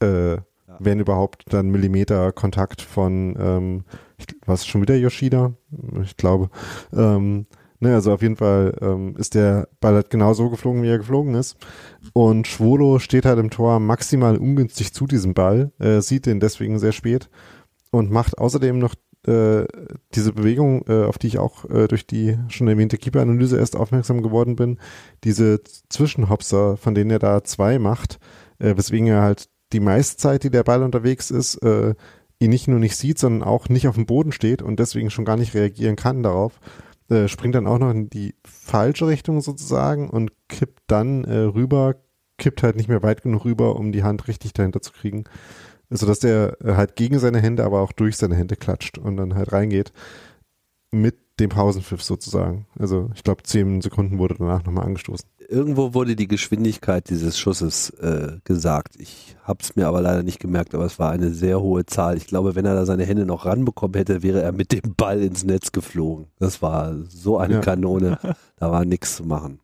äh, 0.00 0.38
wenn 0.78 1.00
überhaupt 1.00 1.44
dann 1.50 1.70
Millimeter 1.70 2.32
Kontakt 2.32 2.82
von 2.82 3.36
ähm, 3.38 3.84
was 4.44 4.66
schon 4.66 4.82
wieder 4.82 4.96
Yoshida, 4.96 5.54
ich 6.02 6.16
glaube 6.16 6.50
ähm, 6.92 7.46
Ne, 7.78 7.94
also 7.94 8.12
auf 8.12 8.22
jeden 8.22 8.36
Fall 8.36 8.74
ähm, 8.80 9.16
ist 9.18 9.34
der 9.34 9.68
Ball 9.80 9.94
halt 9.94 10.10
genau 10.10 10.32
so 10.32 10.48
geflogen, 10.48 10.82
wie 10.82 10.88
er 10.88 10.98
geflogen 10.98 11.34
ist. 11.34 11.56
Und 12.14 12.46
Schwolo 12.46 12.98
steht 12.98 13.26
halt 13.26 13.38
im 13.38 13.50
Tor 13.50 13.80
maximal 13.80 14.38
ungünstig 14.38 14.94
zu 14.94 15.06
diesem 15.06 15.34
Ball, 15.34 15.72
äh, 15.78 16.00
sieht 16.00 16.26
den 16.26 16.40
deswegen 16.40 16.78
sehr 16.78 16.92
spät 16.92 17.28
und 17.90 18.10
macht 18.10 18.38
außerdem 18.38 18.78
noch 18.78 18.94
äh, 19.26 19.66
diese 20.14 20.32
Bewegung, 20.32 20.84
äh, 20.88 21.04
auf 21.04 21.18
die 21.18 21.26
ich 21.26 21.38
auch 21.38 21.68
äh, 21.68 21.86
durch 21.88 22.06
die 22.06 22.38
schon 22.48 22.68
erwähnte 22.68 22.96
Keeper-Analyse 22.96 23.58
erst 23.58 23.76
aufmerksam 23.76 24.22
geworden 24.22 24.56
bin, 24.56 24.78
diese 25.24 25.60
Zwischenhopser, 25.90 26.76
von 26.76 26.94
denen 26.94 27.10
er 27.10 27.18
da 27.18 27.44
zwei 27.44 27.78
macht, 27.78 28.18
äh, 28.58 28.76
weswegen 28.76 29.08
er 29.08 29.22
halt 29.22 29.48
die 29.72 29.80
meiste 29.80 30.16
Zeit, 30.16 30.44
die 30.44 30.50
der 30.50 30.62
Ball 30.62 30.82
unterwegs 30.82 31.30
ist, 31.30 31.56
äh, 31.56 31.94
ihn 32.38 32.50
nicht 32.50 32.68
nur 32.68 32.78
nicht 32.78 32.96
sieht, 32.96 33.18
sondern 33.18 33.46
auch 33.46 33.68
nicht 33.68 33.88
auf 33.88 33.96
dem 33.96 34.06
Boden 34.06 34.32
steht 34.32 34.62
und 34.62 34.78
deswegen 34.78 35.10
schon 35.10 35.24
gar 35.24 35.36
nicht 35.36 35.54
reagieren 35.54 35.96
kann 35.96 36.22
darauf 36.22 36.60
äh, 37.08 37.28
springt 37.28 37.54
dann 37.54 37.66
auch 37.66 37.78
noch 37.78 37.90
in 37.90 38.10
die 38.10 38.34
falsche 38.44 39.06
Richtung 39.06 39.40
sozusagen 39.40 40.10
und 40.10 40.32
kippt 40.48 40.82
dann 40.86 41.24
äh, 41.24 41.38
rüber, 41.38 41.96
kippt 42.38 42.62
halt 42.62 42.76
nicht 42.76 42.88
mehr 42.88 43.02
weit 43.02 43.22
genug 43.22 43.44
rüber, 43.44 43.76
um 43.76 43.92
die 43.92 44.02
Hand 44.02 44.28
richtig 44.28 44.52
dahinter 44.52 44.80
zu 44.80 44.92
kriegen. 44.92 45.24
Also 45.88 46.06
dass 46.06 46.18
der 46.18 46.56
äh, 46.64 46.74
halt 46.74 46.96
gegen 46.96 47.18
seine 47.18 47.40
Hände, 47.40 47.64
aber 47.64 47.80
auch 47.80 47.92
durch 47.92 48.16
seine 48.16 48.34
Hände 48.34 48.56
klatscht 48.56 48.98
und 48.98 49.16
dann 49.16 49.34
halt 49.34 49.52
reingeht 49.52 49.92
mit 50.90 51.16
dem 51.38 51.50
Pausenpfiff 51.50 52.02
sozusagen. 52.02 52.66
Also 52.78 53.10
ich 53.14 53.22
glaube, 53.22 53.42
zehn 53.42 53.80
Sekunden 53.80 54.18
wurde 54.18 54.36
danach 54.38 54.64
nochmal 54.64 54.86
angestoßen 54.86 55.28
irgendwo 55.48 55.94
wurde 55.94 56.16
die 56.16 56.28
Geschwindigkeit 56.28 57.08
dieses 57.08 57.38
Schusses 57.38 57.90
äh, 58.00 58.38
gesagt. 58.44 58.96
Ich 58.98 59.36
habe 59.42 59.58
es 59.62 59.76
mir 59.76 59.86
aber 59.86 60.00
leider 60.00 60.22
nicht 60.22 60.40
gemerkt, 60.40 60.74
aber 60.74 60.84
es 60.84 60.98
war 60.98 61.10
eine 61.10 61.30
sehr 61.30 61.60
hohe 61.60 61.86
Zahl. 61.86 62.16
Ich 62.16 62.26
glaube, 62.26 62.54
wenn 62.54 62.64
er 62.64 62.74
da 62.74 62.86
seine 62.86 63.04
Hände 63.04 63.26
noch 63.26 63.46
ranbekommen 63.46 63.96
hätte, 63.96 64.22
wäre 64.22 64.42
er 64.42 64.52
mit 64.52 64.72
dem 64.72 64.94
Ball 64.96 65.22
ins 65.22 65.44
Netz 65.44 65.72
geflogen. 65.72 66.26
Das 66.38 66.62
war 66.62 66.94
so 67.08 67.38
eine 67.38 67.54
ja. 67.54 67.60
Kanone, 67.60 68.18
da 68.56 68.70
war 68.70 68.84
nichts 68.84 69.16
zu 69.16 69.24
machen. 69.24 69.60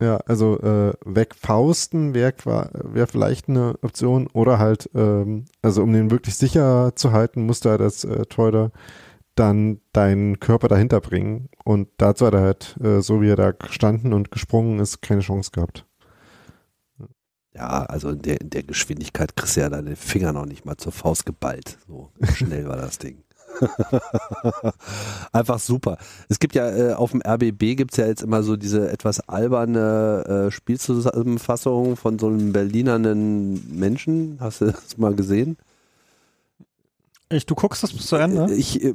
Ja, 0.00 0.18
also 0.26 0.60
äh, 0.60 0.92
wegfausten 1.04 2.14
wäre 2.14 2.34
wär 2.92 3.08
vielleicht 3.08 3.48
eine 3.48 3.74
Option 3.82 4.28
oder 4.28 4.58
halt, 4.60 4.88
ähm, 4.94 5.46
also 5.60 5.82
um 5.82 5.92
den 5.92 6.12
wirklich 6.12 6.36
sicher 6.36 6.92
zu 6.94 7.10
halten, 7.10 7.44
musste 7.46 7.70
er 7.70 7.78
das 7.78 8.04
äh, 8.04 8.24
Torhüter 8.26 8.70
dann 9.38 9.80
deinen 9.92 10.40
Körper 10.40 10.68
dahinter 10.68 11.00
bringen. 11.00 11.48
Und 11.64 11.88
dazu 11.98 12.26
hat 12.26 12.34
er 12.34 12.40
halt, 12.40 12.76
äh, 12.82 13.00
so 13.00 13.20
wie 13.22 13.28
er 13.28 13.36
da 13.36 13.52
gestanden 13.52 14.12
und 14.12 14.30
gesprungen 14.30 14.78
ist, 14.80 15.02
keine 15.02 15.20
Chance 15.20 15.50
gehabt. 15.52 15.84
Ja, 17.54 17.84
also 17.84 18.10
in 18.10 18.22
der, 18.22 18.40
in 18.40 18.50
der 18.50 18.62
Geschwindigkeit 18.62 19.34
kriegst 19.34 19.56
du 19.56 19.60
ja 19.62 19.68
deine 19.68 19.96
Finger 19.96 20.32
noch 20.32 20.46
nicht 20.46 20.64
mal 20.64 20.76
zur 20.76 20.92
Faust 20.92 21.26
geballt. 21.26 21.78
So 21.88 22.10
schnell 22.34 22.68
war 22.68 22.76
das 22.76 22.98
Ding. 22.98 23.24
Einfach 25.32 25.58
super. 25.58 25.98
Es 26.28 26.38
gibt 26.38 26.54
ja 26.54 26.70
äh, 26.70 26.92
auf 26.92 27.10
dem 27.10 27.22
RBB 27.26 27.76
gibt 27.76 27.92
es 27.92 27.96
ja 27.96 28.06
jetzt 28.06 28.22
immer 28.22 28.42
so 28.42 28.56
diese 28.56 28.90
etwas 28.90 29.20
alberne 29.28 30.46
äh, 30.48 30.50
Spielzusammenfassung 30.50 31.96
von 31.96 32.18
so 32.18 32.28
einem 32.28 32.52
Berlinernen 32.52 33.76
Menschen. 33.76 34.38
Hast 34.40 34.60
du 34.60 34.66
das 34.66 34.96
mal 34.96 35.14
gesehen? 35.14 35.56
Ich, 37.30 37.44
du 37.44 37.54
guckst 37.54 37.82
das 37.82 37.92
bis 37.92 38.06
zu 38.06 38.16
Ende? 38.16 38.52
Ich, 38.54 38.82
äh, 38.82 38.94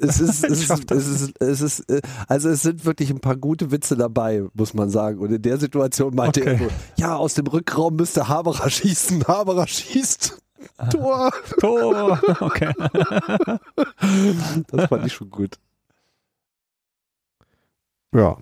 es 0.00 0.20
ist, 0.20 0.44
es 0.44 0.70
ist, 0.70 0.90
es 0.90 1.06
ist, 1.06 1.40
es 1.40 1.60
ist, 1.60 1.90
äh, 1.90 2.00
also 2.26 2.48
es 2.48 2.62
sind 2.62 2.84
wirklich 2.86 3.10
ein 3.10 3.20
paar 3.20 3.36
gute 3.36 3.70
Witze 3.70 3.96
dabei, 3.96 4.44
muss 4.54 4.72
man 4.72 4.88
sagen. 4.88 5.18
Und 5.18 5.32
in 5.32 5.42
der 5.42 5.58
Situation 5.58 6.14
meinte 6.14 6.40
okay. 6.40 6.52
er 6.52 6.58
so, 6.58 6.66
ja, 6.96 7.16
aus 7.16 7.34
dem 7.34 7.46
Rückraum 7.46 7.96
müsste 7.96 8.28
Haberer 8.28 8.70
schießen. 8.70 9.26
Haberer 9.26 9.66
schießt. 9.66 10.38
Tor. 10.90 11.30
Tor. 11.60 12.20
Okay. 12.40 12.72
Das 14.68 14.88
fand 14.88 15.06
ich 15.06 15.12
schon 15.12 15.30
gut. 15.30 15.58
Ja. 18.14 18.38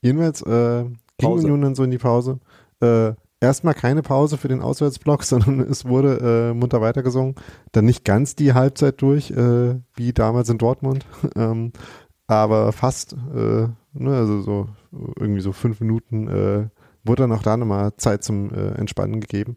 Jedenfalls 0.00 0.42
äh, 0.42 0.84
ging 1.18 1.30
Union 1.30 1.60
dann 1.60 1.74
so 1.74 1.82
in 1.84 1.90
die 1.90 1.98
Pause. 1.98 2.40
Äh, 2.80 3.12
erstmal 3.40 3.74
keine 3.74 4.02
Pause 4.02 4.38
für 4.38 4.48
den 4.48 4.62
Auswärtsblock, 4.62 5.22
sondern 5.24 5.60
es 5.60 5.84
wurde 5.84 6.50
äh, 6.50 6.54
munter 6.54 6.80
weitergesungen. 6.80 7.34
Dann 7.72 7.84
nicht 7.84 8.04
ganz 8.04 8.36
die 8.36 8.54
Halbzeit 8.54 9.00
durch, 9.02 9.30
äh, 9.30 9.76
wie 9.94 10.12
damals 10.12 10.48
in 10.48 10.58
Dortmund, 10.58 11.06
ähm, 11.36 11.72
aber 12.26 12.72
fast, 12.72 13.12
äh, 13.12 13.68
ne, 13.92 14.16
also 14.16 14.42
so 14.42 14.68
irgendwie 15.18 15.42
so 15.42 15.52
fünf 15.52 15.80
Minuten 15.80 16.28
äh, 16.28 16.68
wurde 17.04 17.22
dann 17.22 17.32
auch 17.32 17.42
da 17.42 17.56
nochmal 17.56 17.96
Zeit 17.96 18.24
zum 18.24 18.52
äh, 18.52 18.72
Entspannen 18.72 19.20
gegeben, 19.20 19.56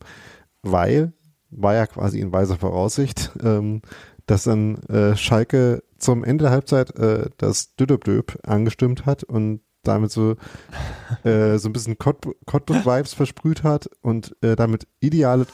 weil 0.61 1.13
war 1.51 1.73
ja 1.73 1.87
quasi 1.87 2.19
in 2.19 2.31
weiser 2.31 2.57
Voraussicht, 2.57 3.31
ähm, 3.43 3.81
dass 4.25 4.43
dann 4.43 4.75
äh, 4.83 5.15
Schalke 5.15 5.83
zum 5.97 6.23
Ende 6.23 6.43
der 6.43 6.51
Halbzeit 6.51 6.95
äh, 6.97 7.29
das 7.37 7.75
Düdöbdöb 7.75 8.37
angestimmt 8.43 9.05
hat 9.05 9.23
und 9.23 9.61
damit 9.89 10.11
so, 10.11 10.35
äh, 11.23 11.57
so 11.57 11.69
ein 11.69 11.73
bisschen 11.73 11.97
Cottbus-Vibes 11.97 13.13
versprüht 13.13 13.63
hat 13.63 13.89
und 14.01 14.35
äh, 14.41 14.55
damit 14.55 14.87
ideale, 14.99 15.45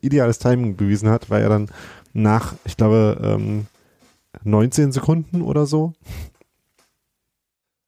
ideales 0.00 0.38
Timing 0.38 0.76
bewiesen 0.76 1.08
hat, 1.08 1.30
weil 1.30 1.42
er 1.42 1.48
dann 1.48 1.70
nach, 2.12 2.54
ich 2.64 2.76
glaube, 2.76 3.20
ähm, 3.22 3.66
19 4.44 4.92
Sekunden 4.92 5.42
oder 5.42 5.66
so. 5.66 5.94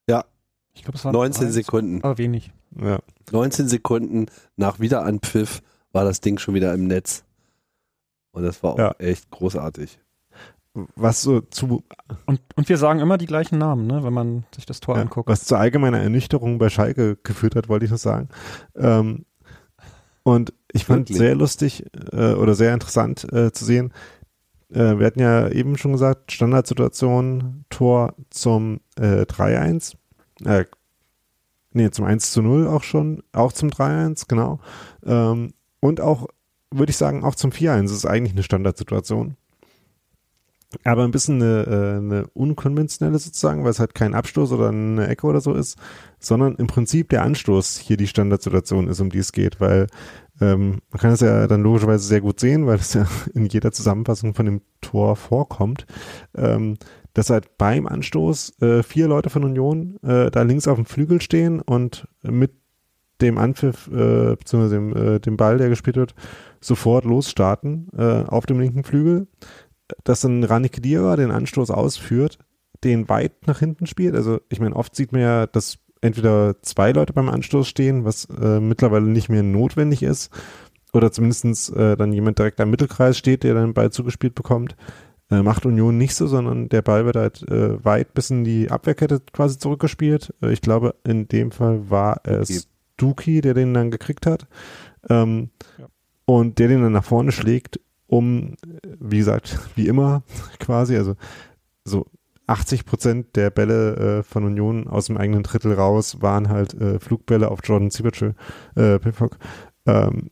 Ja, 0.07 0.25
ich 0.73 0.83
glaube, 0.83 0.97
es 0.97 1.05
waren 1.05 1.13
19 1.13 1.43
drei, 1.43 1.51
Sekunden. 1.51 2.03
Aber 2.03 2.17
wenig. 2.17 2.51
Ja. 2.79 2.99
19 3.31 3.67
Sekunden 3.67 4.25
nach 4.57 4.79
Wiederanpfiff 4.79 5.61
war 5.91 6.03
das 6.03 6.21
Ding 6.21 6.37
schon 6.37 6.53
wieder 6.53 6.73
im 6.73 6.87
Netz. 6.87 7.23
Und 8.31 8.43
das 8.43 8.63
war 8.63 8.73
auch 8.73 8.79
ja. 8.79 8.95
echt 8.97 9.29
großartig 9.29 10.00
was 10.73 11.21
so 11.21 11.41
zu. 11.41 11.83
Und, 12.25 12.41
und 12.55 12.69
wir 12.69 12.77
sagen 12.77 12.99
immer 12.99 13.17
die 13.17 13.25
gleichen 13.25 13.57
Namen, 13.57 13.87
ne, 13.87 14.03
wenn 14.03 14.13
man 14.13 14.45
sich 14.55 14.65
das 14.65 14.79
Tor 14.79 14.95
ja, 14.95 15.01
anguckt. 15.01 15.29
Was 15.29 15.43
zu 15.43 15.55
allgemeiner 15.55 15.99
Ernüchterung 15.99 16.57
bei 16.57 16.69
Schalke 16.69 17.17
geführt 17.23 17.55
hat, 17.55 17.69
wollte 17.69 17.85
ich 17.85 17.91
noch 17.91 17.97
sagen. 17.97 18.29
Ähm, 18.75 19.25
und 20.23 20.53
ich 20.71 20.85
fand 20.85 21.09
Wirklich? 21.09 21.17
sehr 21.17 21.35
lustig 21.35 21.85
äh, 22.13 22.33
oder 22.33 22.53
sehr 22.53 22.73
interessant 22.73 23.31
äh, 23.33 23.51
zu 23.51 23.65
sehen. 23.65 23.91
Äh, 24.69 24.99
wir 24.99 25.05
hatten 25.05 25.19
ja 25.19 25.49
eben 25.49 25.77
schon 25.77 25.91
gesagt, 25.91 26.31
Standardsituation, 26.31 27.65
Tor 27.69 28.15
zum 28.29 28.79
äh, 28.97 29.23
3-1. 29.23 29.95
Äh, 30.45 30.65
nee, 31.73 31.89
zum 31.89 32.05
1 32.05 32.31
zu 32.31 32.41
0 32.41 32.67
auch 32.67 32.83
schon, 32.83 33.23
auch 33.33 33.51
zum 33.51 33.69
3-1, 33.69 34.25
genau. 34.27 34.59
Ähm, 35.05 35.53
und 35.81 35.99
auch, 35.99 36.27
würde 36.69 36.91
ich 36.91 36.97
sagen, 36.97 37.25
auch 37.25 37.35
zum 37.35 37.51
4-1 37.51 37.85
ist 37.85 38.05
eigentlich 38.05 38.33
eine 38.33 38.43
Standardsituation 38.43 39.35
aber 40.83 41.03
ein 41.03 41.11
bisschen 41.11 41.41
eine, 41.41 41.63
äh, 41.63 41.97
eine 41.97 42.27
unkonventionelle 42.33 43.19
sozusagen, 43.19 43.63
weil 43.63 43.71
es 43.71 43.79
halt 43.79 43.95
kein 43.95 44.13
Abstoß 44.13 44.51
oder 44.51 44.69
eine 44.69 45.07
Ecke 45.07 45.27
oder 45.27 45.41
so 45.41 45.53
ist, 45.53 45.77
sondern 46.19 46.55
im 46.55 46.67
Prinzip 46.67 47.09
der 47.09 47.23
Anstoß 47.23 47.77
hier 47.77 47.97
die 47.97 48.07
Standardsituation 48.07 48.87
ist, 48.87 48.99
um 48.99 49.09
die 49.09 49.19
es 49.19 49.31
geht, 49.31 49.59
weil 49.59 49.87
ähm, 50.39 50.79
man 50.89 50.99
kann 50.99 51.11
es 51.11 51.19
ja 51.19 51.47
dann 51.47 51.61
logischerweise 51.61 52.05
sehr 52.05 52.21
gut 52.21 52.39
sehen, 52.39 52.67
weil 52.67 52.77
es 52.77 52.93
ja 52.93 53.05
in 53.33 53.45
jeder 53.47 53.71
Zusammenfassung 53.71 54.33
von 54.33 54.45
dem 54.45 54.61
Tor 54.81 55.15
vorkommt, 55.15 55.85
ähm, 56.35 56.77
dass 57.13 57.29
halt 57.29 57.57
beim 57.57 57.87
Anstoß 57.87 58.61
äh, 58.61 58.83
vier 58.83 59.07
Leute 59.07 59.29
von 59.29 59.43
Union 59.43 59.97
äh, 60.03 60.31
da 60.31 60.43
links 60.43 60.67
auf 60.67 60.77
dem 60.77 60.85
Flügel 60.85 61.21
stehen 61.21 61.59
und 61.59 62.07
mit 62.23 62.53
dem 63.21 63.37
Anpfiff, 63.37 63.87
äh, 63.87 64.35
beziehungsweise 64.35 64.75
dem, 64.75 64.95
äh, 64.95 65.19
dem 65.19 65.37
Ball, 65.37 65.57
der 65.57 65.69
gespielt 65.69 65.97
wird, 65.97 66.15
sofort 66.59 67.05
losstarten 67.05 67.89
äh, 67.95 68.23
auf 68.23 68.45
dem 68.45 68.59
linken 68.59 68.83
Flügel 68.83 69.27
dass 70.03 70.23
ein 70.23 70.43
Ranik 70.43 70.81
Dira 70.81 71.15
den 71.15 71.31
Anstoß 71.31 71.71
ausführt, 71.71 72.37
den 72.83 73.09
weit 73.09 73.47
nach 73.47 73.59
hinten 73.59 73.87
spielt. 73.87 74.15
Also 74.15 74.39
ich 74.49 74.59
meine, 74.59 74.75
oft 74.75 74.95
sieht 74.95 75.11
man 75.11 75.21
ja, 75.21 75.47
dass 75.47 75.79
entweder 76.01 76.61
zwei 76.61 76.91
Leute 76.91 77.13
beim 77.13 77.29
Anstoß 77.29 77.67
stehen, 77.67 78.05
was 78.05 78.25
äh, 78.25 78.59
mittlerweile 78.59 79.05
nicht 79.05 79.29
mehr 79.29 79.43
notwendig 79.43 80.03
ist, 80.03 80.31
oder 80.93 81.11
zumindest 81.11 81.73
äh, 81.75 81.95
dann 81.95 82.11
jemand 82.11 82.39
direkt 82.39 82.59
am 82.59 82.69
Mittelkreis 82.69 83.17
steht, 83.17 83.43
der 83.43 83.53
dann 83.53 83.69
den 83.69 83.73
Ball 83.73 83.91
zugespielt 83.91 84.35
bekommt. 84.35 84.75
Äh, 85.29 85.41
macht 85.41 85.65
Union 85.65 85.97
nicht 85.97 86.15
so, 86.15 86.27
sondern 86.27 86.67
der 86.67 86.81
Ball 86.81 87.05
wird 87.05 87.15
halt 87.15 87.49
äh, 87.49 87.83
weit 87.85 88.13
bis 88.13 88.29
in 88.29 88.43
die 88.43 88.69
Abwehrkette 88.69 89.21
quasi 89.31 89.57
zurückgespielt. 89.57 90.33
Äh, 90.41 90.51
ich 90.51 90.61
glaube, 90.61 90.95
in 91.05 91.27
dem 91.27 91.51
Fall 91.51 91.89
war 91.89 92.21
es 92.25 92.67
Duki, 92.97 93.41
der 93.41 93.53
den 93.53 93.73
dann 93.73 93.91
gekriegt 93.91 94.25
hat. 94.25 94.47
Ähm, 95.09 95.49
ja. 95.77 95.87
Und 96.25 96.59
der 96.59 96.67
den 96.67 96.81
dann 96.81 96.91
nach 96.91 97.05
vorne 97.05 97.31
schlägt, 97.31 97.79
um, 98.11 98.55
wie 98.99 99.17
gesagt, 99.17 99.57
wie 99.75 99.87
immer 99.87 100.23
quasi, 100.59 100.95
also 100.97 101.15
so 101.85 102.05
80 102.47 102.85
Prozent 102.85 103.35
der 103.35 103.49
Bälle 103.49 104.19
äh, 104.19 104.23
von 104.23 104.43
Union 104.43 104.87
aus 104.87 105.05
dem 105.05 105.17
eigenen 105.17 105.43
Drittel 105.43 105.73
raus 105.73 106.21
waren 106.21 106.49
halt 106.49 106.73
äh, 106.73 106.99
Flugbälle 106.99 107.49
auf 107.49 107.59
Jordan 107.63 107.89
Siebertschel, 107.89 108.35
äh, 108.75 108.99
Pimcock. 108.99 109.37
Ähm, 109.85 110.29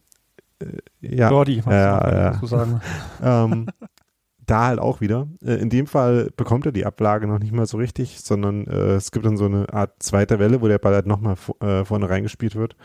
äh, 0.60 0.66
ja, 1.00 1.32
Jordi, 1.32 1.64
ja, 1.66 2.34
ja. 2.34 2.46
sagen. 2.46 2.82
ähm, 3.24 3.68
da 4.46 4.66
halt 4.66 4.80
auch 4.80 5.00
wieder. 5.00 5.28
Äh, 5.42 5.56
in 5.56 5.70
dem 5.70 5.88
Fall 5.88 6.32
bekommt 6.36 6.66
er 6.66 6.74
die 6.74 6.86
Ablage 6.86 7.28
noch 7.28 7.40
nicht 7.40 7.54
mal 7.54 7.66
so 7.66 7.78
richtig, 7.78 8.20
sondern 8.20 8.68
äh, 8.68 8.96
es 8.96 9.12
gibt 9.12 9.26
dann 9.26 9.38
so 9.38 9.46
eine 9.46 9.72
Art 9.74 10.04
zweiter 10.04 10.40
Welle, 10.40 10.62
wo 10.62 10.68
der 10.68 10.80
Ball 10.80 10.96
halt 10.96 11.08
nochmal 11.08 11.38
äh, 11.62 11.86
vorne 11.86 12.10
reingespielt 12.10 12.56
wird, 12.56 12.76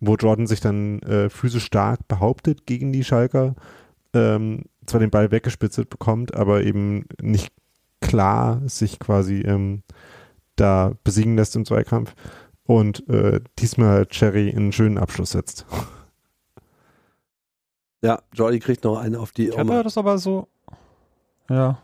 wo 0.00 0.14
Jordan 0.14 0.46
sich 0.46 0.60
dann 0.60 1.00
physisch 1.28 1.64
stark 1.64 2.08
behauptet 2.08 2.64
gegen 2.64 2.90
die 2.90 3.04
Schalker, 3.04 3.54
ähm, 4.14 4.64
zwar 4.86 5.00
den 5.00 5.10
Ball 5.10 5.30
weggespitzelt 5.30 5.90
bekommt, 5.90 6.34
aber 6.34 6.62
eben 6.62 7.06
nicht 7.20 7.52
klar 8.00 8.60
sich 8.66 8.98
quasi 8.98 9.40
ähm, 9.40 9.82
da 10.56 10.92
besiegen 11.04 11.36
lässt 11.36 11.56
im 11.56 11.64
Zweikampf 11.64 12.14
und 12.64 13.08
äh, 13.08 13.40
diesmal 13.58 14.06
Cherry 14.06 14.50
einen 14.50 14.72
schönen 14.72 14.98
Abschluss 14.98 15.30
setzt. 15.32 15.66
Ja, 18.02 18.22
Jordi 18.32 18.60
kriegt 18.60 18.84
noch 18.84 18.98
einen 18.98 19.14
auf 19.14 19.30
die. 19.32 19.48
Ich 19.48 19.58
hatte 19.58 19.82
das 19.82 19.98
aber 19.98 20.16
so, 20.16 20.48
ja. 21.50 21.82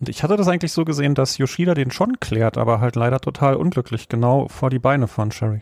Und 0.00 0.08
ich 0.08 0.22
hatte 0.22 0.36
das 0.36 0.48
eigentlich 0.48 0.72
so 0.72 0.84
gesehen, 0.84 1.14
dass 1.14 1.36
Yoshida 1.38 1.74
den 1.74 1.90
schon 1.90 2.18
klärt, 2.20 2.56
aber 2.56 2.80
halt 2.80 2.96
leider 2.96 3.20
total 3.20 3.54
unglücklich, 3.54 4.08
genau 4.08 4.48
vor 4.48 4.70
die 4.70 4.78
Beine 4.78 5.06
von 5.06 5.30
Sherry. 5.30 5.60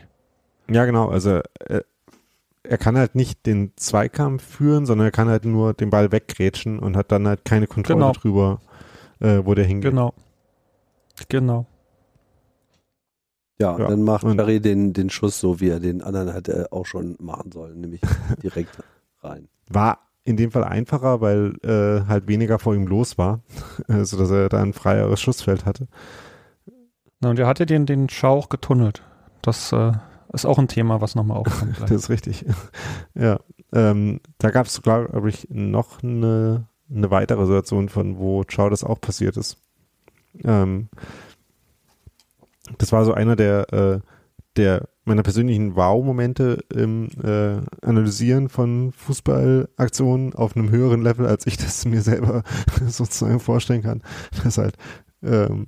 Ja, 0.69 0.85
genau. 0.85 1.09
Also 1.09 1.41
äh, 1.59 1.81
er 2.63 2.77
kann 2.77 2.97
halt 2.97 3.15
nicht 3.15 3.45
den 3.45 3.71
Zweikampf 3.75 4.43
führen, 4.43 4.85
sondern 4.85 5.07
er 5.07 5.11
kann 5.11 5.29
halt 5.29 5.45
nur 5.45 5.73
den 5.73 5.89
Ball 5.89 6.11
weggrätschen 6.11 6.79
und 6.79 6.97
hat 6.97 7.11
dann 7.11 7.27
halt 7.27 7.45
keine 7.45 7.67
Kontrolle 7.67 8.01
genau. 8.01 8.11
drüber, 8.13 8.61
äh, 9.19 9.41
wo 9.43 9.53
der 9.55 9.65
hingeht. 9.65 9.91
Genau. 9.91 10.13
Genau. 11.27 11.65
Ja, 13.59 13.77
ja. 13.77 13.87
dann 13.87 14.03
macht 14.03 14.21
Sherry 14.21 14.61
den, 14.61 14.93
den 14.93 15.09
Schuss 15.09 15.39
so, 15.39 15.59
wie 15.59 15.69
er 15.69 15.81
den 15.81 16.01
anderen 16.01 16.31
hätte 16.31 16.71
auch 16.71 16.85
schon 16.85 17.17
machen 17.19 17.51
sollen, 17.51 17.81
nämlich 17.81 18.01
direkt 18.43 18.77
rein. 19.21 19.49
War 19.67 19.99
in 20.23 20.37
dem 20.37 20.51
Fall 20.51 20.63
einfacher, 20.63 21.21
weil 21.21 21.55
äh, 21.63 22.07
halt 22.07 22.27
weniger 22.27 22.59
vor 22.59 22.73
ihm 22.75 22.87
los 22.87 23.17
war, 23.17 23.41
äh, 23.87 24.03
sodass 24.05 24.31
er 24.31 24.47
da 24.49 24.61
ein 24.61 24.73
freieres 24.73 25.19
Schussfeld 25.19 25.65
hatte. 25.65 25.87
Na, 27.19 27.31
und 27.31 27.39
er 27.39 27.47
hatte 27.47 27.65
den, 27.65 27.85
den 27.85 28.07
Schauch 28.07 28.47
getunnelt. 28.47 29.03
Das 29.41 29.73
äh, 29.73 29.91
ist 30.33 30.45
auch 30.45 30.59
ein 30.59 30.67
Thema, 30.67 31.01
was 31.01 31.15
nochmal 31.15 31.37
aufkommt. 31.37 31.77
das 31.81 31.91
ist 31.91 32.09
richtig. 32.09 32.45
ja. 33.15 33.39
Ähm, 33.71 34.19
da 34.37 34.49
gab 34.49 34.65
es, 34.65 34.81
glaube 34.81 35.29
ich, 35.29 35.47
noch 35.49 36.01
eine, 36.01 36.67
eine 36.89 37.11
weitere 37.11 37.45
Situation, 37.45 37.89
von 37.89 38.17
wo 38.17 38.43
Chao 38.43 38.69
das 38.69 38.83
auch 38.83 38.99
passiert 38.99 39.37
ist. 39.37 39.57
Ähm, 40.43 40.89
das 42.77 42.91
war 42.91 43.05
so 43.05 43.13
einer 43.13 43.35
der, 43.35 43.73
äh, 43.73 43.99
der 44.55 44.89
meiner 45.05 45.23
persönlichen 45.23 45.75
Wow-Momente 45.75 46.63
im 46.73 47.09
äh, 47.23 47.61
Analysieren 47.85 48.49
von 48.49 48.91
Fußballaktionen 48.91 50.35
auf 50.35 50.55
einem 50.55 50.69
höheren 50.69 51.01
Level, 51.01 51.25
als 51.25 51.47
ich 51.47 51.57
das 51.57 51.85
mir 51.85 52.01
selber 52.01 52.43
sozusagen 52.87 53.39
vorstellen 53.39 53.81
kann. 53.81 54.03
Das 54.43 54.57
halt 54.57 54.77
ähm, 55.23 55.67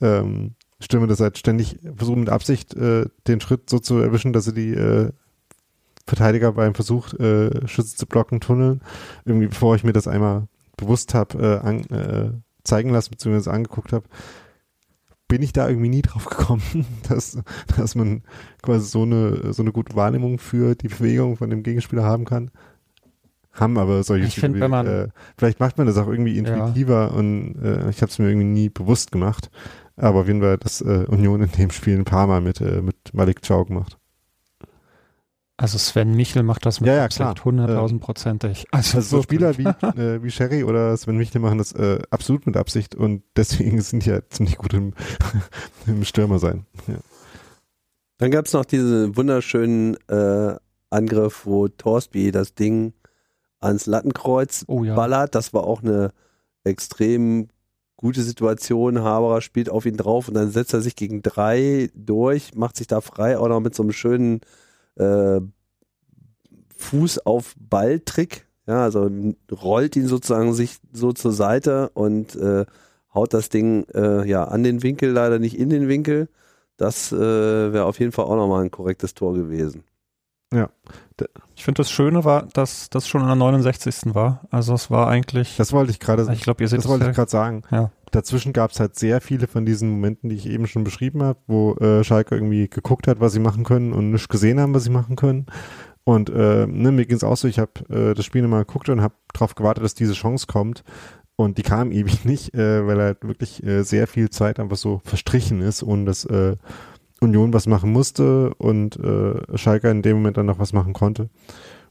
ähm, 0.00 0.56
Stimme, 0.82 1.06
das 1.06 1.20
halt 1.20 1.38
ständig 1.38 1.78
versuchen 1.96 2.20
mit 2.20 2.28
Absicht 2.28 2.74
äh, 2.74 3.06
den 3.26 3.40
Schritt 3.40 3.70
so 3.70 3.78
zu 3.78 3.98
erwischen, 3.98 4.32
dass 4.32 4.44
sie 4.44 4.54
die 4.54 4.74
äh, 4.74 5.10
Verteidiger 6.06 6.52
beim 6.52 6.74
Versuch, 6.74 7.14
äh, 7.14 7.66
Schütze 7.66 7.96
zu 7.96 8.06
blocken, 8.06 8.40
tunneln. 8.40 8.80
Irgendwie 9.24 9.46
bevor 9.46 9.76
ich 9.76 9.84
mir 9.84 9.92
das 9.92 10.08
einmal 10.08 10.48
bewusst 10.76 11.14
habe, 11.14 11.62
äh, 11.64 11.94
äh, 11.94 12.32
zeigen 12.64 12.90
lassen, 12.90 13.10
beziehungsweise 13.10 13.52
angeguckt 13.52 13.92
habe, 13.92 14.04
bin 15.28 15.42
ich 15.42 15.52
da 15.52 15.68
irgendwie 15.68 15.88
nie 15.88 16.02
drauf 16.02 16.26
gekommen, 16.26 16.86
dass, 17.08 17.38
dass 17.76 17.94
man 17.94 18.22
quasi 18.62 18.86
so 18.86 19.02
eine, 19.02 19.52
so 19.52 19.62
eine 19.62 19.72
gute 19.72 19.96
Wahrnehmung 19.96 20.38
für 20.38 20.74
die 20.74 20.88
Bewegung 20.88 21.36
von 21.36 21.50
dem 21.50 21.62
Gegenspieler 21.62 22.04
haben 22.04 22.24
kann. 22.24 22.50
Haben 23.52 23.78
aber 23.78 24.02
solche 24.02 24.26
ich 24.26 24.34
find, 24.36 24.58
wenn 24.60 24.70
man, 24.70 24.86
äh, 24.86 25.08
vielleicht 25.36 25.60
macht 25.60 25.76
man 25.76 25.86
das 25.86 25.98
auch 25.98 26.08
irgendwie 26.08 26.38
intuitiver 26.38 27.08
ja. 27.10 27.16
und 27.16 27.56
äh, 27.62 27.90
ich 27.90 28.00
habe 28.00 28.10
es 28.10 28.18
mir 28.18 28.28
irgendwie 28.28 28.46
nie 28.46 28.68
bewusst 28.70 29.12
gemacht. 29.12 29.50
Aber 30.02 30.22
auf 30.22 30.26
jeden 30.26 30.40
Fall 30.40 30.52
hat 30.52 30.64
das 30.64 30.80
äh, 30.80 31.04
Union 31.06 31.42
in 31.42 31.50
dem 31.52 31.70
Spiel 31.70 31.96
ein 31.96 32.04
paar 32.04 32.26
Mal 32.26 32.40
mit, 32.40 32.60
äh, 32.60 32.82
mit 32.82 32.96
Malik 33.12 33.40
Chow 33.46 33.64
gemacht. 33.64 33.98
Also 35.56 35.78
Sven 35.78 36.16
Michel 36.16 36.42
macht 36.42 36.66
das 36.66 36.80
mit 36.80 36.88
ja, 36.88 36.96
ja, 36.96 37.08
klar. 37.08 37.36
100.000 37.36 38.00
Prozentig. 38.00 38.66
Also, 38.72 38.96
also 38.96 39.18
so 39.18 39.22
Spieler 39.22 39.56
wie, 39.58 39.62
äh, 40.00 40.20
wie 40.20 40.30
Sherry 40.32 40.64
oder 40.64 40.96
Sven 40.96 41.16
Michel 41.16 41.40
machen 41.40 41.58
das 41.58 41.70
äh, 41.70 42.00
absolut 42.10 42.46
mit 42.46 42.56
Absicht 42.56 42.96
und 42.96 43.22
deswegen 43.36 43.80
sind 43.80 44.04
die 44.04 44.10
ja 44.10 44.28
ziemlich 44.28 44.56
gut 44.56 44.74
im, 44.74 44.92
im 45.86 46.04
Stürmer 46.04 46.40
sein. 46.40 46.66
Ja. 46.88 46.96
Dann 48.18 48.32
gab 48.32 48.46
es 48.46 48.52
noch 48.54 48.64
diesen 48.64 49.16
wunderschönen 49.16 49.96
äh, 50.08 50.56
Angriff, 50.90 51.46
wo 51.46 51.68
Torsby 51.68 52.32
das 52.32 52.56
Ding 52.56 52.92
ans 53.60 53.86
Lattenkreuz 53.86 54.64
oh, 54.66 54.82
ja. 54.82 54.96
ballert. 54.96 55.36
Das 55.36 55.54
war 55.54 55.62
auch 55.62 55.84
eine 55.84 56.12
extrem 56.64 57.50
gute 58.02 58.22
Situation. 58.22 59.02
Haberer 59.02 59.40
spielt 59.40 59.70
auf 59.70 59.86
ihn 59.86 59.96
drauf 59.96 60.28
und 60.28 60.34
dann 60.34 60.50
setzt 60.50 60.74
er 60.74 60.82
sich 60.82 60.96
gegen 60.96 61.22
drei 61.22 61.88
durch, 61.94 62.54
macht 62.54 62.76
sich 62.76 62.88
da 62.88 63.00
frei, 63.00 63.38
auch 63.38 63.48
noch 63.48 63.60
mit 63.60 63.74
so 63.74 63.82
einem 63.82 63.92
schönen 63.92 64.40
äh, 64.96 65.40
Fuß 66.76 67.20
auf 67.20 67.54
Ball-Trick. 67.58 68.46
Ja, 68.66 68.82
also 68.82 69.10
rollt 69.50 69.96
ihn 69.96 70.06
sozusagen 70.06 70.52
sich 70.52 70.76
so 70.92 71.12
zur 71.12 71.32
Seite 71.32 71.90
und 71.94 72.36
äh, 72.36 72.66
haut 73.14 73.34
das 73.34 73.48
Ding 73.48 73.84
äh, 73.94 74.28
ja 74.28 74.44
an 74.44 74.62
den 74.62 74.82
Winkel, 74.82 75.10
leider 75.10 75.38
nicht 75.38 75.58
in 75.58 75.70
den 75.70 75.88
Winkel. 75.88 76.28
Das 76.76 77.12
äh, 77.12 77.16
wäre 77.18 77.84
auf 77.84 78.00
jeden 78.00 78.12
Fall 78.12 78.24
auch 78.24 78.36
nochmal 78.36 78.64
ein 78.64 78.70
korrektes 78.70 79.14
Tor 79.14 79.34
gewesen. 79.34 79.84
Ja. 80.52 80.70
Ich 81.54 81.64
finde 81.64 81.78
das 81.78 81.90
Schöne 81.90 82.24
war, 82.24 82.46
dass 82.52 82.90
das 82.90 83.06
schon 83.08 83.22
an 83.22 83.28
der 83.28 83.36
69. 83.36 84.14
war. 84.14 84.40
Also 84.50 84.74
es 84.74 84.90
war 84.90 85.08
eigentlich. 85.08 85.56
Das 85.56 85.72
wollte 85.72 85.90
ich 85.90 86.00
gerade. 86.00 86.26
Ich 86.32 86.42
glaube, 86.42 86.62
ihr 86.62 86.68
seht 86.68 86.78
das. 86.78 86.84
Das 86.84 86.92
wollte 86.92 87.08
ich 87.08 87.16
gerade 87.16 87.30
sagen. 87.30 87.62
Ja. 87.70 87.90
Dazwischen 88.10 88.52
gab 88.52 88.72
es 88.72 88.80
halt 88.80 88.96
sehr 88.96 89.20
viele 89.20 89.46
von 89.46 89.64
diesen 89.64 89.90
Momenten, 89.90 90.28
die 90.28 90.36
ich 90.36 90.46
eben 90.46 90.66
schon 90.66 90.84
beschrieben 90.84 91.22
habe, 91.22 91.38
wo 91.46 91.74
äh, 91.76 92.04
Schalke 92.04 92.34
irgendwie 92.34 92.68
geguckt 92.68 93.08
hat, 93.08 93.20
was 93.20 93.32
sie 93.32 93.40
machen 93.40 93.64
können 93.64 93.92
und 93.92 94.10
nicht 94.10 94.28
gesehen 94.28 94.60
haben, 94.60 94.74
was 94.74 94.84
sie 94.84 94.90
machen 94.90 95.16
können. 95.16 95.46
Und 96.04 96.30
äh, 96.30 96.66
ne, 96.66 96.92
mir 96.92 97.06
ging 97.06 97.16
es 97.16 97.24
auch 97.24 97.36
so, 97.36 97.48
ich 97.48 97.58
habe 97.58 97.72
äh, 97.88 98.14
das 98.14 98.24
Spiel 98.24 98.42
nochmal 98.42 98.64
geguckt 98.64 98.88
und 98.88 99.00
habe 99.00 99.14
darauf 99.32 99.54
gewartet, 99.54 99.84
dass 99.84 99.94
diese 99.94 100.14
Chance 100.14 100.46
kommt. 100.46 100.84
Und 101.36 101.58
die 101.58 101.62
kam 101.62 101.90
ewig 101.92 102.24
nicht, 102.24 102.54
äh, 102.54 102.86
weil 102.86 103.00
halt 103.00 103.22
wirklich 103.22 103.62
äh, 103.64 103.82
sehr 103.82 104.06
viel 104.06 104.30
Zeit 104.30 104.60
einfach 104.60 104.76
so 104.76 105.00
verstrichen 105.04 105.60
ist, 105.60 105.82
ohne 105.82 106.04
dass 106.04 106.24
äh, 106.24 106.56
Union 107.22 107.52
was 107.52 107.66
machen 107.66 107.92
musste 107.92 108.54
und 108.54 108.96
äh, 108.96 109.56
Schalke 109.56 109.90
in 109.90 110.02
dem 110.02 110.16
Moment 110.16 110.36
dann 110.36 110.46
noch 110.46 110.58
was 110.58 110.72
machen 110.72 110.92
konnte. 110.92 111.30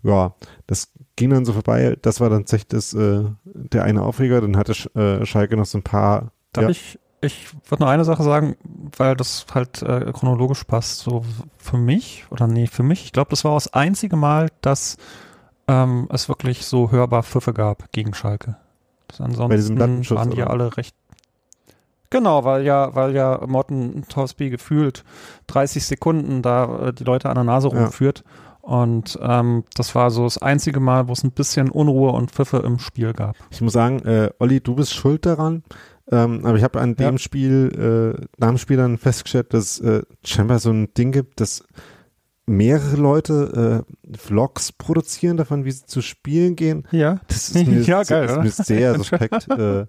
Ja, 0.03 0.33
das 0.67 0.91
ging 1.15 1.29
dann 1.29 1.45
so 1.45 1.53
vorbei. 1.53 1.97
Das 2.01 2.19
war 2.19 2.29
dann 2.29 2.41
tatsächlich 2.41 2.67
das, 2.69 2.93
äh, 2.93 3.23
der 3.43 3.83
eine 3.83 4.01
Aufreger. 4.03 4.41
Dann 4.41 4.57
hatte 4.57 4.73
Sch 4.73 4.87
äh, 4.95 5.25
Schalke 5.25 5.57
noch 5.57 5.65
so 5.65 5.77
ein 5.77 5.83
paar. 5.83 6.31
Darf 6.53 6.63
ja. 6.63 6.69
ich, 6.69 6.99
ich 7.21 7.53
würde 7.69 7.83
nur 7.83 7.91
eine 7.91 8.03
Sache 8.03 8.23
sagen, 8.23 8.55
weil 8.97 9.15
das 9.15 9.45
halt 9.53 9.81
äh, 9.83 10.11
chronologisch 10.11 10.63
passt. 10.63 10.99
So 10.99 11.23
für 11.57 11.77
mich, 11.77 12.25
oder 12.31 12.47
nee, 12.47 12.67
für 12.67 12.83
mich, 12.83 13.05
ich 13.05 13.13
glaube, 13.13 13.29
das 13.29 13.43
war 13.43 13.53
das 13.53 13.73
einzige 13.73 14.15
Mal, 14.15 14.49
dass 14.61 14.97
ähm, 15.67 16.07
es 16.11 16.27
wirklich 16.27 16.65
so 16.65 16.91
hörbar 16.91 17.23
Pfiffe 17.23 17.53
gab 17.53 17.91
gegen 17.91 18.13
Schalke. 18.13 18.57
Das 19.07 19.21
ansonsten 19.21 19.77
waren 19.77 20.01
die 20.01 20.13
oder? 20.13 20.37
ja 20.37 20.47
alle 20.47 20.77
recht 20.77 20.95
Genau, 22.11 22.43
weil 22.43 22.63
ja, 22.63 22.93
weil 22.93 23.15
ja 23.15 23.41
Morten 23.47 24.03
Torsby 24.07 24.51
gefühlt 24.51 25.03
30 25.47 25.83
Sekunden 25.83 26.41
da 26.43 26.89
äh, 26.89 26.93
die 26.93 27.03
Leute 27.03 27.29
an 27.29 27.35
der 27.35 27.43
Nase 27.43 27.69
rumführt. 27.69 28.23
Und 28.61 29.17
ähm, 29.23 29.63
das 29.73 29.95
war 29.95 30.11
so 30.11 30.25
das 30.25 30.37
einzige 30.37 30.79
Mal, 30.79 31.07
wo 31.07 31.13
es 31.13 31.23
ein 31.23 31.31
bisschen 31.31 31.71
Unruhe 31.71 32.11
und 32.11 32.29
Pfiffe 32.29 32.57
im 32.57 32.77
Spiel 32.77 33.11
gab. 33.13 33.35
Ich 33.49 33.61
muss 33.61 33.73
sagen, 33.73 33.99
äh, 34.05 34.29
Olli, 34.37 34.61
du 34.61 34.75
bist 34.75 34.93
schuld 34.93 35.25
daran. 35.25 35.63
Ähm, 36.11 36.45
aber 36.45 36.57
ich 36.57 36.63
habe 36.63 36.79
an 36.79 36.95
dem 36.95 37.13
ja. 37.13 37.17
Spiel, 37.17 38.15
äh, 38.19 38.25
nach 38.37 38.49
dem 38.49 38.57
Spiel 38.57 38.77
dann 38.77 38.97
festgestellt, 38.97 39.53
dass 39.53 39.79
äh, 39.79 40.03
scheinbar 40.25 40.59
so 40.59 40.69
ein 40.69 40.93
Ding 40.93 41.11
gibt, 41.11 41.39
dass 41.39 41.63
mehrere 42.45 42.97
Leute 42.97 43.85
äh, 44.13 44.17
Vlogs 44.17 44.73
produzieren 44.73 45.37
davon, 45.37 45.63
wie 45.63 45.71
sie 45.71 45.85
zu 45.85 46.01
spielen 46.01 46.55
gehen. 46.55 46.85
Ja. 46.91 47.19
Das 47.27 47.49
ist 47.49 47.67
mir, 47.67 47.81
Ja, 47.81 48.03
geil, 48.03 48.25
ist 48.25 48.31
oder? 48.33 48.43
mir 48.43 48.51
sehr 48.51 48.95
suspekt. 48.97 49.49
äh, 49.49 49.85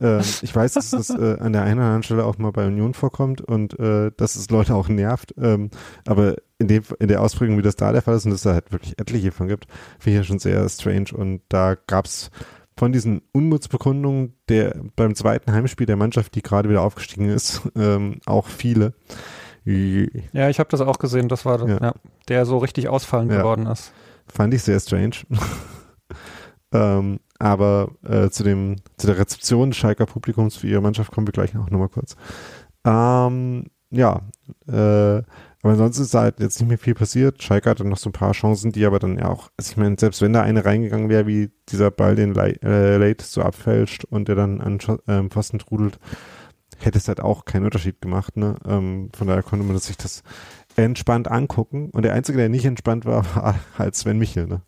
äh, 0.00 0.20
ich 0.20 0.54
weiß, 0.54 0.74
dass 0.74 0.90
das 0.90 1.10
äh, 1.10 1.36
an 1.40 1.52
der 1.52 1.62
einen 1.62 1.78
oder 1.78 1.86
anderen 1.86 2.02
Stelle 2.02 2.24
auch 2.24 2.38
mal 2.38 2.52
bei 2.52 2.66
Union 2.66 2.94
vorkommt 2.94 3.40
und 3.40 3.78
äh, 3.78 4.10
dass 4.16 4.36
es 4.36 4.50
Leute 4.50 4.74
auch 4.74 4.88
nervt. 4.88 5.34
Ähm, 5.38 5.70
aber 6.06 6.36
in, 6.58 6.68
dem, 6.68 6.82
in 6.98 7.08
der 7.08 7.22
Ausprägung, 7.22 7.58
wie 7.58 7.62
das 7.62 7.76
da 7.76 7.92
der 7.92 8.02
Fall 8.02 8.16
ist 8.16 8.24
und 8.24 8.30
dass 8.30 8.40
es 8.40 8.44
da 8.44 8.54
halt 8.54 8.72
wirklich 8.72 8.98
etliche 8.98 9.32
von 9.32 9.48
gibt, 9.48 9.66
finde 9.98 10.18
ich 10.18 10.24
ja 10.24 10.24
schon 10.24 10.38
sehr 10.38 10.68
strange. 10.68 11.08
Und 11.14 11.42
da 11.48 11.76
gab 11.86 12.06
es 12.06 12.30
von 12.78 12.92
diesen 12.92 13.22
Unmutsbekundungen 13.32 14.34
der 14.48 14.76
beim 14.96 15.14
zweiten 15.14 15.52
Heimspiel 15.52 15.86
der 15.86 15.96
Mannschaft, 15.96 16.34
die 16.34 16.42
gerade 16.42 16.68
wieder 16.68 16.82
aufgestiegen 16.82 17.28
ist, 17.28 17.62
ähm, 17.76 18.20
auch 18.26 18.46
viele. 18.46 18.94
Ja, 19.64 20.48
ich 20.48 20.60
habe 20.60 20.68
das 20.70 20.80
auch 20.80 20.98
gesehen, 20.98 21.28
das 21.28 21.44
war 21.44 21.66
Ja. 21.68 21.78
ja. 21.82 21.94
der 22.28 22.46
so 22.46 22.58
richtig 22.58 22.88
ausfallend 22.88 23.32
Ja. 23.32 23.38
geworden 23.38 23.66
ist. 23.66 23.92
Fand 24.28 24.54
ich 24.54 24.62
sehr 24.62 24.78
strange. 24.78 25.16
ähm, 26.72 27.18
aber 27.38 27.90
äh, 28.04 28.30
zu, 28.30 28.42
dem, 28.42 28.76
zu 28.96 29.06
der 29.06 29.18
Rezeption 29.18 29.70
des 29.70 29.76
Schalker 29.76 30.06
Publikums 30.06 30.56
für 30.56 30.66
ihre 30.66 30.80
Mannschaft 30.80 31.12
kommen 31.12 31.26
wir 31.26 31.32
gleich 31.32 31.56
auch 31.56 31.70
nochmal 31.70 31.88
kurz. 31.88 32.16
Ähm, 32.84 33.66
ja, 33.90 34.22
äh, 34.68 35.22
aber 35.66 35.72
ansonsten 35.72 36.04
ist 36.04 36.14
halt 36.14 36.38
jetzt 36.38 36.60
nicht 36.60 36.68
mehr 36.68 36.78
viel 36.78 36.94
passiert. 36.94 37.42
Schalke 37.42 37.68
hatte 37.68 37.84
noch 37.84 37.96
so 37.96 38.10
ein 38.10 38.12
paar 38.12 38.32
Chancen, 38.32 38.70
die 38.70 38.86
aber 38.86 39.00
dann 39.00 39.18
ja 39.18 39.28
auch, 39.28 39.50
also 39.56 39.72
ich 39.72 39.76
meine, 39.76 39.96
selbst 39.98 40.22
wenn 40.22 40.32
da 40.32 40.42
eine 40.42 40.64
reingegangen 40.64 41.08
wäre, 41.08 41.26
wie 41.26 41.50
dieser 41.68 41.90
Ball, 41.90 42.14
den 42.14 42.34
Le 42.34 42.56
äh, 42.62 42.96
Late 42.98 43.24
so 43.24 43.42
abfälscht 43.42 44.04
und 44.04 44.28
der 44.28 44.36
dann 44.36 44.60
an 44.60 44.78
ähm, 45.08 45.30
Pfosten 45.30 45.58
trudelt, 45.58 45.98
hätte 46.78 46.98
es 46.98 47.08
halt 47.08 47.20
auch 47.20 47.44
keinen 47.44 47.64
Unterschied 47.64 48.00
gemacht. 48.00 48.36
Ne? 48.36 48.54
Ähm, 48.64 49.10
von 49.16 49.26
daher 49.26 49.42
konnte 49.42 49.64
man 49.66 49.76
sich 49.78 49.96
das 49.96 50.22
entspannt 50.76 51.28
angucken. 51.28 51.90
Und 51.90 52.04
der 52.04 52.12
Einzige, 52.12 52.38
der 52.38 52.48
nicht 52.48 52.64
entspannt 52.64 53.04
war, 53.04 53.24
war 53.34 53.58
halt 53.78 53.96
Sven 53.96 54.18
Michel. 54.18 54.46
Ne? 54.46 54.60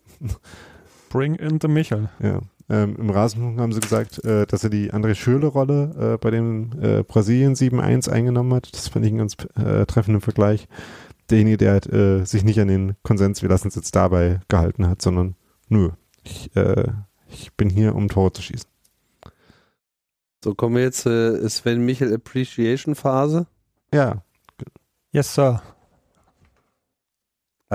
Bring 1.09 1.35
in 1.35 1.59
the 1.61 1.67
Michel. 1.67 2.09
Ja. 2.21 2.41
Ähm, 2.69 2.95
Im 2.97 3.09
Rasenfunk 3.09 3.59
haben 3.59 3.73
sie 3.73 3.79
gesagt, 3.79 4.23
äh, 4.23 4.45
dass 4.45 4.63
er 4.63 4.69
die 4.69 4.93
André 4.93 5.15
Schürle-Rolle 5.15 6.13
äh, 6.13 6.17
bei 6.17 6.31
dem 6.31 6.71
äh, 6.81 7.03
Brasilien 7.03 7.55
7-1 7.55 8.09
eingenommen 8.09 8.53
hat. 8.53 8.73
Das 8.73 8.87
fand 8.87 9.05
ich 9.05 9.11
einen 9.11 9.19
ganz 9.19 9.35
äh, 9.55 9.85
treffenden 9.85 10.21
Vergleich. 10.21 10.67
Derjenige, 11.29 11.57
der 11.57 11.71
halt, 11.73 11.91
äh, 11.91 12.25
sich 12.25 12.43
nicht 12.43 12.59
an 12.59 12.67
den 12.67 12.95
Konsens, 13.03 13.41
wir 13.41 13.49
lassen 13.49 13.67
es 13.67 13.75
jetzt 13.75 13.95
dabei 13.95 14.39
gehalten 14.47 14.87
hat, 14.87 15.01
sondern 15.01 15.35
nö, 15.67 15.89
ich, 16.23 16.55
äh, 16.55 16.87
ich 17.27 17.53
bin 17.53 17.69
hier, 17.69 17.95
um 17.95 18.07
Tore 18.07 18.33
zu 18.33 18.41
schießen. 18.41 18.69
So, 20.43 20.55
kommen 20.55 20.75
wir 20.75 20.83
jetzt 20.83 21.01
zur 21.01 21.47
Sven 21.49 21.85
Michel 21.85 22.13
Appreciation 22.13 22.95
Phase. 22.95 23.45
Ja, 23.93 24.23
Yes, 25.11 25.33
Sir. 25.33 25.61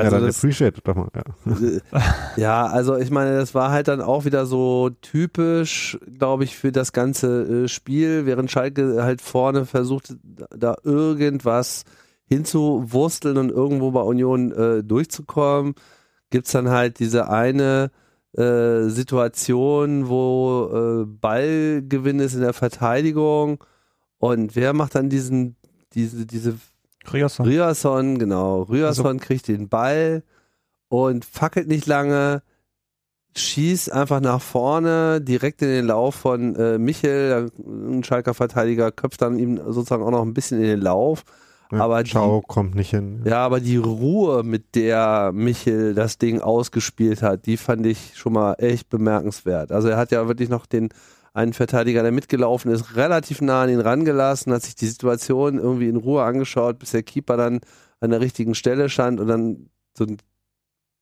Ja 0.03 0.11
Also 0.11 0.17
dann 0.17 0.27
das, 0.27 0.39
appreciate 0.39 0.81
doch 0.83 0.97
mal. 0.97 1.09
Ja. 1.15 1.81
Ja, 2.37 2.67
also 2.67 2.97
ich 2.97 3.11
meine, 3.11 3.37
das 3.37 3.55
war 3.55 3.71
halt 3.71 3.89
dann 3.89 4.01
auch 4.01 4.25
wieder 4.25 4.47
so 4.47 4.91
typisch, 5.01 5.99
glaube 6.19 6.45
ich, 6.45 6.57
für 6.57 6.73
das 6.73 6.93
ganze 6.93 7.65
äh, 7.65 7.69
Spiel, 7.69 8.27
während 8.27 8.51
Schalke 8.51 9.03
halt 9.05 9.21
vorne 9.21 9.67
versucht, 9.67 10.17
da 10.51 10.77
irgendwas 10.83 11.85
hinzuwursteln 12.27 13.37
und 13.37 13.51
irgendwo 13.51 13.91
bei 13.93 14.01
Union 14.01 14.53
äh, 14.53 14.83
durchzukommen, 14.83 15.75
gibt's 16.31 16.53
dann 16.53 16.71
halt 16.71 16.99
diese 16.99 17.29
eine 17.31 17.91
äh, 18.37 18.89
Situation, 18.89 20.09
wo 20.09 21.03
äh, 21.03 21.07
Ballgewinn 21.07 22.19
ist 22.19 22.35
in 22.35 22.41
der 22.41 22.53
Verteidigung 22.55 23.63
und 24.19 24.57
wer 24.57 24.73
macht 24.73 24.95
dann 24.97 25.09
diesen, 25.11 25.57
diese, 25.93 26.27
diese 26.27 26.57
Riasson. 27.13 27.47
Ryerson, 27.47 28.19
genau. 28.19 28.63
Ryerson 28.63 29.07
Also- 29.07 29.19
kriegt 29.19 29.49
den 29.49 29.69
Ball 29.69 30.23
und 30.89 31.25
fackelt 31.25 31.69
nicht 31.69 31.87
lange, 31.87 32.43
schießt 33.37 33.93
einfach 33.93 34.21
nach 34.21 34.41
vorne, 34.41 35.21
direkt 35.21 35.61
in 35.63 35.69
den 35.69 35.87
Lauf 35.87 36.15
von 36.15 36.55
äh, 36.55 36.79
Michel, 36.79 37.51
ein 37.67 38.05
Schalker 38.05 38.33
Verteidiger, 38.35 38.93
köpft 38.93 39.23
dann 39.23 39.39
ihm 39.39 39.57
sozusagen 39.57 40.05
auch 40.05 40.11
noch 40.13 40.23
ein 40.23 40.35
bisschen 40.35 40.59
in 40.59 40.67
den 40.67 40.81
Lauf. 40.81 41.25
Ja, 41.73 41.81
Aber 41.81 42.05
die- 42.05 42.11
Ciao 42.11 42.43
kommt 42.43 42.77
nicht 42.77 42.91
hin. 42.91 43.23
Ja, 43.25 43.39
aber 43.45 43.59
die 43.59 43.77
Ruhe, 43.79 44.45
mit 44.45 44.77
der 44.77 45.33
Michel 45.33 45.95
das 45.95 46.19
Ding 46.19 46.41
ausgespielt 46.41 47.23
hat, 47.23 47.47
die 47.47 47.57
fand 47.57 47.85
ich 47.87 48.13
schon 48.15 48.35
mal 48.35 48.53
echt 48.59 48.89
bemerkenswert. 48.89 49.73
Also 49.73 49.89
er 49.89 49.97
hat 49.97 50.13
ja 50.13 50.29
wirklich 50.29 50.49
noch 50.49 50.67
den 50.67 50.91
einen 51.35 51.53
Verteidiger, 51.53 52.03
der 52.03 52.13
mitgelaufen 52.13 52.71
ist, 52.71 52.97
relativ 52.97 53.41
nah 53.43 53.63
an 53.63 53.69
ihn 53.69 53.81
rangelassen, 53.81 54.53
hat 54.53 54.63
sich 54.63 54.77
die 54.77 54.87
Situation 54.87 55.59
irgendwie 55.59 55.89
in 55.89 55.97
Ruhe 55.97 56.23
angeschaut, 56.23 56.79
bis 56.79 56.93
der 56.93 57.03
Keeper 57.03 57.37
dann 57.37 57.61
an 58.01 58.11
der 58.11 58.21
richtigen 58.21 58.55
Stelle 58.55 58.89
stand 58.89 59.21
und 59.21 59.27
dann 59.27 59.69
so 59.99 60.05
einen 60.05 60.19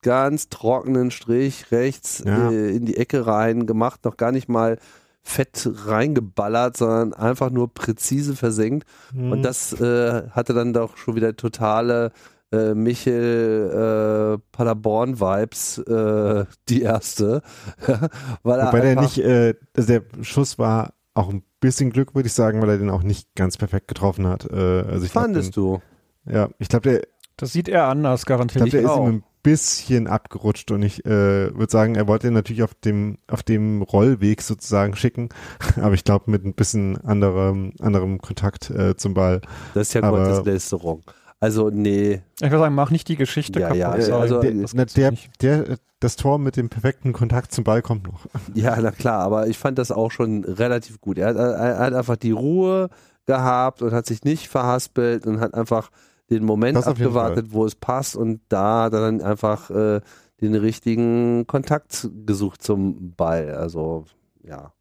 ganz 0.01 0.49
trockenen 0.49 1.11
Strich 1.11 1.71
rechts 1.71 2.23
Ja. 2.25 2.49
äh, 2.51 2.75
in 2.75 2.85
die 2.85 2.97
Ecke 2.97 3.25
rein 3.25 3.65
gemacht, 3.67 4.03
noch 4.05 4.17
gar 4.17 4.31
nicht 4.31 4.49
mal 4.49 4.77
fett 5.21 5.69
reingeballert, 5.85 6.75
sondern 6.75 7.13
einfach 7.13 7.49
nur 7.49 7.73
präzise 7.73 8.35
versenkt. 8.35 8.85
Hm. 9.13 9.31
Und 9.31 9.43
das 9.43 9.71
äh, 9.79 10.29
hatte 10.31 10.53
dann 10.53 10.73
doch 10.73 10.97
schon 10.97 11.15
wieder 11.15 11.35
totale 11.37 12.11
äh, 12.53 12.73
Michel 12.75 14.37
äh, 14.37 14.41
Paderborn-Vibes, 14.51 15.79
äh, 15.79 16.45
die 16.69 16.81
erste. 16.83 17.41
weil 18.43 18.59
er 18.59 18.67
Wobei 18.67 18.79
der 18.81 19.01
nicht, 19.01 19.17
äh, 19.17 19.55
also 19.75 19.87
der 19.87 20.03
Schuss 20.21 20.57
war 20.59 20.93
auch 21.13 21.29
ein 21.29 21.43
bisschen 21.59 21.91
Glück, 21.91 22.15
würde 22.15 22.27
ich 22.27 22.33
sagen, 22.33 22.61
weil 22.61 22.69
er 22.69 22.77
den 22.77 22.89
auch 22.89 23.03
nicht 23.03 23.33
ganz 23.35 23.57
perfekt 23.57 23.87
getroffen 23.87 24.27
hat. 24.27 24.49
Äh, 24.51 24.55
also 24.55 25.05
ich 25.05 25.11
glaub, 25.11 25.23
fandest 25.25 25.55
du? 25.57 25.81
den, 26.25 26.35
Ja, 26.35 26.49
ich 26.59 26.67
glaube, 26.69 26.89
der, 26.89 27.01
Das 27.37 27.53
sieht 27.53 27.69
er 27.69 27.85
anders, 27.87 28.21
ich 28.21 28.25
garantiert. 28.25 28.65
glaub, 28.65 28.71
der 28.71 28.81
ist 28.81 28.89
auch. 28.89 29.07
ihm 29.07 29.15
ein 29.17 29.23
bisschen 29.43 30.07
abgerutscht 30.07 30.71
und 30.71 30.83
ich 30.83 31.05
äh, 31.05 31.53
würde 31.53 31.69
sagen, 31.71 31.95
er 31.95 32.07
wollte 32.07 32.27
ihn 32.27 32.33
natürlich 32.33 32.63
auf 32.63 32.73
dem, 32.75 33.17
auf 33.27 33.43
dem 33.43 33.81
Rollweg 33.81 34.41
sozusagen 34.41 34.95
schicken, 34.95 35.29
aber 35.81 35.93
ich 35.93 36.03
glaube 36.05 36.31
mit 36.31 36.45
ein 36.45 36.53
bisschen 36.53 36.97
anderem, 37.05 37.73
anderem 37.81 38.19
Kontakt 38.19 38.69
äh, 38.69 38.95
zum 38.95 39.13
Ball. 39.13 39.41
Das 39.73 39.89
ist 39.89 39.93
ja 39.95 40.03
Aber- 40.03 40.23
Gotteslästerung. 40.23 41.03
Also, 41.43 41.69
nee. 41.69 42.21
Ich 42.39 42.49
würde 42.49 42.59
sagen, 42.59 42.73
mach 42.73 42.89
nicht 42.89 43.09
die 43.09 43.17
Geschichte 43.17 43.59
Ja, 43.59 43.67
kaputt. 43.67 44.07
ja, 44.07 44.17
also- 44.17 44.39
der, 44.39 44.53
Das 44.53 44.73
na, 44.73 44.85
der, 44.85 45.13
der, 45.41 45.77
das 45.99 46.15
Tor 46.15 46.39
mit 46.39 46.55
dem 46.55 46.69
perfekten 46.69 47.11
Kontakt 47.11 47.51
zum 47.51 47.65
Ball 47.65 47.81
kommt 47.81 48.07
noch. 48.07 48.25
Ja, 48.53 48.77
na 48.81 48.91
klar, 48.91 49.19
aber 49.19 49.47
ich 49.47 49.57
fand 49.57 49.77
das 49.77 49.91
auch 49.91 50.09
schon 50.09 50.45
relativ 50.45 51.01
gut. 51.01 51.17
Er 51.17 51.27
hat, 51.27 51.35
er 51.35 51.79
hat 51.79 51.93
einfach 51.93 52.15
die 52.15 52.31
Ruhe 52.31 52.87
gehabt 53.25 53.81
und 53.81 53.91
hat 53.91 54.05
sich 54.05 54.23
nicht 54.23 54.47
verhaspelt 54.47 55.27
und 55.27 55.41
hat 55.41 55.53
einfach 55.53 55.91
den 56.29 56.45
Moment 56.45 56.77
Das 56.77 56.87
abgewartet, 56.87 57.47
wo 57.49 57.65
es 57.65 57.75
passt 57.75 58.15
und 58.15 58.39
da 58.47 58.83
hat 58.83 58.93
er 58.93 59.01
dann 59.01 59.21
einfach 59.21 59.69
äh, 59.69 59.99
den 60.39 60.55
richtigen 60.55 61.45
Kontakt 61.45 62.09
gesucht 62.25 62.61
zum 62.63 63.15
Ball. 63.17 63.53
Also, 63.53 64.05
ja, 64.43 64.71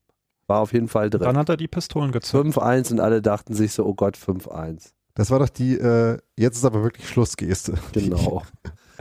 war 0.47 0.61
auf 0.61 0.73
jeden 0.73 0.87
Fall 0.87 1.11
drin. 1.11 1.23
Dann 1.25 1.37
hat 1.39 1.49
er 1.49 1.57
die 1.57 1.67
Pistolen 1.67 2.13
gezückt. 2.13 2.57
5-1 2.57 2.93
und 2.93 3.01
alle 3.01 3.21
dachten 3.21 3.53
sich 3.53 3.73
so, 3.73 3.85
oh 3.85 3.95
Gott, 3.95 4.17
5-1. 4.17 4.93
Das 5.15 5.31
war 5.31 5.39
doch 5.39 5.49
die, 5.49 5.75
äh, 5.77 6.19
jetzt 6.37 6.57
ist 6.57 6.65
aber 6.65 6.83
wirklich 6.83 7.09
Schlussgeste. 7.09 7.75
Genau. 7.93 8.43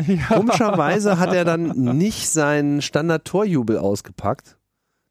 Ja. 0.07 0.25
Komischerweise 0.29 1.19
hat 1.19 1.33
er 1.33 1.45
dann 1.45 1.67
nicht 1.97 2.27
seinen 2.29 2.81
Standard-Torjubel 2.81 3.77
ausgepackt. 3.77 4.57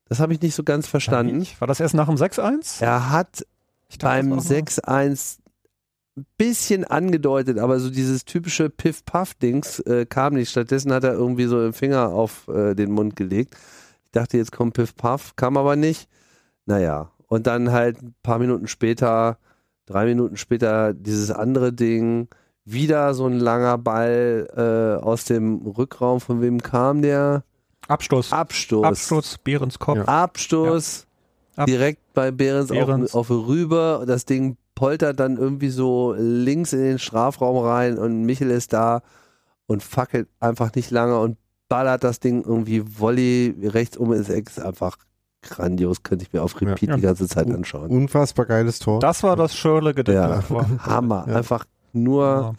Das 0.07 0.19
habe 0.19 0.33
ich 0.33 0.41
nicht 0.41 0.55
so 0.57 0.65
ganz 0.65 0.89
verstanden. 0.89 1.47
War 1.61 1.69
das 1.69 1.79
erst 1.79 1.95
nach 1.95 2.07
dem 2.07 2.17
6-1? 2.17 2.83
Er 2.83 3.11
hat 3.11 3.47
dachte, 3.91 3.99
beim 4.01 4.31
das 4.31 4.51
war 4.51 4.57
noch- 4.59 4.67
6-1 4.67 5.39
ein 6.17 6.27
bisschen 6.39 6.85
angedeutet, 6.85 7.59
aber 7.59 7.79
so 7.79 7.89
dieses 7.91 8.25
typische 8.25 8.69
Piff-Puff-Dings 8.69 9.79
äh, 9.81 10.07
kam 10.07 10.35
nicht. 10.35 10.51
Stattdessen 10.51 10.93
hat 10.93 11.05
er 11.05 11.13
irgendwie 11.13 11.45
so 11.45 11.61
den 11.63 11.73
Finger 11.75 12.09
auf 12.09 12.49
äh, 12.49 12.75
den 12.75 12.91
Mund 12.91 13.15
gelegt. 13.15 13.55
Ich 14.07 14.11
dachte, 14.13 14.39
jetzt 14.39 14.51
kommt 14.51 14.75
Piff-Puff, 14.75 15.37
kam 15.37 15.57
aber 15.57 15.77
nicht. 15.77 16.09
Naja, 16.67 17.13
und 17.29 17.47
dann 17.47 17.71
halt 17.71 18.03
ein 18.03 18.15
paar 18.25 18.41
Minuten 18.41 18.67
später, 18.67 19.39
drei 19.91 20.05
Minuten 20.07 20.37
später, 20.37 20.95
dieses 20.95 21.31
andere 21.31 21.73
Ding. 21.73 22.29
Wieder 22.65 23.15
so 23.15 23.27
ein 23.27 23.39
langer 23.41 23.79
Ball 23.79 24.47
äh, 24.55 25.03
aus 25.03 25.25
dem 25.25 25.67
Rückraum. 25.67 26.21
Von 26.21 26.41
wem 26.41 26.63
kam 26.63 27.03
der? 27.03 27.43
Abstoß. 27.89 28.33
Abstoß. 28.33 28.85
Abstoß, 28.85 29.39
Behrens 29.43 29.79
Kopf. 29.79 29.97
Ja. 29.99 30.05
Abstoß. 30.05 31.07
Ab- 31.57 31.67
Direkt 31.67 32.01
bei 32.15 32.31
Behrens, 32.31 32.69
Behrens. 32.69 33.15
Auf, 33.15 33.31
auf 33.31 33.49
rüber. 33.49 34.05
Das 34.07 34.25
Ding 34.27 34.57
poltert 34.75 35.19
dann 35.19 35.37
irgendwie 35.37 35.71
so 35.71 36.15
links 36.17 36.73
in 36.73 36.81
den 36.83 36.99
Strafraum 36.99 37.59
rein 37.65 37.99
und 37.99 38.23
Michel 38.23 38.51
ist 38.51 38.73
da 38.73 39.03
und 39.67 39.83
fackelt 39.83 40.29
einfach 40.39 40.73
nicht 40.75 40.91
lange 40.91 41.19
und 41.19 41.37
ballert 41.69 42.05
das 42.05 42.21
Ding 42.21 42.43
irgendwie 42.45 42.83
Volley 42.99 43.55
rechts 43.63 43.97
um 43.97 44.13
ins 44.13 44.29
Eck. 44.29 44.49
Ist 44.49 44.61
einfach 44.61 44.97
grandios. 45.43 46.03
Könnte 46.03 46.25
ich 46.25 46.33
mir 46.33 46.43
auf 46.43 46.61
Repeat 46.61 46.89
Ja. 46.89 46.97
die 46.97 47.03
ganze 47.03 47.27
Zeit 47.29 47.51
anschauen. 47.51 47.91
Unfassbar 47.91 48.47
geiles 48.47 48.79
Tor. 48.79 49.01
Das 49.01 49.23
war 49.23 49.37
das 49.37 49.55
Schirle 49.57 49.95
gedeckt. 49.95 50.17
Ja. 50.17 50.43
Hammer. 50.81 51.25
Ja. 51.29 51.37
Einfach 51.37 51.65
nur 51.93 52.25
Ja. 52.25 52.53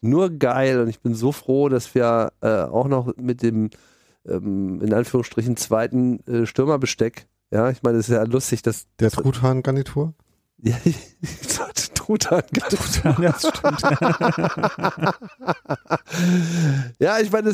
nur 0.00 0.30
geil 0.30 0.80
und 0.80 0.88
ich 0.88 1.00
bin 1.00 1.14
so 1.14 1.32
froh, 1.32 1.68
dass 1.68 1.94
wir 1.94 2.32
äh, 2.40 2.62
auch 2.62 2.88
noch 2.88 3.12
mit 3.16 3.42
dem 3.42 3.70
ähm, 4.26 4.80
in 4.82 4.94
Anführungsstrichen 4.94 5.56
zweiten 5.56 6.20
äh, 6.26 6.46
Stürmerbesteck, 6.46 7.26
ja, 7.50 7.68
ich 7.70 7.82
meine, 7.82 7.98
es 7.98 8.08
ist 8.08 8.14
ja 8.14 8.22
lustig, 8.24 8.62
dass 8.62 8.86
Der 8.98 9.10
Truthahn-Garnitur? 9.10 10.14
ja, 10.62 10.76
Truthahn 12.04 12.42
Truthahn, 12.52 13.22
ja, 13.22 13.32
das 13.32 13.48
stimmt. 13.48 13.80
ja, 16.98 17.18
ich 17.18 17.32
meine, 17.32 17.50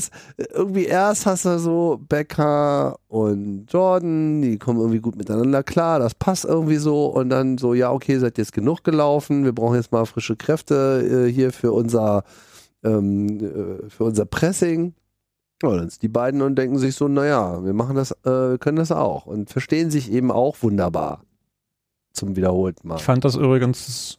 irgendwie 0.52 0.86
erst 0.86 1.26
hast 1.26 1.44
du 1.44 1.56
so 1.60 2.00
Becker 2.08 2.98
und 3.06 3.72
Jordan, 3.72 4.42
die 4.42 4.58
kommen 4.58 4.80
irgendwie 4.80 4.98
gut 4.98 5.14
miteinander 5.14 5.62
klar, 5.62 6.00
das 6.00 6.16
passt 6.16 6.44
irgendwie 6.44 6.78
so 6.78 7.06
und 7.06 7.30
dann 7.30 7.58
so, 7.58 7.74
ja, 7.74 7.92
okay, 7.92 8.18
seid 8.18 8.38
jetzt 8.38 8.52
genug 8.52 8.82
gelaufen, 8.82 9.44
wir 9.44 9.52
brauchen 9.52 9.76
jetzt 9.76 9.92
mal 9.92 10.04
frische 10.04 10.34
Kräfte 10.34 11.28
äh, 11.28 11.32
hier 11.32 11.52
für 11.52 11.70
unser 11.70 12.24
ähm, 12.82 13.38
äh, 13.38 13.88
für 13.88 14.02
unser 14.04 14.24
Pressing. 14.24 14.94
Ja, 15.62 15.76
dann 15.76 15.90
sind 15.90 16.02
die 16.02 16.08
beiden 16.08 16.42
und 16.42 16.56
denken 16.56 16.78
sich 16.78 16.96
so, 16.96 17.06
naja, 17.06 17.64
wir 17.64 17.74
machen 17.74 17.94
das, 17.94 18.10
äh, 18.24 18.58
können 18.58 18.78
das 18.78 18.90
auch 18.90 19.26
und 19.26 19.50
verstehen 19.50 19.90
sich 19.90 20.10
eben 20.10 20.32
auch 20.32 20.56
wunderbar 20.62 21.22
zum 22.12 22.36
wiederholten 22.36 22.88
Mal. 22.88 22.96
Ich 22.96 23.02
fand 23.02 23.24
das 23.24 23.36
übrigens, 23.36 24.18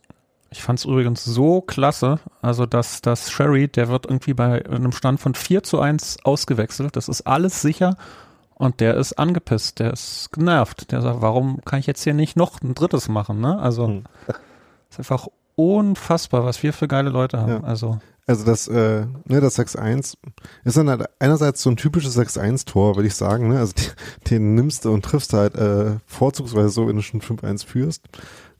ich 0.51 0.61
fand 0.61 0.79
es 0.79 0.85
übrigens 0.85 1.23
so 1.23 1.61
klasse, 1.61 2.19
also 2.41 2.65
dass, 2.65 3.01
dass 3.01 3.31
Sherry, 3.31 3.69
der 3.69 3.87
wird 3.87 4.05
irgendwie 4.05 4.33
bei 4.33 4.65
einem 4.65 4.91
Stand 4.91 5.19
von 5.19 5.33
4 5.33 5.63
zu 5.63 5.79
1 5.79 6.25
ausgewechselt, 6.25 6.95
das 6.97 7.07
ist 7.07 7.21
alles 7.21 7.61
sicher 7.61 7.95
und 8.55 8.81
der 8.81 8.95
ist 8.95 9.13
angepisst, 9.13 9.79
der 9.79 9.93
ist 9.93 10.29
genervt, 10.33 10.91
der 10.91 11.01
sagt, 11.01 11.21
warum 11.21 11.61
kann 11.63 11.79
ich 11.79 11.87
jetzt 11.87 12.03
hier 12.03 12.13
nicht 12.13 12.35
noch 12.35 12.61
ein 12.61 12.75
drittes 12.75 13.07
machen, 13.07 13.39
ne? 13.39 13.57
Also, 13.59 13.87
hm. 13.87 14.03
ist 14.89 14.99
einfach 14.99 15.27
unfassbar, 15.55 16.43
was 16.45 16.61
wir 16.63 16.73
für 16.73 16.87
geile 16.87 17.09
Leute 17.09 17.39
haben, 17.39 17.51
ja. 17.51 17.63
also. 17.63 17.99
Also 18.27 18.45
das, 18.45 18.67
äh, 18.67 19.05
ne, 19.25 19.41
das 19.41 19.57
6-1 19.57 20.15
ist 20.63 20.77
dann 20.77 20.89
halt 20.89 21.09
einerseits 21.19 21.63
so 21.63 21.69
ein 21.69 21.75
typisches 21.75 22.17
6-1-Tor, 22.17 22.95
würde 22.95 23.07
ich 23.07 23.15
sagen. 23.15 23.49
Ne? 23.49 23.57
Also 23.57 23.73
den 24.29 24.53
nimmst 24.53 24.85
du 24.85 24.93
und 24.93 25.03
triffst 25.03 25.33
halt 25.33 25.55
äh, 25.55 25.97
vorzugsweise 26.05 26.69
so, 26.69 26.87
wenn 26.87 26.95
du 26.95 27.01
schon 27.01 27.21
5-1 27.21 27.65
führst. 27.65 28.03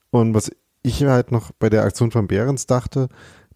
Und 0.10 0.34
was 0.34 0.52
ich 0.84 1.04
halt 1.04 1.32
noch 1.32 1.52
bei 1.60 1.70
der 1.70 1.84
Aktion 1.84 2.12
von 2.12 2.28
Behrens 2.28 2.66
dachte, 2.66 3.08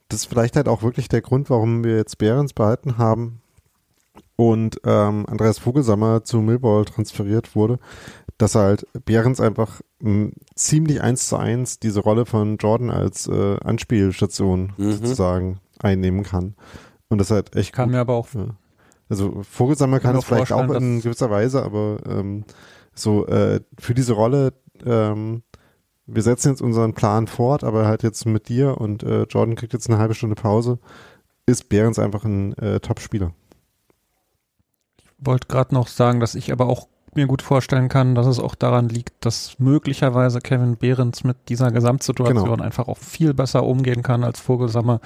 das 0.09 0.21
ist 0.21 0.25
vielleicht 0.25 0.55
halt 0.55 0.67
auch 0.67 0.83
wirklich 0.83 1.07
der 1.07 1.21
Grund, 1.21 1.49
warum 1.49 1.83
wir 1.83 1.97
jetzt 1.97 2.17
Behrens 2.17 2.53
behalten 2.53 2.97
haben 2.97 3.41
und 4.35 4.79
ähm, 4.85 5.25
Andreas 5.27 5.59
Vogelsammer 5.59 6.23
zu 6.23 6.41
Millwall 6.41 6.85
transferiert 6.85 7.55
wurde, 7.55 7.79
dass 8.37 8.55
halt 8.55 8.85
Behrens 9.05 9.39
einfach 9.39 9.81
m, 10.01 10.33
ziemlich 10.55 11.01
eins 11.01 11.27
zu 11.27 11.37
eins 11.37 11.79
diese 11.79 12.01
Rolle 12.01 12.25
von 12.25 12.57
Jordan 12.57 12.91
als 12.91 13.27
äh, 13.27 13.57
Anspielstation 13.63 14.73
mhm. 14.77 14.91
sozusagen 14.91 15.59
einnehmen 15.79 16.23
kann. 16.23 16.55
Und 17.07 17.19
das 17.19 17.31
halt 17.31 17.55
echt 17.55 17.73
Kann 17.73 17.85
gut. 17.85 17.93
mir 17.93 18.01
aber 18.01 18.15
auch. 18.15 18.27
Ja. 18.33 18.55
Also 19.09 19.43
Vogelsammer 19.43 19.99
kann 19.99 20.15
es 20.15 20.25
vielleicht 20.25 20.51
auch 20.51 20.69
in 20.71 21.01
gewisser 21.01 21.29
Weise, 21.29 21.63
aber 21.63 21.99
ähm, 22.07 22.43
so 22.93 23.27
äh, 23.27 23.61
für 23.79 23.93
diese 23.93 24.13
Rolle, 24.13 24.53
ähm, 24.85 25.43
wir 26.07 26.21
setzen 26.21 26.49
jetzt 26.49 26.61
unseren 26.61 26.93
Plan 26.93 27.27
fort, 27.27 27.63
aber 27.63 27.87
halt 27.87 28.03
jetzt 28.03 28.25
mit 28.25 28.49
dir 28.49 28.79
und 28.79 29.03
äh, 29.03 29.23
Jordan 29.23 29.55
kriegt 29.55 29.73
jetzt 29.73 29.89
eine 29.89 29.99
halbe 29.99 30.13
Stunde 30.13 30.35
Pause, 30.35 30.79
ist 31.45 31.69
Behrens 31.69 31.99
einfach 31.99 32.23
ein 32.23 32.53
äh, 32.57 32.79
Top-Spieler. 32.79 33.31
Ich 34.97 35.05
wollte 35.17 35.47
gerade 35.47 35.73
noch 35.73 35.87
sagen, 35.87 36.19
dass 36.19 36.35
ich 36.35 36.51
aber 36.51 36.67
auch 36.67 36.87
mir 37.15 37.27
gut 37.27 37.41
vorstellen 37.41 37.87
kann, 37.87 38.13
dass 38.13 38.27
es 38.27 38.39
auch 38.39 38.55
daran 38.55 38.89
liegt, 38.89 39.13
dass 39.21 39.57
möglicherweise 39.57 40.41
Kevin 40.41 40.75
Behrens 40.75 41.23
mit 41.23 41.37
dieser 41.47 41.71
Gesamtsituation 41.71 42.43
genau. 42.43 42.63
einfach 42.63 42.87
auch 42.87 42.97
viel 42.97 43.33
besser 43.33 43.63
umgehen 43.63 44.03
kann 44.03 44.23
als 44.23 44.39
Vogelsammer 44.39 44.99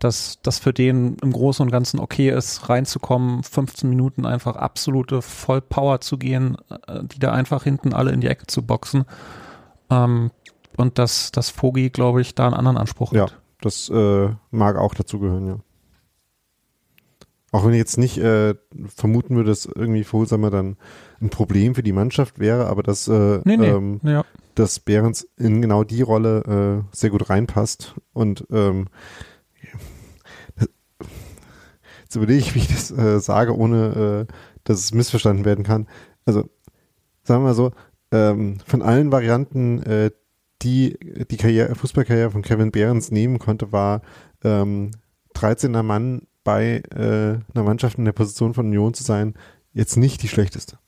dass 0.00 0.38
das 0.42 0.58
für 0.58 0.72
den 0.72 1.16
im 1.22 1.30
Großen 1.30 1.62
und 1.62 1.70
Ganzen 1.70 2.00
okay 2.00 2.30
ist, 2.30 2.68
reinzukommen, 2.68 3.42
15 3.42 3.88
Minuten 3.88 4.24
einfach 4.24 4.56
absolute 4.56 5.22
Vollpower 5.22 6.00
zu 6.00 6.16
gehen, 6.16 6.56
äh, 6.86 7.04
die 7.04 7.18
da 7.18 7.32
einfach 7.32 7.64
hinten 7.64 7.92
alle 7.92 8.10
in 8.10 8.22
die 8.22 8.26
Ecke 8.26 8.46
zu 8.46 8.62
boxen. 8.62 9.04
Ähm, 9.90 10.30
und 10.76 10.98
dass, 10.98 11.32
dass 11.32 11.50
Fogi, 11.50 11.90
glaube 11.90 12.20
ich, 12.20 12.34
da 12.34 12.46
einen 12.46 12.54
anderen 12.54 12.78
Anspruch 12.78 13.12
ja, 13.12 13.22
hat. 13.22 13.30
Ja, 13.30 13.36
das 13.60 13.88
äh, 13.88 14.30
mag 14.50 14.76
auch 14.76 14.94
dazugehören, 14.94 15.46
ja. 15.46 15.58
Auch 17.52 17.64
wenn 17.64 17.72
ich 17.72 17.78
jetzt 17.78 17.98
nicht 17.98 18.16
äh, 18.18 18.54
vermuten 18.86 19.34
würde, 19.34 19.50
dass 19.50 19.66
irgendwie 19.66 20.04
Folsamer 20.04 20.50
dann 20.50 20.76
ein 21.20 21.30
Problem 21.30 21.74
für 21.74 21.82
die 21.82 21.92
Mannschaft 21.92 22.38
wäre, 22.38 22.68
aber 22.68 22.84
dass, 22.84 23.08
äh, 23.08 23.40
nee, 23.44 23.56
nee, 23.56 23.66
ähm, 23.66 24.00
ja. 24.04 24.24
dass 24.54 24.78
Behrens 24.78 25.28
in 25.36 25.60
genau 25.60 25.82
die 25.82 26.02
Rolle 26.02 26.84
äh, 26.92 26.96
sehr 26.96 27.10
gut 27.10 27.28
reinpasst 27.28 27.96
und 28.12 28.46
ähm, 28.52 28.86
Jetzt 32.10 32.16
überlege 32.16 32.40
ich, 32.40 32.54
wie 32.56 32.58
ich 32.58 32.66
das 32.66 32.90
äh, 32.90 33.20
sage, 33.20 33.56
ohne 33.56 34.26
äh, 34.28 34.32
dass 34.64 34.80
es 34.80 34.92
missverstanden 34.92 35.44
werden 35.44 35.64
kann. 35.64 35.86
Also, 36.24 36.50
sagen 37.22 37.42
wir 37.42 37.50
mal 37.50 37.54
so, 37.54 37.70
ähm, 38.12 38.58
von 38.66 38.82
allen 38.82 39.12
Varianten, 39.12 39.82
äh, 39.82 40.10
die 40.62 40.98
die 41.30 41.36
Karriere, 41.36 41.74
Fußballkarriere 41.74 42.30
von 42.30 42.42
Kevin 42.42 42.70
Behrens 42.70 43.10
nehmen 43.10 43.38
konnte, 43.38 43.72
war 43.72 44.02
ähm, 44.44 44.90
13er 45.34 45.82
Mann 45.82 46.26
bei 46.44 46.82
äh, 46.90 47.38
einer 47.54 47.64
Mannschaft 47.64 47.98
in 47.98 48.04
der 48.04 48.12
Position 48.12 48.54
von 48.54 48.66
Union 48.66 48.94
zu 48.94 49.02
sein, 49.04 49.34
jetzt 49.72 49.96
nicht 49.96 50.22
die 50.22 50.28
schlechteste. 50.28 50.78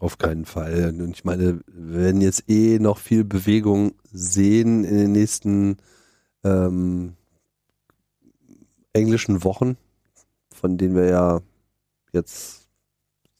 Auf 0.00 0.16
keinen 0.16 0.46
Fall. 0.46 0.94
Und 0.98 1.10
ich 1.10 1.24
meine, 1.24 1.60
wir 1.66 2.00
werden 2.00 2.22
jetzt 2.22 2.48
eh 2.48 2.78
noch 2.78 2.96
viel 2.96 3.22
Bewegung 3.22 3.92
sehen 4.10 4.84
in 4.84 4.96
den 4.96 5.12
nächsten 5.12 5.76
ähm, 6.42 7.16
englischen 8.94 9.44
Wochen, 9.44 9.76
von 10.54 10.78
denen 10.78 10.94
wir 10.94 11.04
ja 11.04 11.40
jetzt, 12.12 12.59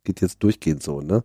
geht 0.05 0.20
jetzt 0.20 0.43
durchgehend 0.43 0.82
so, 0.82 1.01
ne? 1.01 1.24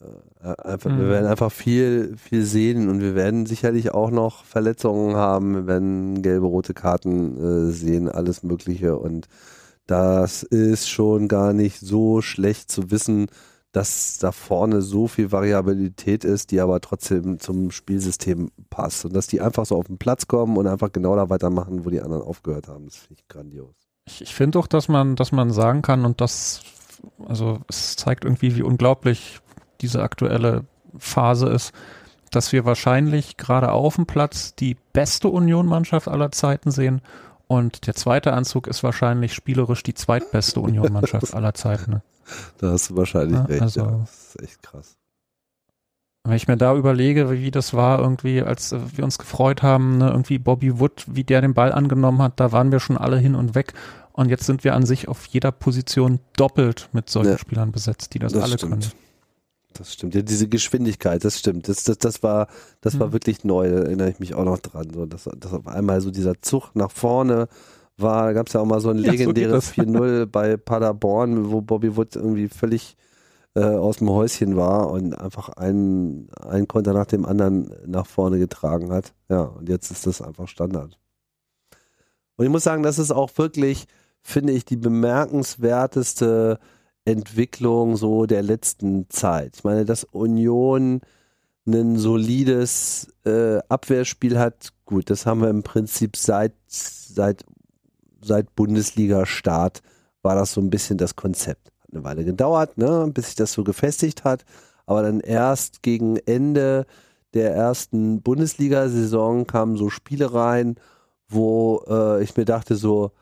Äh, 0.00 0.54
einfach, 0.62 0.90
mhm. 0.90 1.00
Wir 1.00 1.08
werden 1.08 1.26
einfach 1.26 1.50
viel, 1.50 2.16
viel 2.16 2.44
sehen 2.44 2.88
und 2.88 3.00
wir 3.00 3.14
werden 3.14 3.46
sicherlich 3.46 3.92
auch 3.92 4.10
noch 4.10 4.44
Verletzungen 4.44 5.16
haben, 5.16 5.54
wir 5.54 5.66
werden 5.66 6.22
gelbe, 6.22 6.46
rote 6.46 6.74
Karten 6.74 7.68
äh, 7.68 7.72
sehen, 7.72 8.08
alles 8.08 8.42
Mögliche 8.42 8.96
und 8.96 9.28
das 9.86 10.42
ist 10.42 10.88
schon 10.88 11.28
gar 11.28 11.54
nicht 11.54 11.80
so 11.80 12.20
schlecht 12.20 12.70
zu 12.70 12.90
wissen, 12.90 13.26
dass 13.72 14.18
da 14.18 14.32
vorne 14.32 14.82
so 14.82 15.08
viel 15.08 15.32
Variabilität 15.32 16.24
ist, 16.24 16.50
die 16.50 16.60
aber 16.60 16.80
trotzdem 16.80 17.38
zum 17.38 17.70
Spielsystem 17.70 18.50
passt 18.70 19.04
und 19.04 19.14
dass 19.14 19.26
die 19.26 19.40
einfach 19.40 19.66
so 19.66 19.76
auf 19.76 19.86
den 19.86 19.98
Platz 19.98 20.26
kommen 20.26 20.56
und 20.56 20.66
einfach 20.66 20.92
genau 20.92 21.16
da 21.16 21.30
weitermachen, 21.30 21.84
wo 21.84 21.90
die 21.90 22.00
anderen 22.00 22.22
aufgehört 22.22 22.68
haben. 22.68 22.86
Das 22.86 22.96
finde 22.96 23.20
ich 23.20 23.28
grandios. 23.28 23.74
Ich, 24.06 24.22
ich 24.22 24.34
finde 24.34 24.58
auch, 24.58 24.66
dass 24.66 24.88
man, 24.88 25.16
dass 25.16 25.32
man 25.32 25.50
sagen 25.52 25.82
kann 25.82 26.04
und 26.04 26.20
das, 26.20 26.62
also 27.26 27.60
es 27.68 27.96
zeigt 27.96 28.24
irgendwie, 28.24 28.56
wie 28.56 28.62
unglaublich 28.62 29.40
diese 29.80 30.02
aktuelle 30.02 30.64
Phase 30.96 31.48
ist, 31.48 31.72
dass 32.30 32.52
wir 32.52 32.64
wahrscheinlich 32.64 33.36
gerade 33.36 33.72
auf 33.72 33.96
dem 33.96 34.06
Platz 34.06 34.54
die 34.54 34.76
beste 34.92 35.28
Union-Mannschaft 35.28 36.08
aller 36.08 36.32
Zeiten 36.32 36.70
sehen 36.70 37.00
und 37.48 37.86
der 37.86 37.94
zweite 37.94 38.34
Anzug 38.34 38.66
ist 38.66 38.82
wahrscheinlich 38.82 39.32
spielerisch 39.32 39.82
die 39.82 39.94
zweitbeste 39.94 40.60
Union-Mannschaft 40.60 41.34
aller 41.34 41.54
Zeiten. 41.54 41.90
Ne? 41.90 42.02
Da 42.58 42.72
hast 42.72 42.90
du 42.90 42.96
wahrscheinlich 42.96 43.38
ja, 43.38 43.44
recht. 43.44 43.62
Also, 43.62 43.80
ja. 43.80 43.90
Das 44.00 44.34
ist 44.34 44.42
echt 44.42 44.62
krass. 44.62 44.96
Wenn 46.24 46.36
ich 46.36 46.46
mir 46.46 46.58
da 46.58 46.74
überlege, 46.74 47.30
wie 47.30 47.50
das 47.50 47.72
war, 47.72 48.00
irgendwie, 48.00 48.42
als 48.42 48.74
wir 48.94 49.02
uns 49.02 49.16
gefreut 49.16 49.62
haben, 49.62 49.96
ne, 49.96 50.10
irgendwie 50.10 50.38
Bobby 50.38 50.78
Wood, 50.78 51.06
wie 51.06 51.24
der 51.24 51.40
den 51.40 51.54
Ball 51.54 51.72
angenommen 51.72 52.20
hat, 52.20 52.38
da 52.38 52.52
waren 52.52 52.70
wir 52.70 52.80
schon 52.80 52.98
alle 52.98 53.16
hin 53.16 53.34
und 53.34 53.54
weg. 53.54 53.72
Und 54.18 54.30
jetzt 54.30 54.46
sind 54.46 54.64
wir 54.64 54.74
an 54.74 54.84
sich 54.84 55.06
auf 55.06 55.26
jeder 55.26 55.52
Position 55.52 56.18
doppelt 56.36 56.88
mit 56.92 57.08
solchen 57.08 57.30
ja, 57.30 57.38
Spielern 57.38 57.70
besetzt, 57.70 58.14
die 58.14 58.18
das, 58.18 58.32
das 58.32 58.42
alle 58.42 58.58
stimmt. 58.58 58.72
können. 58.72 58.92
Das 59.74 59.92
stimmt. 59.92 60.16
Ja, 60.16 60.22
diese 60.22 60.48
Geschwindigkeit, 60.48 61.24
das 61.24 61.38
stimmt. 61.38 61.68
Das, 61.68 61.84
das, 61.84 61.98
das 61.98 62.20
war, 62.24 62.48
das 62.80 62.94
mhm. 62.94 62.98
war 62.98 63.12
wirklich 63.12 63.44
neu, 63.44 63.70
da 63.70 63.76
erinnere 63.84 64.10
ich 64.10 64.18
mich 64.18 64.34
auch 64.34 64.44
noch 64.44 64.58
dran. 64.58 64.90
So, 64.92 65.06
dass, 65.06 65.30
dass 65.36 65.52
auf 65.52 65.68
einmal 65.68 66.00
so 66.00 66.10
dieser 66.10 66.42
Zug 66.42 66.74
nach 66.74 66.90
vorne 66.90 67.46
war, 67.96 68.24
da 68.24 68.32
gab 68.32 68.48
es 68.48 68.54
ja 68.54 68.60
auch 68.60 68.66
mal 68.66 68.80
so 68.80 68.90
ein 68.90 68.98
legendäres 68.98 69.76
ja, 69.76 69.84
so 69.84 69.90
4-0 69.92 70.26
bei 70.32 70.56
Paderborn, 70.56 71.52
wo 71.52 71.60
Bobby 71.60 71.96
Wood 71.96 72.16
irgendwie 72.16 72.48
völlig 72.48 72.96
äh, 73.54 73.62
aus 73.62 73.98
dem 73.98 74.10
Häuschen 74.10 74.56
war 74.56 74.90
und 74.90 75.16
einfach 75.16 75.50
einen, 75.50 76.28
einen 76.40 76.66
Konter 76.66 76.92
nach 76.92 77.06
dem 77.06 77.24
anderen 77.24 77.72
nach 77.86 78.08
vorne 78.08 78.40
getragen 78.40 78.90
hat. 78.90 79.14
Ja, 79.28 79.42
und 79.42 79.68
jetzt 79.68 79.92
ist 79.92 80.08
das 80.08 80.20
einfach 80.20 80.48
Standard. 80.48 80.98
Und 82.34 82.46
ich 82.46 82.50
muss 82.50 82.64
sagen, 82.64 82.82
das 82.82 82.98
ist 82.98 83.12
auch 83.12 83.30
wirklich, 83.36 83.86
finde 84.28 84.52
ich, 84.52 84.64
die 84.64 84.76
bemerkenswerteste 84.76 86.58
Entwicklung 87.04 87.96
so 87.96 88.26
der 88.26 88.42
letzten 88.42 89.08
Zeit. 89.08 89.56
Ich 89.56 89.64
meine, 89.64 89.84
dass 89.84 90.04
Union 90.04 91.00
ein 91.66 91.96
solides 91.96 93.08
äh, 93.24 93.58
Abwehrspiel 93.68 94.38
hat, 94.38 94.70
gut, 94.84 95.10
das 95.10 95.26
haben 95.26 95.42
wir 95.42 95.50
im 95.50 95.62
Prinzip 95.62 96.16
seit, 96.16 96.52
seit 96.66 97.44
seit 98.20 98.54
Bundesliga-Start 98.54 99.82
war 100.22 100.34
das 100.34 100.52
so 100.52 100.60
ein 100.60 100.70
bisschen 100.70 100.98
das 100.98 101.16
Konzept. 101.16 101.70
Hat 101.80 101.92
eine 101.92 102.04
Weile 102.04 102.24
gedauert, 102.24 102.78
ne, 102.78 103.10
bis 103.12 103.26
sich 103.26 103.34
das 103.36 103.52
so 103.52 103.64
gefestigt 103.64 104.24
hat. 104.24 104.44
Aber 104.86 105.02
dann 105.02 105.20
erst 105.20 105.82
gegen 105.82 106.16
Ende 106.16 106.86
der 107.34 107.54
ersten 107.54 108.22
Bundesliga-Saison 108.22 109.46
kamen 109.46 109.76
so 109.76 109.90
Spiele 109.90 110.32
rein, 110.32 110.76
wo 111.28 111.84
äh, 111.88 112.22
ich 112.22 112.36
mir 112.36 112.44
dachte 112.44 112.76
so, 112.76 113.12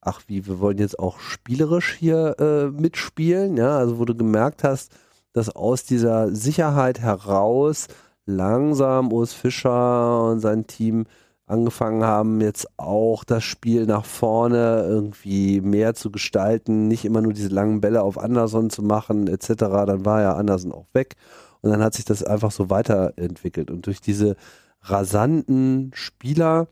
ach 0.00 0.22
wie, 0.26 0.46
wir 0.46 0.60
wollen 0.60 0.78
jetzt 0.78 0.98
auch 0.98 1.20
spielerisch 1.20 1.94
hier 1.94 2.36
äh, 2.38 2.66
mitspielen, 2.68 3.56
ja, 3.56 3.78
also 3.78 3.98
wo 3.98 4.04
du 4.04 4.14
gemerkt 4.14 4.64
hast, 4.64 4.92
dass 5.32 5.48
aus 5.54 5.84
dieser 5.84 6.34
Sicherheit 6.34 7.00
heraus 7.00 7.88
langsam 8.26 9.12
Urs 9.12 9.32
Fischer 9.32 10.24
und 10.30 10.40
sein 10.40 10.66
Team 10.66 11.06
angefangen 11.46 12.04
haben, 12.04 12.40
jetzt 12.40 12.68
auch 12.78 13.24
das 13.24 13.42
Spiel 13.42 13.84
nach 13.86 14.04
vorne 14.04 14.84
irgendwie 14.86 15.60
mehr 15.60 15.94
zu 15.94 16.10
gestalten, 16.10 16.86
nicht 16.86 17.04
immer 17.04 17.20
nur 17.22 17.32
diese 17.32 17.48
langen 17.48 17.80
Bälle 17.80 18.02
auf 18.02 18.18
Anderson 18.18 18.70
zu 18.70 18.82
machen, 18.82 19.26
etc. 19.26 19.54
Dann 19.58 20.04
war 20.04 20.22
ja 20.22 20.34
Anderson 20.34 20.72
auch 20.72 20.86
weg 20.92 21.16
und 21.60 21.70
dann 21.70 21.82
hat 21.82 21.94
sich 21.94 22.04
das 22.04 22.22
einfach 22.22 22.52
so 22.52 22.70
weiterentwickelt. 22.70 23.70
Und 23.70 23.86
durch 23.86 24.00
diese 24.00 24.36
rasanten 24.82 25.90
Spieler, 25.94 26.68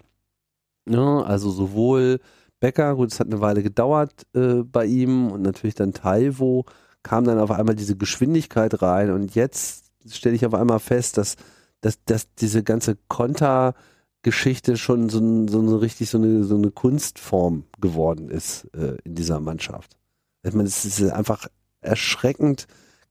ne, 0.86 1.24
also 1.26 1.50
sowohl 1.50 2.20
Becker, 2.60 2.96
gut, 2.96 3.12
es 3.12 3.20
hat 3.20 3.28
eine 3.28 3.40
Weile 3.40 3.62
gedauert 3.62 4.26
äh, 4.34 4.62
bei 4.62 4.86
ihm 4.86 5.30
und 5.30 5.42
natürlich 5.42 5.74
dann 5.74 5.92
Taiwo, 5.92 6.64
kam 7.02 7.24
dann 7.24 7.38
auf 7.38 7.50
einmal 7.50 7.74
diese 7.74 7.96
Geschwindigkeit 7.96 8.82
rein 8.82 9.10
und 9.10 9.34
jetzt 9.34 9.90
stelle 10.08 10.34
ich 10.34 10.44
auf 10.44 10.54
einmal 10.54 10.80
fest, 10.80 11.16
dass, 11.16 11.36
dass, 11.80 12.02
dass 12.04 12.34
diese 12.34 12.62
ganze 12.62 12.96
Konter- 13.08 13.74
Geschichte 14.22 14.76
schon 14.76 15.08
so, 15.08 15.20
ein, 15.20 15.48
so 15.48 15.76
richtig 15.76 16.10
so 16.10 16.18
eine, 16.18 16.44
so 16.44 16.56
eine 16.56 16.70
Kunstform 16.70 17.64
geworden 17.80 18.28
ist 18.28 18.64
äh, 18.74 18.96
in 19.04 19.14
dieser 19.14 19.40
Mannschaft. 19.40 19.96
Ich 20.42 20.52
meine, 20.52 20.68
es 20.68 20.84
ist 20.84 21.02
einfach 21.12 21.46
erschreckend 21.80 22.66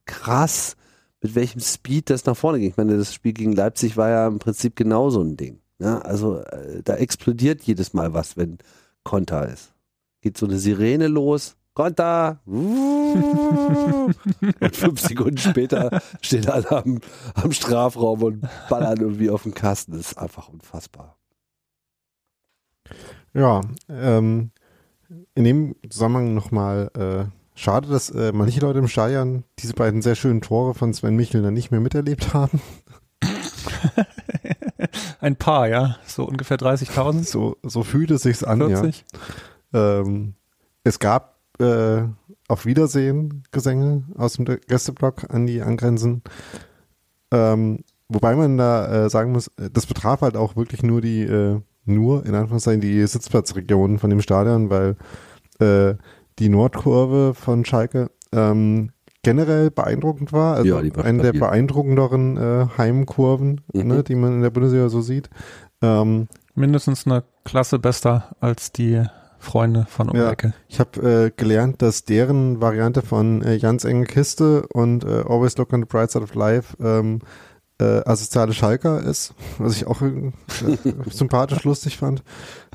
krass, 0.06 0.76
mit 1.22 1.34
welchem 1.36 1.62
Speed 1.62 2.10
das 2.10 2.26
nach 2.26 2.36
vorne 2.36 2.60
ging. 2.60 2.70
Ich 2.70 2.78
meine, 2.78 2.98
das 2.98 3.14
Spiel 3.14 3.34
gegen 3.34 3.54
Leipzig 3.54 3.98
war 3.98 4.10
ja 4.10 4.28
im 4.28 4.40
Prinzip 4.40 4.76
genauso 4.76 5.22
ein 5.22 5.38
Ding. 5.38 5.62
Ja, 5.80 6.00
also 6.00 6.40
äh, 6.40 6.82
da 6.84 6.96
explodiert 6.96 7.64
jedes 7.64 7.94
Mal 7.94 8.14
was, 8.14 8.36
wenn 8.36 8.58
Konter 9.08 9.48
ist. 9.48 9.74
Geht 10.22 10.38
so 10.38 10.46
eine 10.46 10.58
Sirene 10.58 11.08
los, 11.08 11.56
Konter. 11.74 12.42
und 12.46 14.16
fünf 14.74 15.00
Sekunden 15.00 15.38
später 15.38 16.02
stehen 16.22 16.50
alle 16.50 16.70
am, 16.72 17.00
am 17.34 17.54
Strafraum 17.54 18.22
und 18.22 18.46
ballern 18.70 19.00
irgendwie 19.00 19.30
auf 19.30 19.44
den 19.44 19.54
Kasten. 19.54 19.94
Das 19.94 20.02
ist 20.12 20.18
einfach 20.18 20.50
unfassbar. 20.50 21.16
Ja, 23.34 23.62
ähm, 23.88 24.52
in 25.36 25.44
dem 25.46 25.76
Zusammenhang 25.90 26.34
nochmal 26.34 26.92
äh, 26.98 27.32
schade, 27.58 27.88
dass 27.88 28.10
äh, 28.10 28.34
manche 28.34 28.60
Leute 28.60 28.80
im 28.80 28.90
Stadion 28.90 29.46
diese 29.60 29.74
beiden 29.74 30.02
sehr 30.02 30.16
schönen 30.16 30.42
Tore 30.42 30.74
von 30.74 30.94
Sven 30.94 31.16
Michel 31.16 31.44
dann 31.44 31.54
nicht 31.54 31.72
mehr 31.72 31.80
miterlebt 31.80 32.34
haben. 32.34 32.60
Ein 35.20 35.36
paar, 35.36 35.68
ja. 35.68 35.98
So 36.06 36.26
ungefähr 36.26 36.58
30.000. 36.58 37.24
So, 37.24 37.58
so 37.64 37.84
fühlt 37.84 38.12
es 38.12 38.24
sich 38.24 38.48
an, 38.48 38.60
40. 38.60 39.06
ja. 39.74 40.00
Ähm, 40.00 40.34
es 40.84 41.00
gab 41.00 41.38
äh, 41.60 42.04
auf 42.48 42.66
Wiedersehen 42.66 43.44
Gesänge 43.52 44.04
aus 44.18 44.34
dem 44.34 44.46
Gästeblock 44.46 45.34
an 45.34 45.46
die 45.48 45.62
angrenzen. 45.62 46.24
Ähm, 47.32 47.84
wobei 48.08 48.36
man 48.36 48.58
da 48.58 49.06
äh, 49.06 49.10
sagen 49.10 49.32
muss, 49.32 49.52
das 49.58 49.86
betraf 49.86 50.22
halt 50.22 50.38
auch 50.38 50.56
wirklich 50.56 50.84
nur 50.84 51.02
die, 51.02 51.24
äh, 51.24 51.60
nur 51.86 52.26
in 52.26 52.36
Anführungszeichen 52.36 52.82
die 52.82 53.06
Sitzplatzregionen 53.06 54.00
von 54.00 54.10
dem 54.10 54.22
Stadion, 54.22 54.70
weil 54.70 54.96
äh, 55.60 55.96
die 56.40 56.50
Nordkurve 56.50 57.34
von 57.34 57.66
Schalke 57.66 58.12
ähm, 58.32 58.92
generell 59.24 59.72
beeindruckend 59.72 60.32
war. 60.34 60.56
Also 60.56 60.80
ja, 60.80 60.96
war 60.96 61.06
eine 61.06 61.24
der 61.24 61.34
beeindruckenderen 61.34 62.38
äh, 62.38 62.68
Heimkurven, 62.78 63.62
mhm. 63.74 63.88
ne, 63.88 64.04
die 64.04 64.16
man 64.16 64.36
in 64.36 64.42
der 64.42 64.50
Bundesliga 64.50 64.90
so 64.90 65.02
sieht. 65.02 65.30
Ähm, 65.82 66.28
Mindestens 66.56 67.06
eine 67.06 67.24
Klasse 67.44 67.80
besser 67.80 68.36
als 68.40 68.72
die 68.72 69.04
Freunde 69.40 69.86
von 69.88 70.10
um 70.10 70.18
ja. 70.18 70.34
Ich 70.68 70.80
habe 70.80 71.26
äh, 71.26 71.32
gelernt, 71.36 71.82
dass 71.82 72.04
deren 72.04 72.60
Variante 72.60 73.02
von 73.02 73.44
äh, 73.44 73.60
ganz 73.60 73.86
enge 73.86 74.06
Kiste 74.06 74.66
und 74.74 75.04
äh, 75.04 75.24
Always 75.28 75.58
Look 75.58 75.74
on 75.74 75.82
the 75.82 75.86
Bright 75.86 76.12
Side 76.12 76.24
of 76.24 76.34
Life 76.34 76.76
ähm, 76.82 77.20
äh, 77.80 78.02
asoziale 78.06 78.54
Schalker 78.54 79.02
ist, 79.04 79.36
was 79.60 79.76
ich 79.76 79.86
auch 79.86 80.02
äh, 80.02 80.32
sympathisch 81.12 81.64
lustig 81.64 81.98
fand. 81.98 82.24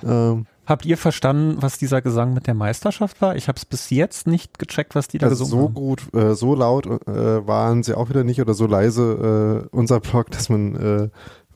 Ähm, 0.05 0.47
Habt 0.64 0.86
ihr 0.86 0.97
verstanden, 0.97 1.56
was 1.60 1.78
dieser 1.78 2.02
Gesang 2.02 2.34
mit 2.34 2.47
der 2.47 2.55
Meisterschaft 2.55 3.20
war? 3.20 3.34
Ich 3.34 3.48
habe 3.48 3.56
es 3.56 3.64
bis 3.64 3.90
jetzt 3.90 4.28
nicht 4.28 4.60
gecheckt, 4.60 4.94
was 4.94 5.09
die 5.09 5.18
da 5.18 5.26
also 5.26 5.44
gesungen 5.44 5.62
so 5.62 5.68
haben. 5.68 5.74
So 5.74 5.80
gut, 5.80 6.14
äh, 6.14 6.34
so 6.34 6.55
laut 6.55 6.86
äh, 6.86 7.47
waren 7.47 7.82
sie 7.82 7.94
auch 7.94 8.09
wieder 8.09 8.22
nicht 8.22 8.40
oder 8.40 8.55
so 8.55 8.66
leise 8.66 9.66
äh, 9.72 9.76
unser 9.76 9.98
Blog, 10.01 10.30
dass 10.30 10.48
man 10.48 10.76
äh, 10.76 11.09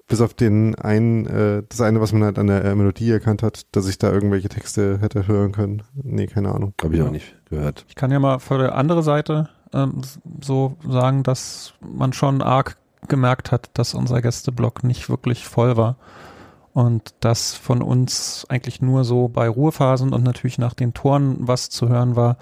bis 0.09 0.21
auf 0.21 0.35
den 0.35 0.75
einen, 0.77 1.27
äh, 1.27 1.63
das 1.69 1.81
eine, 1.81 2.01
was 2.01 2.13
man 2.13 2.25
halt 2.25 2.39
an 2.39 2.47
der 2.47 2.65
äh, 2.65 2.75
Melodie 2.75 3.11
erkannt 3.11 3.43
hat, 3.43 3.67
dass 3.73 3.89
ich 3.89 3.99
da 3.99 4.11
irgendwelche 4.13 4.49
Texte 4.49 5.01
hätte 5.01 5.27
hören 5.27 5.53
können. 5.53 5.83
Nee, 5.95 6.27
keine 6.27 6.53
Ahnung. 6.53 6.75
Habe 6.83 6.97
ich 6.97 7.03
auch 7.03 7.11
nicht 7.11 7.35
gehört. 7.49 7.85
Ich 7.89 7.95
kann 7.95 8.11
ja 8.11 8.19
mal 8.19 8.39
für 8.39 8.59
die 8.59 8.73
andere 8.73 9.03
Seite 9.03 9.49
ähm, 9.73 10.03
so 10.41 10.77
sagen, 10.87 11.23
dass 11.23 11.75
man 11.81 12.13
schon 12.13 12.43
arg 12.43 12.77
gemerkt 13.09 13.53
hat, 13.53 13.71
dass 13.75 13.95
unser 13.95 14.21
Gästeblock 14.21 14.85
nicht 14.85 15.09
wirklich 15.09 15.47
voll 15.47 15.77
war. 15.77 15.97
Und 16.77 17.15
dass 17.21 17.55
von 17.55 17.81
uns 17.81 18.45
eigentlich 18.51 18.83
nur 18.83 19.05
so 19.05 19.29
bei 19.29 19.49
Ruhephasen 19.49 20.13
und 20.13 20.23
natürlich 20.23 20.59
nach 20.59 20.75
den 20.75 20.93
Toren 20.93 21.37
was 21.39 21.71
zu 21.71 21.89
hören 21.89 22.17
war. 22.17 22.37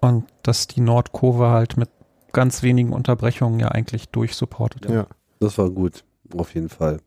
Und 0.00 0.24
dass 0.42 0.66
die 0.66 0.80
Nordkurve 0.80 1.50
halt 1.50 1.76
mit 1.76 1.88
ganz 2.32 2.64
wenigen 2.64 2.92
Unterbrechungen 2.92 3.60
ja 3.60 3.68
eigentlich 3.68 4.08
durchsupportet. 4.08 4.90
Ja, 4.90 5.06
das 5.38 5.56
war 5.56 5.70
gut 5.70 6.02
auf 6.36 6.54
jeden 6.54 6.68
Fall. 6.68 6.98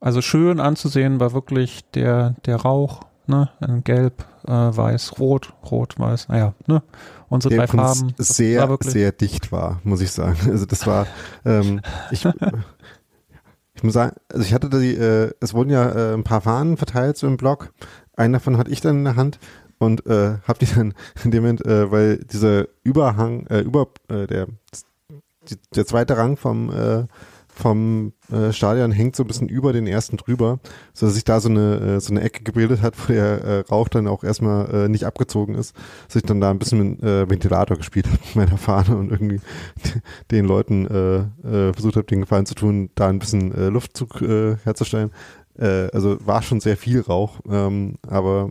Also 0.00 0.22
schön 0.22 0.58
anzusehen 0.58 1.20
war 1.20 1.34
wirklich 1.34 1.84
der, 1.90 2.36
der 2.46 2.56
Rauch, 2.56 3.00
ne, 3.26 3.50
in 3.60 3.84
gelb, 3.84 4.24
äh, 4.46 4.52
weiß, 4.52 5.18
rot, 5.18 5.52
rot, 5.70 5.98
weiß, 5.98 6.28
naja, 6.28 6.54
ne, 6.66 6.82
unsere 7.28 7.54
der 7.54 7.66
drei 7.66 7.76
Farben. 7.76 8.14
Sehr, 8.18 8.76
sehr 8.80 9.12
dicht 9.12 9.52
war, 9.52 9.80
muss 9.84 10.00
ich 10.00 10.12
sagen. 10.12 10.38
Also 10.50 10.66
das 10.66 10.86
war, 10.86 11.06
ähm, 11.44 11.80
ich, 12.10 12.24
ich 13.76 13.82
muss 13.82 13.92
sagen, 13.92 14.16
also 14.32 14.44
ich 14.44 14.54
hatte 14.54 14.70
die, 14.70 14.94
äh, 14.94 15.32
es 15.40 15.54
wurden 15.54 15.70
ja 15.70 15.90
äh, 15.90 16.14
ein 16.14 16.24
paar 16.24 16.40
Fahnen 16.40 16.76
verteilt 16.76 17.16
so 17.16 17.26
im 17.26 17.36
Blog. 17.36 17.72
Einen 18.16 18.32
davon 18.32 18.56
hatte 18.56 18.70
ich 18.70 18.80
dann 18.80 18.98
in 18.98 19.04
der 19.04 19.16
Hand 19.16 19.38
und 19.78 20.06
äh, 20.06 20.38
hab 20.48 20.58
die 20.58 20.66
dann 20.66 20.94
in 21.24 21.30
dem 21.30 21.42
Moment, 21.42 21.64
äh, 21.64 21.90
weil 21.90 22.18
dieser 22.18 22.66
Überhang, 22.82 23.46
äh, 23.46 23.60
über, 23.60 23.88
äh, 24.08 24.26
der, 24.26 24.46
die, 25.48 25.56
der 25.74 25.86
zweite 25.86 26.16
Rang 26.16 26.36
vom 26.36 26.70
äh, 26.72 27.06
vom 27.56 28.12
äh, 28.32 28.52
Stadion 28.52 28.92
hängt 28.92 29.14
so 29.14 29.22
ein 29.22 29.26
bisschen 29.26 29.48
über 29.48 29.72
den 29.72 29.86
ersten 29.86 30.16
drüber, 30.16 30.58
so 30.92 31.06
dass 31.06 31.14
sich 31.14 31.24
da 31.24 31.40
so 31.40 31.48
eine 31.48 31.96
äh, 31.96 32.00
so 32.00 32.12
eine 32.12 32.22
Ecke 32.22 32.42
gebildet 32.42 32.82
hat, 32.82 32.94
wo 33.08 33.12
der 33.12 33.44
äh, 33.44 33.60
Rauch 33.60 33.88
dann 33.88 34.08
auch 34.08 34.24
erstmal 34.24 34.88
nicht 34.88 35.04
abgezogen 35.04 35.54
ist, 35.54 35.74
dass 36.06 36.16
ich 36.16 36.22
dann 36.22 36.40
da 36.40 36.50
ein 36.50 36.58
bisschen 36.58 36.90
mit 36.90 37.02
Ventilator 37.02 37.76
gespielt 37.76 38.06
habe 38.06 38.18
mit 38.24 38.36
meiner 38.36 38.58
Fahne 38.58 38.96
und 38.96 39.10
irgendwie 39.10 39.40
den 40.30 40.44
Leuten 40.44 40.86
versucht 41.42 41.96
habe, 41.96 42.06
den 42.06 42.20
Gefallen 42.20 42.46
zu 42.46 42.54
tun, 42.54 42.90
da 42.94 43.08
ein 43.08 43.18
bisschen 43.18 43.52
Luftzug 43.72 44.20
herzustellen. 44.20 45.10
Also 45.58 46.18
war 46.26 46.42
schon 46.42 46.60
sehr 46.60 46.76
viel 46.76 47.00
Rauch, 47.00 47.40
ähm, 47.48 47.96
aber 48.06 48.50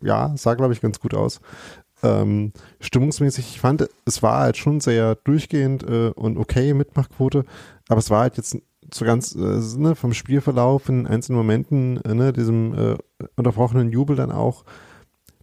ja, 0.00 0.32
sah 0.36 0.54
glaube 0.54 0.72
ich 0.72 0.80
ganz 0.80 1.00
gut 1.00 1.14
aus. 1.14 1.40
Ähm, 2.02 2.52
stimmungsmäßig, 2.80 3.50
ich 3.50 3.60
fand, 3.60 3.88
es 4.06 4.22
war 4.22 4.40
halt 4.40 4.56
schon 4.56 4.80
sehr 4.80 5.16
durchgehend 5.16 5.84
und 5.84 6.38
okay 6.38 6.74
Mitmachquote, 6.74 7.44
aber 7.88 7.98
es 7.98 8.10
war 8.10 8.20
halt 8.20 8.36
jetzt 8.36 8.56
so 8.94 9.04
ganz 9.04 9.34
äh, 9.34 9.60
ne, 9.78 9.94
vom 9.94 10.12
Spielverlauf 10.12 10.88
in 10.88 11.06
einzelnen 11.06 11.38
Momenten, 11.38 12.00
äh, 12.04 12.14
ne, 12.14 12.32
diesem 12.32 12.74
äh, 12.74 12.96
unterbrochenen 13.36 13.90
Jubel 13.90 14.16
dann 14.16 14.32
auch, 14.32 14.64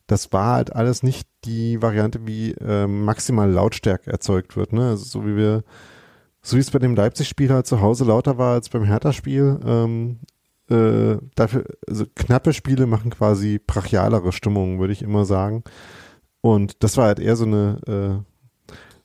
das 0.07 0.31
war 0.31 0.55
halt 0.55 0.75
alles 0.75 1.03
nicht 1.03 1.27
die 1.43 1.81
Variante, 1.81 2.25
wie 2.25 2.51
äh, 2.51 2.87
maximal 2.87 3.51
Lautstärke 3.51 4.09
erzeugt 4.09 4.55
wird. 4.55 4.73
Ne? 4.73 4.89
Also 4.89 5.03
so 5.03 5.25
wie 5.25 5.35
wir, 5.35 5.63
so 6.41 6.55
wie 6.55 6.61
es 6.61 6.71
bei 6.71 6.79
dem 6.79 6.95
Leipzig-Spiel 6.95 7.49
halt 7.49 7.67
zu 7.67 7.81
Hause 7.81 8.05
lauter 8.05 8.37
war 8.37 8.53
als 8.53 8.69
beim 8.69 8.85
Hertha-Spiel. 8.85 9.59
Ähm, 9.65 10.19
äh, 10.69 11.17
dafür, 11.35 11.65
also 11.87 12.05
knappe 12.15 12.53
Spiele 12.53 12.87
machen 12.87 13.11
quasi 13.11 13.59
brachialere 13.65 14.31
Stimmungen, 14.31 14.79
würde 14.79 14.93
ich 14.93 15.01
immer 15.01 15.25
sagen. 15.25 15.63
Und 16.41 16.83
das 16.83 16.95
war 16.97 17.05
halt 17.05 17.19
eher 17.19 17.35
so 17.35 17.45
eine 17.45 17.79
äh, 17.87 18.36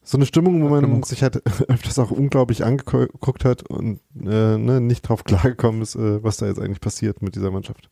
so 0.04 0.18
eine 0.18 0.26
Stimmung, 0.26 0.62
wo 0.62 0.68
man 0.68 0.80
Stimmung. 0.80 1.04
sich 1.04 1.22
halt 1.22 1.42
öfters 1.68 1.98
auch 1.98 2.10
unglaublich 2.10 2.64
angeguckt 2.64 3.44
hat 3.44 3.68
und 3.68 4.00
äh, 4.20 4.58
ne, 4.58 4.80
nicht 4.80 5.02
drauf 5.02 5.24
klargekommen 5.24 5.82
ist, 5.82 5.94
äh, 5.94 6.22
was 6.22 6.38
da 6.38 6.46
jetzt 6.46 6.60
eigentlich 6.60 6.80
passiert 6.80 7.22
mit 7.22 7.34
dieser 7.34 7.50
Mannschaft. 7.50 7.88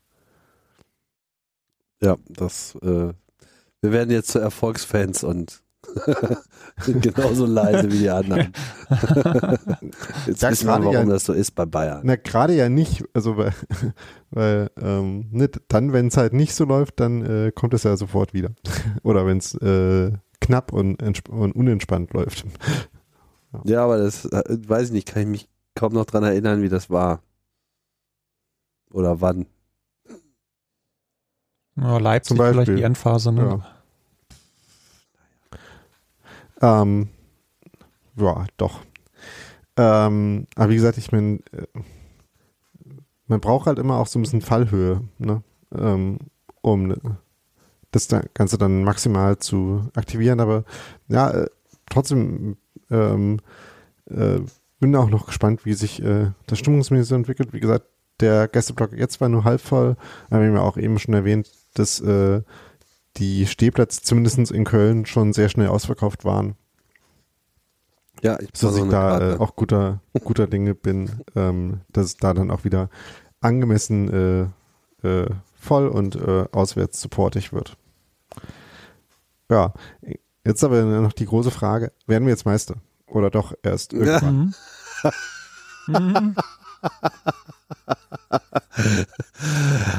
Ja, 2.02 2.16
das, 2.28 2.76
äh, 2.82 3.12
wir 3.82 3.92
werden 3.92 4.10
jetzt 4.10 4.30
zu 4.30 4.38
Erfolgsfans 4.38 5.22
und 5.22 5.62
genauso 6.86 7.46
leise 7.46 7.90
wie 7.90 7.98
die 7.98 8.10
anderen. 8.10 8.52
Jetzt 10.26 10.42
ja, 10.42 10.50
wissen 10.50 10.66
wir, 10.66 10.78
warum 10.78 10.92
ja, 10.92 11.04
das 11.04 11.24
so 11.24 11.32
ist 11.32 11.52
bei 11.52 11.64
Bayern. 11.64 12.02
Na, 12.04 12.16
gerade 12.16 12.54
ja 12.54 12.68
nicht, 12.68 13.02
also 13.14 13.36
weil, 13.38 13.54
weil 14.30 14.70
ähm, 14.80 15.28
nicht, 15.30 15.60
dann, 15.68 15.92
wenn 15.92 16.08
es 16.08 16.18
halt 16.18 16.34
nicht 16.34 16.54
so 16.54 16.64
läuft, 16.64 17.00
dann 17.00 17.24
äh, 17.24 17.52
kommt 17.52 17.72
es 17.74 17.84
ja 17.84 17.96
sofort 17.96 18.34
wieder. 18.34 18.50
Oder 19.02 19.26
wenn 19.26 19.38
es 19.38 19.54
äh, 19.54 20.12
knapp 20.40 20.72
und, 20.72 21.02
und 21.28 21.52
unentspannt 21.52 22.12
läuft. 22.12 22.44
Ja. 23.52 23.60
ja, 23.64 23.84
aber 23.84 23.98
das 23.98 24.26
äh, 24.26 24.42
weiß 24.46 24.88
ich 24.88 24.92
nicht, 24.92 25.08
kann 25.08 25.22
ich 25.22 25.28
mich 25.28 25.48
kaum 25.74 25.92
noch 25.92 26.04
dran 26.04 26.22
erinnern, 26.22 26.62
wie 26.62 26.68
das 26.68 26.88
war. 26.88 27.22
Oder 28.92 29.20
wann. 29.20 29.46
Ja, 31.76 31.98
Leipzig 31.98 32.28
Zum 32.28 32.38
Beispiel. 32.38 32.64
vielleicht 32.64 32.78
die 32.78 32.82
Endphase, 32.82 33.32
ne? 33.32 33.62
Ja. 36.60 36.82
Ähm, 36.82 37.08
ja, 38.16 38.44
doch. 38.56 38.80
Ähm, 39.76 40.46
aber 40.56 40.70
wie 40.70 40.74
gesagt, 40.76 40.98
ich 40.98 41.10
meine, 41.10 41.38
äh, 41.52 41.66
man 43.26 43.40
braucht 43.40 43.66
halt 43.66 43.78
immer 43.78 43.96
auch 43.96 44.06
so 44.06 44.18
ein 44.18 44.22
bisschen 44.22 44.42
Fallhöhe, 44.42 45.02
ne? 45.18 45.42
Ähm, 45.72 46.18
um 46.60 46.94
das 47.90 48.08
Ganze 48.34 48.58
dann 48.58 48.84
maximal 48.84 49.38
zu 49.38 49.88
aktivieren. 49.94 50.40
Aber 50.40 50.64
ja, 51.08 51.30
äh, 51.30 51.46
trotzdem 51.88 52.56
ähm, 52.90 53.40
äh, 54.06 54.40
bin 54.78 54.96
auch 54.96 55.10
noch 55.10 55.26
gespannt, 55.26 55.64
wie 55.64 55.74
sich 55.74 56.02
äh, 56.02 56.30
das 56.46 56.58
Stimmungsmäßig 56.58 57.08
so 57.08 57.14
entwickelt. 57.14 57.52
Wie 57.52 57.60
gesagt, 57.60 57.86
der 58.20 58.48
Gästeblock 58.48 58.92
jetzt 58.92 59.20
war 59.20 59.28
nur 59.28 59.44
halb 59.44 59.60
voll. 59.60 59.96
Aber 60.28 60.40
wir 60.40 60.48
haben 60.48 60.56
ja 60.56 60.62
auch 60.62 60.76
eben 60.76 60.98
schon 60.98 61.14
erwähnt, 61.14 61.50
dass 61.74 62.00
äh, 62.00 62.42
die 63.16 63.46
Stehplätze 63.46 64.02
zumindest 64.02 64.50
in 64.50 64.64
Köln 64.64 65.06
schon 65.06 65.32
sehr 65.32 65.48
schnell 65.48 65.68
ausverkauft 65.68 66.24
waren. 66.24 66.54
Ja, 68.22 68.38
ich 68.38 68.52
dass 68.52 68.76
ich 68.76 68.88
da 68.88 69.34
äh, 69.34 69.38
auch 69.38 69.56
guter, 69.56 70.02
guter 70.24 70.46
Dinge 70.46 70.74
bin, 70.74 71.10
ähm, 71.34 71.80
dass 71.90 72.06
es 72.06 72.16
da 72.18 72.34
dann 72.34 72.50
auch 72.50 72.64
wieder 72.64 72.90
angemessen 73.40 74.52
äh, 75.02 75.08
äh, 75.08 75.30
voll 75.60 75.88
und 75.88 76.16
äh, 76.16 76.46
auswärts 76.52 77.00
supportig 77.00 77.52
wird. 77.52 77.76
Ja, 79.50 79.72
jetzt 80.44 80.64
aber 80.64 80.82
noch 80.82 81.12
die 81.12 81.26
große 81.26 81.50
Frage, 81.50 81.92
werden 82.06 82.24
wir 82.24 82.32
jetzt 82.32 82.46
Meister? 82.46 82.76
Oder 83.06 83.30
doch 83.30 83.52
erst 83.62 83.92
irgendwann? 83.92 84.54
Ja. 85.02 85.12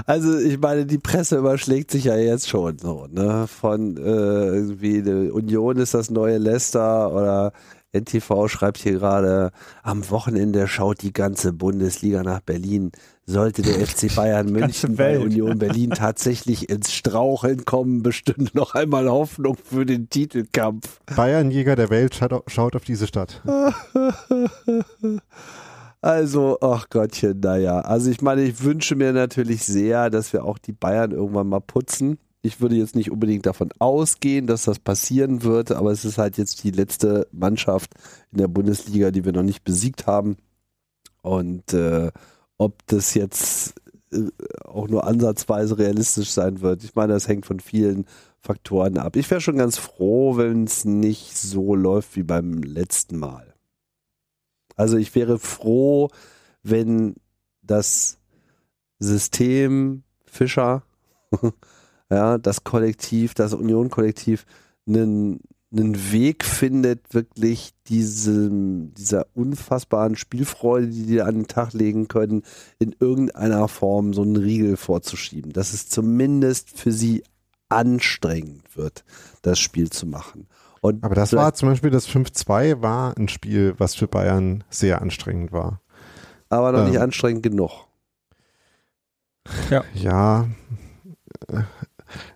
also 0.05 0.37
ich 0.37 0.59
meine, 0.59 0.85
die 0.85 0.97
Presse 0.97 1.37
überschlägt 1.37 1.91
sich 1.91 2.05
ja 2.05 2.15
jetzt 2.15 2.49
schon 2.49 2.79
so, 2.79 3.07
ne? 3.09 3.47
Von 3.47 3.97
äh, 3.97 3.99
irgendwie 3.99 5.01
Union 5.29 5.77
ist 5.77 5.93
das 5.93 6.09
neue 6.09 6.37
Leicester 6.37 7.11
oder 7.11 7.53
NTV 7.93 8.47
schreibt 8.47 8.77
hier 8.77 8.93
gerade, 8.93 9.51
am 9.83 10.09
Wochenende 10.09 10.67
schaut 10.67 11.01
die 11.01 11.13
ganze 11.13 11.53
Bundesliga 11.53 12.23
nach 12.23 12.39
Berlin. 12.39 12.91
Sollte 13.25 13.61
der 13.61 13.85
FC 13.85 14.13
Bayern 14.15 14.51
München 14.51 14.95
bei 14.95 15.19
Union 15.19 15.59
Berlin 15.59 15.89
tatsächlich 15.95 16.69
ins 16.69 16.93
Straucheln 16.93 17.65
kommen, 17.65 18.03
bestünde 18.03 18.51
noch 18.53 18.75
einmal 18.75 19.09
Hoffnung 19.09 19.57
für 19.57 19.85
den 19.85 20.09
Titelkampf. 20.09 20.99
Bayernjäger 21.15 21.75
der 21.75 21.89
Welt 21.89 22.19
schaut 22.47 22.75
auf 22.75 22.83
diese 22.83 23.07
Stadt. 23.07 23.41
Also, 26.03 26.57
ach 26.61 26.89
Gottchen, 26.89 27.39
naja. 27.41 27.81
Also 27.81 28.09
ich 28.09 28.21
meine, 28.21 28.41
ich 28.41 28.63
wünsche 28.63 28.95
mir 28.95 29.13
natürlich 29.13 29.63
sehr, 29.63 30.09
dass 30.09 30.33
wir 30.33 30.45
auch 30.45 30.57
die 30.57 30.71
Bayern 30.71 31.11
irgendwann 31.11 31.47
mal 31.47 31.61
putzen. 31.61 32.17
Ich 32.43 32.59
würde 32.59 32.75
jetzt 32.75 32.95
nicht 32.95 33.11
unbedingt 33.11 33.45
davon 33.45 33.69
ausgehen, 33.77 34.47
dass 34.47 34.63
das 34.63 34.79
passieren 34.79 35.43
wird, 35.43 35.71
aber 35.71 35.91
es 35.91 36.05
ist 36.05 36.17
halt 36.17 36.37
jetzt 36.37 36.63
die 36.63 36.71
letzte 36.71 37.27
Mannschaft 37.31 37.93
in 38.31 38.39
der 38.39 38.47
Bundesliga, 38.47 39.11
die 39.11 39.25
wir 39.25 39.31
noch 39.31 39.43
nicht 39.43 39.63
besiegt 39.63 40.07
haben. 40.07 40.37
Und 41.21 41.73
äh, 41.73 42.11
ob 42.57 42.85
das 42.87 43.13
jetzt 43.13 43.75
äh, 44.11 44.27
auch 44.65 44.87
nur 44.87 45.05
ansatzweise 45.05 45.77
realistisch 45.77 46.31
sein 46.31 46.61
wird, 46.61 46.83
ich 46.83 46.95
meine, 46.95 47.13
das 47.13 47.27
hängt 47.27 47.45
von 47.45 47.59
vielen 47.59 48.05
Faktoren 48.39 48.97
ab. 48.97 49.15
Ich 49.15 49.29
wäre 49.29 49.41
schon 49.41 49.57
ganz 49.57 49.77
froh, 49.77 50.35
wenn 50.37 50.63
es 50.63 50.83
nicht 50.83 51.37
so 51.37 51.75
läuft 51.75 52.15
wie 52.15 52.23
beim 52.23 52.63
letzten 52.63 53.19
Mal. 53.19 53.53
Also 54.75 54.97
ich 54.97 55.13
wäre 55.13 55.37
froh, 55.37 56.09
wenn 56.63 57.15
das 57.61 58.17
System 58.97 60.03
Fischer 60.25 60.83
ja, 62.11 62.37
das 62.37 62.63
Kollektiv, 62.65 63.33
das 63.33 63.53
Union-Kollektiv 63.53 64.45
einen, 64.85 65.39
einen 65.71 66.11
Weg 66.11 66.43
findet, 66.43 67.13
wirklich 67.13 67.73
diesem, 67.87 68.93
dieser 68.95 69.25
unfassbaren 69.33 70.17
Spielfreude, 70.17 70.87
die 70.87 71.05
die 71.05 71.21
an 71.21 71.35
den 71.35 71.47
Tag 71.47 71.71
legen 71.71 72.09
können, 72.09 72.43
in 72.79 72.93
irgendeiner 72.99 73.69
Form 73.69 74.13
so 74.13 74.23
einen 74.23 74.35
Riegel 74.35 74.75
vorzuschieben. 74.75 75.53
Dass 75.53 75.73
es 75.73 75.87
zumindest 75.87 76.77
für 76.77 76.91
sie 76.91 77.23
anstrengend 77.69 78.75
wird, 78.75 79.05
das 79.41 79.59
Spiel 79.59 79.89
zu 79.89 80.05
machen. 80.05 80.47
Und 80.81 81.05
Aber 81.05 81.15
das 81.15 81.31
war 81.31 81.53
zum 81.53 81.69
Beispiel 81.69 81.91
das 81.91 82.09
5-2 82.09 82.81
war 82.81 83.15
ein 83.17 83.29
Spiel, 83.29 83.75
was 83.77 83.95
für 83.95 84.07
Bayern 84.07 84.65
sehr 84.69 85.01
anstrengend 85.01 85.53
war. 85.53 85.79
Aber 86.49 86.73
noch 86.73 86.79
ähm, 86.79 86.89
nicht 86.89 86.99
anstrengend 86.99 87.43
genug. 87.43 87.71
Ja. 89.69 89.85
Ja 89.93 90.49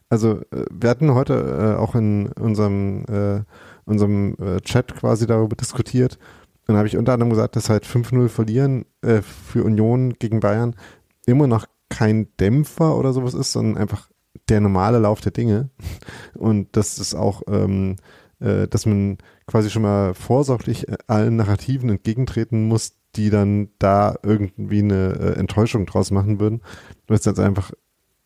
also 0.09 0.41
äh, 0.51 0.65
wir 0.71 0.89
hatten 0.89 1.13
heute 1.13 1.75
äh, 1.77 1.79
auch 1.79 1.95
in 1.95 2.27
unserem, 2.33 3.05
äh, 3.05 3.43
unserem 3.85 4.35
äh, 4.39 4.61
Chat 4.61 4.95
quasi 4.95 5.27
darüber 5.27 5.55
diskutiert. 5.55 6.17
Dann 6.65 6.77
habe 6.77 6.87
ich 6.87 6.97
unter 6.97 7.13
anderem 7.13 7.29
gesagt, 7.29 7.55
dass 7.55 7.69
halt 7.69 7.85
5-0 7.85 8.27
verlieren 8.29 8.85
äh, 9.01 9.21
für 9.21 9.63
Union 9.63 10.13
gegen 10.13 10.39
Bayern 10.39 10.75
immer 11.25 11.47
noch 11.47 11.65
kein 11.89 12.27
Dämpfer 12.39 12.97
oder 12.97 13.13
sowas 13.13 13.33
ist, 13.33 13.51
sondern 13.51 13.77
einfach 13.77 14.09
der 14.49 14.61
normale 14.61 14.99
Lauf 14.99 15.21
der 15.21 15.31
Dinge. 15.31 15.69
Und 16.33 16.75
das 16.75 16.99
ist 16.99 17.15
auch, 17.15 17.43
ähm, 17.47 17.95
äh, 18.39 18.67
dass 18.67 18.85
man 18.85 19.17
quasi 19.47 19.69
schon 19.69 19.83
mal 19.83 20.13
vorsorglich 20.13 20.87
allen 21.07 21.37
Narrativen 21.37 21.89
entgegentreten 21.89 22.67
muss, 22.67 22.97
die 23.15 23.29
dann 23.29 23.69
da 23.79 24.15
irgendwie 24.23 24.79
eine 24.79 25.35
Enttäuschung 25.37 25.85
draus 25.85 26.11
machen 26.11 26.39
würden. 26.39 26.61
Weil 27.07 27.17
es 27.17 27.25
jetzt 27.25 27.39
einfach 27.39 27.71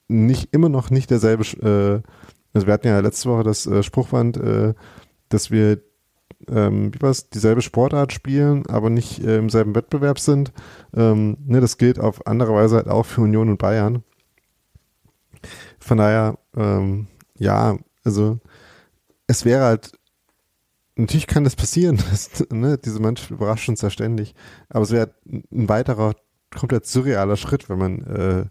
nicht 0.09 0.53
immer 0.53 0.69
noch 0.69 0.89
nicht 0.89 1.09
derselbe, 1.09 1.43
äh, 1.61 2.01
also 2.53 2.67
wir 2.67 2.73
hatten 2.73 2.87
ja 2.87 2.99
letzte 2.99 3.29
Woche 3.29 3.43
das 3.43 3.65
äh, 3.65 3.83
Spruchwand, 3.83 4.37
äh, 4.37 4.73
dass 5.29 5.51
wir 5.51 5.81
ähm, 6.47 6.93
wie 6.93 7.01
war's, 7.01 7.29
dieselbe 7.29 7.61
Sportart 7.61 8.13
spielen, 8.13 8.65
aber 8.67 8.89
nicht 8.89 9.23
äh, 9.23 9.37
im 9.37 9.49
selben 9.49 9.75
Wettbewerb 9.75 10.19
sind. 10.19 10.51
Ähm, 10.95 11.37
ne, 11.45 11.61
das 11.61 11.77
gilt 11.77 11.99
auf 11.99 12.25
andere 12.27 12.53
Weise 12.53 12.77
halt 12.77 12.87
auch 12.87 13.05
für 13.05 13.21
Union 13.21 13.49
und 13.49 13.57
Bayern. 13.57 14.03
Von 15.79 15.97
daher, 15.97 16.37
ähm, 16.55 17.07
ja, 17.37 17.77
also 18.03 18.39
es 19.27 19.45
wäre 19.45 19.65
halt, 19.65 19.91
natürlich 20.95 21.27
kann 21.27 21.43
das 21.43 21.55
passieren, 21.55 21.97
dass, 22.09 22.45
ne, 22.51 22.77
diese 22.77 22.99
Mannschaft 22.99 23.31
überrascht 23.31 23.69
uns 23.69 23.81
ja 23.81 23.89
ständig, 23.89 24.33
aber 24.69 24.83
es 24.83 24.91
wäre 24.91 25.13
ein 25.25 25.69
weiterer 25.69 26.15
komplett 26.55 26.85
surrealer 26.85 27.37
Schritt, 27.37 27.69
wenn 27.69 27.77
man, 27.77 27.99
äh, 28.05 28.45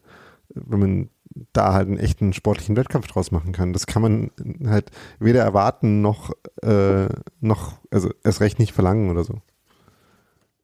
wenn 0.54 0.78
man 0.78 1.10
da 1.52 1.72
halt 1.72 1.88
einen 1.88 1.98
echten 1.98 2.32
sportlichen 2.32 2.76
Wettkampf 2.76 3.06
draus 3.06 3.30
machen 3.30 3.52
kann. 3.52 3.72
Das 3.72 3.86
kann 3.86 4.02
man 4.02 4.30
halt 4.66 4.90
weder 5.18 5.42
erwarten 5.42 6.00
noch, 6.00 6.32
äh, 6.62 7.08
noch 7.40 7.78
also 7.90 8.10
erst 8.24 8.40
recht 8.40 8.58
nicht 8.58 8.72
verlangen 8.72 9.10
oder 9.10 9.24
so. 9.24 9.40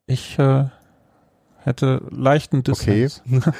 Ich 0.06 0.38
äh, 0.38 0.66
hätte 1.58 2.02
leichten 2.10 2.62
Dissens. 2.62 3.22
Okay. 3.26 3.52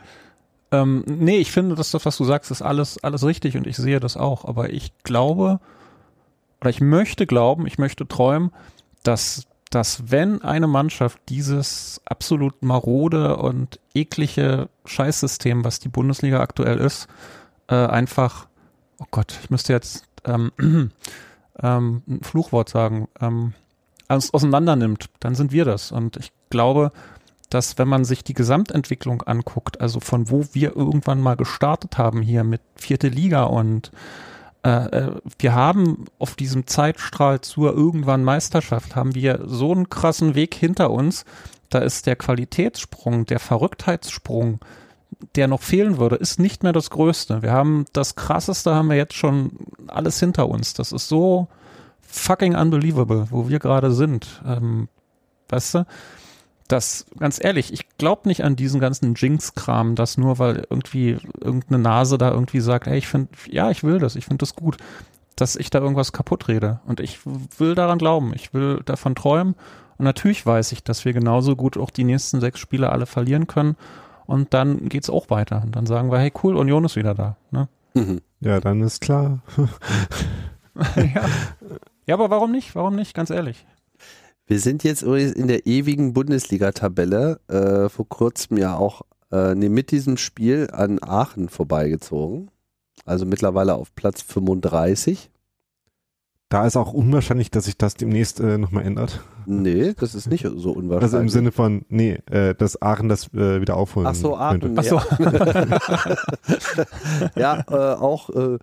ähm, 0.72 1.04
nee, 1.06 1.38
ich 1.38 1.50
finde, 1.50 1.74
dass 1.74 1.90
das, 1.90 2.04
was 2.06 2.16
du 2.16 2.24
sagst, 2.24 2.50
ist 2.50 2.62
alles, 2.62 3.02
alles 3.02 3.24
richtig 3.24 3.56
und 3.56 3.66
ich 3.66 3.76
sehe 3.76 4.00
das 4.00 4.16
auch. 4.16 4.44
Aber 4.44 4.70
ich 4.70 4.92
glaube, 5.02 5.60
oder 6.60 6.70
ich 6.70 6.80
möchte 6.80 7.26
glauben, 7.26 7.66
ich 7.66 7.78
möchte 7.78 8.06
träumen, 8.06 8.50
dass 9.02 9.46
dass 9.70 10.10
wenn 10.10 10.42
eine 10.42 10.66
Mannschaft 10.66 11.20
dieses 11.28 12.00
absolut 12.06 12.62
marode 12.62 13.36
und 13.36 13.78
eklige 13.94 14.68
Scheißsystem, 14.84 15.64
was 15.64 15.80
die 15.80 15.88
Bundesliga 15.88 16.40
aktuell 16.40 16.78
ist, 16.78 17.08
äh, 17.68 17.74
einfach, 17.74 18.48
oh 18.98 19.06
Gott, 19.10 19.38
ich 19.42 19.50
müsste 19.50 19.72
jetzt 19.72 20.04
ähm, 20.24 20.52
ähm, 21.62 22.02
ein 22.06 22.20
Fluchwort 22.22 22.68
sagen, 22.68 23.08
ähm, 23.20 23.52
auseinander 24.08 24.74
nimmt, 24.74 25.10
dann 25.20 25.34
sind 25.34 25.52
wir 25.52 25.64
das. 25.66 25.92
Und 25.92 26.16
ich 26.16 26.32
glaube, 26.48 26.92
dass 27.50 27.78
wenn 27.78 27.88
man 27.88 28.04
sich 28.04 28.24
die 28.24 28.34
Gesamtentwicklung 28.34 29.22
anguckt, 29.22 29.80
also 29.80 30.00
von 30.00 30.30
wo 30.30 30.46
wir 30.52 30.76
irgendwann 30.76 31.20
mal 31.20 31.36
gestartet 31.36 31.98
haben 31.98 32.22
hier 32.22 32.44
mit 32.44 32.60
vierte 32.76 33.08
Liga 33.08 33.44
und 33.44 33.90
äh, 34.64 34.70
äh, 34.70 35.12
wir 35.38 35.54
haben 35.54 36.06
auf 36.18 36.34
diesem 36.34 36.66
Zeitstrahl 36.66 37.40
zur 37.40 37.74
irgendwann 37.74 38.24
Meisterschaft 38.24 38.96
haben 38.96 39.14
wir 39.14 39.40
so 39.44 39.72
einen 39.72 39.88
krassen 39.88 40.34
Weg 40.34 40.54
hinter 40.54 40.90
uns. 40.90 41.24
Da 41.70 41.78
ist 41.80 42.06
der 42.06 42.16
Qualitätssprung, 42.16 43.26
der 43.26 43.38
Verrücktheitssprung, 43.38 44.60
der 45.34 45.48
noch 45.48 45.62
fehlen 45.62 45.98
würde, 45.98 46.16
ist 46.16 46.38
nicht 46.38 46.62
mehr 46.62 46.72
das 46.72 46.90
Größte. 46.90 47.42
Wir 47.42 47.52
haben 47.52 47.86
das 47.92 48.16
Krasseste 48.16 48.74
haben 48.74 48.88
wir 48.88 48.96
jetzt 48.96 49.14
schon 49.14 49.52
alles 49.86 50.18
hinter 50.20 50.48
uns. 50.48 50.74
Das 50.74 50.92
ist 50.92 51.08
so 51.08 51.48
fucking 52.00 52.54
unbelievable, 52.54 53.26
wo 53.30 53.48
wir 53.48 53.58
gerade 53.58 53.92
sind. 53.92 54.42
Ähm, 54.46 54.88
weißt 55.48 55.74
du? 55.74 55.86
Das, 56.68 57.06
ganz 57.18 57.42
ehrlich, 57.42 57.72
ich 57.72 57.88
glaube 57.96 58.28
nicht 58.28 58.44
an 58.44 58.54
diesen 58.54 58.80
ganzen 58.80 59.14
Jinx-Kram, 59.14 59.94
dass 59.94 60.18
nur 60.18 60.38
weil 60.38 60.66
irgendwie 60.68 61.18
irgendeine 61.40 61.82
Nase 61.82 62.18
da 62.18 62.30
irgendwie 62.30 62.60
sagt, 62.60 62.86
ey, 62.86 62.98
ich 62.98 63.08
finde, 63.08 63.30
ja, 63.50 63.70
ich 63.70 63.82
will 63.82 63.98
das, 63.98 64.16
ich 64.16 64.26
finde 64.26 64.38
das 64.38 64.54
gut, 64.54 64.76
dass 65.36 65.56
ich 65.56 65.70
da 65.70 65.80
irgendwas 65.80 66.12
kaputt 66.12 66.48
rede. 66.48 66.80
Und 66.86 67.00
ich 67.00 67.20
will 67.58 67.74
daran 67.74 67.98
glauben, 67.98 68.32
ich 68.34 68.52
will 68.52 68.82
davon 68.84 69.14
träumen. 69.14 69.54
Und 69.96 70.04
natürlich 70.04 70.44
weiß 70.44 70.72
ich, 70.72 70.84
dass 70.84 71.04
wir 71.04 71.12
genauso 71.12 71.56
gut 71.56 71.76
auch 71.76 71.90
die 71.90 72.04
nächsten 72.04 72.40
sechs 72.40 72.60
Spiele 72.60 72.90
alle 72.90 73.06
verlieren 73.06 73.46
können. 73.46 73.76
Und 74.26 74.52
dann 74.52 74.88
geht's 74.88 75.08
auch 75.08 75.30
weiter. 75.30 75.62
Und 75.64 75.74
dann 75.74 75.86
sagen 75.86 76.10
wir, 76.10 76.18
hey, 76.18 76.32
cool, 76.42 76.56
Union 76.56 76.84
ist 76.84 76.96
wieder 76.96 77.14
da. 77.14 77.36
Ne? 77.50 77.68
Mhm. 77.94 78.20
Ja, 78.40 78.60
dann 78.60 78.82
ist 78.82 79.00
klar. 79.00 79.40
ja. 80.96 81.24
ja, 82.06 82.14
aber 82.14 82.30
warum 82.30 82.52
nicht? 82.52 82.74
Warum 82.74 82.94
nicht? 82.94 83.14
Ganz 83.14 83.30
ehrlich. 83.30 83.66
Wir 84.48 84.60
sind 84.60 84.82
jetzt 84.82 85.02
übrigens 85.02 85.32
in 85.32 85.46
der 85.46 85.66
ewigen 85.66 86.14
Bundesliga-Tabelle 86.14 87.38
äh, 87.48 87.90
vor 87.90 88.08
kurzem 88.08 88.56
ja 88.56 88.76
auch 88.76 89.02
äh, 89.30 89.54
nee, 89.54 89.68
mit 89.68 89.90
diesem 89.90 90.16
Spiel 90.16 90.68
an 90.72 90.98
Aachen 91.02 91.50
vorbeigezogen. 91.50 92.50
Also 93.04 93.26
mittlerweile 93.26 93.74
auf 93.74 93.94
Platz 93.94 94.22
35. 94.22 95.30
Da 96.48 96.66
ist 96.66 96.78
auch 96.78 96.94
unwahrscheinlich, 96.94 97.50
dass 97.50 97.66
sich 97.66 97.76
das 97.76 97.94
demnächst 97.94 98.40
äh, 98.40 98.56
nochmal 98.56 98.86
ändert. 98.86 99.20
Nee, 99.44 99.92
das 99.92 100.14
ist 100.14 100.28
nicht 100.28 100.44
so 100.44 100.72
unwahrscheinlich. 100.72 101.02
Also 101.02 101.18
im 101.18 101.28
Sinne 101.28 101.52
von, 101.52 101.84
nee, 101.90 102.18
äh, 102.30 102.54
dass 102.54 102.80
Aachen 102.80 103.10
das 103.10 103.28
äh, 103.34 103.60
wieder 103.60 103.76
aufholen 103.76 104.06
Ach 104.06 104.14
so, 104.14 104.34
Aachen. 104.34 104.60
Könnte. 104.60 104.80
Ach 104.80 104.84
so. 104.84 105.00
ja, 107.40 107.64
äh, 107.68 107.96
auch 107.96 108.30
äh, 108.30 108.58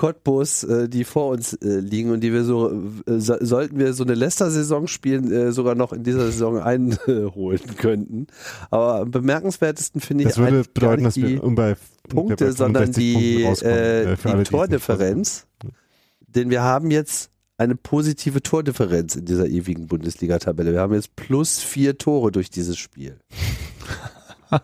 Cottbus, 0.00 0.64
äh, 0.64 0.88
die 0.88 1.04
vor 1.04 1.28
uns 1.28 1.52
äh, 1.52 1.78
liegen 1.78 2.10
und 2.10 2.20
die 2.20 2.32
wir 2.32 2.42
so, 2.42 2.70
äh, 2.70 3.18
so 3.18 3.36
sollten 3.38 3.78
wir 3.78 3.92
so 3.92 4.02
eine 4.02 4.14
Leicester-Saison 4.14 4.86
spielen, 4.86 5.30
äh, 5.30 5.52
sogar 5.52 5.74
noch 5.74 5.92
in 5.92 6.04
dieser 6.04 6.24
Saison 6.24 6.58
einholen 6.62 7.76
könnten. 7.76 8.26
Aber 8.70 9.00
am 9.00 9.10
bemerkenswertesten 9.10 10.00
finde 10.00 10.24
ich 10.24 10.30
das 10.30 10.38
würde 10.38 10.64
bedeuten, 10.72 11.04
dass 11.04 11.16
wir 11.16 11.42
bei 11.42 11.76
Punkte, 12.08 12.52
sondern 12.52 12.92
die, 12.92 13.42
äh, 13.42 14.16
die 14.16 14.44
Tordifferenz. 14.44 15.46
Denn 16.28 16.48
wir 16.48 16.62
haben 16.62 16.90
jetzt 16.90 17.30
eine 17.58 17.76
positive 17.76 18.42
Tordifferenz 18.42 19.16
in 19.16 19.26
dieser 19.26 19.48
ewigen 19.48 19.86
Bundesliga-Tabelle. 19.86 20.72
Wir 20.72 20.80
haben 20.80 20.94
jetzt 20.94 21.14
plus 21.14 21.58
vier 21.58 21.98
Tore 21.98 22.32
durch 22.32 22.48
dieses 22.48 22.78
Spiel. 22.78 23.18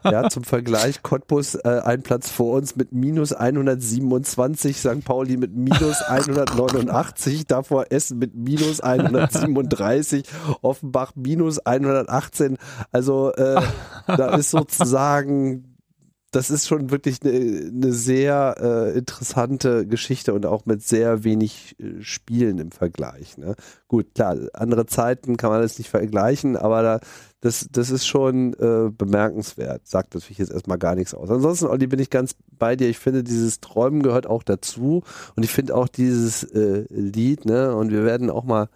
Ja, 0.04 0.28
zum 0.28 0.44
Vergleich, 0.44 1.02
Cottbus 1.02 1.54
äh, 1.56 1.80
ein 1.84 2.02
Platz 2.02 2.30
vor 2.30 2.56
uns 2.56 2.76
mit 2.76 2.92
minus 2.92 3.32
127, 3.32 4.76
St. 4.76 5.04
Pauli 5.04 5.36
mit 5.36 5.54
minus 5.54 6.02
189, 6.08 7.46
davor 7.46 7.86
Essen 7.90 8.18
mit 8.18 8.34
minus 8.34 8.80
137, 8.80 10.24
Offenbach 10.62 11.12
minus 11.14 11.58
118. 11.58 12.56
Also 12.92 13.32
äh, 13.34 13.60
da 14.06 14.36
ist 14.36 14.50
sozusagen 14.50 15.76
das 16.36 16.50
ist 16.50 16.66
schon 16.66 16.90
wirklich 16.90 17.22
eine, 17.24 17.32
eine 17.32 17.92
sehr 17.92 18.56
äh, 18.60 18.98
interessante 18.98 19.86
Geschichte 19.86 20.34
und 20.34 20.44
auch 20.44 20.66
mit 20.66 20.82
sehr 20.82 21.24
wenig 21.24 21.76
äh, 21.80 22.02
Spielen 22.02 22.58
im 22.58 22.72
Vergleich. 22.72 23.38
Ne? 23.38 23.54
Gut, 23.88 24.14
klar, 24.14 24.36
andere 24.52 24.84
Zeiten 24.84 25.38
kann 25.38 25.50
man 25.50 25.62
das 25.62 25.78
nicht 25.78 25.88
vergleichen, 25.88 26.56
aber 26.56 26.82
da, 26.82 27.00
das, 27.40 27.68
das 27.70 27.90
ist 27.90 28.06
schon 28.06 28.54
äh, 28.54 28.90
bemerkenswert. 28.90 29.86
Sagt 29.86 30.14
natürlich 30.14 30.38
jetzt 30.38 30.52
erstmal 30.52 30.78
gar 30.78 30.94
nichts 30.94 31.14
aus. 31.14 31.30
Ansonsten, 31.30 31.66
Olli, 31.66 31.86
bin 31.86 32.00
ich 32.00 32.10
ganz 32.10 32.34
bei 32.50 32.76
dir. 32.76 32.88
Ich 32.88 32.98
finde, 32.98 33.22
dieses 33.22 33.60
Träumen 33.60 34.02
gehört 34.02 34.26
auch 34.26 34.42
dazu 34.42 35.02
und 35.36 35.42
ich 35.42 35.50
finde 35.50 35.74
auch 35.74 35.88
dieses 35.88 36.44
äh, 36.44 36.86
Lied, 36.88 37.44
ne, 37.44 37.74
und 37.74 37.90
wir 37.90 38.04
werden 38.04 38.30
auch 38.30 38.44
mal 38.44 38.68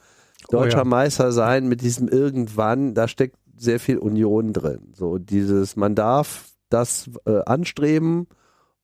deutscher 0.49 0.79
oh 0.79 0.81
ja. 0.81 0.85
Meister 0.85 1.33
sein 1.33 1.69
mit 1.69 1.81
diesem 1.81 2.09
irgendwann, 2.09 2.95
da 2.95 3.09
steckt 3.09 3.37
sehr 3.57 3.81
viel 3.81 3.99
Union 3.99 4.53
drin. 4.53 4.93
So 4.95 5.19
dieses, 5.19 5.77
man 5.77 5.95
darf 5.95 6.47
das 6.69 7.11
äh, 7.27 7.41
anstreben 7.45 8.27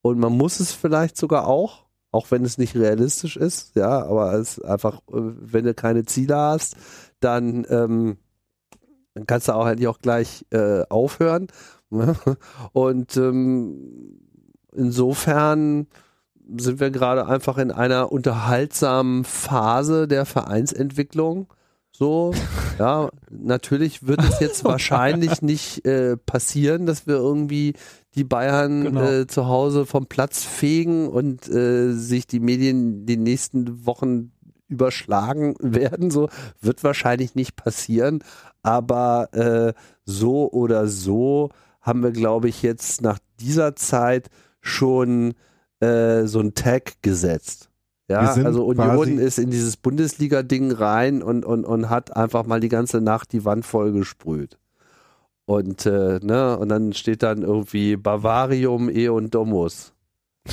und 0.02 0.18
man 0.18 0.32
muss 0.32 0.60
es 0.60 0.72
vielleicht 0.72 1.16
sogar 1.16 1.46
auch, 1.46 1.86
auch 2.12 2.30
wenn 2.30 2.44
es 2.44 2.58
nicht 2.58 2.74
realistisch 2.74 3.36
ist, 3.36 3.76
ja, 3.76 4.04
aber 4.04 4.34
es 4.34 4.60
einfach, 4.60 4.98
äh, 5.08 5.14
wenn 5.14 5.64
du 5.64 5.74
keine 5.74 6.04
Ziele 6.04 6.36
hast, 6.36 6.76
dann, 7.20 7.66
ähm, 7.70 8.18
dann 9.16 9.26
kannst 9.26 9.48
du 9.48 9.52
auch 9.52 9.64
eigentlich 9.64 9.88
auch 9.88 10.00
gleich 10.00 10.44
äh, 10.50 10.82
aufhören. 10.90 11.46
Und 12.72 13.16
ähm, 13.16 14.20
insofern 14.74 15.86
sind 16.58 16.80
wir 16.80 16.90
gerade 16.90 17.26
einfach 17.26 17.56
in 17.56 17.70
einer 17.70 18.12
unterhaltsamen 18.12 19.24
Phase 19.24 20.06
der 20.06 20.26
Vereinsentwicklung. 20.26 21.50
So, 21.92 22.34
ja, 22.78 23.08
natürlich 23.30 24.06
wird 24.06 24.22
es 24.22 24.38
jetzt 24.38 24.64
wahrscheinlich 24.64 25.40
nicht 25.40 25.86
äh, 25.86 26.18
passieren, 26.18 26.84
dass 26.84 27.06
wir 27.06 27.14
irgendwie 27.14 27.72
die 28.16 28.24
Bayern 28.24 28.84
genau. 28.84 29.02
äh, 29.02 29.26
zu 29.26 29.46
Hause 29.46 29.86
vom 29.86 30.08
Platz 30.08 30.44
fegen 30.44 31.08
und 31.08 31.48
äh, 31.48 31.92
sich 31.92 32.26
die 32.26 32.40
Medien 32.40 33.06
die 33.06 33.16
nächsten 33.16 33.86
Wochen 33.86 34.32
überschlagen 34.68 35.54
werden. 35.60 36.10
So 36.10 36.28
wird 36.60 36.84
wahrscheinlich 36.84 37.34
nicht 37.34 37.56
passieren, 37.56 38.22
aber 38.62 39.32
äh, 39.32 39.72
so 40.04 40.50
oder 40.50 40.88
so 40.88 41.50
haben 41.80 42.02
wir, 42.02 42.10
glaube 42.10 42.48
ich, 42.48 42.62
jetzt 42.62 43.00
nach 43.00 43.18
dieser 43.38 43.76
Zeit 43.76 44.28
schon 44.60 45.34
äh, 45.80 46.24
so 46.24 46.40
ein 46.40 46.54
Tag 46.54 47.02
gesetzt. 47.02 47.70
Ja, 48.08 48.20
also 48.20 48.64
Union 48.64 49.18
ist 49.18 49.38
in 49.38 49.50
dieses 49.50 49.76
Bundesliga-Ding 49.76 50.70
rein 50.70 51.22
und, 51.22 51.44
und, 51.44 51.64
und 51.64 51.90
hat 51.90 52.16
einfach 52.16 52.46
mal 52.46 52.60
die 52.60 52.68
ganze 52.68 53.00
Nacht 53.00 53.32
die 53.32 53.44
Wand 53.44 53.66
voll 53.66 53.92
gesprüht. 53.92 54.58
Und, 55.44 55.86
äh, 55.86 56.20
ne, 56.22 56.56
und 56.56 56.68
dann 56.68 56.92
steht 56.92 57.22
dann 57.22 57.42
irgendwie 57.42 57.96
Bavarium, 57.96 58.88
E 58.90 59.08
und 59.08 59.34
Domus. 59.34 59.92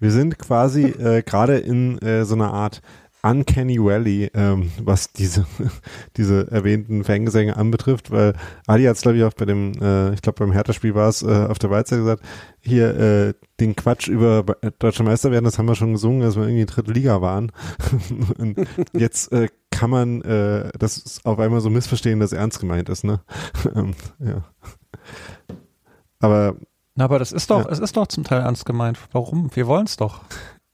Wir 0.00 0.10
sind 0.10 0.38
quasi 0.38 0.86
äh, 0.86 1.22
gerade 1.22 1.58
in 1.58 1.98
äh, 1.98 2.24
so 2.24 2.34
einer 2.34 2.52
Art 2.52 2.82
Uncanny 3.22 3.78
Valley, 3.78 4.30
ähm, 4.34 4.72
was 4.82 5.12
diese, 5.12 5.46
diese 6.16 6.50
erwähnten 6.50 7.04
Fangesänge 7.04 7.56
anbetrifft, 7.56 8.10
weil 8.10 8.34
Adi 8.66 8.84
hat 8.84 8.96
es, 8.96 9.02
glaube 9.02 9.18
ich, 9.18 9.24
auch 9.24 9.32
bei 9.32 9.44
dem, 9.44 9.72
äh, 9.80 10.12
ich 10.12 10.22
glaube 10.22 10.40
beim 10.40 10.52
Hertha-Spiel 10.52 10.94
war 10.94 11.08
es 11.08 11.22
äh, 11.22 11.46
auf 11.46 11.58
der 11.58 11.70
Weizer 11.70 11.96
gesagt, 11.98 12.24
hier 12.60 12.96
äh, 12.98 13.34
den 13.60 13.76
Quatsch 13.76 14.08
über 14.08 14.42
Deutscher 14.80 15.04
Meister 15.04 15.30
werden, 15.30 15.44
das 15.44 15.58
haben 15.58 15.66
wir 15.66 15.76
schon 15.76 15.92
gesungen, 15.92 16.20
dass 16.20 16.36
wir 16.36 16.42
irgendwie 16.42 16.66
dritte 16.66 16.92
Liga 16.92 17.20
waren. 17.22 17.52
Und 18.38 18.66
jetzt 18.92 19.30
äh, 19.32 19.48
kann 19.70 19.90
man 19.90 20.22
äh, 20.22 20.70
das 20.78 21.20
auf 21.24 21.38
einmal 21.38 21.60
so 21.60 21.70
missverstehen, 21.70 22.18
dass 22.18 22.32
ernst 22.32 22.58
gemeint 22.58 22.88
ist, 22.88 23.04
ne? 23.04 23.20
ähm, 23.74 23.94
ja. 24.18 24.44
Aber 26.18 26.56
na, 26.94 27.04
aber 27.04 27.18
das 27.18 27.32
ist 27.32 27.50
doch, 27.50 27.64
ja. 27.64 27.70
es 27.70 27.78
ist 27.78 27.96
doch 27.96 28.06
zum 28.06 28.24
Teil 28.24 28.42
ernst 28.42 28.66
gemeint. 28.66 28.98
Warum? 29.12 29.50
Wir 29.54 29.66
wollen 29.66 29.86
es 29.86 29.96
doch. 29.96 30.20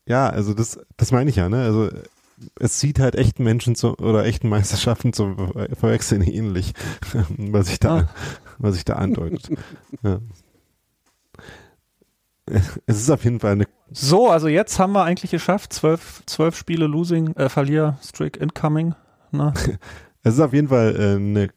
Ja, 0.07 0.29
also 0.29 0.55
das, 0.55 0.81
das 0.97 1.13
meine 1.13 1.31
ich 1.31 1.37
ja, 1.37 1.49
ne? 1.49 1.63
Also 1.63 1.91
es 2.59 2.81
sieht 2.81 2.99
halt 2.99 3.15
echten 3.15 3.45
Menschen 3.45 3.75
zu, 3.75 3.97
oder 3.99 4.25
echten 4.25 4.49
Meisterschaften 4.49 5.13
zu 5.13 5.35
verwechseln 5.79 6.23
ähnlich, 6.23 6.73
was 7.37 7.69
sich 7.69 7.81
da, 7.81 7.99
ah. 7.99 8.09
was 8.59 8.85
da 8.85 8.95
andeutet. 8.95 9.51
ja. 10.03 10.21
Es 12.87 12.97
ist 12.97 13.11
auf 13.11 13.25
jeden 13.25 13.41
Fall 13.41 13.53
eine. 13.53 13.67
So, 13.91 14.29
also 14.31 14.49
jetzt 14.49 14.79
haben 14.79 14.93
wir 14.93 15.05
eigentlich 15.05 15.31
geschafft. 15.31 15.73
Zwölf, 15.73 16.23
zwölf 16.27 16.57
Spiele 16.57 16.87
Losing, 16.87 17.35
äh, 17.37 17.49
Verlier, 17.49 17.99
Streak 18.03 18.39
incoming. 18.39 18.95
Ne? 19.33 19.53
es 20.23 20.35
ist 20.35 20.41
auf 20.41 20.53
jeden 20.53 20.69
Fall 20.69 20.97
äh, 20.97 21.17
eine, 21.17 21.51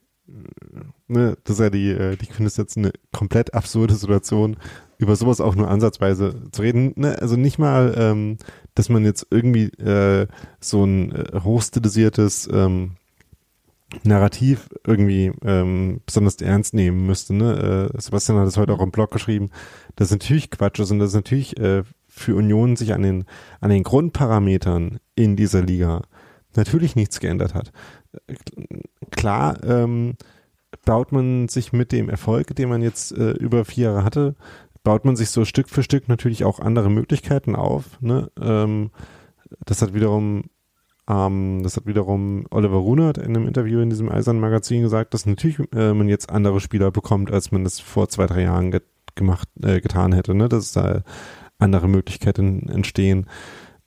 ne, 1.07 1.37
das 1.43 1.55
ist 1.55 1.59
ja 1.61 1.69
die, 1.69 1.91
äh, 1.91 2.17
die 2.17 2.27
Quintessenz, 2.27 2.77
eine 2.77 2.91
komplett 3.13 3.53
absurde 3.53 3.95
Situation, 3.95 4.57
über 4.97 5.15
sowas 5.15 5.41
auch 5.41 5.55
nur 5.55 5.69
ansatzweise 5.69 6.51
zu 6.51 6.61
reden. 6.61 6.93
Ne? 6.95 7.17
Also 7.19 7.35
nicht 7.35 7.57
mal 7.57 7.93
ähm, 7.97 8.37
dass 8.75 8.89
man 8.89 9.03
jetzt 9.03 9.27
irgendwie 9.29 9.65
äh, 9.81 10.27
so 10.59 10.83
ein 10.83 11.11
äh, 11.11 11.39
hochstilisiertes 11.43 12.49
ähm, 12.51 12.91
Narrativ 14.03 14.69
irgendwie 14.85 15.31
ähm, 15.43 16.01
besonders 16.05 16.37
ernst 16.37 16.73
nehmen 16.73 17.05
müsste. 17.05 17.33
Ne? 17.33 17.89
Äh, 17.93 18.01
Sebastian 18.01 18.39
hat 18.39 18.47
es 18.47 18.57
heute 18.57 18.73
auch 18.73 18.81
im 18.81 18.91
Blog 18.91 19.11
geschrieben. 19.11 19.49
Das 19.95 20.07
ist 20.07 20.11
natürlich 20.13 20.49
Quatsch 20.49 20.79
ist 20.79 20.91
und 20.91 20.99
das 20.99 21.09
ist 21.09 21.15
natürlich 21.15 21.59
äh, 21.59 21.83
für 22.07 22.35
Union 22.35 22.75
sich 22.75 22.93
an 22.93 23.01
den, 23.01 23.25
an 23.59 23.69
den 23.69 23.83
Grundparametern 23.83 24.99
in 25.15 25.35
dieser 25.35 25.61
Liga 25.61 26.03
natürlich 26.55 26.95
nichts 26.95 27.19
geändert 27.19 27.53
hat. 27.53 27.71
Klar 29.11 29.63
ähm, 29.63 30.15
baut 30.85 31.11
man 31.11 31.47
sich 31.47 31.73
mit 31.73 31.91
dem 31.91 32.09
Erfolg, 32.09 32.55
den 32.55 32.69
man 32.69 32.81
jetzt 32.81 33.11
äh, 33.11 33.31
über 33.31 33.65
vier 33.65 33.85
Jahre 33.85 34.03
hatte, 34.03 34.35
baut 34.83 35.05
man 35.05 35.15
sich 35.15 35.29
so 35.29 35.45
Stück 35.45 35.69
für 35.69 35.83
Stück 35.83 36.07
natürlich 36.07 36.43
auch 36.43 36.59
andere 36.59 36.89
Möglichkeiten 36.89 37.55
auf. 37.55 38.01
Ne? 38.01 38.31
Ähm, 38.39 38.91
das 39.65 39.81
hat 39.81 39.93
wiederum 39.93 40.45
ähm, 41.07 41.61
das 41.63 41.77
hat 41.77 41.85
wiederum 41.85 42.45
Oliver 42.51 42.77
Runert 42.77 43.17
in 43.17 43.35
einem 43.35 43.47
Interview 43.47 43.81
in 43.81 43.89
diesem 43.89 44.09
Eisernen 44.09 44.41
Magazin 44.41 44.81
gesagt, 44.81 45.13
dass 45.13 45.25
natürlich 45.25 45.59
äh, 45.73 45.93
man 45.93 46.07
jetzt 46.07 46.29
andere 46.29 46.59
Spieler 46.59 46.91
bekommt, 46.91 47.31
als 47.31 47.51
man 47.51 47.63
das 47.63 47.79
vor 47.79 48.09
zwei, 48.09 48.27
drei 48.27 48.43
Jahren 48.43 48.71
get 48.71 48.83
gemacht, 49.15 49.49
äh, 49.61 49.81
getan 49.81 50.13
hätte, 50.13 50.33
ne? 50.33 50.47
dass 50.47 50.71
da 50.71 51.03
andere 51.57 51.89
Möglichkeiten 51.89 52.69
entstehen. 52.69 53.27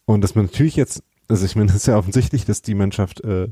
Und 0.05 0.21
dass 0.23 0.35
man 0.35 0.47
natürlich 0.47 0.77
jetzt, 0.77 1.03
also 1.29 1.47
ich 1.47 1.57
meine, 1.57 1.69
es 1.71 1.77
ist 1.77 1.87
ja 1.87 1.97
offensichtlich, 1.97 2.45
dass 2.45 2.63
die 2.63 2.75
Mannschaft 2.75 3.23
äh, 3.25 3.49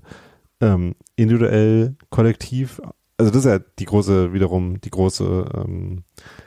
ähm, 0.61 0.95
individuell, 1.17 1.97
kollektiv, 2.11 2.81
also 3.17 3.33
das 3.33 3.45
ist 3.45 3.51
ja 3.51 3.59
die 3.59 3.85
große, 3.85 4.33
wiederum 4.33 4.81
die 4.81 4.91
große 4.91 5.47
ähm, 5.55 6.05
äh, 6.19 6.42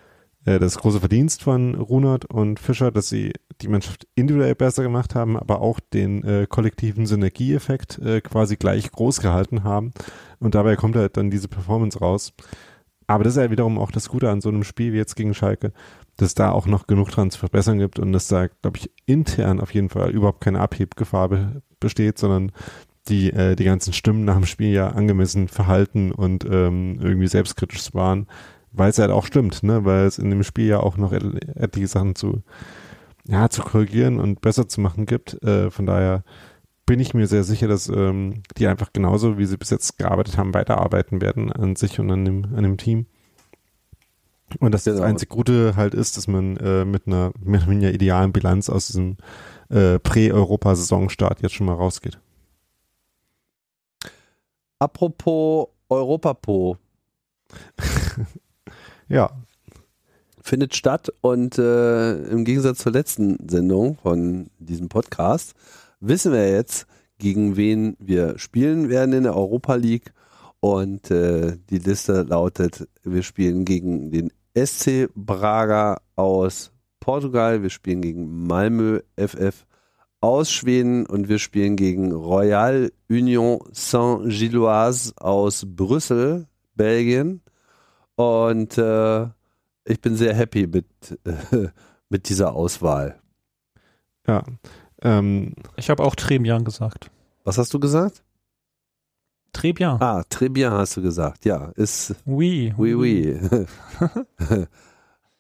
das 0.46 0.78
große 0.78 1.00
Verdienst 1.00 1.44
von 1.44 1.76
Runert 1.76 2.26
und 2.26 2.60
Fischer, 2.60 2.92
dass 2.92 3.10
sie 3.10 3.34
die 3.62 3.68
Mannschaft 3.68 4.08
individuell 4.16 4.56
besser 4.56 4.84
gemacht 4.84 5.16
haben, 5.16 5.38
aber 5.38 5.62
auch 5.62 5.80
den 5.80 6.24
äh, 6.24 6.46
kollektiven 6.48 7.06
Synergieeffekt 7.06 8.00
äh, 8.00 8.22
quasi 8.22 8.56
gleich 8.56 8.92
groß 8.92 9.22
gehalten 9.22 9.64
haben. 9.64 9.92
Und 10.40 10.56
dabei 10.56 10.76
kommt 10.76 10.96
halt 10.96 11.18
dann 11.18 11.32
diese 11.32 11.48
Performance 11.48 12.00
raus. 12.00 12.34
Aber 13.08 13.24
das 13.24 13.36
ist 13.36 13.44
ja 13.44 13.52
wiederum 13.52 13.78
auch 13.78 13.92
das 13.92 14.10
Gute 14.10 14.30
an 14.30 14.42
so 14.42 14.50
einem 14.50 14.64
Spiel 14.64 14.94
wie 14.94 14.98
jetzt 14.98 15.16
gegen 15.16 15.34
Schalke, 15.34 15.74
dass 16.18 16.34
da 16.34 16.52
auch 16.52 16.66
noch 16.66 16.88
genug 16.88 17.10
dran 17.10 17.30
zu 17.30 17.40
verbessern 17.40 17.78
gibt 17.78 18.00
und 18.00 18.12
dass 18.14 18.28
da, 18.28 18.48
glaube 18.48 18.78
ich, 18.78 18.92
intern 19.06 19.60
auf 19.60 19.74
jeden 19.74 19.90
Fall 19.90 20.12
überhaupt 20.12 20.42
keine 20.42 20.60
Abhebgefahr 20.60 21.30
be 21.30 21.62
besteht, 21.80 22.18
sondern 22.18 22.52
die 23.10 23.32
äh, 23.32 23.56
die 23.56 23.66
ganzen 23.66 23.94
Stimmen 23.94 24.26
nach 24.26 24.36
dem 24.36 24.46
Spiel 24.46 24.72
ja 24.72 24.90
angemessen 24.90 25.48
verhalten 25.48 26.12
und 26.12 26.46
ähm, 26.46 27.00
irgendwie 27.00 27.28
selbstkritisch 27.28 27.94
waren, 27.94 28.28
weil 28.78 28.90
es 28.90 29.00
halt 29.00 29.12
auch 29.12 29.26
stimmt, 29.26 29.64
ne? 29.64 29.86
Weil 29.86 30.06
es 30.06 30.18
in 30.18 30.30
dem 30.30 30.44
Spiel 30.44 30.68
ja 30.68 30.80
auch 30.80 30.98
noch 30.98 31.12
etliche 31.14 31.88
Sachen 31.88 32.16
zu 32.16 32.44
ja 33.28 33.50
zu 33.50 33.62
korrigieren 33.64 34.20
und 34.20 34.42
besser 34.42 34.68
zu 34.68 34.82
machen 34.82 35.06
gibt. 35.06 35.42
Äh, 35.44 35.72
von 35.72 35.86
daher 35.86 36.24
bin 36.86 37.00
ich 37.00 37.14
mir 37.14 37.28
sehr 37.28 37.44
sicher, 37.44 37.68
dass 37.68 37.88
ähm, 37.90 38.44
die 38.58 38.68
einfach 38.68 38.94
genauso, 38.94 39.38
wie 39.38 39.46
sie 39.46 39.58
bis 39.58 39.72
jetzt 39.72 39.98
gearbeitet 39.98 40.38
haben, 40.38 40.54
weiterarbeiten 40.54 41.22
werden 41.22 41.52
an 41.52 41.76
sich 41.76 42.00
und 42.00 42.12
an 42.12 42.26
dem, 42.26 42.46
an 42.56 42.64
dem 42.64 42.78
Team. 42.78 43.08
Und 44.60 44.74
dass 44.74 44.84
das 44.84 45.02
einzige 45.02 45.34
Gute 45.34 45.76
halt 45.76 45.96
ist, 45.96 46.18
dass 46.18 46.28
man 46.28 46.56
äh, 46.58 46.86
mit 46.86 47.08
einer 47.08 47.32
mit 47.40 47.64
einer 47.64 47.92
idealen 47.92 48.32
Bilanz 48.32 48.70
aus 48.70 48.88
diesem 48.88 49.18
äh, 49.70 49.98
Prä-Europa-Saisonstart 49.98 51.42
jetzt 51.42 51.56
schon 51.56 51.66
mal 51.66 51.74
rausgeht. 51.74 52.20
Apropos 54.78 55.70
Europapo. 55.90 56.78
ja. 59.08 59.32
Findet 60.42 60.76
statt 60.76 61.12
und 61.22 61.58
äh, 61.58 62.24
im 62.26 62.46
Gegensatz 62.46 62.80
zur 62.80 62.92
letzten 62.92 63.50
Sendung 63.50 63.98
von 63.98 64.52
diesem 64.60 64.90
Podcast 64.90 65.56
wissen 66.00 66.32
wir 66.32 66.50
jetzt, 66.52 66.86
gegen 67.18 67.56
wen 67.56 67.96
wir 68.00 68.38
spielen 68.38 68.90
werden 68.90 69.14
in 69.14 69.24
der 69.24 69.36
Europa 69.36 69.76
League. 69.76 70.14
Und 70.60 71.12
äh, 71.12 71.58
die 71.70 71.78
Liste 71.78 72.24
lautet, 72.24 72.88
wir 73.04 73.24
spielen 73.24 73.66
gegen 73.66 74.12
den 74.12 74.32
SC 74.58 75.10
Braga 75.16 76.02
aus 76.16 76.72
Portugal, 77.00 77.62
wir 77.62 77.70
spielen 77.70 78.02
gegen 78.02 78.48
Malmö 78.48 79.02
FF 79.16 79.66
aus 80.22 80.52
Schweden 80.52 81.06
und 81.06 81.30
wir 81.30 81.38
spielen 81.38 81.76
gegen 81.76 82.12
Royal 82.12 82.92
Union 83.10 83.60
Saint-Gilloise 83.72 85.14
aus 85.18 85.66
Brüssel, 85.68 86.48
Belgien. 86.74 87.42
Und 88.16 88.78
äh, 88.78 89.28
ich 89.86 90.02
bin 90.02 90.16
sehr 90.16 90.34
happy 90.34 90.68
mit, 90.68 90.88
äh, 91.26 91.68
mit 92.10 92.30
dieser 92.30 92.54
Auswahl. 92.54 93.20
Ja, 94.28 94.44
ähm, 95.02 95.54
ich 95.76 95.90
habe 95.90 96.04
auch 96.04 96.16
Trebian 96.16 96.64
gesagt. 96.64 97.12
Was 97.44 97.58
hast 97.58 97.74
du 97.74 97.80
gesagt? 97.80 98.24
Trebian. 99.54 100.02
Ah, 100.02 100.24
Trebian 100.30 100.74
hast 100.74 100.98
du 100.98 101.02
gesagt. 101.02 101.46
Ja, 101.46 101.72
ist. 101.76 102.16
Oui. 102.26 102.74
Oui, 102.78 102.94
oui. 102.94 103.40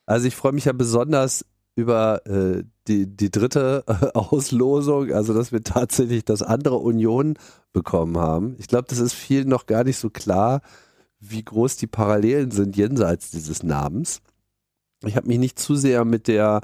also 0.05 0.27
ich 0.27 0.35
freue 0.35 0.53
mich 0.53 0.65
ja 0.65 0.73
besonders 0.73 1.45
über 1.75 2.25
äh, 2.25 2.63
die, 2.87 3.05
die 3.05 3.29
dritte 3.29 3.83
äh, 3.87 4.11
Auslosung, 4.13 5.11
also 5.11 5.33
dass 5.33 5.51
wir 5.51 5.61
tatsächlich 5.63 6.23
das 6.23 6.41
andere 6.41 6.77
Union 6.77 7.37
bekommen 7.73 8.17
haben. 8.17 8.55
Ich 8.59 8.67
glaube, 8.67 8.85
das 8.87 8.99
ist 8.99 9.13
vielen 9.13 9.49
noch 9.49 9.65
gar 9.65 9.83
nicht 9.83 9.97
so 9.97 10.09
klar, 10.09 10.61
wie 11.19 11.43
groß 11.43 11.77
die 11.77 11.87
Parallelen 11.87 12.51
sind 12.51 12.75
jenseits 12.75 13.31
dieses 13.31 13.63
Namens. 13.63 14.21
Ich 15.03 15.15
habe 15.15 15.27
mich 15.27 15.39
nicht 15.39 15.59
zu 15.59 15.75
sehr 15.75 16.05
mit 16.05 16.27
der 16.27 16.61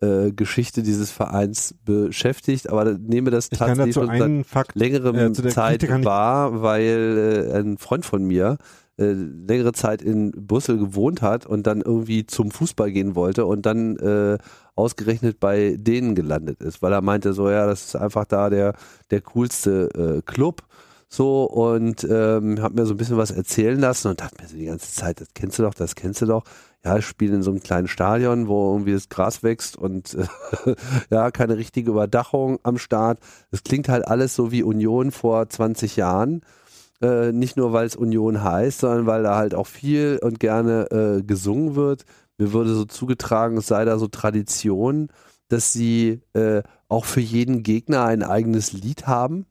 äh, 0.00 0.32
Geschichte 0.32 0.82
dieses 0.82 1.10
Vereins 1.10 1.74
beschäftigt, 1.84 2.70
aber 2.70 2.94
nehme 2.94 3.30
das 3.30 3.48
tatsächlich 3.50 3.94
schon 3.94 4.06
seit 4.06 4.46
Fakt, 4.46 4.74
längerem 4.74 5.16
äh, 5.16 5.32
Zeit 5.48 5.88
wahr, 6.04 6.62
weil 6.62 7.50
äh, 7.52 7.58
ein 7.58 7.78
Freund 7.78 8.06
von 8.06 8.24
mir 8.24 8.58
äh, 9.00 9.12
längere 9.12 9.72
Zeit 9.72 10.02
in 10.02 10.30
Brüssel 10.30 10.78
gewohnt 10.78 11.22
hat 11.22 11.46
und 11.46 11.66
dann 11.66 11.80
irgendwie 11.80 12.26
zum 12.26 12.50
Fußball 12.50 12.92
gehen 12.92 13.14
wollte 13.14 13.46
und 13.46 13.66
dann 13.66 13.96
äh, 13.96 14.38
ausgerechnet 14.74 15.40
bei 15.40 15.76
denen 15.78 16.14
gelandet 16.14 16.62
ist, 16.62 16.82
weil 16.82 16.92
er 16.92 17.02
meinte 17.02 17.32
so, 17.32 17.50
ja, 17.50 17.66
das 17.66 17.86
ist 17.86 17.96
einfach 17.96 18.24
da 18.24 18.50
der, 18.50 18.74
der 19.10 19.20
coolste 19.22 19.88
äh, 20.18 20.22
Club 20.22 20.62
so 21.10 21.44
und 21.44 22.06
ähm, 22.08 22.62
hat 22.62 22.72
mir 22.72 22.86
so 22.86 22.94
ein 22.94 22.96
bisschen 22.96 23.18
was 23.18 23.30
erzählen 23.30 23.78
lassen 23.78 24.08
und 24.08 24.20
dachte 24.22 24.40
mir 24.40 24.48
so 24.48 24.56
die 24.56 24.66
ganze 24.66 24.90
Zeit, 24.92 25.20
das 25.20 25.28
kennst 25.34 25.58
du 25.58 25.64
doch, 25.64 25.74
das 25.74 25.94
kennst 25.94 26.22
du 26.22 26.26
doch 26.26 26.44
ja, 26.84 26.96
ich 26.96 27.06
spiele 27.06 27.34
in 27.34 27.42
so 27.42 27.50
einem 27.50 27.62
kleinen 27.62 27.88
Stadion, 27.88 28.48
wo 28.48 28.72
irgendwie 28.72 28.92
das 28.92 29.10
Gras 29.10 29.42
wächst 29.42 29.76
und 29.76 30.14
äh, 30.14 30.74
ja, 31.10 31.30
keine 31.30 31.58
richtige 31.58 31.90
Überdachung 31.90 32.58
am 32.62 32.78
Start. 32.78 33.18
Das 33.50 33.62
klingt 33.62 33.88
halt 33.88 34.06
alles 34.08 34.34
so 34.34 34.50
wie 34.50 34.62
Union 34.62 35.10
vor 35.10 35.48
20 35.48 35.96
Jahren. 35.96 36.40
Äh, 37.02 37.32
nicht 37.32 37.56
nur, 37.56 37.72
weil 37.72 37.86
es 37.86 37.96
Union 37.96 38.42
heißt, 38.42 38.80
sondern 38.80 39.06
weil 39.06 39.22
da 39.22 39.36
halt 39.36 39.54
auch 39.54 39.66
viel 39.66 40.18
und 40.22 40.40
gerne 40.40 40.90
äh, 40.90 41.22
gesungen 41.22 41.74
wird. 41.74 42.04
Mir 42.38 42.52
würde 42.54 42.74
so 42.74 42.86
zugetragen, 42.86 43.58
es 43.58 43.66
sei 43.66 43.84
da 43.84 43.98
so 43.98 44.08
Tradition, 44.08 45.08
dass 45.48 45.72
sie 45.74 46.22
äh, 46.32 46.62
auch 46.88 47.04
für 47.04 47.20
jeden 47.20 47.62
Gegner 47.62 48.04
ein 48.04 48.22
eigenes 48.22 48.72
Lied 48.72 49.06
haben. 49.06 49.44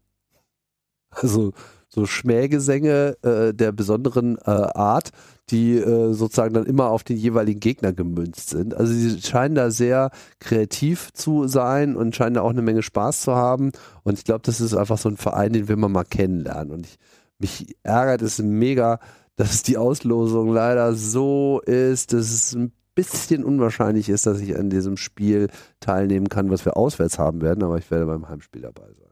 Also 1.11 1.53
so 1.87 2.05
Schmähgesänge 2.05 3.17
äh, 3.23 3.53
der 3.53 3.71
besonderen 3.71 4.37
äh, 4.37 4.51
Art, 4.51 5.11
die 5.49 5.75
äh, 5.77 6.13
sozusagen 6.13 6.53
dann 6.53 6.65
immer 6.65 6.91
auf 6.91 7.03
den 7.03 7.17
jeweiligen 7.17 7.59
Gegner 7.59 7.93
gemünzt 7.93 8.49
sind. 8.49 8.75
Also 8.75 8.93
sie 8.93 9.19
scheinen 9.21 9.55
da 9.55 9.71
sehr 9.71 10.11
kreativ 10.39 11.11
zu 11.13 11.47
sein 11.47 11.95
und 11.95 12.15
scheinen 12.15 12.35
da 12.35 12.41
auch 12.41 12.51
eine 12.51 12.61
Menge 12.61 12.83
Spaß 12.83 13.21
zu 13.21 13.35
haben. 13.35 13.71
Und 14.03 14.19
ich 14.19 14.23
glaube, 14.23 14.41
das 14.43 14.61
ist 14.61 14.75
einfach 14.75 14.99
so 14.99 15.09
ein 15.09 15.17
Verein, 15.17 15.53
den 15.53 15.67
will 15.67 15.77
man 15.77 15.91
mal 15.91 16.03
kennenlernen. 16.03 16.71
Und 16.71 16.85
ich, 16.85 16.97
mich 17.39 17.75
ärgert 17.81 18.21
es 18.21 18.39
mega, 18.39 18.99
dass 19.35 19.63
die 19.63 19.77
Auslosung 19.77 20.53
leider 20.53 20.93
so 20.93 21.61
ist, 21.65 22.13
dass 22.13 22.29
es 22.29 22.53
ein 22.53 22.71
bisschen 22.93 23.43
unwahrscheinlich 23.43 24.09
ist, 24.09 24.25
dass 24.25 24.41
ich 24.41 24.57
an 24.57 24.69
diesem 24.69 24.97
Spiel 24.97 25.47
teilnehmen 25.79 26.27
kann, 26.27 26.51
was 26.51 26.65
wir 26.65 26.75
auswärts 26.75 27.17
haben 27.17 27.41
werden, 27.41 27.63
aber 27.63 27.77
ich 27.77 27.89
werde 27.89 28.05
beim 28.05 28.27
Heimspiel 28.27 28.61
dabei 28.61 28.87
sein. 28.87 29.08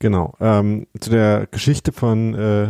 Genau. 0.00 0.34
Ähm, 0.40 0.86
zu 1.00 1.10
der 1.10 1.48
Geschichte 1.50 1.90
von 1.90 2.34
äh, 2.34 2.68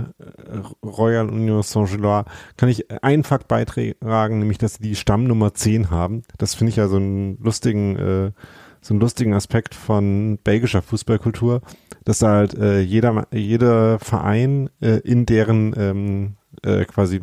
Royal 0.82 1.28
Union 1.28 1.62
Saint-Gilloise 1.62 2.24
kann 2.56 2.70
ich 2.70 2.90
einen 3.02 3.22
Fakt 3.22 3.48
beitragen, 3.48 4.38
nämlich 4.38 4.56
dass 4.56 4.74
sie 4.74 4.82
die 4.82 4.96
Stammnummer 4.96 5.52
10 5.52 5.90
haben. 5.90 6.22
Das 6.38 6.54
finde 6.54 6.70
ich 6.70 6.76
ja 6.76 6.88
so 6.88 6.96
einen 6.96 7.36
lustigen, 7.42 7.96
äh, 7.96 8.32
so 8.80 8.94
einen 8.94 9.00
lustigen 9.00 9.34
Aspekt 9.34 9.74
von 9.74 10.38
belgischer 10.42 10.80
Fußballkultur, 10.80 11.60
dass 12.04 12.20
da 12.20 12.28
halt 12.28 12.54
äh, 12.54 12.80
jeder, 12.80 13.26
jeder 13.30 13.98
Verein 13.98 14.70
äh, 14.80 15.00
in 15.00 15.26
deren 15.26 15.74
ähm, 15.76 16.36
äh, 16.62 16.86
quasi 16.86 17.20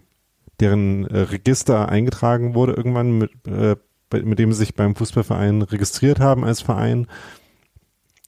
deren 0.60 1.08
äh, 1.08 1.20
Register 1.22 1.90
eingetragen 1.90 2.54
wurde 2.54 2.74
irgendwann 2.74 3.18
mit, 3.18 3.32
äh, 3.48 3.76
mit 4.12 4.38
dem 4.38 4.54
sie 4.54 4.60
sich 4.60 4.76
beim 4.76 4.96
Fußballverein 4.96 5.64
registriert 5.64 6.20
haben 6.20 6.44
als 6.44 6.62
Verein 6.62 7.08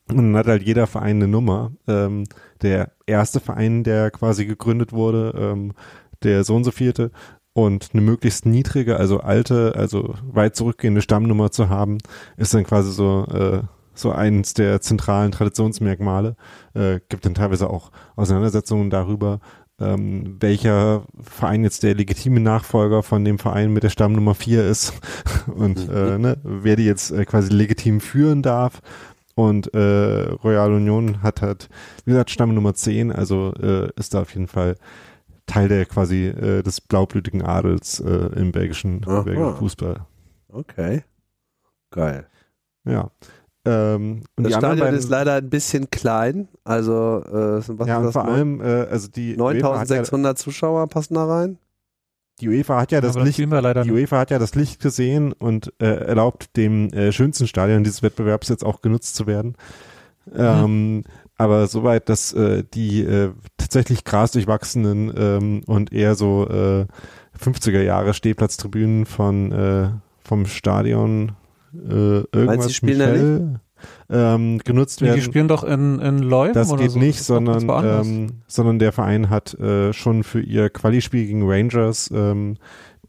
und 0.10 0.18
dann 0.18 0.36
hat 0.36 0.48
halt 0.48 0.64
jeder 0.64 0.88
Verein 0.88 1.18
eine 1.18 1.28
Nummer. 1.28 1.72
Ähm, 1.88 2.26
der 2.62 2.92
erste 3.06 3.40
Verein, 3.40 3.84
der 3.84 4.12
quasi 4.12 4.46
gegründet 4.46 4.94
wurde, 4.94 5.34
ähm, 5.38 5.74
der 6.24 6.44
so 6.44 6.56
und 6.56 6.64
so 6.64 6.72
vierte 6.72 7.12
und 7.54 7.90
eine 7.94 8.02
möglichst 8.02 8.46
niedrige, 8.46 8.98
also 8.98 9.20
alte, 9.20 9.74
also 9.76 10.14
weit 10.22 10.56
zurückgehende 10.56 11.02
Stammnummer 11.02 11.52
zu 11.52 11.70
haben, 11.70 11.98
ist 12.38 12.54
dann 12.54 12.64
quasi 12.64 12.92
so 12.92 13.26
äh, 13.26 13.62
so 13.96 14.12
eins 14.12 14.54
der 14.54 14.80
zentralen 14.80 15.32
Traditionsmerkmale. 15.32 16.36
Äh, 16.76 17.00
gibt 17.10 17.26
dann 17.26 17.34
teilweise 17.34 17.70
auch 17.70 17.92
Auseinandersetzungen 18.16 18.92
darüber, 18.92 19.40
ähm, 19.80 20.38
welcher 20.40 21.04
Verein 21.20 21.64
jetzt 21.64 21.84
der 21.84 21.96
legitime 21.96 22.40
Nachfolger 22.40 23.04
von 23.04 23.26
dem 23.26 23.40
Verein 23.40 23.74
mit 23.74 23.84
der 23.84 23.90
Stammnummer 23.90 24.36
4 24.36 24.68
ist 24.68 24.94
und 25.48 25.90
äh, 25.90 26.18
ne, 26.18 26.38
wer 26.44 26.76
die 26.76 26.86
jetzt 26.86 27.12
äh, 27.12 27.26
quasi 27.26 27.54
legitim 27.54 28.02
führen 28.02 28.42
darf 28.42 28.82
und 29.38 29.72
äh, 29.76 30.32
Royal 30.44 30.74
Union 30.74 31.22
hat 31.22 31.44
halt, 31.44 31.70
wie 32.06 32.12
gesagt, 32.12 32.32
Stamm 32.32 32.56
Nummer 32.56 32.74
10, 32.74 33.12
also 33.12 33.54
äh, 33.62 33.92
ist 33.96 34.16
da 34.16 34.22
auf 34.22 34.34
jeden 34.34 34.48
Fall 34.48 34.78
Teil 35.46 35.68
der 35.68 35.86
quasi 35.86 36.26
äh, 36.26 36.64
des 36.64 36.82
blaublütigen 36.82 37.44
Adels 37.44 38.00
äh, 38.00 38.08
im 38.36 38.52
belgischen, 38.52 39.02
belgischen 39.02 39.56
Fußball. 39.58 40.08
Okay. 40.50 41.04
Geil. 41.92 42.26
Ja. 42.84 43.12
Ähm, 43.64 44.24
das 44.38 44.54
Stadion 44.54 44.80
beiden, 44.80 44.98
ist 44.98 45.10
leider 45.10 45.36
ein 45.36 45.52
bisschen 45.52 45.92
klein. 45.92 46.48
Also, 46.64 47.22
äh, 47.24 47.62
was 47.68 47.88
ja, 47.88 48.00
und 48.00 48.14
vor 48.14 48.26
allem, 48.26 48.60
äh, 48.60 48.88
also 48.90 49.08
die 49.08 49.38
9600 49.38 50.36
Zuschauer 50.40 50.88
passen 50.88 51.14
da 51.14 51.26
rein 51.26 51.60
die 52.40 52.50
UEFA 52.50 52.80
hat 52.82 52.92
ja 52.92 53.02
das, 53.02 53.16
Licht, 53.16 53.40
das 53.40 53.84
die 53.84 53.92
UEFA 53.92 54.20
hat 54.20 54.32
ja 54.32 54.40
das 54.40 54.54
Licht 54.56 54.82
gesehen 54.82 55.34
und 55.34 55.74
äh, 55.80 55.86
erlaubt 55.86 56.56
dem 56.56 56.90
äh, 56.94 57.12
schönsten 57.12 57.48
Stadion 57.48 57.84
dieses 57.84 58.04
Wettbewerbs 58.04 58.50
jetzt 58.50 58.64
auch 58.64 58.82
genutzt 58.82 59.16
zu 59.16 59.28
werden. 59.28 59.56
Mhm. 60.26 60.34
Ähm, 60.38 61.04
aber 61.38 61.68
soweit, 61.68 62.10
dass 62.10 62.34
äh, 62.34 62.64
die 62.74 63.04
äh, 63.04 63.32
tatsächlich 63.58 64.04
grasdurchwachsenen 64.04 65.14
ähm, 65.16 65.62
und 65.66 65.94
eher 65.94 66.16
so 66.16 66.48
äh, 66.48 66.86
50er 67.40 67.82
Jahre 67.82 68.14
Stehplatztribünen 68.14 69.06
von 69.06 69.52
äh, 69.52 69.90
vom 70.24 70.46
Stadion 70.46 71.34
äh, 71.74 71.94
irgendwas 71.94 72.46
Meinst, 72.46 72.70
die 72.70 72.74
spielen 72.74 72.98
Michel, 72.98 73.60
ähm, 74.10 74.60
genutzt 74.60 75.02
werden. 75.02 75.16
Die 75.16 75.22
spielen 75.22 75.48
doch 75.48 75.64
in, 75.64 76.00
in 76.00 76.20
Leuven 76.20 76.54
Das 76.54 76.76
geht 76.76 76.92
so. 76.92 77.00
nicht, 77.00 77.24
sondern, 77.24 77.70
ähm, 77.84 78.28
sondern 78.48 78.80
der 78.80 78.92
Verein 78.92 79.30
hat 79.30 79.54
äh, 79.56 79.94
schon 79.94 80.24
für 80.24 80.42
ihr 80.42 80.70
Quali-Spiel 80.70 81.26
gegen 81.26 81.50
Rangers 81.50 82.10
ähm, 82.14 82.58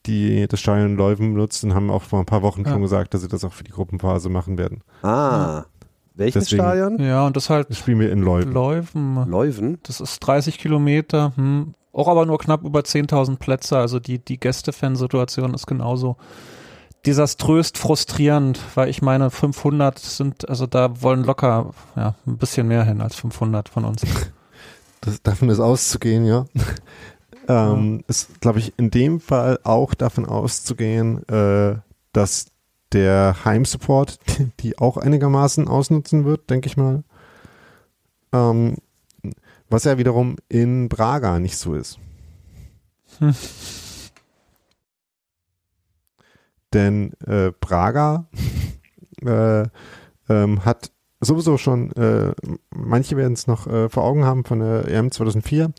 die 0.06 0.46
das 0.48 0.60
Stadion 0.60 0.96
Leuven 0.96 1.34
benutzt 1.34 1.62
und 1.64 1.74
haben 1.74 1.90
auch 1.90 2.02
vor 2.02 2.20
ein 2.20 2.26
paar 2.26 2.42
Wochen 2.42 2.64
ja. 2.64 2.70
schon 2.70 2.82
gesagt, 2.82 3.14
dass 3.14 3.20
sie 3.20 3.28
das 3.28 3.44
auch 3.44 3.52
für 3.52 3.64
die 3.64 3.70
Gruppenphase 3.72 4.28
machen 4.28 4.58
werden. 4.58 4.82
Ah. 5.02 5.64
Welches 6.14 6.44
Deswegen, 6.44 6.62
Stadion? 6.62 7.00
Ja, 7.00 7.26
und 7.26 7.36
das 7.36 7.48
halt. 7.48 7.74
Spielen 7.76 8.00
wir 8.00 8.10
in 8.10 8.22
Leuven. 8.22 8.52
Leuven. 8.52 9.28
Leuven? 9.28 9.78
Das 9.84 10.00
ist 10.00 10.18
30 10.20 10.58
Kilometer, 10.58 11.32
hm. 11.36 11.74
auch 11.92 12.08
aber 12.08 12.26
nur 12.26 12.38
knapp 12.38 12.64
über 12.64 12.80
10.000 12.80 13.36
Plätze. 13.36 13.78
Also 13.78 14.00
die, 14.00 14.18
die 14.18 14.40
Gästefansituation 14.40 15.54
ist 15.54 15.66
genauso 15.66 16.16
desaströs 17.06 17.72
frustrierend, 17.74 18.60
weil 18.74 18.88
ich 18.88 19.02
meine, 19.02 19.30
500 19.30 19.98
sind, 19.98 20.48
also 20.48 20.66
da 20.66 21.02
wollen 21.02 21.24
locker 21.24 21.72
ja, 21.96 22.14
ein 22.26 22.38
bisschen 22.38 22.68
mehr 22.68 22.84
hin 22.84 23.00
als 23.00 23.16
500 23.16 23.68
von 23.68 23.84
uns. 23.84 24.02
Das, 25.00 25.22
davon 25.22 25.48
ist 25.48 25.60
auszugehen, 25.60 26.26
ja. 26.26 26.46
ähm, 27.46 28.02
ist, 28.08 28.40
glaube 28.40 28.58
ich, 28.58 28.74
in 28.78 28.90
dem 28.90 29.20
Fall 29.20 29.60
auch 29.62 29.94
davon 29.94 30.26
auszugehen, 30.26 31.22
äh, 31.28 31.76
dass 32.12 32.46
der 32.92 33.44
Heimsupport 33.44 34.18
die 34.60 34.76
auch 34.76 34.96
einigermaßen 34.96 35.68
ausnutzen 35.68 36.24
wird, 36.24 36.50
denke 36.50 36.66
ich 36.66 36.76
mal. 36.76 37.04
Ähm, 38.32 38.78
was 39.70 39.84
ja 39.84 39.98
wiederum 39.98 40.34
in 40.48 40.88
Braga 40.88 41.38
nicht 41.38 41.58
so 41.58 41.74
ist. 41.74 42.00
Hm. 43.18 43.34
Denn 46.74 47.12
äh, 47.26 47.52
Braga 47.60 48.28
äh, 49.24 49.64
ähm, 50.28 50.64
hat 50.64 50.90
sowieso 51.20 51.56
schon, 51.56 51.90
äh, 51.92 52.32
manche 52.70 53.16
werden 53.16 53.32
es 53.32 53.46
noch 53.46 53.66
äh, 53.66 53.88
vor 53.88 54.04
Augen 54.04 54.24
haben 54.24 54.44
von 54.44 54.60
der 54.60 54.86
EM 54.88 55.10
2004, 55.10 55.72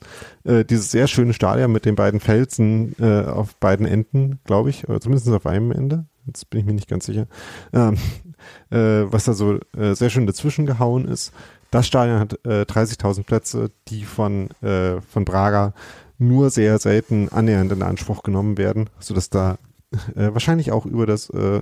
äh, 0.43 0.65
dieses 0.65 0.91
sehr 0.91 1.07
schöne 1.07 1.33
Stadion 1.33 1.71
mit 1.71 1.85
den 1.85 1.95
beiden 1.95 2.19
Felsen 2.19 2.95
äh, 2.99 3.23
auf 3.23 3.55
beiden 3.55 3.85
Enden, 3.85 4.39
glaube 4.43 4.69
ich, 4.69 4.89
oder 4.89 4.99
zumindest 4.99 5.29
auf 5.29 5.45
einem 5.45 5.71
Ende 5.71 6.07
jetzt 6.29 6.49
bin 6.49 6.61
ich 6.61 6.65
mir 6.65 6.73
nicht 6.73 6.87
ganz 6.87 7.05
sicher, 7.05 7.27
ähm, 7.73 7.97
äh, 8.71 9.11
was 9.11 9.25
da 9.25 9.33
so 9.33 9.59
äh, 9.77 9.93
sehr 9.93 10.09
schön 10.09 10.27
dazwischen 10.27 10.65
gehauen 10.65 11.05
ist. 11.07 11.33
Das 11.71 11.85
Stadion 11.85 12.19
hat 12.19 12.33
äh, 12.45 12.61
30.000 12.61 13.23
Plätze, 13.23 13.71
die 13.87 14.03
von, 14.03 14.49
äh, 14.61 15.01
von 15.01 15.25
Braga 15.25 15.73
nur 16.17 16.49
sehr 16.49 16.79
selten 16.79 17.29
annähernd 17.29 17.71
in 17.71 17.83
Anspruch 17.83 18.23
genommen 18.23 18.57
werden, 18.57 18.89
sodass 18.99 19.29
da 19.29 19.57
äh, 20.15 20.33
wahrscheinlich 20.33 20.71
auch 20.71 20.85
über 20.85 21.05
das, 21.05 21.29
äh, 21.29 21.61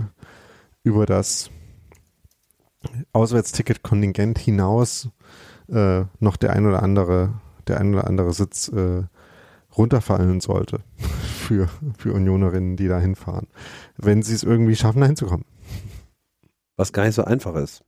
über 0.83 1.05
das 1.05 1.49
Auswärtsticket-Kontingent 3.13 4.39
hinaus 4.39 5.09
noch 6.19 6.37
der 6.37 6.53
ein 6.53 6.65
oder 6.65 6.81
andere, 6.81 7.41
der 7.67 7.81
ein 7.81 7.93
oder 7.93 8.07
andere 8.07 8.31
Sitz 8.31 8.71
runterfallen 9.77 10.39
sollte 10.39 10.79
für, 10.97 11.69
für 11.97 12.13
Unionerinnen, 12.13 12.77
die 12.77 12.87
da 12.87 12.99
hinfahren, 12.99 13.47
wenn 13.97 14.23
sie 14.23 14.33
es 14.33 14.43
irgendwie 14.43 14.75
schaffen, 14.75 15.01
da 15.01 15.07
hinzukommen. 15.07 15.45
Was 16.75 16.93
gar 16.93 17.05
nicht 17.05 17.15
so 17.15 17.23
einfach 17.23 17.55
ist. 17.55 17.83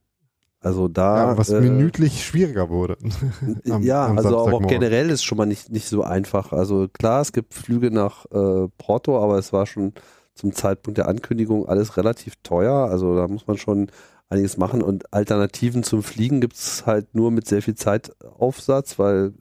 Also 0.61 0.90
da. 0.90 1.32
Ja, 1.32 1.38
was 1.38 1.49
äh, 1.49 1.61
minütlich 1.61 2.26
schwieriger 2.26 2.70
wurde. 2.70 2.98
am, 3.70 3.82
ja, 3.82 4.07
am 4.07 4.18
also 4.18 4.38
auch 4.38 4.68
generell 4.68 5.10
ist 5.10 5.24
schon 5.24 5.38
mal 5.38 5.45
nicht, 5.45 5.72
nicht 5.72 5.88
so 5.88 6.03
einfach. 6.03 6.52
Also 6.52 6.88
klar, 6.90 7.22
es 7.22 7.32
gibt 7.32 7.53
Flüge 7.53 7.91
nach 7.91 8.26
äh, 8.26 8.68
Porto, 8.78 9.24
aber 9.24 9.38
es 9.38 9.53
war 9.53 9.66
schon 9.66 9.94
zum 10.40 10.53
Zeitpunkt 10.53 10.98
der 10.98 11.07
Ankündigung 11.07 11.68
alles 11.68 11.98
relativ 11.98 12.36
teuer. 12.44 12.90
Also 12.90 13.16
da 13.16 13.28
muss 13.28 13.48
man 13.48 13.57
schon 13.57 13.91
einiges 14.30 14.57
machen 14.57 14.82
und 14.82 15.14
Alternativen 15.14 15.84
zum 15.84 16.03
Fliegen 16.03 16.40
gibt 16.40 16.56
es 16.56 16.86
halt 16.86 17.14
nur 17.16 17.32
mit 17.32 17.48
sehr 17.48 17.61
viel 17.61 17.76
Zeitaufsatz, 17.76 18.98
weil 18.99 19.34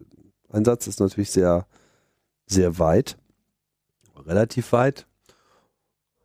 Einsatz 0.51 0.87
ist 0.87 1.01
natürlich 1.01 1.31
sehr 1.31 1.67
sehr 2.47 2.79
weit, 2.79 3.19
relativ 4.17 4.73
weit. 4.73 5.07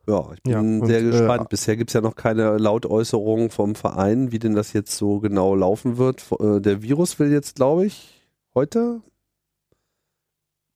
Ja, 0.06 0.32
ich 0.34 0.42
bin 0.42 0.80
ja, 0.80 0.86
sehr 0.86 1.02
gespannt. 1.02 1.44
Äh, 1.44 1.48
Bisher 1.50 1.76
gibt 1.76 1.90
es 1.90 1.94
ja 1.94 2.00
noch 2.00 2.14
keine 2.14 2.58
Lautäußerung 2.58 3.50
vom 3.50 3.74
Verein, 3.74 4.32
wie 4.32 4.38
denn 4.38 4.54
das 4.54 4.72
jetzt 4.72 4.96
so 4.96 5.20
genau 5.20 5.54
laufen 5.54 5.96
wird. 5.96 6.26
Äh, 6.40 6.60
der 6.60 6.82
Virus 6.82 7.18
will 7.18 7.32
jetzt, 7.32 7.56
glaube 7.56 7.86
ich, 7.86 8.22
heute 8.54 9.02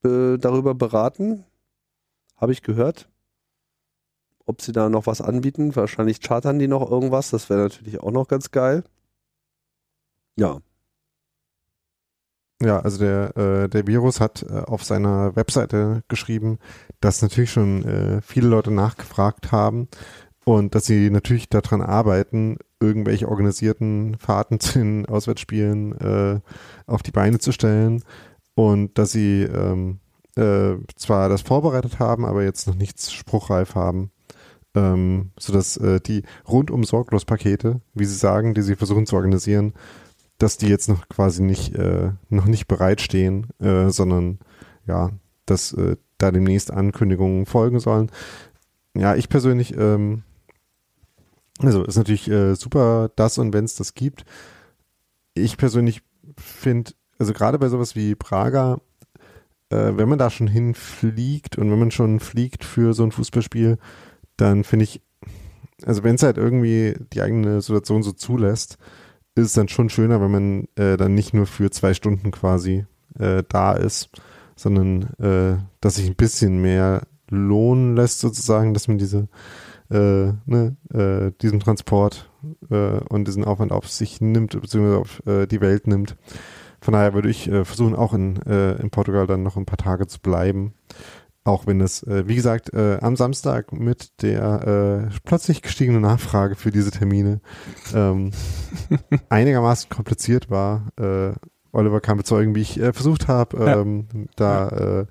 äh, 0.05 0.39
darüber 0.39 0.75
beraten. 0.75 1.45
Habe 2.37 2.53
ich 2.53 2.63
gehört. 2.63 3.09
Ob 4.49 4.63
sie 4.63 4.73
da 4.73 4.89
noch 4.89 5.07
was 5.07 5.21
anbieten. 5.21 5.77
Wahrscheinlich 5.77 6.21
chartern 6.21 6.59
die 6.59 6.69
noch 6.69 6.91
irgendwas. 6.91 7.31
Das 7.31 7.51
wäre 7.51 7.61
natürlich 7.61 8.01
auch 8.01 8.11
noch 8.11 8.29
ganz 8.29 8.51
geil. 8.51 8.83
Ja, 10.37 10.61
ja, 12.61 12.81
also 12.81 12.99
der, 12.99 13.37
äh, 13.37 13.69
der 13.69 13.87
Virus 13.87 14.21
hat 14.21 14.43
äh, 14.43 14.63
auf 14.67 14.83
seiner 14.83 15.37
Webseite 15.37 16.03
geschrieben, 16.09 16.59
dass 17.01 17.23
natürlich 17.23 17.53
schon 17.53 17.85
äh, 17.85 18.21
viele 18.21 18.49
Leute 18.49 18.73
nachgefragt 18.73 19.53
haben 19.53 19.87
und 20.45 20.75
dass 20.75 20.87
sie 20.87 21.11
natürlich 21.11 21.49
daran 21.49 21.83
arbeiten, 21.83 22.59
irgendwelche 22.81 23.29
organisierten 23.29 24.17
Fahrten 24.19 24.59
zu 24.61 24.81
den 24.81 25.07
Auswärtsspielen 25.07 25.93
äh, 26.01 26.41
auf 26.87 27.03
die 27.05 27.13
Beine 27.13 27.39
zu 27.39 27.53
stellen 27.53 28.03
und 28.57 28.99
dass 28.99 29.13
sie 29.13 29.43
ähm, 29.43 30.01
äh, 30.37 30.75
zwar 30.97 31.29
das 31.29 31.43
vorbereitet 31.43 32.01
haben, 32.01 32.25
aber 32.25 32.43
jetzt 32.43 32.67
noch 32.67 32.75
nichts 32.75 33.13
spruchreif 33.13 33.77
haben. 33.77 34.11
Ähm, 34.75 35.31
sodass 35.39 35.77
äh, 35.79 36.01
die 36.01 36.23
rundum 36.47 36.85
sorglos 36.85 37.25
Pakete, 37.25 37.81
wie 37.95 38.05
sie 38.05 38.15
sagen, 38.15 38.55
die 38.55 38.63
sie 38.63 38.77
versuchen 38.77 39.07
zu 39.07 39.17
organisieren, 39.17 39.73
dass 40.39 40.57
die 40.57 40.69
jetzt 40.69 40.89
noch 40.89 41.09
quasi 41.09 41.43
nicht, 41.43 41.75
äh, 41.75 42.13
noch 42.29 42.45
nicht 42.45 42.69
bereitstehen, 42.69 43.49
äh, 43.61 43.91
sondern 43.91 44.39
ja, 44.87 45.11
dass 45.47 45.73
äh, 45.73 45.97
da 46.19 46.31
demnächst 46.31 46.71
Ankündigungen 46.71 47.47
folgen 47.47 47.81
sollen. 47.81 48.11
Ja, 48.97 49.15
ich 49.15 49.29
persönlich, 49.29 49.77
ähm, 49.77 50.23
also 51.61 51.85
ist 51.85 51.97
natürlich 51.97 52.29
äh, 52.29 52.55
super, 52.55 53.11
das 53.17 53.39
und 53.39 53.53
wenn 53.53 53.65
es 53.65 53.75
das 53.75 53.95
gibt. 53.95 54.25
Ich 55.35 55.57
persönlich 55.57 56.03
finde, 56.37 56.93
also 57.19 57.33
gerade 57.33 57.59
bei 57.59 57.69
sowas 57.69 57.97
wie 57.97 58.15
Praga, 58.15 58.81
äh, 59.71 59.93
wenn 59.97 60.09
man 60.09 60.19
da 60.19 60.31
schon 60.31 60.49
hinfliegt 60.49 61.59
und 61.59 61.71
wenn 61.71 61.79
man 61.79 61.91
schon 61.91 62.21
fliegt 62.21 62.65
für 62.65 62.95
so 62.95 63.05
ein 63.05 63.13
Fußballspiel, 63.13 63.79
dann 64.39 64.65
finde 64.65 64.85
ich, 64.85 65.03
also 65.85 66.03
wenn 66.03 66.15
es 66.15 66.23
halt 66.23 66.39
irgendwie 66.39 66.97
die 67.13 67.21
eigene 67.21 67.61
Situation 67.61 68.03
so 68.03 68.13
zulässt, 68.13 68.79
ist 69.35 69.47
es 69.47 69.53
dann 69.53 69.69
schon 69.69 69.91
schöner, 69.91 70.21
wenn 70.21 70.31
man 70.31 70.69
äh, 70.77 70.97
dann 70.97 71.15
nicht 71.15 71.35
nur 71.35 71.47
für 71.47 71.71
zwei 71.71 71.93
Stunden 71.95 72.31
quasi 72.31 72.87
äh, 73.19 73.43
da 73.49 73.73
ist, 73.75 74.11
sondern 74.57 75.03
äh, 75.19 75.59
dass 75.81 75.97
sich 75.97 76.09
ein 76.09 76.17
bisschen 76.17 76.61
mehr 76.61 77.07
lohnen 77.29 77.95
lässt 77.95 78.21
sozusagen, 78.21 78.75
dass 78.75 78.89
man 78.89 78.99
diese 78.99 79.29
äh, 79.91 80.33
ne, 80.45 80.77
äh, 80.93 81.33
diesen 81.41 81.61
Transport 81.61 82.31
äh, 82.71 83.01
und 83.09 83.27
diesen 83.27 83.45
Aufwand 83.45 83.73
auf 83.73 83.89
sich 83.89 84.21
nimmt, 84.21 84.61
beziehungsweise 84.61 84.99
auf 84.99 85.23
die 85.27 85.61
Welt 85.61 85.87
nimmt. 85.87 86.17
Von 86.81 86.93
daher 86.93 87.13
würde 87.13 87.29
ich 87.29 87.51
versuchen, 87.65 87.97
auch 87.97 88.15
in, 88.15 88.37
in 88.37 88.91
Portugal 88.91 89.27
dann 89.27 89.43
noch 89.43 89.57
ein 89.57 89.67
paar 89.67 89.79
Tage 89.79 90.07
zu 90.07 90.21
bleiben. 90.21 90.75
Auch 91.45 91.67
wenn 91.67 91.81
es, 91.81 92.03
äh, 92.03 92.27
wie 92.27 92.35
gesagt, 92.35 92.75
äh, 92.75 92.99
am 93.01 93.17
Samstag 93.17 93.73
mit 93.73 94.23
der 94.23 95.09
äh, 95.09 95.19
plötzlich 95.25 95.63
gestiegenen 95.63 96.03
Nachfrage 96.03 96.57
für 96.57 96.71
diese 96.71 96.91
Termine 96.91 97.41
ähm, 97.95 98.33
einigermaßen 99.31 99.89
kompliziert 99.89 100.51
war. 100.51 100.89
Äh, 100.99 101.33
Oliver 101.73 102.01
kann 102.01 102.19
bezeugen, 102.19 102.55
wie 102.55 102.63
ich 102.63 102.81
äh, 102.81 102.93
versucht 102.93 103.29
habe, 103.29 103.57
ähm, 103.65 104.09
ja. 104.13 104.27
da, 104.37 104.69
äh, 104.69 105.07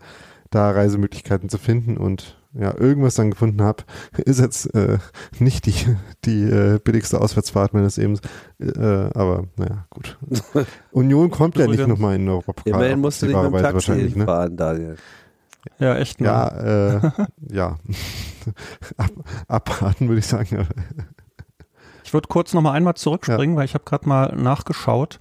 da 0.50 0.72
Reisemöglichkeiten 0.72 1.50
zu 1.50 1.58
finden 1.58 1.98
und 1.98 2.38
ja, 2.54 2.76
irgendwas 2.76 3.16
dann 3.16 3.32
gefunden 3.32 3.62
habe, 3.62 3.84
ist 4.18 4.40
jetzt 4.40 4.70
nicht 5.38 5.66
die, 5.68 5.76
die 6.26 6.80
billigste 6.84 7.22
Auswärtsfahrt 7.22 7.74
meines 7.74 7.98
Lebens. 7.98 8.22
Aber 8.60 9.46
naja, 9.58 9.86
gut. 9.92 10.18
Union 10.92 11.30
kommt 11.30 11.58
ja 11.58 11.68
nicht 11.68 11.86
nochmal 11.88 12.16
in 12.16 12.22
den 12.22 12.30
Europapokal. 12.30 12.74
Immerhin 12.74 13.00
musst 13.00 13.22
du 13.22 13.28
nicht 13.28 13.36
mit 13.36 13.54
dem 13.54 13.62
Taxi 13.62 14.14
ne? 14.16 14.26
fahren, 14.26 14.58
Daniel. 14.58 14.96
Ja, 15.80 15.96
echt. 15.96 16.22
Ne? 16.22 16.28
Ja, 16.28 16.48
äh, 16.48 17.12
ja. 17.50 17.78
Ab, 18.98 19.12
abwarten 19.48 20.08
würde 20.08 20.20
ich 20.20 20.28
sagen. 20.28 20.68
ich 22.04 22.14
würde 22.14 22.28
kurz 22.28 22.54
noch 22.54 22.62
mal 22.62 22.72
einmal 22.72 22.96
zurückspringen, 22.96 23.56
ja. 23.56 23.60
weil 23.60 23.66
ich 23.66 23.74
habe 23.74 23.84
gerade 23.84 24.08
mal 24.08 24.34
nachgeschaut 24.36 25.20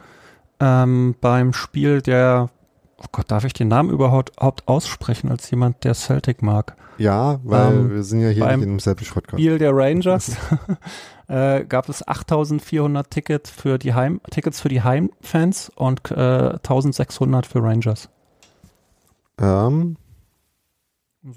ähm, 0.60 1.14
beim 1.20 1.52
Spiel 1.52 2.02
der, 2.02 2.50
oh 2.98 3.06
Gott, 3.12 3.30
darf 3.30 3.44
ich 3.44 3.52
den 3.52 3.68
Namen 3.68 3.90
überhaupt 3.90 4.32
aussprechen 4.66 5.30
als 5.30 5.50
jemand, 5.50 5.84
der 5.84 5.94
Celtic 5.94 6.42
mag? 6.42 6.76
Ja, 6.98 7.40
weil 7.44 7.72
ähm, 7.72 7.90
wir 7.90 8.02
sind 8.02 8.20
ja 8.20 8.28
hier 8.28 8.44
beim 8.44 8.60
nicht 8.60 8.66
in 8.66 8.70
einem 8.70 8.80
Celtic 8.80 9.12
Podcast. 9.12 9.38
Spiel 9.38 9.58
der 9.58 9.74
Rangers 9.74 10.36
äh, 11.28 11.64
gab 11.64 11.88
es 11.88 12.06
8.400 12.06 13.10
Tickets 13.10 13.50
für 13.50 13.78
die 13.78 13.92
Heim 13.92 14.20
Tickets 14.30 14.60
für 14.60 14.68
die 14.68 14.82
Heimfans 14.82 15.70
und 15.74 16.10
äh, 16.10 16.14
1.600 16.14 17.46
für 17.46 17.62
Rangers. 17.62 18.08
Ähm, 19.38 19.96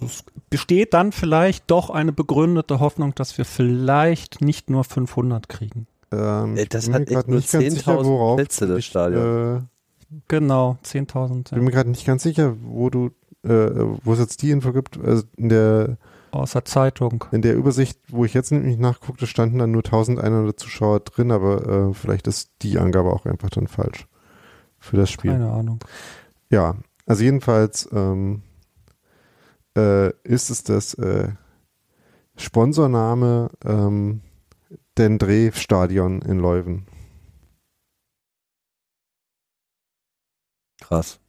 es 0.03 0.23
besteht 0.49 0.93
dann 0.93 1.11
vielleicht 1.11 1.69
doch 1.71 1.89
eine 1.89 2.11
begründete 2.11 2.79
Hoffnung, 2.79 3.15
dass 3.15 3.37
wir 3.37 3.45
vielleicht 3.45 4.41
nicht 4.41 4.69
nur 4.69 4.83
500 4.83 5.49
kriegen. 5.49 5.87
Ähm, 6.11 6.57
das 6.69 6.89
hat 6.89 7.09
echt 7.09 7.27
nur 7.27 7.39
10.000 7.39 8.35
Plätze, 8.35 8.67
das 8.67 8.85
Stadion. 8.85 9.57
Äh, 9.57 9.61
genau, 10.27 10.77
10.000. 10.83 11.45
Ich 11.45 11.51
bin 11.51 11.63
mir 11.63 11.71
gerade 11.71 11.89
nicht 11.89 12.05
ganz 12.05 12.23
sicher, 12.23 12.55
wo 12.61 12.89
du, 12.89 13.11
äh, 13.43 13.49
wo 14.03 14.13
es 14.13 14.19
jetzt 14.19 14.41
die 14.41 14.51
Info 14.51 14.73
gibt. 14.73 14.99
Also 15.03 15.23
in 15.37 15.49
der 15.49 15.97
aus 16.31 16.51
der 16.51 16.65
Zeitung. 16.65 17.25
In 17.31 17.41
der 17.41 17.55
Übersicht, 17.55 17.99
wo 18.09 18.23
ich 18.23 18.35
jetzt 18.35 18.51
nämlich 18.51 18.77
nachguckte, 18.77 19.25
standen 19.25 19.57
dann 19.57 19.71
nur 19.71 19.83
1100 19.83 20.59
Zuschauer 20.59 20.99
drin, 20.99 21.31
aber 21.31 21.89
äh, 21.89 21.93
vielleicht 21.93 22.27
ist 22.27 22.51
die 22.61 22.77
Angabe 22.77 23.11
auch 23.11 23.25
einfach 23.25 23.49
dann 23.49 23.67
falsch 23.67 24.07
für 24.77 24.97
das 24.97 25.09
Spiel. 25.09 25.31
Keine 25.31 25.49
Ahnung. 25.49 25.79
Ja, 26.51 26.75
also 27.07 27.23
jedenfalls 27.23 27.89
ähm, 27.91 28.43
äh, 29.79 30.13
ist 30.23 30.49
es 30.49 30.63
das 30.63 30.93
äh, 30.95 31.29
Sponsorname 32.35 33.49
ähm, 33.65 34.21
Dendré 34.97 35.53
Stadion 35.53 36.21
in 36.21 36.39
Leuven. 36.39 36.85
Krass. 40.81 41.19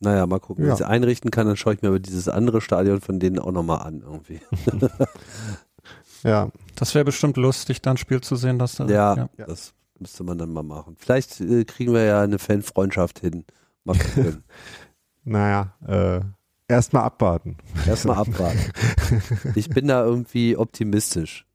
Naja, 0.00 0.26
mal 0.26 0.40
gucken, 0.40 0.64
ja. 0.64 0.68
wenn 0.68 0.74
ich 0.74 0.80
es 0.80 0.86
einrichten 0.86 1.30
kann, 1.30 1.46
dann 1.46 1.56
schaue 1.56 1.74
ich 1.74 1.82
mir 1.82 1.88
aber 1.88 2.00
dieses 2.00 2.28
andere 2.28 2.60
Stadion 2.60 3.00
von 3.00 3.20
denen 3.20 3.38
auch 3.38 3.52
nochmal 3.52 3.86
an 3.86 4.02
irgendwie. 4.02 4.40
ja. 6.22 6.50
Das 6.74 6.94
wäre 6.94 7.04
bestimmt 7.04 7.36
lustig, 7.36 7.80
dann 7.80 7.94
ein 7.94 7.98
Spiel 7.98 8.20
zu 8.20 8.36
sehen, 8.36 8.58
dass 8.58 8.74
da. 8.76 8.86
Ja, 8.86 9.16
ja, 9.16 9.46
das 9.46 9.72
müsste 9.98 10.24
man 10.24 10.36
dann 10.36 10.52
mal 10.52 10.62
machen. 10.62 10.96
Vielleicht 10.98 11.40
äh, 11.40 11.64
kriegen 11.64 11.94
wir 11.94 12.04
ja 12.04 12.20
eine 12.20 12.38
Fanfreundschaft 12.38 13.20
hin. 13.20 13.44
Mal 13.84 13.96
gucken. 13.96 14.44
naja, 15.24 15.74
äh, 15.86 16.20
erstmal 16.68 17.04
abwarten. 17.04 17.56
Erstmal 17.86 18.18
abwarten. 18.18 18.70
Ich 19.54 19.68
bin 19.68 19.88
da 19.88 20.04
irgendwie 20.04 20.56
optimistisch. 20.56 21.46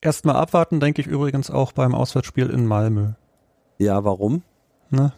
Erstmal 0.00 0.36
abwarten, 0.36 0.80
denke 0.80 1.00
ich 1.00 1.06
übrigens 1.06 1.50
auch 1.50 1.72
beim 1.72 1.94
Auswärtsspiel 1.94 2.50
in 2.50 2.66
Malmö. 2.66 3.12
Ja, 3.78 4.04
warum? 4.04 4.42
Ne? 4.90 5.12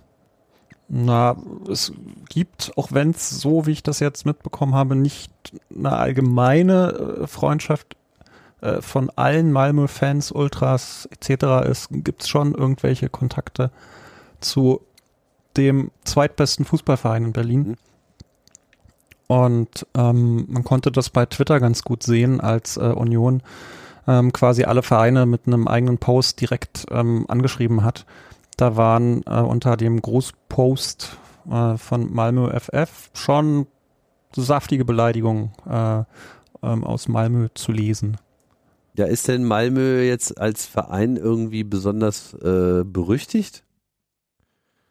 Na, 0.88 1.36
es 1.70 1.92
gibt, 2.28 2.72
auch 2.76 2.92
wenn 2.92 3.10
es 3.10 3.28
so, 3.28 3.66
wie 3.66 3.72
ich 3.72 3.82
das 3.82 4.00
jetzt 4.00 4.24
mitbekommen 4.24 4.74
habe, 4.74 4.96
nicht 4.96 5.32
eine 5.74 5.92
allgemeine 5.92 7.18
äh, 7.22 7.26
Freundschaft 7.26 7.96
äh, 8.62 8.80
von 8.80 9.10
allen 9.14 9.52
Malmö-Fans, 9.52 10.32
Ultras 10.32 11.08
etc. 11.12 11.68
ist, 11.68 11.88
gibt 11.90 12.22
es 12.22 12.28
schon 12.28 12.54
irgendwelche 12.54 13.10
Kontakte 13.10 13.70
zu 14.40 14.80
dem 15.56 15.90
zweitbesten 16.04 16.64
Fußballverein 16.64 17.26
in 17.26 17.32
Berlin. 17.32 17.60
Mhm. 17.60 17.76
Und 19.26 19.86
ähm, 19.94 20.46
man 20.48 20.64
konnte 20.64 20.90
das 20.90 21.10
bei 21.10 21.26
Twitter 21.26 21.60
ganz 21.60 21.82
gut 21.82 22.02
sehen, 22.02 22.40
als 22.40 22.78
äh, 22.78 22.80
Union 22.80 23.42
ähm, 24.06 24.32
quasi 24.32 24.64
alle 24.64 24.82
Vereine 24.82 25.26
mit 25.26 25.46
einem 25.46 25.68
eigenen 25.68 25.98
Post 25.98 26.40
direkt 26.40 26.86
ähm, 26.90 27.26
angeschrieben 27.28 27.84
hat. 27.84 28.06
Da 28.56 28.76
waren 28.76 29.22
äh, 29.26 29.40
unter 29.40 29.76
dem 29.76 30.00
Großpost 30.00 31.18
äh, 31.50 31.76
von 31.76 32.12
Malmö 32.12 32.58
FF 32.58 33.10
schon 33.12 33.66
saftige 34.34 34.84
Beleidigungen 34.84 35.52
äh, 35.68 36.02
ähm, 36.62 36.84
aus 36.84 37.06
Malmö 37.08 37.48
zu 37.54 37.72
lesen. 37.72 38.16
Ja, 38.96 39.06
ist 39.06 39.28
denn 39.28 39.44
Malmö 39.44 40.02
jetzt 40.02 40.40
als 40.40 40.66
Verein 40.66 41.16
irgendwie 41.16 41.62
besonders 41.62 42.34
äh, 42.34 42.82
berüchtigt? 42.84 43.62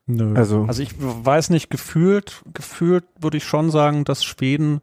Nö. 0.08 0.34
Also, 0.36 0.64
also 0.68 0.82
ich 0.82 0.92
weiß 0.98 1.50
nicht, 1.50 1.70
gefühlt, 1.70 2.42
gefühlt 2.54 3.04
würde 3.20 3.38
ich 3.38 3.44
schon 3.44 3.70
sagen, 3.72 4.06
dass 4.06 4.24
Schweden 4.24 4.82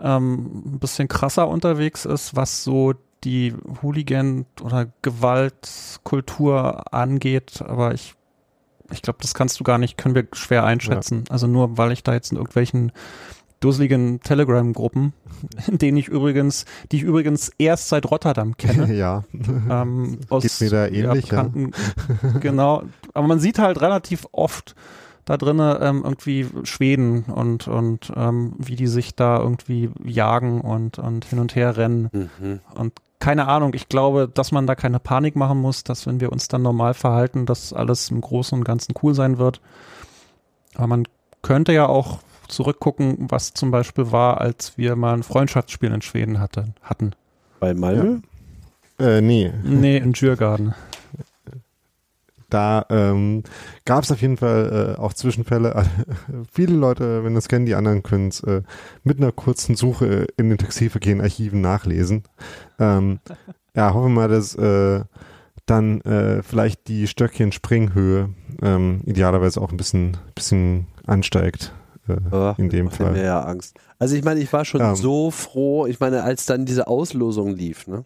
ähm, 0.00 0.62
ein 0.74 0.78
bisschen 0.80 1.06
krasser 1.08 1.48
unterwegs 1.48 2.04
ist, 2.04 2.34
was 2.34 2.64
so 2.64 2.94
die 3.22 3.54
Hooligan- 3.82 4.44
oder 4.60 4.88
Gewaltkultur 5.02 6.92
angeht, 6.92 7.62
aber 7.62 7.94
ich, 7.94 8.14
ich 8.90 9.02
glaube, 9.02 9.20
das 9.22 9.34
kannst 9.34 9.58
du 9.60 9.64
gar 9.64 9.78
nicht, 9.78 9.96
können 9.96 10.16
wir 10.16 10.26
schwer 10.32 10.64
einschätzen. 10.64 11.24
Ja. 11.28 11.32
Also 11.32 11.46
nur, 11.46 11.78
weil 11.78 11.92
ich 11.92 12.02
da 12.02 12.12
jetzt 12.12 12.32
in 12.32 12.36
irgendwelchen 12.38 12.92
dusseligen 13.64 14.20
Telegram-Gruppen, 14.20 15.12
in 15.66 15.78
denen 15.78 15.96
ich 15.96 16.08
übrigens, 16.08 16.64
die 16.92 16.98
ich 16.98 17.02
übrigens 17.02 17.50
erst 17.58 17.88
seit 17.88 18.10
Rotterdam 18.10 18.56
kenne. 18.56 18.94
ja. 18.94 19.24
Ähm, 19.70 20.18
aus 20.28 20.42
Geht 20.42 20.60
mir 20.60 20.70
da 20.70 20.86
ähnlich. 20.86 21.28
Ja, 21.28 21.50
genau. 22.40 22.82
Aber 23.14 23.26
man 23.26 23.40
sieht 23.40 23.58
halt 23.58 23.80
relativ 23.80 24.26
oft 24.32 24.74
da 25.24 25.38
drinnen 25.38 25.78
ähm, 25.80 26.02
irgendwie 26.04 26.46
Schweden 26.64 27.22
und, 27.22 27.66
und 27.66 28.12
ähm, 28.14 28.52
wie 28.58 28.76
die 28.76 28.86
sich 28.86 29.14
da 29.14 29.38
irgendwie 29.38 29.88
jagen 30.04 30.60
und, 30.60 30.98
und 30.98 31.24
hin 31.24 31.38
und 31.38 31.56
her 31.56 31.78
rennen. 31.78 32.10
Mhm. 32.12 32.60
Und 32.74 32.92
keine 33.20 33.48
Ahnung, 33.48 33.72
ich 33.72 33.88
glaube, 33.88 34.28
dass 34.32 34.52
man 34.52 34.66
da 34.66 34.74
keine 34.74 35.00
Panik 35.00 35.34
machen 35.34 35.58
muss, 35.58 35.82
dass 35.82 36.06
wenn 36.06 36.20
wir 36.20 36.30
uns 36.30 36.48
dann 36.48 36.60
normal 36.60 36.92
verhalten, 36.92 37.46
dass 37.46 37.72
alles 37.72 38.10
im 38.10 38.20
Großen 38.20 38.58
und 38.58 38.64
Ganzen 38.64 38.92
cool 39.02 39.14
sein 39.14 39.38
wird. 39.38 39.62
Aber 40.74 40.88
man 40.88 41.04
könnte 41.40 41.72
ja 41.72 41.86
auch 41.86 42.18
zurückgucken, 42.54 43.26
was 43.30 43.54
zum 43.54 43.70
Beispiel 43.70 44.12
war, 44.12 44.40
als 44.40 44.78
wir 44.78 44.96
mal 44.96 45.14
ein 45.14 45.22
Freundschaftsspiel 45.22 45.92
in 45.92 46.02
Schweden 46.02 46.40
hatte, 46.40 46.66
hatten. 46.82 47.12
Bei 47.60 47.74
Malmö? 47.74 48.20
Ja. 48.98 49.06
Äh, 49.06 49.20
nee. 49.20 49.52
Nee, 49.64 49.96
in 49.98 50.12
Djurgarden. 50.12 50.74
Da 52.50 52.86
ähm, 52.88 53.42
gab 53.84 54.04
es 54.04 54.12
auf 54.12 54.22
jeden 54.22 54.36
Fall 54.36 54.94
äh, 54.96 55.00
auch 55.00 55.12
Zwischenfälle. 55.12 55.86
Viele 56.52 56.76
Leute, 56.76 57.24
wenn 57.24 57.34
das 57.34 57.48
kennen, 57.48 57.66
die 57.66 57.74
anderen 57.74 58.04
können 58.04 58.28
es 58.28 58.44
äh, 58.44 58.62
mit 59.02 59.18
einer 59.18 59.32
kurzen 59.32 59.74
Suche 59.74 60.28
in 60.36 60.50
den 60.50 60.58
Textilverkehren-Archiven 60.58 61.60
nachlesen. 61.60 62.22
Ähm, 62.78 63.18
ja, 63.74 63.92
hoffen 63.92 64.14
wir 64.14 64.20
mal, 64.20 64.28
dass 64.28 64.54
äh, 64.54 65.02
dann 65.66 66.00
äh, 66.02 66.42
vielleicht 66.42 66.86
die 66.86 67.08
Stöckchen-Springhöhe 67.08 68.28
ähm, 68.62 69.00
idealerweise 69.06 69.60
auch 69.60 69.70
ein 69.70 69.76
bisschen, 69.76 70.16
bisschen 70.34 70.86
ansteigt. 71.06 71.72
Äh, 72.08 72.16
oh, 72.30 72.54
in 72.58 72.68
dem 72.68 72.90
Fall. 72.90 73.12
Mir 73.12 73.24
ja 73.24 73.42
Angst. 73.42 73.76
Also 73.98 74.16
ich 74.16 74.24
meine, 74.24 74.40
ich 74.40 74.52
war 74.52 74.64
schon 74.64 74.80
ähm, 74.80 74.96
so 74.96 75.30
froh, 75.30 75.86
ich 75.86 76.00
meine, 76.00 76.22
als 76.22 76.46
dann 76.46 76.66
diese 76.66 76.86
Auslosung 76.86 77.54
lief, 77.54 77.86
ne? 77.86 78.04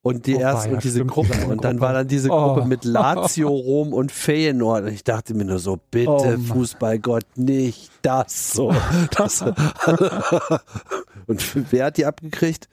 Und 0.00 0.26
die 0.26 0.36
oh, 0.36 0.40
ersten 0.40 0.74
und 0.74 0.84
diese 0.84 1.04
Gruppe. 1.04 1.32
Und 1.34 1.40
Gruppe. 1.40 1.56
dann 1.60 1.80
war 1.80 1.92
dann 1.92 2.08
diese 2.08 2.28
Gruppe 2.28 2.62
oh. 2.62 2.66
mit 2.66 2.84
Lazio, 2.84 3.48
Rom 3.50 3.92
und 3.92 4.12
Feyenoord. 4.12 4.84
Und 4.84 4.92
ich 4.92 5.04
dachte 5.04 5.34
mir 5.34 5.44
nur 5.44 5.58
so, 5.58 5.78
bitte, 5.90 6.38
oh, 6.38 6.54
Fußballgott, 6.54 7.24
nicht 7.36 7.90
das 8.02 8.52
so. 8.52 8.74
Das. 9.16 9.42
und 11.26 11.72
wer 11.72 11.86
hat 11.86 11.96
die 11.96 12.06
abgekriegt? 12.06 12.68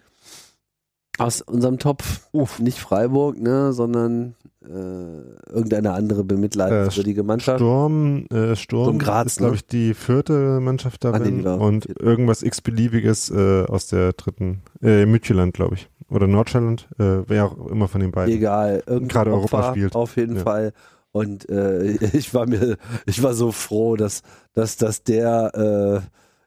Aus 1.17 1.41
unserem 1.41 1.79
Topf. 1.79 2.27
Uff, 2.31 2.59
nicht 2.59 2.79
Freiburg, 2.79 3.39
ne, 3.39 3.73
sondern 3.73 4.35
äh, 4.65 5.51
irgendeine 5.51 5.91
andere 5.93 6.23
bemitleidenswürdige 6.23 7.21
äh, 7.21 7.23
Mannschaft. 7.23 7.59
Sturm, 7.59 8.25
äh, 8.27 8.55
Sturm, 8.55 8.83
Sturm 8.83 8.99
Graz, 8.99 9.27
ist, 9.27 9.39
ne? 9.39 9.45
glaube 9.45 9.55
ich, 9.55 9.67
die 9.67 9.93
vierte 9.93 10.59
Mannschaft 10.59 11.03
darin. 11.03 11.45
Ah, 11.45 11.55
und 11.55 11.87
irgendwas 11.99 12.43
x-beliebiges 12.43 13.31
äh, 13.31 13.65
aus 13.65 13.87
der 13.87 14.13
dritten, 14.13 14.61
äh, 14.81 15.05
Mütjeland, 15.05 15.53
glaube 15.53 15.75
ich 15.75 15.89
oder 16.09 16.27
Nordschelland, 16.27 16.87
äh, 16.99 17.27
wer 17.27 17.45
auch 17.45 17.67
immer 17.67 17.87
von 17.87 18.01
den 18.01 18.11
beiden. 18.11 18.33
Egal, 18.33 18.83
gerade 18.85 19.31
Europa 19.31 19.71
spielt. 19.71 19.95
Auf 19.95 20.17
jeden 20.17 20.37
ja. 20.37 20.43
Fall. 20.43 20.73
Und 21.11 21.49
äh, 21.49 21.91
ich 22.13 22.33
war 22.33 22.45
mir, 22.45 22.77
ich 23.05 23.23
war 23.23 23.33
so 23.33 23.51
froh, 23.51 23.95
dass, 23.95 24.21
dass, 24.53 24.77
dass 24.77 25.03
der, 25.03 25.51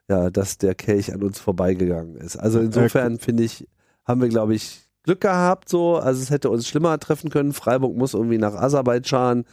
äh, 0.07 0.11
ja, 0.11 0.29
dass 0.29 0.57
der 0.57 0.75
Kelch 0.75 1.13
an 1.13 1.23
uns 1.23 1.39
vorbeigegangen 1.39 2.15
ist. 2.15 2.37
Also 2.37 2.59
insofern 2.59 3.19
finde 3.19 3.43
ich, 3.43 3.67
haben 4.05 4.21
wir, 4.21 4.29
glaube 4.29 4.55
ich, 4.55 4.88
Glück 5.03 5.21
gehabt 5.21 5.69
so. 5.69 5.97
Also 5.97 6.21
es 6.21 6.29
hätte 6.29 6.49
uns 6.49 6.67
schlimmer 6.67 6.99
treffen 6.99 7.29
können. 7.29 7.53
Freiburg 7.53 7.95
muss 7.95 8.13
irgendwie 8.13 8.37
nach 8.37 8.53
Aserbaidschan. 8.53 9.45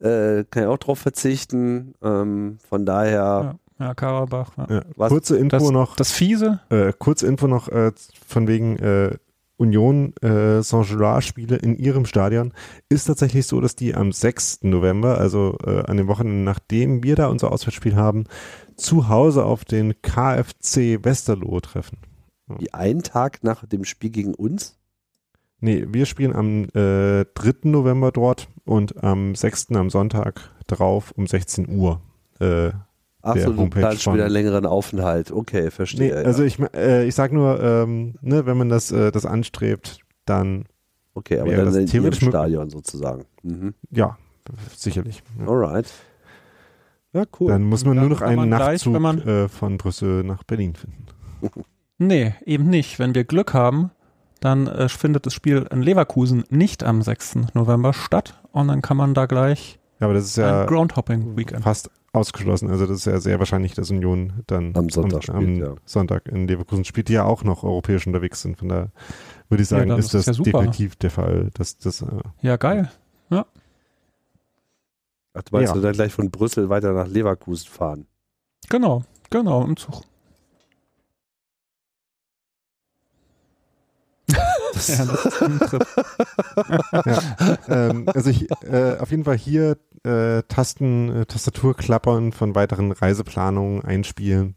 Äh, 0.00 0.44
kann 0.50 0.62
ich 0.62 0.68
auch 0.68 0.78
drauf 0.78 0.98
verzichten. 0.98 1.94
Ähm, 2.02 2.58
von 2.68 2.86
daher. 2.86 3.20
Ja. 3.20 3.58
Ja, 3.80 3.94
Karabach. 3.94 4.56
Ja. 4.56 4.82
Ja. 4.96 5.08
Kurze 5.08 5.36
Info 5.36 5.56
das, 5.58 5.70
noch. 5.70 5.94
Das 5.94 6.10
Fiese? 6.10 6.60
Äh, 6.68 6.92
kurze 6.98 7.28
Info 7.28 7.46
noch 7.46 7.68
äh, 7.68 7.92
von 8.26 8.48
wegen 8.48 8.76
äh, 8.78 9.16
Union 9.58 10.14
äh, 10.22 10.62
Saint-Gilloise-Spiele 10.62 11.56
in 11.56 11.76
ihrem 11.76 12.06
Stadion 12.06 12.52
ist 12.88 13.04
tatsächlich 13.04 13.46
so, 13.46 13.60
dass 13.60 13.76
die 13.76 13.94
am 13.94 14.12
6. 14.12 14.60
November, 14.62 15.18
also 15.18 15.58
äh, 15.64 15.82
an 15.82 15.96
dem 15.96 16.06
Wochenende, 16.06 16.42
nachdem 16.44 17.02
wir 17.02 17.16
da 17.16 17.26
unser 17.26 17.52
Auswärtsspiel 17.52 17.96
haben, 17.96 18.24
zu 18.76 19.08
Hause 19.08 19.44
auf 19.44 19.64
den 19.64 20.00
KFC 20.00 21.04
Westerlo 21.04 21.60
treffen. 21.60 21.98
Wie 22.46 22.72
einen 22.72 23.02
Tag 23.02 23.42
nach 23.42 23.66
dem 23.66 23.84
Spiel 23.84 24.10
gegen 24.10 24.34
uns? 24.34 24.77
Nee, 25.60 25.86
wir 25.88 26.06
spielen 26.06 26.34
am 26.34 26.64
äh, 26.74 27.24
3. 27.34 27.68
November 27.68 28.12
dort 28.12 28.48
und 28.64 29.02
am 29.02 29.34
6. 29.34 29.72
am 29.72 29.90
Sonntag 29.90 30.50
drauf 30.66 31.12
um 31.16 31.26
16 31.26 31.68
Uhr. 31.68 32.00
Äh, 32.40 32.70
Ach 33.22 33.36
so, 33.36 33.52
du 33.52 33.68
planst 33.68 34.06
wieder 34.06 34.24
einen 34.24 34.32
längeren 34.32 34.64
Aufenthalt. 34.64 35.32
Okay, 35.32 35.70
verstehe. 35.70 36.14
Nee, 36.14 36.24
also 36.24 36.42
ja. 36.42 36.46
ich, 36.46 36.58
äh, 36.74 37.06
ich 37.06 37.14
sag 37.14 37.32
nur, 37.32 37.60
ähm, 37.60 38.14
ne, 38.20 38.46
wenn 38.46 38.56
man 38.56 38.68
das, 38.68 38.92
äh, 38.92 39.10
das 39.10 39.26
anstrebt, 39.26 39.98
dann. 40.24 40.66
Okay, 41.14 41.40
aber 41.40 41.50
dann 41.52 41.74
in 41.74 42.04
im 42.04 42.12
Stadion 42.12 42.70
sozusagen. 42.70 43.24
Mhm. 43.42 43.74
Ja, 43.90 44.16
sicherlich. 44.76 45.22
Ja. 45.40 45.48
Alright. 45.48 45.90
Ja, 47.12 47.24
cool. 47.40 47.50
Dann 47.50 47.64
muss 47.64 47.84
man 47.84 47.96
dann 47.96 48.08
nur 48.08 48.16
noch 48.16 48.22
einen 48.22 48.48
Nachtzug 48.48 48.96
gleich, 48.96 49.26
äh, 49.26 49.48
von 49.48 49.78
Brüssel 49.78 50.22
nach 50.22 50.44
Berlin 50.44 50.74
finden. 50.76 51.06
nee, 51.98 52.34
eben 52.44 52.70
nicht. 52.70 53.00
Wenn 53.00 53.14
wir 53.14 53.24
Glück 53.24 53.54
haben, 53.54 53.90
dann 54.40 54.66
äh, 54.66 54.88
findet 54.88 55.26
das 55.26 55.34
Spiel 55.34 55.66
in 55.70 55.82
Leverkusen 55.82 56.44
nicht 56.50 56.84
am 56.84 57.02
6. 57.02 57.38
November 57.54 57.92
statt 57.92 58.40
und 58.52 58.68
dann 58.68 58.82
kann 58.82 58.96
man 58.96 59.14
da 59.14 59.26
gleich 59.26 59.78
ja, 60.00 60.06
aber 60.06 60.14
das 60.14 60.26
ist 60.26 60.36
ja 60.36 60.64
Groundhopping 60.64 61.36
Weekend. 61.36 61.64
fast 61.64 61.90
ausgeschlossen. 62.12 62.70
Also 62.70 62.86
das 62.86 62.98
ist 62.98 63.04
ja 63.06 63.18
sehr 63.18 63.40
wahrscheinlich, 63.40 63.74
dass 63.74 63.90
Union 63.90 64.44
dann 64.46 64.72
am 64.76 64.88
Sonntag, 64.90 65.28
am, 65.28 65.36
am 65.36 65.42
spielt, 65.42 65.58
ja. 65.58 65.74
Sonntag 65.84 66.28
in 66.28 66.46
Leverkusen 66.46 66.84
spielt, 66.84 67.08
die 67.08 67.14
ja 67.14 67.24
auch 67.24 67.42
noch 67.42 67.64
europäisch 67.64 68.06
unterwegs 68.06 68.42
sind. 68.42 68.58
Von 68.58 68.68
daher 68.68 68.90
würde 69.48 69.62
ich 69.62 69.68
sagen, 69.68 69.90
Ja, 69.90 69.96
ist 69.96 70.14
das 70.14 70.26
ja 70.26 70.32
definitiv 70.34 70.94
der 70.96 71.10
Fall. 71.10 71.50
Dass 71.54 71.78
das, 71.78 72.02
äh, 72.02 72.06
Ja, 72.42 72.56
geil. 72.56 72.90
Ach, 75.34 75.42
du 75.42 75.52
meinst 75.56 75.70
Ja. 75.70 75.74
du 75.74 75.80
dann 75.80 75.92
gleich 75.92 76.12
von 76.12 76.30
Brüssel 76.30 76.68
weiter 76.68 76.92
nach 76.92 77.06
Leverkusen 77.06 77.68
fahren? 77.68 78.06
Genau, 78.68 79.04
genau, 79.30 79.64
im 79.64 79.76
Zug. 79.76 80.02
Das, 84.78 84.88
Ja, 84.98 85.04
das 85.04 85.24
ist 85.24 85.42
ein 85.42 85.58
Trip. 85.58 85.86
ähm, 87.68 88.06
also 88.14 88.30
ich, 88.30 88.50
äh, 88.62 88.96
auf 88.98 89.10
jeden 89.10 89.24
Fall 89.24 89.36
hier 89.36 89.76
äh, 90.04 90.42
Tasten, 90.48 91.14
äh, 91.14 91.26
Tastatur 91.26 91.76
klappern 91.76 92.32
von 92.32 92.54
weiteren 92.54 92.92
Reiseplanungen 92.92 93.84
einspielen, 93.84 94.54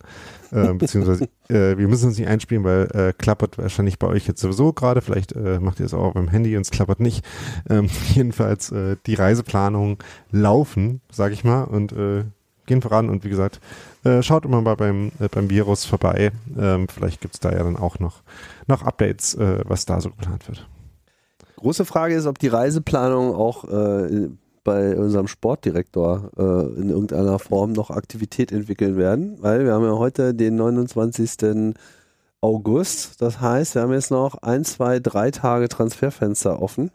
äh, 0.52 0.73
beziehungsweise 0.73 1.26
äh, 1.49 1.77
wir 1.77 1.88
müssen 1.88 2.07
uns 2.10 2.18
nicht 2.18 2.27
einspielen, 2.27 2.64
weil 2.64 2.88
äh, 2.93 3.14
klappert 3.14 3.57
wahrscheinlich 3.57 3.99
bei 3.99 4.07
euch 4.07 4.27
jetzt 4.27 4.41
sowieso 4.41 4.73
gerade, 4.73 5.02
vielleicht 5.02 5.34
äh, 5.34 5.60
macht 5.60 5.80
ihr 5.80 5.85
es 5.85 5.93
auch 5.93 6.14
beim 6.14 6.27
Handy 6.27 6.56
und 6.56 6.61
es 6.61 6.72
klappert 6.72 6.99
nicht. 6.99 7.26
Ähm, 7.69 7.89
jedenfalls 8.14 8.72
äh, 8.72 8.98
die 9.06 9.15
Reiseplanungen 9.15 9.98
laufen, 10.31 11.02
sag 11.11 11.31
ich 11.31 11.43
mal, 11.43 11.64
und 11.64 11.91
äh, 11.93 12.23
gehen 12.68 12.81
voran 12.81 13.10
und 13.10 13.23
wie 13.23 13.30
gesagt, 13.30 13.60
äh, 14.03 14.22
schaut 14.22 14.45
immer 14.45 14.61
mal 14.61 14.76
beim, 14.76 15.11
äh, 15.19 15.27
beim 15.27 15.49
Virus 15.49 15.85
vorbei. 15.85 16.31
Ähm, 16.57 16.88
vielleicht 16.88 17.22
gibt's 17.22 17.39
da 17.39 17.52
ja 17.52 17.64
dann 17.64 17.76
auch 17.76 17.99
noch, 17.99 18.22
noch 18.72 18.84
Updates, 18.84 19.35
äh, 19.35 19.61
was 19.65 19.85
da 19.85 20.02
so 20.02 20.10
geplant 20.10 20.48
wird. 20.48 20.68
Große 21.57 21.85
Frage 21.85 22.15
ist, 22.15 22.26
ob 22.26 22.39
die 22.39 22.48
Reiseplanung 22.48 23.35
auch 23.35 23.65
äh, 23.65 24.30
bei 24.64 24.95
unserem 24.95 25.27
Sportdirektor 25.27 26.31
äh, 26.38 26.80
in 26.80 26.89
irgendeiner 26.89 27.39
Form 27.39 27.72
noch 27.72 27.91
Aktivität 27.91 28.52
entwickeln 28.52 28.98
werden, 28.98 29.38
weil 29.41 29.65
wir 29.65 29.73
haben 29.73 29.85
ja 29.85 29.98
heute 29.98 30.34
den 30.34 30.56
29. 30.56 31.76
August. 32.41 33.22
Das 33.22 33.39
heißt, 33.41 33.76
wir 33.76 33.84
haben 33.84 33.93
jetzt 33.93 34.11
noch 34.11 34.41
ein, 34.41 34.65
zwei, 34.65 34.99
drei 34.99 35.31
Tage 35.31 35.69
Transferfenster 35.69 36.61
offen. 36.61 36.91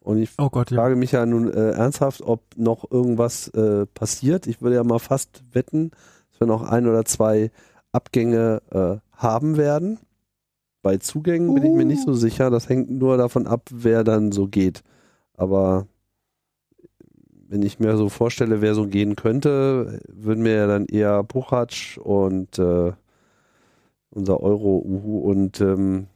Und 0.00 0.18
ich 0.18 0.32
Oh 0.38 0.50
Gott, 0.50 0.70
ja. 0.70 0.76
frage 0.76 0.96
mich 0.96 1.12
ja 1.12 1.24
nun 1.24 1.50
äh, 1.50 1.70
ernsthaft, 1.70 2.20
ob 2.20 2.42
noch 2.56 2.90
irgendwas 2.90 3.48
äh, 3.48 3.86
passiert. 3.86 4.46
Ich 4.46 4.60
würde 4.60 4.76
ja 4.76 4.84
mal 4.84 4.98
fast 4.98 5.42
wetten, 5.52 5.90
dass 6.30 6.40
wir 6.40 6.46
noch 6.46 6.62
ein 6.62 6.86
oder 6.86 7.06
zwei 7.06 7.50
Abgänge 7.92 8.60
äh, 8.70 8.96
haben 9.16 9.56
werden. 9.56 9.98
Bei 10.84 10.98
Zugängen 10.98 11.54
bin 11.54 11.64
ich 11.64 11.72
mir 11.72 11.86
nicht 11.86 12.02
so 12.02 12.12
sicher. 12.12 12.50
Das 12.50 12.68
hängt 12.68 12.90
nur 12.90 13.16
davon 13.16 13.46
ab, 13.46 13.70
wer 13.72 14.04
dann 14.04 14.32
so 14.32 14.46
geht. 14.46 14.82
Aber 15.34 15.86
wenn 17.48 17.62
ich 17.62 17.80
mir 17.80 17.96
so 17.96 18.10
vorstelle, 18.10 18.60
wer 18.60 18.74
so 18.74 18.86
gehen 18.86 19.16
könnte, 19.16 19.98
würden 20.06 20.42
mir 20.42 20.56
ja 20.56 20.66
dann 20.66 20.84
eher 20.84 21.24
Puchatsch 21.24 21.96
und 21.96 22.58
äh, 22.58 22.92
unser 24.10 24.40
Euro-Uhu 24.42 25.20
und 25.20 25.58
ähm, 25.62 26.08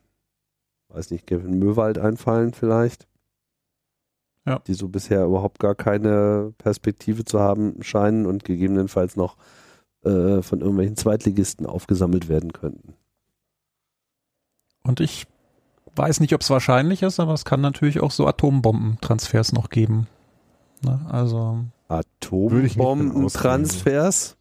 weiß 0.91 1.13
nicht, 1.13 1.27
Kevin 1.27 1.59
Möwald 1.59 1.97
einfallen 1.97 2.53
vielleicht. 2.53 3.09
Ja. 4.47 4.59
Die 4.67 4.75
so 4.75 4.89
bisher 4.89 5.25
überhaupt 5.25 5.61
gar 5.61 5.75
keine 5.75 6.53
Perspektive 6.59 7.25
zu 7.25 7.41
haben 7.41 7.83
scheinen 7.83 8.27
und 8.27 8.45
gegebenenfalls 8.45 9.17
noch 9.17 9.39
äh, 10.05 10.43
von 10.43 10.61
irgendwelchen 10.61 10.97
Zweitligisten 10.97 11.65
aufgesammelt 11.65 12.29
werden 12.29 12.53
könnten. 12.53 12.93
Und 14.83 15.01
ich 15.01 15.27
weiß 15.97 16.21
nicht, 16.21 16.35
ob 16.35 16.43
es 16.43 16.51
wahrscheinlich 16.51 17.03
ist, 17.03 17.19
aber 17.21 17.33
es 17.35 17.45
kann 17.45 17.61
natürlich 17.61 18.01
auch 18.01 18.11
so 18.11 18.27
Atombombentransfers 18.27 19.53
noch 19.53 19.69
geben. 19.71 20.09
Ne? 20.83 21.01
Also, 21.09 21.61
Atombombentransfers? 21.89 24.37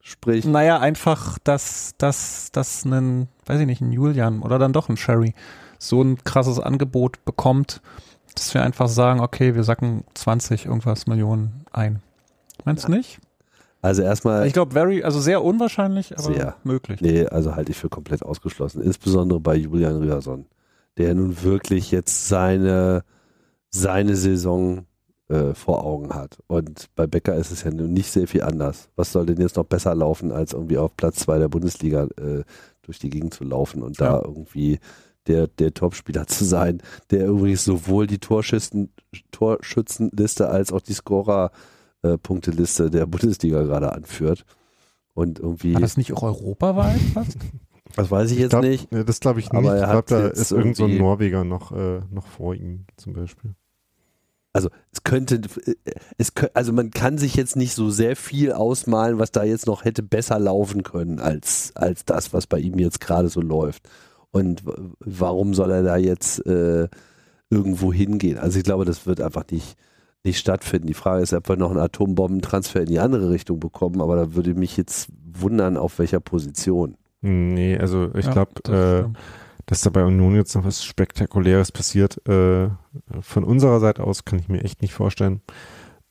Sprich, 0.00 0.44
naja, 0.46 0.78
einfach, 0.78 1.38
dass, 1.44 1.94
dass, 1.98 2.50
dass 2.52 2.84
ein, 2.84 3.28
weiß 3.46 3.60
ich 3.60 3.66
nicht, 3.66 3.82
ein 3.82 3.92
Julian 3.92 4.40
oder 4.40 4.58
dann 4.58 4.72
doch 4.72 4.88
ein 4.88 4.96
Sherry 4.96 5.34
so 5.78 6.02
ein 6.02 6.24
krasses 6.24 6.58
Angebot 6.58 7.24
bekommt, 7.24 7.80
dass 8.34 8.52
wir 8.54 8.62
einfach 8.62 8.88
sagen, 8.88 9.20
okay, 9.20 9.54
wir 9.54 9.64
sacken 9.64 10.04
20 10.14 10.66
irgendwas 10.66 11.06
Millionen 11.06 11.64
ein. 11.72 12.02
Meinst 12.64 12.88
du 12.88 12.92
nicht? 12.92 13.20
Also 13.82 14.02
erstmal, 14.02 14.46
Ich 14.46 14.52
glaube, 14.52 14.72
very, 14.72 15.02
also 15.02 15.20
sehr 15.20 15.42
unwahrscheinlich, 15.44 16.12
aber 16.18 16.34
Sehr. 16.34 16.56
möglich. 16.64 17.00
nee, 17.00 17.26
also 17.26 17.54
halte 17.56 17.72
ich 17.72 17.78
für 17.78 17.88
komplett 17.88 18.22
ausgeschlossen. 18.22 18.82
Insbesondere 18.82 19.40
bei 19.40 19.54
Julian 19.56 20.02
Riason, 20.02 20.46
der 20.96 21.14
nun 21.14 21.42
wirklich 21.42 21.90
jetzt 21.90 22.28
seine, 22.28 23.04
seine 23.70 24.16
Saison 24.16 24.86
äh, 25.28 25.54
vor 25.54 25.84
Augen 25.84 26.14
hat. 26.14 26.38
Und 26.46 26.86
bei 26.96 27.06
Becker 27.06 27.34
ist 27.36 27.50
es 27.50 27.62
ja 27.62 27.70
nun 27.70 27.92
nicht 27.92 28.10
sehr 28.10 28.26
viel 28.26 28.42
anders. 28.42 28.88
Was 28.96 29.12
soll 29.12 29.26
denn 29.26 29.40
jetzt 29.40 29.56
noch 29.56 29.64
besser 29.66 29.94
laufen, 29.94 30.32
als 30.32 30.54
irgendwie 30.54 30.78
auf 30.78 30.96
Platz 30.96 31.16
zwei 31.20 31.38
der 31.38 31.48
Bundesliga 31.48 32.04
äh, 32.16 32.42
durch 32.82 32.98
die 32.98 33.10
Gegend 33.10 33.34
zu 33.34 33.44
laufen 33.44 33.82
und 33.82 34.00
da 34.00 34.14
Ja. 34.14 34.22
irgendwie 34.24 34.78
der, 35.26 35.46
der 35.46 35.74
Topspieler 35.74 36.26
zu 36.26 36.46
sein, 36.46 36.80
der 37.10 37.26
übrigens 37.28 37.62
sowohl 37.64 38.06
die 38.06 38.18
Torschützen, 38.18 38.90
Torschützenliste 39.30 40.48
als 40.48 40.72
auch 40.72 40.80
die 40.80 40.94
Scorer-Punkteliste 42.02 42.90
der 42.90 43.06
Bundesliga 43.06 43.62
gerade 43.62 43.92
anführt. 43.92 44.44
Und 45.14 45.38
irgendwie, 45.40 45.74
War 45.74 45.80
das 45.80 45.96
nicht 45.96 46.12
auch 46.12 46.22
europaweit 46.22 47.00
fast? 47.12 47.36
das 47.96 48.10
weiß 48.10 48.30
ich 48.30 48.38
jetzt 48.38 48.50
glaub, 48.50 48.62
nicht. 48.62 48.92
Nee, 48.92 49.04
das 49.04 49.20
glaube 49.20 49.40
ich 49.40 49.50
Aber 49.50 49.60
nicht. 49.62 49.70
er 49.70 49.76
Ich 49.76 49.82
glaube, 49.84 49.96
hat 49.98 50.10
da 50.10 50.28
ist 50.28 50.52
irgend 50.52 50.76
so 50.76 50.84
ein 50.84 50.96
Norweger 50.96 51.44
noch, 51.44 51.72
äh, 51.72 52.00
noch 52.10 52.26
vor 52.26 52.54
ihm 52.54 52.84
zum 52.96 53.14
Beispiel. 53.14 53.54
Also 54.52 54.70
es 54.92 55.02
könnte, 55.04 55.40
es 56.16 56.34
kö- 56.34 56.50
also 56.54 56.72
man 56.72 56.90
kann 56.90 57.18
sich 57.18 57.34
jetzt 57.34 57.54
nicht 57.54 57.74
so 57.74 57.90
sehr 57.90 58.16
viel 58.16 58.52
ausmalen, 58.52 59.18
was 59.18 59.30
da 59.30 59.44
jetzt 59.44 59.66
noch 59.66 59.84
hätte 59.84 60.02
besser 60.02 60.38
laufen 60.38 60.82
können 60.82 61.20
als, 61.20 61.72
als 61.74 62.04
das, 62.04 62.32
was 62.32 62.46
bei 62.46 62.58
ihm 62.58 62.78
jetzt 62.78 63.00
gerade 63.00 63.28
so 63.28 63.40
läuft. 63.40 63.88
Und 64.30 64.62
warum 65.00 65.54
soll 65.54 65.70
er 65.70 65.82
da 65.82 65.96
jetzt 65.96 66.44
äh, 66.46 66.88
irgendwo 67.50 67.92
hingehen? 67.92 68.38
Also 68.38 68.58
ich 68.58 68.64
glaube, 68.64 68.84
das 68.84 69.06
wird 69.06 69.20
einfach 69.20 69.44
nicht, 69.50 69.76
nicht 70.28 70.38
stattfinden. 70.38 70.86
Die 70.88 70.94
Frage 70.94 71.22
ist, 71.22 71.32
ob 71.32 71.48
wir 71.48 71.56
noch 71.56 71.70
einen 71.70 71.80
Atombombentransfer 71.80 72.80
in 72.82 72.86
die 72.86 73.00
andere 73.00 73.30
Richtung 73.30 73.60
bekommen, 73.60 74.00
aber 74.00 74.16
da 74.16 74.34
würde 74.34 74.54
mich 74.54 74.76
jetzt 74.76 75.08
wundern, 75.32 75.76
auf 75.76 75.98
welcher 75.98 76.20
Position. 76.20 76.96
Nee, 77.20 77.76
also 77.78 78.14
ich 78.14 78.26
Ja, 78.26 78.32
glaube, 78.32 78.52
das 78.62 79.04
äh, 79.04 79.08
dass 79.66 79.82
da 79.82 79.90
bei 79.90 80.04
Union 80.04 80.34
jetzt 80.34 80.54
noch 80.54 80.64
was 80.64 80.84
Spektakuläres 80.84 81.72
passiert. 81.72 82.26
Äh, 82.26 82.70
von 83.20 83.44
unserer 83.44 83.80
Seite 83.80 84.04
aus 84.04 84.24
kann 84.24 84.38
ich 84.38 84.48
mir 84.48 84.64
echt 84.64 84.80
nicht 84.82 84.94
vorstellen. 84.94 85.42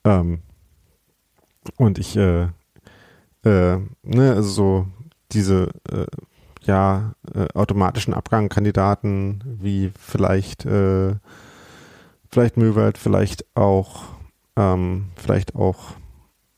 Ähm, 0.04 0.42
und 1.78 2.00
ich, 2.00 2.16
äh, 2.18 2.44
äh, 3.44 3.78
ne, 4.04 4.34
also 4.36 4.50
so 4.50 4.88
diese, 5.32 5.70
äh, 5.92 6.06
ja, 6.64 7.14
äh, 7.34 7.48
automatischen 7.54 8.14
Abgangkandidaten 8.14 9.44
wie 9.60 9.92
vielleicht, 10.00 10.66
äh, 10.66 11.16
vielleicht 12.32 12.58
Möwald, 12.58 12.98
vielleicht 12.98 13.46
auch, 13.56 14.04
ähm, 14.56 15.06
vielleicht 15.16 15.56
auch 15.56 15.96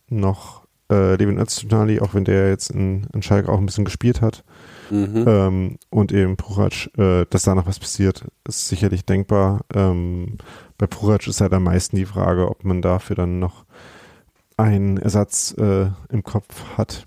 noch 0.09 0.67
äh, 0.91 1.15
Levin 1.15 1.37
Öztunali, 1.37 1.99
auch 1.99 2.13
wenn 2.13 2.25
der 2.25 2.49
jetzt 2.49 2.71
in, 2.71 3.07
in 3.13 3.21
Schalke 3.21 3.49
auch 3.51 3.57
ein 3.57 3.65
bisschen 3.65 3.85
gespielt 3.85 4.21
hat. 4.21 4.43
Mhm. 4.89 5.25
Ähm, 5.27 5.77
und 5.89 6.11
eben 6.11 6.35
Purac, 6.35 6.89
äh, 6.97 7.25
dass 7.29 7.43
da 7.43 7.55
noch 7.55 7.67
was 7.67 7.79
passiert, 7.79 8.25
ist 8.47 8.67
sicherlich 8.67 9.05
denkbar. 9.05 9.61
Ähm, 9.73 10.37
bei 10.77 10.87
Purac 10.87 11.27
ist 11.27 11.41
halt 11.41 11.53
am 11.53 11.63
meisten 11.63 11.95
die 11.95 12.05
Frage, 12.05 12.49
ob 12.49 12.63
man 12.63 12.81
dafür 12.81 13.15
dann 13.15 13.39
noch 13.39 13.65
einen 14.57 14.97
Ersatz 14.97 15.55
äh, 15.57 15.89
im 16.09 16.23
Kopf 16.23 16.77
hat. 16.77 17.05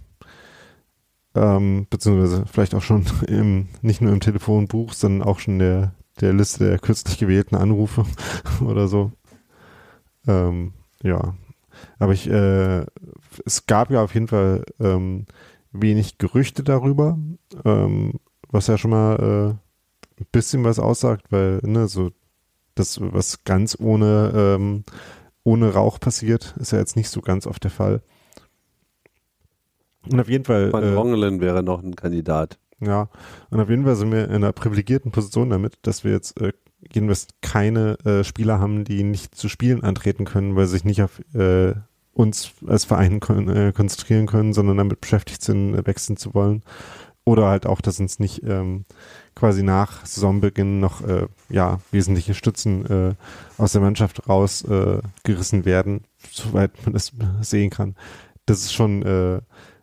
Ähm, 1.35 1.87
beziehungsweise 1.91 2.45
vielleicht 2.47 2.75
auch 2.75 2.83
schon 2.83 3.05
im, 3.27 3.69
nicht 3.81 4.01
nur 4.01 4.13
im 4.13 4.21
Telefonbuch, 4.21 4.93
sondern 4.93 5.27
auch 5.27 5.39
schon 5.39 5.59
der, 5.59 5.93
der 6.21 6.33
Liste 6.33 6.69
der 6.69 6.79
kürzlich 6.79 7.19
gewählten 7.19 7.57
Anrufe 7.57 8.05
oder 8.65 8.89
so. 8.89 9.13
Ähm, 10.27 10.73
ja. 11.03 11.35
Aber 11.99 12.13
ich, 12.13 12.29
äh, 12.29 12.85
es 13.45 13.67
gab 13.67 13.91
ja 13.91 14.03
auf 14.03 14.15
jeden 14.15 14.29
Fall 14.29 14.65
ähm, 14.79 15.27
wenig 15.73 16.19
Gerüchte 16.19 16.63
darüber, 16.63 17.19
ähm, 17.65 18.21
was 18.51 18.67
ja 18.67 18.77
schon 18.77 18.91
mal 18.91 19.17
äh, 19.17 20.21
ein 20.21 20.27
bisschen 20.31 20.65
was 20.65 20.79
aussagt, 20.79 21.27
weil, 21.31 21.61
ne, 21.63 21.89
so 21.89 22.11
das, 22.75 23.01
was 23.01 23.45
ganz 23.45 23.77
ohne, 23.81 24.33
ähm, 24.35 24.85
ohne 25.45 25.73
Rauch 25.73 25.99
passiert, 25.99 26.55
ist 26.59 26.73
ja 26.73 26.79
jetzt 26.79 26.97
nicht 26.97 27.09
so 27.09 27.21
ganz 27.21 27.47
oft 27.47 27.65
der 27.65 27.71
Fall. 27.71 28.03
Und 30.11 30.21
auf 30.21 30.29
jeden 30.29 30.45
Fall. 30.45 30.73
Van 30.73 30.83
äh, 30.83 30.95
Rongelen 30.95 31.41
wäre 31.41 31.63
noch 31.63 31.83
ein 31.83 31.97
Kandidat. 31.97 32.59
Ja, 32.85 33.09
und 33.51 33.61
auf 33.61 33.69
jeden 33.69 33.85
Fall 33.85 33.97
sind 33.97 34.13
wir 34.13 34.25
in 34.25 34.35
einer 34.37 34.53
privilegierten 34.53 35.13
Position 35.13 35.51
damit, 35.51 35.75
dass 35.83 36.05
wir 36.05 36.13
jetzt 36.13 36.41
äh, 36.41 36.53
jedenfalls 36.93 37.29
keine 37.41 37.99
äh, 38.05 38.25
Spieler 38.25 38.59
haben, 38.59 38.85
die 38.85 39.03
nicht 39.05 39.35
zu 39.35 39.49
Spielen 39.49 39.83
antreten 39.85 40.25
können, 40.25 40.57
weil 40.57 40.67
sie 40.67 40.73
sich 40.73 40.85
nicht 40.85 41.03
auf 41.03 41.21
äh, 41.35 41.75
uns 42.13 42.53
als 42.67 42.85
Verein 42.85 43.21
kon 43.21 43.49
äh, 43.49 43.73
konzentrieren 43.75 44.27
können, 44.27 44.53
sondern 44.53 44.77
damit 44.77 45.01
beschäftigt 45.01 45.43
sind, 45.43 45.75
äh, 45.75 45.87
wechseln 45.87 46.17
zu 46.17 46.35
wollen. 46.35 46.63
Oder 47.25 47.47
halt 47.47 47.67
auch, 47.67 47.81
dass 47.81 48.01
uns 48.01 48.19
nicht 48.19 48.43
ähm, 48.45 48.85
quasi 49.37 49.63
nach 49.63 50.05
Saisonbeginn 50.05 50.81
noch 50.81 51.03
äh, 51.03 51.29
ja, 51.49 51.79
wesentliche 51.93 52.35
Stützen 52.35 52.85
äh, 52.87 53.15
aus 53.59 53.73
der 53.73 53.81
Mannschaft 53.81 54.29
rausgerissen 54.29 55.63
äh, 55.63 55.65
werden, 55.65 56.05
soweit 56.33 56.73
man 56.85 56.95
das 56.95 57.13
sehen 57.43 57.71
kann. 57.71 57.95
das 58.47 58.63
ist 58.63 58.73
schon, 58.73 59.03
äh, 59.03 59.41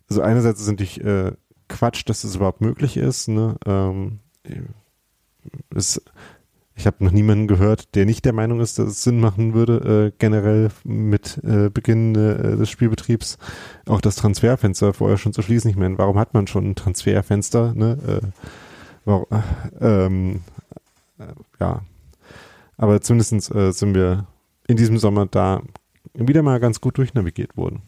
also 0.10 0.22
einerseits 0.22 0.60
ist 0.60 0.66
es 0.66 0.72
natürlich 0.72 1.02
äh, 1.02 1.32
Quatsch, 1.70 2.04
dass 2.06 2.24
das 2.24 2.36
überhaupt 2.36 2.62
möglich 2.62 2.98
ist. 2.98 3.30
Ne? 3.30 3.56
Ähm, 3.66 4.20
es, 5.74 6.02
ich 6.76 6.86
habe 6.86 7.04
noch 7.04 7.12
niemanden 7.12 7.48
gehört, 7.48 7.96
der 7.96 8.06
nicht 8.06 8.26
der 8.26 8.34
Meinung 8.34 8.60
ist, 8.60 8.80
dass 8.80 8.88
es 8.88 9.04
Sinn 9.04 9.20
machen 9.20 9.54
würde, 9.54 10.12
äh, 10.12 10.18
generell 10.18 10.70
mit 10.84 11.40
äh, 11.44 11.70
Beginn 11.70 12.16
äh, 12.16 12.58
des 12.58 12.70
Spielbetriebs 12.70 13.38
auch 13.86 14.02
das 14.02 14.16
Transferfenster 14.16 14.94
vorher 14.94 15.18
schon 15.18 15.34
zu 15.34 15.42
schließen. 15.42 15.70
Ich 15.70 15.78
meine, 15.78 15.98
warum 15.98 16.18
hat 16.20 16.34
man 16.34 16.48
schon 16.48 16.72
ein 16.72 16.76
Transferfenster? 16.76 17.74
Ne? 17.74 17.98
Äh, 18.06 18.28
warum, 19.06 19.26
ähm, 19.80 20.42
äh, 21.20 21.26
ja, 21.60 21.82
aber 22.78 23.02
zumindest 23.02 23.54
äh, 23.54 23.72
sind 23.72 23.94
wir 23.94 24.28
in 24.68 24.78
diesem 24.78 24.98
Sommer 24.98 25.26
da 25.26 25.62
wieder 26.14 26.44
mal 26.44 26.60
ganz 26.60 26.80
gut 26.80 26.98
durchnavigiert 26.98 27.58
worden. 27.58 27.82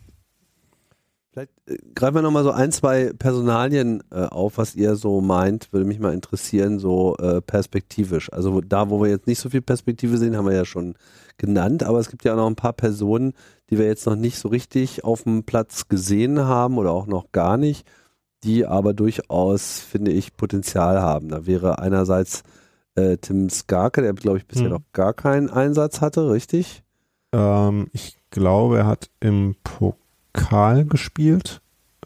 Vielleicht 1.31 1.51
äh, 1.65 1.77
greifen 1.95 2.15
wir 2.15 2.21
nochmal 2.21 2.43
so 2.43 2.51
ein, 2.51 2.71
zwei 2.71 3.13
Personalien 3.17 4.03
äh, 4.11 4.25
auf, 4.25 4.57
was 4.57 4.75
ihr 4.75 4.95
so 4.95 5.21
meint, 5.21 5.71
würde 5.71 5.85
mich 5.85 5.99
mal 5.99 6.13
interessieren, 6.13 6.77
so 6.79 7.15
äh, 7.17 7.41
perspektivisch. 7.41 8.31
Also 8.33 8.59
da, 8.59 8.89
wo 8.89 9.01
wir 9.01 9.09
jetzt 9.09 9.27
nicht 9.27 9.39
so 9.39 9.49
viel 9.49 9.61
Perspektive 9.61 10.17
sehen, 10.17 10.35
haben 10.35 10.47
wir 10.47 10.55
ja 10.55 10.65
schon 10.65 10.95
genannt, 11.37 11.83
aber 11.83 11.99
es 11.99 12.09
gibt 12.09 12.25
ja 12.25 12.33
auch 12.33 12.37
noch 12.37 12.47
ein 12.47 12.55
paar 12.55 12.73
Personen, 12.73 13.33
die 13.69 13.77
wir 13.77 13.85
jetzt 13.85 14.05
noch 14.05 14.17
nicht 14.17 14.37
so 14.37 14.49
richtig 14.49 15.05
auf 15.05 15.23
dem 15.23 15.43
Platz 15.43 15.87
gesehen 15.87 16.39
haben 16.39 16.77
oder 16.77 16.91
auch 16.91 17.07
noch 17.07 17.31
gar 17.31 17.55
nicht, 17.57 17.89
die 18.43 18.65
aber 18.65 18.93
durchaus, 18.93 19.79
finde 19.79 20.11
ich, 20.11 20.35
Potenzial 20.35 21.01
haben. 21.01 21.29
Da 21.29 21.45
wäre 21.45 21.79
einerseits 21.79 22.43
äh, 22.95 23.17
Tim 23.17 23.49
Skarke, 23.49 24.01
der 24.01 24.13
glaube 24.13 24.37
ich 24.37 24.47
bisher 24.47 24.65
hm. 24.65 24.73
noch 24.73 24.83
gar 24.91 25.13
keinen 25.13 25.49
Einsatz 25.49 26.01
hatte, 26.01 26.29
richtig? 26.29 26.83
Ähm, 27.31 27.87
ich 27.93 28.17
glaube, 28.31 28.79
er 28.79 28.87
hat 28.87 29.09
im 29.21 29.55
Pokal 29.63 30.00
gespielt, 30.33 31.61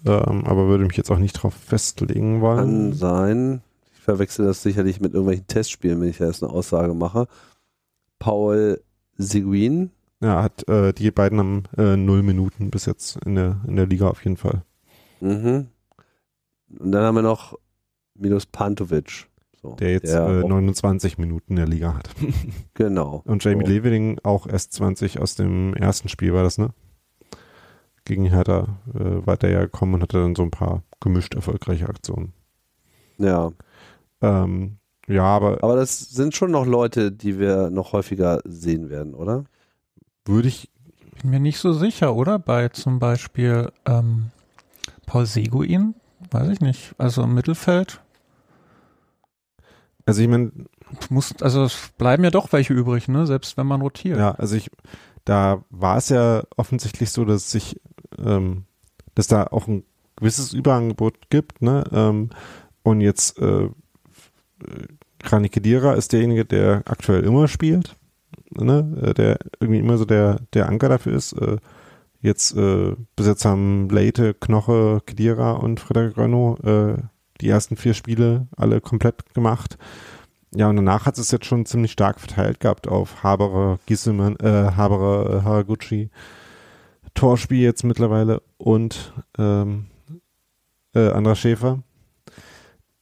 ähm, 0.05 0.45
aber 0.45 0.67
würde 0.67 0.85
mich 0.85 0.97
jetzt 0.97 1.11
auch 1.11 1.17
nicht 1.17 1.33
drauf 1.33 1.53
festlegen 1.53 2.41
wollen. 2.41 2.57
Kann 2.57 2.93
sein. 2.93 3.61
Ich 3.93 4.01
verwechsel 4.01 4.45
das 4.45 4.61
sicherlich 4.61 4.99
mit 4.99 5.13
irgendwelchen 5.13 5.47
Testspielen, 5.47 5.99
wenn 6.01 6.09
ich 6.09 6.17
da 6.17 6.25
jetzt 6.25 6.43
eine 6.43 6.51
Aussage 6.51 6.93
mache. 6.93 7.27
Paul 8.19 8.81
Seguin. 9.17 9.91
Ja, 10.21 10.43
hat 10.43 10.67
äh, 10.69 10.93
die 10.93 11.11
beiden 11.11 11.39
haben 11.39 11.63
äh, 11.77 11.97
null 11.97 12.23
Minuten 12.23 12.71
bis 12.71 12.85
jetzt 12.85 13.17
in 13.25 13.35
der, 13.35 13.61
in 13.67 13.75
der 13.75 13.85
Liga 13.85 14.07
auf 14.07 14.23
jeden 14.23 14.37
Fall. 14.37 14.63
Mhm. 15.19 15.67
Und 16.79 16.91
dann 16.91 17.03
haben 17.03 17.15
wir 17.15 17.21
noch 17.21 17.57
Milos 18.15 18.45
Pantovic. 18.45 19.27
So, 19.61 19.75
der 19.75 19.91
jetzt 19.91 20.13
der 20.13 20.27
äh, 20.27 20.47
29 20.47 21.17
Minuten 21.17 21.53
in 21.53 21.55
der 21.57 21.67
Liga 21.67 21.95
hat. 21.95 22.09
genau. 22.73 23.23
Und 23.25 23.43
Jamie 23.43 23.65
so. 23.65 23.71
Leveling 23.71 24.19
auch 24.23 24.47
erst 24.47 24.73
20 24.73 25.19
aus 25.19 25.35
dem 25.35 25.73
ersten 25.73 26.09
Spiel 26.09 26.33
war 26.33 26.43
das, 26.43 26.57
ne? 26.57 26.69
Gegen 28.05 28.25
Hertha 28.25 28.79
äh, 28.93 29.25
weiter 29.25 29.49
ja 29.49 29.61
gekommen 29.61 29.95
und 29.95 30.01
hatte 30.01 30.21
dann 30.21 30.35
so 30.35 30.43
ein 30.43 30.51
paar 30.51 30.83
gemischt 30.99 31.33
erfolgreiche 31.33 31.89
Aktionen. 31.89 32.33
Ja. 33.17 33.51
Ähm, 34.21 34.77
ja, 35.07 35.23
aber. 35.23 35.63
Aber 35.63 35.75
das 35.75 35.99
sind 35.99 36.35
schon 36.35 36.51
noch 36.51 36.65
Leute, 36.65 37.11
die 37.11 37.39
wir 37.39 37.69
noch 37.69 37.93
häufiger 37.93 38.41
sehen 38.45 38.89
werden, 38.89 39.13
oder? 39.13 39.45
Würde 40.25 40.47
ich. 40.47 40.69
Bin 41.21 41.31
mir 41.31 41.39
nicht 41.39 41.59
so 41.59 41.73
sicher, 41.73 42.15
oder? 42.15 42.39
Bei 42.39 42.69
zum 42.69 42.99
Beispiel 42.99 43.71
ähm, 43.85 44.31
Paul 45.05 45.25
Seguin, 45.25 45.95
weiß 46.31 46.49
ich 46.49 46.61
nicht. 46.61 46.93
Also 46.97 47.23
im 47.23 47.33
Mittelfeld 47.33 48.01
also 50.05 50.21
ich 50.21 50.27
meine, 50.27 50.51
muss, 51.09 51.33
also 51.41 51.63
es 51.63 51.89
bleiben 51.97 52.23
ja 52.23 52.29
doch 52.29 52.53
welche 52.53 52.73
übrig, 52.73 53.07
ne? 53.07 53.25
Selbst 53.25 53.57
wenn 53.57 53.67
man 53.67 53.81
rotiert. 53.81 54.19
Ja, 54.19 54.31
also 54.31 54.55
ich, 54.55 54.69
da 55.25 55.63
war 55.69 55.97
es 55.97 56.09
ja 56.09 56.43
offensichtlich 56.55 57.09
so, 57.09 57.25
dass 57.25 57.49
sich, 57.51 57.81
ähm, 58.23 58.65
dass 59.15 59.27
da 59.27 59.45
auch 59.47 59.67
ein 59.67 59.83
gewisses 60.15 60.53
Überangebot 60.53 61.29
gibt, 61.29 61.61
ne? 61.61 61.83
Ähm, 61.91 62.29
und 62.83 63.01
jetzt 63.01 63.39
äh, 63.39 63.69
Rani 65.23 65.49
Kedira 65.49 65.93
ist 65.93 66.13
derjenige, 66.13 66.45
der 66.45 66.83
aktuell 66.85 67.23
immer 67.23 67.47
spielt, 67.47 67.95
ne? 68.51 68.97
Äh, 69.01 69.13
der 69.13 69.39
irgendwie 69.59 69.79
immer 69.79 69.97
so 69.97 70.05
der, 70.05 70.41
der 70.53 70.67
Anker 70.69 70.89
dafür 70.89 71.13
ist. 71.13 71.33
Äh, 71.33 71.57
jetzt 72.21 72.55
äh, 72.55 72.95
bis 73.15 73.27
jetzt 73.27 73.45
haben 73.45 73.89
Leite, 73.89 74.33
Knoche, 74.33 75.01
Kedira 75.05 75.53
und 75.53 75.79
Frederik 75.79 76.17
Renault 76.17 76.63
äh, 76.63 76.95
die 77.41 77.49
ersten 77.49 77.75
vier 77.75 77.93
Spiele 77.93 78.47
alle 78.55 78.81
komplett 78.81 79.33
gemacht. 79.33 79.77
Ja, 80.55 80.69
und 80.69 80.77
danach 80.77 81.05
hat 81.05 81.17
es 81.17 81.31
jetzt 81.31 81.45
schon 81.45 81.65
ziemlich 81.65 81.91
stark 81.91 82.19
verteilt 82.19 82.61
gehabt 82.61 82.87
auf 82.87 83.23
Haberer, 83.23 83.77
Gisselmann, 83.87 84.37
äh, 84.37 84.71
Haberer, 84.75 85.29
äh, 85.29 85.41
Haraguchi, 85.41 86.09
Torspiel 87.15 87.61
jetzt 87.61 87.83
mittlerweile 87.83 88.41
und 88.57 89.13
ähm, 89.37 89.87
äh, 90.93 91.09
Andra 91.09 91.35
Schäfer. 91.35 91.81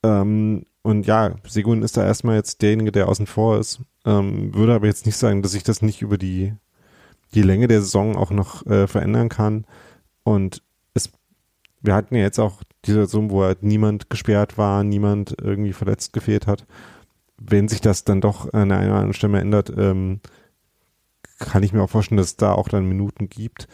Ähm, 0.03 0.65
und 0.81 1.05
ja, 1.07 1.35
Segun 1.47 1.81
ist 1.81 1.97
da 1.97 2.05
erstmal 2.05 2.35
jetzt 2.35 2.61
derjenige, 2.61 2.91
der 2.91 3.09
außen 3.09 3.25
vor 3.25 3.57
ist. 3.59 3.81
Ähm, 4.05 4.53
würde 4.53 4.75
aber 4.75 4.87
jetzt 4.87 5.05
nicht 5.05 5.17
sagen, 5.17 5.41
dass 5.41 5.53
ich 5.53 5.63
das 5.63 5.81
nicht 5.81 6.01
über 6.01 6.17
die, 6.17 6.53
die 7.33 7.41
Länge 7.41 7.67
der 7.67 7.81
Saison 7.81 8.15
auch 8.15 8.31
noch 8.31 8.65
äh, 8.65 8.87
verändern 8.87 9.29
kann. 9.29 9.65
Und 10.23 10.61
es, 10.93 11.09
wir 11.81 11.95
hatten 11.95 12.15
ja 12.15 12.21
jetzt 12.21 12.39
auch 12.39 12.63
die 12.85 12.91
Situation, 12.91 13.31
wo 13.31 13.43
halt 13.43 13.63
niemand 13.63 14.09
gesperrt 14.09 14.57
war, 14.57 14.83
niemand 14.83 15.35
irgendwie 15.41 15.73
verletzt 15.73 16.11
gefehlt 16.13 16.47
hat. 16.47 16.65
Wenn 17.39 17.67
sich 17.67 17.81
das 17.81 18.03
dann 18.03 18.21
doch 18.21 18.51
an 18.53 18.71
einer 18.71 18.87
oder 18.87 18.95
anderen 18.95 19.13
Stelle 19.13 19.39
ändert, 19.39 19.71
ähm, 19.75 20.19
kann 21.39 21.63
ich 21.63 21.73
mir 21.73 21.81
auch 21.81 21.89
vorstellen, 21.89 22.17
dass 22.17 22.27
es 22.27 22.37
da 22.37 22.53
auch 22.53 22.67
dann 22.67 22.87
Minuten 22.87 23.29
gibt, 23.29 23.67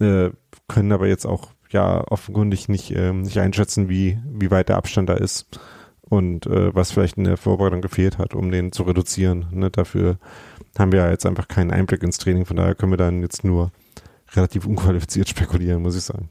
äh, 0.00 0.30
können 0.68 0.92
aber 0.92 1.06
jetzt 1.06 1.26
auch 1.26 1.50
ja 1.70 2.04
offenkundig 2.08 2.68
nicht, 2.68 2.90
äh, 2.90 3.12
nicht 3.12 3.38
einschätzen, 3.38 3.88
wie, 3.88 4.18
wie 4.26 4.50
weit 4.50 4.68
der 4.68 4.76
Abstand 4.76 5.08
da 5.08 5.14
ist 5.14 5.60
und 6.00 6.46
äh, 6.46 6.74
was 6.74 6.92
vielleicht 6.92 7.16
in 7.16 7.24
der 7.24 7.36
Vorbereitung 7.36 7.80
gefehlt 7.80 8.18
hat, 8.18 8.34
um 8.34 8.50
den 8.50 8.72
zu 8.72 8.84
reduzieren. 8.84 9.46
Ne? 9.50 9.70
Dafür 9.70 10.18
haben 10.78 10.92
wir 10.92 11.00
ja 11.00 11.10
jetzt 11.10 11.26
einfach 11.26 11.48
keinen 11.48 11.70
Einblick 11.70 12.02
ins 12.02 12.18
Training, 12.18 12.46
von 12.46 12.56
daher 12.56 12.74
können 12.74 12.92
wir 12.92 12.96
dann 12.96 13.22
jetzt 13.22 13.44
nur 13.44 13.72
relativ 14.32 14.66
unqualifiziert 14.66 15.28
spekulieren, 15.30 15.82
muss 15.82 15.96
ich 15.96 16.04
sagen. 16.04 16.30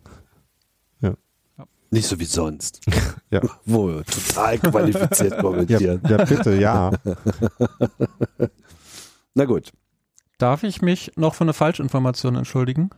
Nicht 1.94 2.07
so 2.07 2.19
wie 2.19 2.26
sonst. 2.26 2.81
ja. 3.30 3.40
Wo 3.65 3.88
wir 3.88 4.03
total 4.03 4.57
qualifiziert 4.57 5.38
kommentieren. 5.38 6.02
Ja, 6.03 6.18
ja, 6.18 6.26
bitte, 6.26 6.56
ja. 6.56 6.91
Na 9.35 9.45
gut. 9.45 9.72
Darf 10.40 10.64
ich 10.64 10.81
mich 10.81 11.11
noch 11.18 11.35
für 11.35 11.44
eine 11.44 11.53
Falschinformation 11.53 12.35
entschuldigen? 12.35 12.90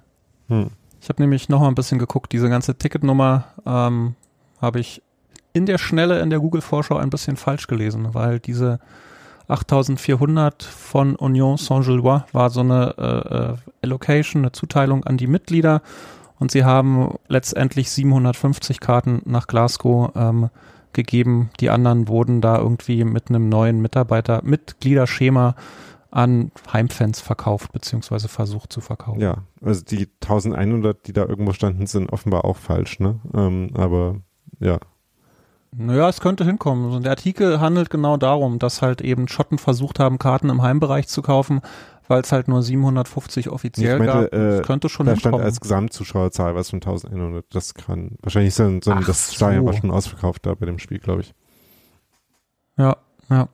Hm. 0.48 0.70
Ich 1.02 1.10
habe 1.10 1.22
nämlich 1.22 1.50
noch 1.50 1.60
mal 1.60 1.68
ein 1.68 1.76
bisschen 1.76 2.00
geguckt. 2.00 2.34
Diese 2.34 2.50
ganze 2.50 2.78
Ticketnummer 2.78 3.46
ähm, 3.66 4.16
habe 4.62 4.80
ich 4.80 5.02
in 5.54 5.66
der 5.66 5.78
Schnelle 5.78 6.20
in 6.20 6.30
der 6.30 6.40
Google-Vorschau 6.40 6.98
ein 6.98 7.10
bisschen 7.10 7.38
falsch 7.38 7.68
gelesen, 7.68 8.14
weil 8.14 8.40
diese 8.40 8.80
8400 9.48 10.64
von 10.64 11.16
Union 11.16 11.58
Saint-Gillois 11.58 12.26
war 12.32 12.50
so 12.50 12.62
eine 12.62 12.96
äh, 12.98 13.36
äh, 13.36 13.56
Allocation, 13.84 14.42
eine 14.42 14.52
Zuteilung 14.52 15.04
an 15.04 15.18
die 15.18 15.28
Mitglieder 15.28 15.82
und 16.40 16.52
sie 16.52 16.66
haben 16.66 17.16
letztendlich 17.28 17.92
750 17.92 18.80
Karten 18.80 19.22
nach 19.26 19.48
Glasgow 19.48 20.12
ähm, 20.16 20.50
gegeben. 20.94 21.50
Die 21.60 21.70
anderen 21.70 22.08
wurden 22.08 22.42
da 22.42 22.58
irgendwie 22.58 23.04
mit 23.04 23.30
einem 23.30 23.48
neuen 23.48 23.82
Mitarbeiter, 23.82 24.42
Mitgliederschema 24.44 25.56
an 26.16 26.52
Heimfans 26.72 27.20
verkauft, 27.20 27.74
beziehungsweise 27.74 28.30
versucht 28.30 28.72
zu 28.72 28.80
verkaufen. 28.80 29.20
Ja, 29.20 29.44
also 29.62 29.84
die 29.84 30.08
1100, 30.24 31.06
die 31.08 31.14
da 31.14 31.26
irgendwo 31.26 31.52
standen, 31.52 31.88
sind 31.88 32.12
offenbar 32.12 32.46
auch 32.46 32.56
falsch, 32.56 33.00
ne? 33.02 33.20
Ähm, 33.34 33.72
aber 33.76 34.22
ja. 34.60 34.80
Naja, 35.78 36.08
es 36.08 36.22
könnte 36.22 36.46
hinkommen. 36.46 37.04
Der 37.04 37.12
Artikel 37.12 37.60
handelt 37.60 37.90
genau 37.90 38.16
darum, 38.16 38.60
dass 38.60 38.82
halt 38.82 39.02
eben 39.02 39.28
Schotten 39.28 39.58
versucht 39.58 40.00
haben, 40.00 40.18
Karten 40.18 40.48
im 40.48 40.62
Heimbereich 40.62 41.10
zu 41.10 41.22
kaufen, 41.22 41.60
weil 42.08 42.22
es 42.22 42.32
halt 42.32 42.48
nur 42.48 42.64
750 42.64 43.50
offiziell 43.50 44.00
meinte, 44.00 44.30
gab. 44.30 44.34
Äh, 44.34 44.58
das 44.60 44.66
könnte 44.66 44.88
schon 44.88 45.08
Da 45.08 45.12
hinkommen. 45.12 45.34
stand 45.34 45.46
als 45.46 45.60
Gesamtzuschauerzahl 45.60 46.56
was 46.56 46.70
von 46.70 46.78
1100. 46.78 47.46
Das 47.54 47.74
kann 47.74 48.12
wahrscheinlich 48.22 48.54
sein, 48.54 48.82
so, 48.82 48.94
das 48.94 49.28
so. 49.28 49.34
Stadion 49.36 49.66
war 49.66 49.74
schon 49.74 49.92
ausverkauft 49.92 50.46
da 50.46 50.54
bei 50.54 50.66
dem 50.66 50.80
Spiel, 50.80 51.00
glaube 51.00 51.24
ich. 51.24 51.34
Ja, 52.78 52.96
ja. 53.30 53.50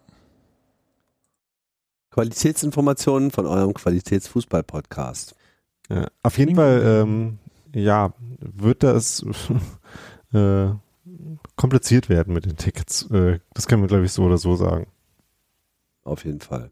Qualitätsinformationen 2.12 3.32
von 3.32 3.46
eurem 3.46 3.74
Qualitätsfußball-Podcast. 3.74 5.36
Ja, 5.90 6.08
auf 6.24 6.38
jeden 6.38 6.56
Fall, 6.56 6.82
ähm, 6.86 7.40
ja, 7.74 8.14
wird 8.40 8.84
das 8.84 9.26
äh, 10.34 10.68
kompliziert 11.56 12.10
werden 12.10 12.34
mit 12.34 12.46
den 12.46 12.58
Tickets. 12.58 13.10
Äh, 13.12 13.40
das 13.54 13.68
können 13.68 13.82
wir, 13.82 13.88
glaube 13.88 14.06
ich, 14.06 14.12
so 14.12 14.24
oder 14.24 14.38
so 14.38 14.56
sagen. 14.56 14.88
Auf 16.04 16.26
jeden 16.26 16.42
Fall. 16.42 16.72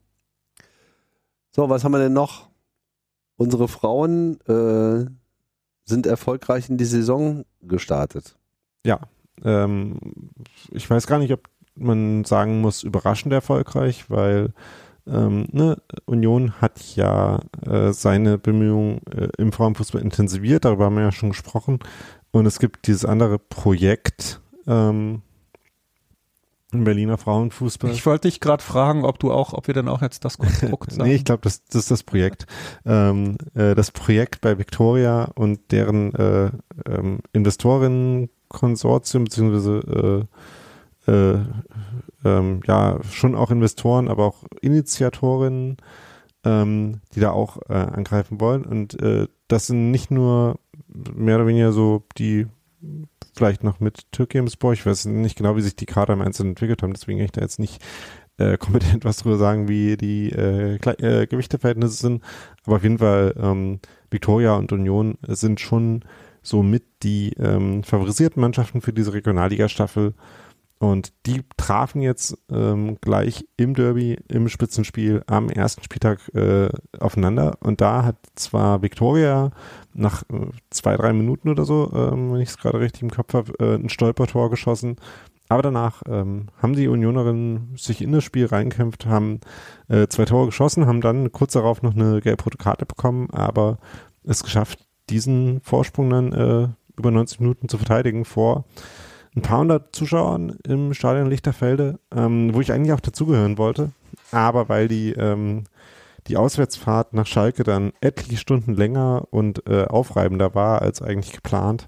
So, 1.52 1.70
was 1.70 1.84
haben 1.84 1.94
wir 1.94 2.00
denn 2.00 2.14
noch? 2.14 2.50
Unsere 3.38 3.68
Frauen 3.68 4.40
äh, 4.42 5.10
sind 5.86 6.06
erfolgreich 6.06 6.70
in 6.70 6.78
die 6.78 6.86
Saison 6.86 7.46
gestartet. 7.62 8.36
Ja, 8.86 9.00
ähm, 9.44 9.98
ich 10.72 10.90
weiß 10.90 11.08
gar 11.08 11.20
nicht, 11.20 11.32
ob 11.32 11.50
man 11.76 12.26
sagen 12.26 12.60
muss, 12.60 12.84
überraschend 12.84 13.34
erfolgreich, 13.34 14.10
weil 14.10 14.54
ähm, 15.12 15.48
ne, 15.52 15.78
Union 16.06 16.54
hat 16.62 16.96
ja 16.96 17.40
äh, 17.66 17.92
seine 17.92 18.38
Bemühungen 18.38 19.02
äh, 19.16 19.30
im 19.38 19.52
Frauenfußball 19.52 20.02
intensiviert, 20.02 20.66
darüber 20.66 20.86
haben 20.86 20.96
wir 20.96 21.04
ja 21.04 21.12
schon 21.12 21.30
gesprochen. 21.30 21.80
Und 22.32 22.46
es 22.46 22.60
gibt 22.60 22.88
dieses 22.88 23.06
andere 23.06 23.40
Projekt, 23.40 24.40
ähm, 24.68 25.24
im 26.72 26.84
Berliner 26.84 27.18
Frauenfußball. 27.18 27.90
Ich 27.90 28.06
wollte 28.06 28.28
dich 28.28 28.40
gerade 28.40 28.64
fragen, 28.64 29.04
ob 29.04 29.18
du 29.18 29.32
auch, 29.32 29.54
ob 29.54 29.66
wir 29.66 29.74
dann 29.74 29.88
auch 29.88 30.04
jetzt 30.04 30.24
das 30.24 30.38
Konstrukt 30.38 30.92
sagen. 30.92 31.10
nee, 31.10 31.16
ich 31.16 31.26
glaube, 31.26 31.42
das, 31.42 31.64
das 31.66 31.84
ist 31.84 31.92
das 31.92 32.04
Projekt. 32.04 32.46
Ähm, 32.86 33.38
äh, 33.56 33.74
das 33.74 33.90
Projekt 33.92 34.42
bei 34.42 34.58
Victoria 34.60 35.32
und 35.34 35.72
deren 35.72 36.14
äh, 36.14 36.52
ähm, 36.88 37.20
Investorinnenkonsortium, 37.34 39.24
beziehungsweise 39.24 40.28
äh, 41.08 41.12
äh, 41.12 41.40
ähm, 42.26 42.62
ja, 42.66 43.00
schon 43.12 43.36
auch 43.36 43.52
Investoren, 43.52 44.08
aber 44.08 44.26
auch 44.26 44.44
Initiatorinnen, 44.62 45.78
ähm, 46.44 47.02
die 47.16 47.20
da 47.20 47.32
auch 47.32 47.58
äh, 47.70 47.74
angreifen 47.74 48.40
wollen. 48.40 48.66
Und 48.66 49.02
äh, 49.02 49.28
das 49.48 49.68
sind 49.68 49.92
nicht 49.92 50.12
nur 50.12 50.60
mehr 50.88 51.36
oder 51.36 51.48
weniger 51.48 51.72
so 51.72 52.04
die 52.18 52.48
vielleicht 53.34 53.64
noch 53.64 53.80
mit 53.80 54.12
Türkimspor. 54.12 54.74
Ich 54.74 54.86
weiß 54.86 55.06
nicht 55.06 55.38
genau, 55.38 55.56
wie 55.56 55.62
sich 55.62 55.76
die 55.76 55.86
Kader 55.86 56.14
im 56.14 56.22
Einzelnen 56.22 56.52
entwickelt 56.52 56.84
haben, 56.84 56.94
deswegen 56.94 57.20
kann 57.20 57.26
ich 57.26 57.32
da 57.32 57.42
jetzt 57.42 57.60
nicht 57.60 57.82
äh, 58.38 58.58
kompetent 58.58 59.06
was 59.06 59.18
drüber 59.18 59.38
sagen, 59.38 59.68
wie 59.68 59.98
die 59.98 60.32
äh, 60.32 60.76
äh, 60.76 61.28
Gewichteverhältnisse 61.28 61.96
sind. 61.96 62.24
Aber 62.66 62.78
auf 62.78 62.84
jeden 62.84 63.00
Fall, 63.00 63.36
ähm, 63.38 63.80
Victoria 64.10 64.56
und 64.56 64.72
Union 64.72 65.18
sind 65.28 65.60
schon 65.60 66.04
so 66.42 66.64
mit 66.64 66.84
die 67.04 67.34
ähm, 67.34 67.84
favorisierten 67.84 68.42
Mannschaften 68.42 68.82
für 68.82 68.94
diese 68.94 69.14
Regionalliga-Staffel. 69.14 70.14
Und 70.80 71.12
die 71.26 71.44
trafen 71.58 72.02
jetzt 72.02 72.38
ähm, 72.50 72.98
gleich 73.02 73.46
im 73.58 73.74
Derby, 73.74 74.18
im 74.30 74.48
Spitzenspiel 74.48 75.24
am 75.28 75.50
ersten 75.50 75.84
Spieltag 75.84 76.20
äh, 76.34 76.70
aufeinander. 76.98 77.58
Und 77.60 77.82
da 77.82 78.06
hat 78.06 78.16
zwar 78.36 78.82
Victoria 78.82 79.52
nach 79.94 80.24
äh, 80.24 80.48
zwei, 80.70 80.96
drei 80.96 81.12
Minuten 81.12 81.50
oder 81.50 81.66
so, 81.66 81.92
ähm, 81.94 82.32
wenn 82.32 82.40
ich 82.40 82.50
es 82.50 82.58
gerade 82.58 82.80
richtig 82.80 83.02
im 83.02 83.12
Kopf 83.12 83.34
habe, 83.34 83.54
äh, 83.60 83.76
ein 83.76 83.90
Stolpertor 83.90 84.50
geschossen. 84.50 84.96
Aber 85.50 85.64
danach 85.64 86.04
ähm, 86.08 86.48
haben 86.62 86.76
die 86.76 86.88
Unionerinnen 86.88 87.76
sich 87.76 88.02
in 88.02 88.14
das 88.14 88.24
Spiel 88.24 88.46
reinkämpft, 88.46 89.06
haben 89.06 89.42
äh, 89.90 90.08
zwei 90.08 90.24
Tore 90.26 90.46
geschossen, 90.46 90.86
haben 90.86 91.02
dann 91.02 91.32
kurz 91.34 91.54
darauf 91.54 91.82
noch 91.82 91.96
eine 91.96 92.22
gelb-rote 92.22 92.58
Karte 92.58 92.86
bekommen, 92.86 93.30
aber 93.32 93.80
es 94.24 94.44
geschafft, 94.44 94.80
diesen 95.10 95.60
Vorsprung 95.62 96.10
dann 96.10 96.34
äh, 96.34 96.68
über 96.98 97.12
90 97.12 97.40
Minuten 97.40 97.68
zu 97.68 97.78
verteidigen 97.78 98.26
vor 98.26 98.66
ein 99.36 99.42
paar 99.42 99.60
hundert 99.60 99.96
Zuschauern 99.96 100.58
im 100.68 100.94
Stadion 100.94 101.30
Lichterfelde, 101.30 102.00
ähm, 102.16 102.54
wo 102.54 102.62
ich 102.62 102.72
eigentlich 102.72 102.94
auch 102.94 103.00
dazugehören 103.00 103.58
wollte. 103.58 103.92
Aber 104.32 104.70
weil 104.70 104.88
die, 104.88 105.12
ähm, 105.12 105.64
die 106.28 106.38
Auswärtsfahrt 106.38 107.14
nach 107.14 107.28
Schalke 107.28 107.64
dann 107.64 107.94
etliche 108.02 108.38
Stunden 108.38 108.74
länger 108.74 109.28
und 109.32 109.68
äh, 109.68 109.86
aufreibender 109.86 110.56
war 110.56 110.82
als 110.82 111.02
eigentlich 111.02 111.34
geplant, 111.34 111.88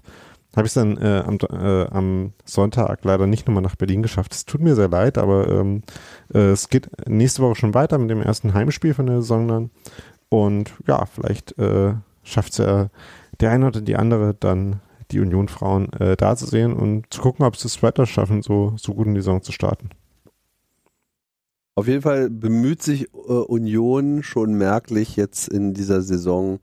habe 0.54 0.66
ich 0.66 0.70
es 0.70 0.74
dann 0.74 0.98
äh, 0.98 1.22
am, 1.26 1.38
äh, 1.50 1.86
am 1.86 2.32
Sonntag 2.44 3.04
leider 3.04 3.26
nicht 3.26 3.46
nochmal 3.46 3.62
nach 3.62 3.76
Berlin 3.76 4.02
geschafft. 4.02 4.34
Es 4.34 4.44
tut 4.44 4.60
mir 4.60 4.74
sehr 4.74 4.88
leid, 4.88 5.16
aber 5.16 5.48
ähm, 5.48 5.82
äh, 6.32 6.50
es 6.50 6.68
geht 6.68 6.90
nächste 7.08 7.42
Woche 7.42 7.54
schon 7.54 7.74
weiter 7.74 7.98
mit 7.98 8.10
dem 8.10 8.20
ersten 8.20 8.52
Heimspiel 8.52 8.94
von 8.94 9.06
der 9.06 9.22
Saison 9.22 9.48
dann. 9.48 9.70
Und 10.28 10.72
ja, 10.86 11.06
vielleicht 11.06 11.58
äh, 11.58 11.94
schafft 12.22 12.52
es 12.52 12.58
ja 12.58 12.88
der 13.40 13.50
eine 13.50 13.66
oder 13.66 13.80
die 13.80 13.96
andere 13.96 14.34
dann 14.34 14.80
die 15.12 15.20
Union-Frauen 15.20 15.92
äh, 15.94 16.16
da 16.16 16.36
zu 16.36 16.46
sehen 16.46 16.72
und 16.72 17.12
zu 17.12 17.20
gucken, 17.20 17.44
ob 17.44 17.56
sie 17.56 17.68
es 17.68 17.82
weiter 17.82 18.06
schaffen, 18.06 18.42
so, 18.42 18.74
so 18.76 18.94
gut 18.94 19.06
in 19.06 19.14
die 19.14 19.20
Saison 19.20 19.42
zu 19.42 19.52
starten. 19.52 19.90
Auf 21.74 21.88
jeden 21.88 22.02
Fall 22.02 22.28
bemüht 22.28 22.82
sich 22.82 23.04
äh, 23.14 23.32
Union 23.32 24.22
schon 24.22 24.54
merklich 24.54 25.16
jetzt 25.16 25.48
in 25.48 25.74
dieser 25.74 26.02
Saison 26.02 26.60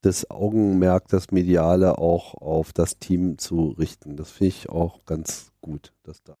das 0.00 0.30
Augenmerk, 0.30 1.08
das 1.08 1.30
Mediale 1.30 1.98
auch 1.98 2.34
auf 2.34 2.72
das 2.72 2.98
Team 2.98 3.38
zu 3.38 3.70
richten. 3.70 4.16
Das 4.16 4.30
finde 4.30 4.48
ich 4.48 4.68
auch 4.68 5.04
ganz 5.04 5.52
gut, 5.60 5.92
dass 6.04 6.22
da 6.22 6.36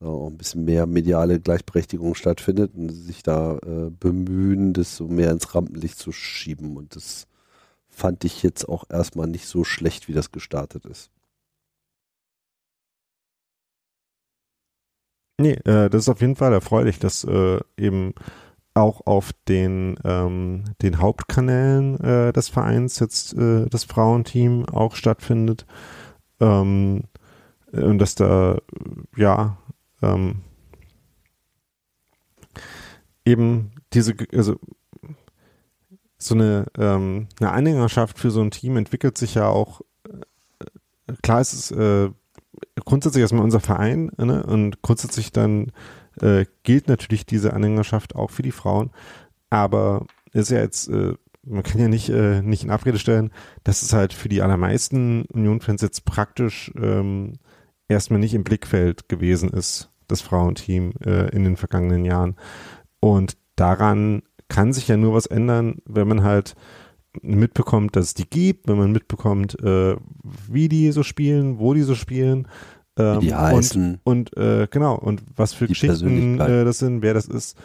auch 0.00 0.28
ein 0.28 0.36
bisschen 0.36 0.64
mehr 0.64 0.86
mediale 0.86 1.40
Gleichberechtigung 1.40 2.14
stattfindet 2.14 2.74
und 2.74 2.90
sich 2.90 3.22
da 3.22 3.58
äh, 3.58 3.90
bemühen, 3.90 4.72
das 4.72 4.96
so 4.96 5.06
mehr 5.06 5.30
ins 5.30 5.54
Rampenlicht 5.54 5.98
zu 5.98 6.12
schieben. 6.12 6.76
Und 6.76 6.96
das 6.96 7.26
fand 7.92 8.24
ich 8.24 8.42
jetzt 8.42 8.68
auch 8.68 8.84
erstmal 8.90 9.28
nicht 9.28 9.46
so 9.46 9.64
schlecht, 9.64 10.08
wie 10.08 10.14
das 10.14 10.32
gestartet 10.32 10.86
ist. 10.86 11.10
Nee, 15.38 15.52
äh, 15.64 15.88
das 15.90 16.02
ist 16.02 16.08
auf 16.08 16.20
jeden 16.20 16.36
Fall 16.36 16.52
erfreulich, 16.52 16.98
dass 16.98 17.24
äh, 17.24 17.60
eben 17.76 18.14
auch 18.74 19.06
auf 19.06 19.32
den, 19.48 19.96
ähm, 20.04 20.64
den 20.80 20.98
Hauptkanälen 20.98 22.00
äh, 22.00 22.32
des 22.32 22.48
Vereins 22.48 22.98
jetzt 22.98 23.34
äh, 23.34 23.66
das 23.66 23.84
Frauenteam 23.84 24.66
auch 24.66 24.96
stattfindet. 24.96 25.66
Ähm, 26.40 27.04
und 27.72 27.98
dass 27.98 28.14
da, 28.14 28.58
ja, 29.16 29.58
ähm, 30.02 30.42
eben 33.24 33.72
diese, 33.92 34.14
also 34.34 34.56
so 36.26 36.34
eine, 36.34 36.66
ähm, 36.78 37.28
eine 37.40 37.52
Anhängerschaft 37.52 38.18
für 38.18 38.30
so 38.30 38.40
ein 38.40 38.50
Team 38.50 38.76
entwickelt 38.76 39.18
sich 39.18 39.34
ja 39.34 39.48
auch, 39.48 39.80
äh, 40.08 41.12
klar 41.22 41.40
ist 41.40 41.52
es 41.52 41.70
äh, 41.70 42.10
grundsätzlich 42.84 43.22
erstmal 43.22 43.44
unser 43.44 43.60
Verein 43.60 44.10
ne? 44.16 44.42
und 44.44 44.82
grundsätzlich 44.82 45.32
dann 45.32 45.72
äh, 46.20 46.46
gilt 46.62 46.88
natürlich 46.88 47.26
diese 47.26 47.52
Anhängerschaft 47.52 48.14
auch 48.14 48.30
für 48.30 48.42
die 48.42 48.52
Frauen, 48.52 48.90
aber 49.50 50.06
ist 50.32 50.50
ja 50.50 50.58
jetzt, 50.58 50.88
äh, 50.88 51.14
man 51.44 51.62
kann 51.62 51.80
ja 51.80 51.88
nicht, 51.88 52.08
äh, 52.08 52.42
nicht 52.42 52.64
in 52.64 52.70
Abrede 52.70 52.98
stellen, 52.98 53.32
dass 53.64 53.82
es 53.82 53.92
halt 53.92 54.12
für 54.12 54.28
die 54.28 54.42
allermeisten 54.42 55.24
Union-Fans 55.26 55.82
jetzt 55.82 56.04
praktisch 56.04 56.72
ähm, 56.76 57.34
erstmal 57.88 58.20
nicht 58.20 58.34
im 58.34 58.44
Blickfeld 58.44 59.08
gewesen 59.08 59.50
ist, 59.50 59.90
das 60.08 60.20
Frauenteam 60.20 60.92
äh, 61.04 61.28
in 61.34 61.44
den 61.44 61.56
vergangenen 61.56 62.04
Jahren. 62.04 62.36
Und 63.00 63.36
daran 63.56 64.22
kann 64.52 64.74
sich 64.74 64.86
ja 64.86 64.98
nur 64.98 65.14
was 65.14 65.24
ändern, 65.24 65.76
wenn 65.86 66.06
man 66.06 66.22
halt 66.22 66.54
mitbekommt, 67.22 67.96
dass 67.96 68.06
es 68.06 68.14
die 68.14 68.28
gibt, 68.28 68.68
wenn 68.68 68.76
man 68.76 68.92
mitbekommt, 68.92 69.58
äh, 69.62 69.96
wie 70.22 70.68
die 70.68 70.92
so 70.92 71.02
spielen, 71.02 71.58
wo 71.58 71.72
die 71.72 71.82
so 71.82 71.94
spielen. 71.94 72.48
Ähm, 72.98 73.22
wie 73.22 73.26
die 73.26 73.34
heißen. 73.34 74.00
Und, 74.04 74.36
und 74.36 74.42
äh, 74.42 74.68
genau, 74.70 74.94
und 74.96 75.22
was 75.34 75.54
für 75.54 75.68
Geschichten 75.68 76.38
äh, 76.38 76.64
das 76.66 76.78
sind, 76.78 77.00
wer 77.00 77.14
das 77.14 77.28
ist. 77.28 77.56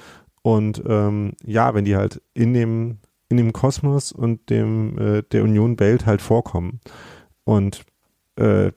Und 0.43 0.81
ähm, 0.87 1.33
ja, 1.43 1.73
wenn 1.73 1.83
die 1.83 1.97
halt 1.97 2.21
in 2.33 2.53
dem, 2.53 2.99
in 3.27 3.35
dem 3.35 3.51
Kosmos 3.51 4.13
und 4.13 4.49
dem 4.49 4.97
äh, 4.97 5.23
der 5.23 5.43
Union 5.43 5.77
Welt 5.81 6.05
halt 6.05 6.21
vorkommen. 6.21 6.79
Und 7.43 7.83
äh, 8.37 8.71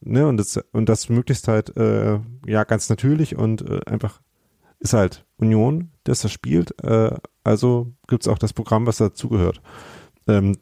ne, 0.00 0.26
und 0.26 0.36
das, 0.36 0.60
und 0.72 0.90
das 0.90 1.08
möglichst 1.08 1.48
halt 1.48 1.74
äh, 1.78 2.18
ja 2.46 2.64
ganz 2.64 2.90
natürlich 2.90 3.36
und 3.36 3.88
einfach 3.88 4.20
ist 4.78 4.92
halt 4.92 5.24
Union, 5.38 5.92
das 6.04 6.20
das 6.20 6.32
spielt. 6.32 6.82
Äh, 6.84 7.16
also 7.44 7.92
gibt 8.06 8.22
es 8.24 8.28
auch 8.28 8.38
das 8.38 8.52
Programm, 8.52 8.86
was 8.86 8.98
dazugehört. 8.98 9.60
Ähm, 10.26 10.56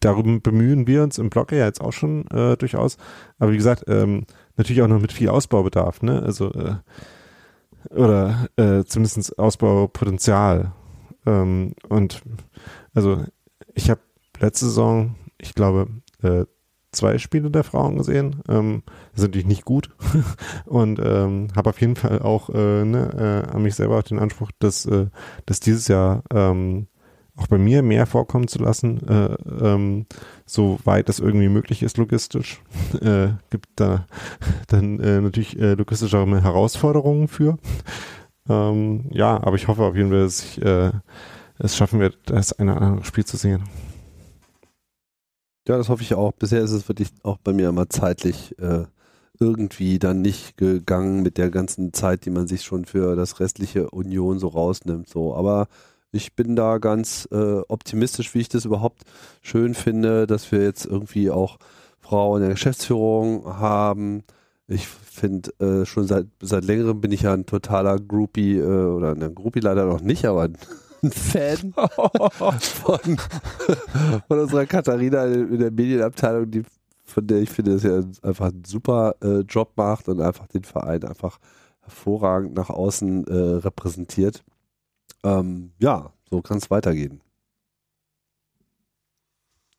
darum 0.00 0.40
bemühen 0.40 0.86
wir 0.86 1.02
uns 1.02 1.18
im 1.18 1.30
Blog 1.30 1.52
ja 1.52 1.64
jetzt 1.64 1.80
auch 1.80 1.92
schon 1.92 2.26
äh, 2.30 2.56
durchaus. 2.56 2.96
Aber 3.38 3.52
wie 3.52 3.56
gesagt, 3.56 3.84
ähm, 3.88 4.26
natürlich 4.56 4.82
auch 4.82 4.88
noch 4.88 5.00
mit 5.00 5.12
viel 5.12 5.28
Ausbaubedarf, 5.28 6.02
ne? 6.02 6.22
Also 6.22 6.52
äh, 6.52 6.76
oder 7.90 8.48
äh, 8.56 8.84
zumindest 8.84 9.38
Ausbaupotenzial. 9.38 10.72
Ähm, 11.24 11.74
und 11.88 12.22
also 12.94 13.24
ich 13.74 13.90
habe 13.90 14.00
letzte 14.40 14.66
Saison, 14.66 15.14
ich 15.38 15.54
glaube, 15.54 15.88
äh, 16.22 16.44
zwei 16.96 17.18
Spiele 17.18 17.50
der 17.50 17.64
Frauen 17.64 17.96
gesehen. 17.96 18.42
Ähm, 18.48 18.82
das 19.12 19.22
ist 19.22 19.28
natürlich 19.28 19.46
nicht 19.46 19.64
gut. 19.64 19.90
und 20.66 20.98
ähm, 20.98 21.48
habe 21.54 21.70
auf 21.70 21.80
jeden 21.80 21.96
Fall 21.96 22.20
auch 22.20 22.50
äh, 22.50 22.84
ne, 22.84 23.44
äh, 23.48 23.54
an 23.54 23.62
mich 23.62 23.74
selber 23.74 23.98
auch 23.98 24.02
den 24.02 24.18
Anspruch, 24.18 24.50
dass, 24.58 24.86
äh, 24.86 25.06
dass 25.46 25.60
dieses 25.60 25.88
Jahr 25.88 26.22
ähm, 26.32 26.88
auch 27.36 27.46
bei 27.48 27.58
mir 27.58 27.82
mehr 27.82 28.06
vorkommen 28.06 28.48
zu 28.48 28.58
lassen, 28.58 29.06
äh, 29.06 29.36
ähm, 29.62 30.06
soweit 30.46 31.08
das 31.08 31.18
irgendwie 31.18 31.48
möglich 31.48 31.82
ist 31.82 31.98
logistisch. 31.98 32.62
Äh, 33.00 33.34
gibt 33.50 33.68
da 33.76 34.06
dann 34.68 35.00
äh, 35.00 35.20
natürlich 35.20 35.58
äh, 35.58 35.74
logistisch 35.74 36.14
auch 36.14 36.22
immer 36.22 36.42
Herausforderungen 36.42 37.28
für. 37.28 37.58
Ähm, 38.48 39.04
ja, 39.10 39.36
aber 39.42 39.56
ich 39.56 39.68
hoffe 39.68 39.82
auf 39.82 39.96
jeden 39.96 40.10
Fall, 40.10 40.20
dass 40.20 40.42
ich 40.42 40.62
äh, 40.62 40.92
es 41.58 41.76
schaffen 41.76 42.00
werde, 42.00 42.16
das 42.24 42.52
eine 42.54 42.76
oder 42.76 42.86
andere 42.86 43.04
Spiel 43.04 43.24
zu 43.24 43.36
sehen. 43.36 43.64
Ja, 45.68 45.76
das 45.76 45.88
hoffe 45.88 46.02
ich 46.02 46.14
auch. 46.14 46.32
Bisher 46.32 46.62
ist 46.62 46.70
es 46.70 46.88
wirklich 46.88 47.08
auch 47.22 47.38
bei 47.38 47.52
mir 47.52 47.68
immer 47.68 47.88
zeitlich 47.88 48.56
äh, 48.58 48.84
irgendwie 49.40 49.98
dann 49.98 50.22
nicht 50.22 50.56
gegangen 50.56 51.22
mit 51.22 51.38
der 51.38 51.50
ganzen 51.50 51.92
Zeit, 51.92 52.24
die 52.24 52.30
man 52.30 52.46
sich 52.46 52.62
schon 52.62 52.84
für 52.84 53.16
das 53.16 53.40
restliche 53.40 53.90
Union 53.90 54.38
so 54.38 54.48
rausnimmt. 54.48 55.08
So, 55.08 55.34
aber 55.34 55.66
ich 56.12 56.34
bin 56.34 56.56
da 56.56 56.78
ganz 56.78 57.28
äh, 57.32 57.60
optimistisch, 57.68 58.34
wie 58.34 58.40
ich 58.40 58.48
das 58.48 58.64
überhaupt 58.64 59.02
schön 59.42 59.74
finde, 59.74 60.26
dass 60.26 60.52
wir 60.52 60.62
jetzt 60.62 60.86
irgendwie 60.86 61.30
auch 61.30 61.58
Frauen 62.00 62.42
in 62.42 62.48
der 62.48 62.54
Geschäftsführung 62.54 63.44
haben, 63.58 64.22
Ich 64.68 64.88
finde, 64.88 65.50
äh, 65.60 65.86
schon 65.86 66.06
seit, 66.06 66.26
seit 66.40 66.64
längerem 66.64 67.00
bin 67.00 67.12
ich 67.12 67.22
ja 67.22 67.34
ein 67.34 67.46
totaler 67.46 67.98
Groupie, 68.00 68.56
äh, 68.58 68.64
oder 68.64 69.12
ein 69.12 69.34
Groupie 69.34 69.60
leider 69.60 69.86
noch 69.86 70.00
nicht, 70.00 70.24
aber 70.26 70.48
ein, 71.02 71.10
Fan 71.10 71.72
von, 71.72 73.18
von 74.28 74.38
unserer 74.38 74.66
Katharina 74.66 75.24
in 75.24 75.58
der 75.58 75.70
Medienabteilung, 75.70 76.50
die, 76.50 76.62
von 77.04 77.26
der 77.26 77.38
ich 77.38 77.50
finde, 77.50 77.74
dass 77.74 77.84
er 77.84 78.04
einfach 78.22 78.46
einen 78.46 78.64
super 78.64 79.14
äh, 79.22 79.40
Job 79.40 79.72
macht 79.76 80.08
und 80.08 80.20
einfach 80.20 80.46
den 80.48 80.64
Verein 80.64 81.04
einfach 81.04 81.38
hervorragend 81.82 82.54
nach 82.54 82.70
außen 82.70 83.26
äh, 83.26 83.56
repräsentiert. 83.58 84.44
Ähm, 85.22 85.72
ja, 85.78 86.12
so 86.28 86.42
kann 86.42 86.58
es 86.58 86.70
weitergehen. 86.70 87.20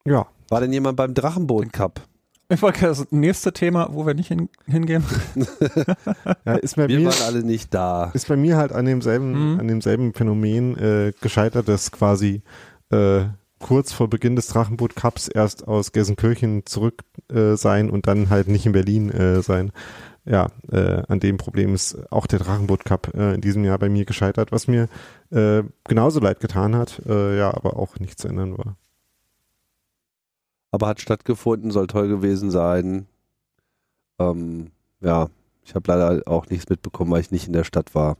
Ja. 0.06 0.28
War 0.50 0.62
denn 0.62 0.72
jemand 0.72 0.96
beim 0.96 1.14
Drachenboot 1.14 1.74
Cup? 1.74 2.02
Ich 2.50 2.62
wollte 2.62 2.86
das 2.86 3.12
nächste 3.12 3.52
Thema, 3.52 3.90
wo 3.92 4.06
wir 4.06 4.14
nicht 4.14 4.30
hin, 4.30 4.50
hingehen. 4.66 5.04
ja, 6.46 6.56
ist 6.56 6.78
bei 6.78 6.88
wir 6.88 7.00
mir, 7.00 7.08
waren 7.08 7.24
alle 7.24 7.44
nicht 7.44 7.74
da. 7.74 8.12
Ist 8.14 8.30
bei 8.30 8.38
mir 8.38 8.56
halt 8.56 8.72
an 8.72 8.86
demselben, 8.86 9.54
mhm. 9.54 9.60
an 9.60 9.68
demselben 9.68 10.14
Phänomen 10.14 10.78
äh, 10.78 11.12
gescheitert, 11.20 11.68
dass 11.68 11.92
quasi 11.92 12.42
äh, 12.90 13.26
kurz 13.60 13.92
vor 13.92 14.10
Beginn 14.10 14.38
des 14.38 14.48
Drachenboot 14.48 14.96
Cups 14.96 15.28
erst 15.28 15.68
aus 15.68 15.92
Gelsenkirchen 15.92 16.66
zurück 16.66 17.02
äh, 17.30 17.56
sein 17.56 17.90
und 17.90 18.08
dann 18.08 18.30
halt 18.30 18.48
nicht 18.48 18.66
in 18.66 18.72
Berlin 18.72 19.10
äh, 19.10 19.42
sein. 19.42 19.74
Ja, 20.24 20.48
äh, 20.72 21.04
an 21.08 21.20
dem 21.20 21.38
Problem 21.38 21.74
ist 21.74 21.98
auch 22.12 22.28
der 22.28 22.40
Drachenboot 22.40 22.86
Cup 22.86 23.14
äh, 23.14 23.34
in 23.34 23.42
diesem 23.42 23.66
Jahr 23.66 23.78
bei 23.78 23.90
mir 23.90 24.06
gescheitert, 24.06 24.54
was 24.54 24.68
mir 24.68 24.88
äh, 25.32 25.64
genauso 25.86 26.20
leid 26.22 26.40
getan 26.40 26.76
hat, 26.76 27.02
äh, 27.08 27.38
ja, 27.38 27.54
aber 27.54 27.78
auch 27.78 28.00
nicht 28.00 28.20
zu 28.20 28.30
ändern 28.30 28.58
war 28.58 28.78
aber 30.78 30.88
hat 30.88 31.02
stattgefunden, 31.02 31.72
soll 31.72 31.88
toll 31.88 32.08
gewesen 32.08 32.52
sein. 32.52 33.08
Ähm, 34.20 34.68
ja, 35.02 35.30
ich 35.64 35.74
habe 35.74 35.92
leider 35.92 36.22
auch 36.28 36.48
nichts 36.50 36.70
mitbekommen, 36.70 37.10
weil 37.10 37.22
ich 37.22 37.32
nicht 37.32 37.48
in 37.48 37.54
der 37.54 37.64
Stadt 37.64 37.96
war. 37.96 38.16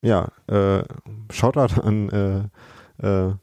Ja, 0.00 0.28
äh, 0.46 0.82
Shoutout 1.30 1.78
an 1.82 2.08
äh, 2.08 3.06
äh, 3.06 3.34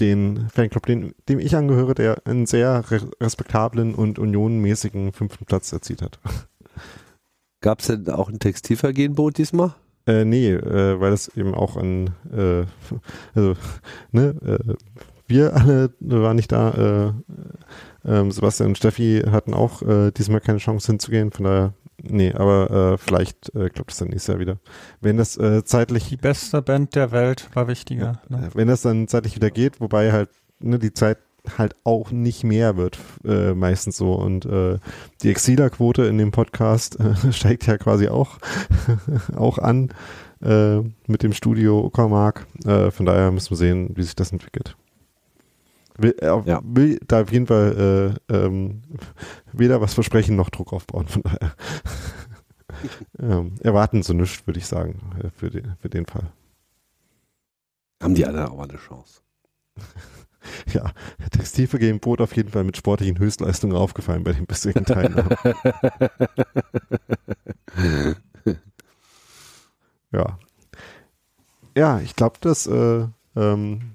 den 0.00 0.48
Fanclub, 0.48 0.86
den, 0.86 1.14
dem 1.28 1.40
ich 1.40 1.54
angehöre, 1.54 1.94
der 1.94 2.26
einen 2.26 2.46
sehr 2.46 2.82
respektablen 3.20 3.94
und 3.94 4.18
unionmäßigen 4.18 5.12
fünften 5.12 5.44
Platz 5.44 5.70
erzielt 5.74 6.00
hat. 6.00 6.18
Gab 7.60 7.80
es 7.80 7.88
denn 7.88 8.08
auch 8.08 8.30
ein 8.30 8.38
Textilvergehenboot 8.38 9.36
diesmal? 9.36 9.74
Äh, 10.06 10.24
nee, 10.24 10.52
äh, 10.52 10.98
weil 10.98 11.12
es 11.12 11.28
eben 11.36 11.54
auch 11.54 11.76
an, 11.76 12.14
äh, 12.32 12.64
also, 13.34 13.56
ne, 14.10 14.34
äh, 14.42 14.74
wir 15.26 15.54
alle 15.54 15.90
waren 16.00 16.36
nicht 16.36 16.52
da. 16.52 17.14
Äh, 18.04 18.08
äh, 18.08 18.30
Sebastian 18.30 18.70
und 18.70 18.78
Steffi 18.78 19.22
hatten 19.30 19.54
auch 19.54 19.82
äh, 19.82 20.10
diesmal 20.10 20.40
keine 20.40 20.58
Chance 20.58 20.86
hinzugehen. 20.88 21.30
Von 21.32 21.44
daher, 21.44 21.74
nee, 22.02 22.32
aber 22.32 22.92
äh, 22.92 22.98
vielleicht 22.98 23.54
äh, 23.54 23.70
klappt 23.70 23.92
es 23.92 23.98
dann 23.98 24.08
nächstes 24.08 24.28
Jahr 24.28 24.38
wieder. 24.38 24.58
Wenn 25.00 25.16
das 25.16 25.36
äh, 25.36 25.64
zeitlich. 25.64 26.08
Die 26.08 26.16
beste 26.16 26.62
Band 26.62 26.94
der 26.94 27.12
Welt 27.12 27.48
war 27.54 27.68
wichtiger. 27.68 28.20
Ja, 28.28 28.38
ne? 28.38 28.50
Wenn 28.54 28.68
das 28.68 28.82
dann 28.82 29.08
zeitlich 29.08 29.36
wieder 29.36 29.50
geht, 29.50 29.80
wobei 29.80 30.12
halt 30.12 30.30
ne, 30.60 30.78
die 30.78 30.92
Zeit 30.92 31.18
halt 31.58 31.74
auch 31.84 32.10
nicht 32.10 32.42
mehr 32.42 32.76
wird, 32.78 32.98
äh, 33.24 33.52
meistens 33.54 33.96
so. 33.96 34.14
Und 34.14 34.46
äh, 34.46 34.78
die 35.22 35.30
Exiler-Quote 35.30 36.04
in 36.04 36.18
dem 36.18 36.30
Podcast 36.30 36.98
äh, 37.00 37.14
steigt 37.32 37.66
ja 37.66 37.78
quasi 37.78 38.08
auch, 38.08 38.38
auch 39.36 39.58
an 39.58 39.90
mit 41.06 41.22
dem 41.22 41.32
Studio 41.32 41.86
Uckermark. 41.86 42.46
Von 42.90 43.06
daher 43.06 43.30
müssen 43.30 43.48
wir 43.48 43.56
sehen, 43.56 43.92
wie 43.94 44.02
sich 44.02 44.14
das 44.14 44.30
entwickelt. 44.30 44.76
Will, 45.96 46.14
er 46.18 46.42
ja. 46.44 46.60
will 46.64 46.98
da 47.06 47.22
auf 47.22 47.30
jeden 47.30 47.46
Fall 47.46 48.18
äh, 48.28 48.34
ähm, 48.34 48.82
weder 49.52 49.80
was 49.80 49.94
versprechen 49.94 50.34
noch 50.34 50.50
Druck 50.50 50.72
aufbauen. 50.72 51.06
Von 51.06 51.22
daher 51.22 51.54
ähm, 53.20 53.54
erwarten 53.60 54.02
sie 54.02 54.14
nichts, 54.14 54.46
würde 54.46 54.58
ich 54.58 54.66
sagen, 54.66 55.00
äh, 55.22 55.30
für, 55.30 55.50
den, 55.50 55.76
für 55.78 55.88
den 55.88 56.06
Fall. 56.06 56.32
Haben 58.02 58.14
die 58.14 58.26
alle 58.26 58.50
auch 58.50 58.60
eine 58.60 58.76
Chance? 58.76 59.20
ja, 60.72 60.90
Textilvergehen 61.30 62.00
bot 62.00 62.20
auf 62.20 62.34
jeden 62.36 62.50
Fall 62.50 62.64
mit 62.64 62.76
sportlichen 62.76 63.18
Höchstleistungen 63.18 63.76
aufgefallen 63.76 64.24
bei 64.24 64.32
den 64.32 64.46
bisherigen 64.46 64.84
Teilnehmern. 64.84 65.28
ja. 70.12 70.38
Ja, 71.76 72.00
ich 72.00 72.14
glaube, 72.14 72.38
dass 72.40 72.66
äh, 72.66 73.06
ähm, 73.36 73.94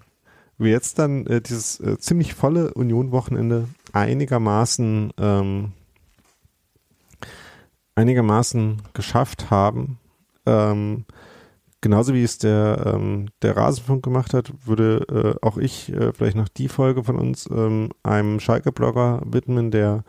wir 0.60 0.72
jetzt 0.72 0.99
dann 0.99 1.26
äh, 1.27 1.41
dieses 1.41 1.80
äh, 1.80 1.98
ziemlich 1.98 2.34
volle 2.34 2.73
Union-Wochenende 2.73 3.68
einigermaßen 3.94 5.14
ähm, 5.18 5.72
einigermaßen 7.95 8.81
geschafft 8.94 9.49
haben. 9.52 9.99
Ähm, 10.45 11.06
genauso 11.81 12.14
wie 12.14 12.23
es 12.23 12.38
der, 12.38 12.94
ähm, 12.95 13.30
der 13.41 13.57
Rasenfunk 13.57 14.03
gemacht 14.03 14.34
hat, 14.34 14.52
würde 14.65 15.38
äh, 15.41 15.45
auch 15.45 15.57
ich 15.57 15.91
äh, 15.91 16.14
vielleicht 16.14 16.38
noch 16.38 16.48
die 16.48 16.69
Folge 16.69 17.03
von 17.03 17.18
uns 17.18 17.48
ähm, 17.52 17.90
einem 18.03 18.40
Schalke-Blogger 18.40 19.22
widmen, 19.26 19.72
der 19.72 20.03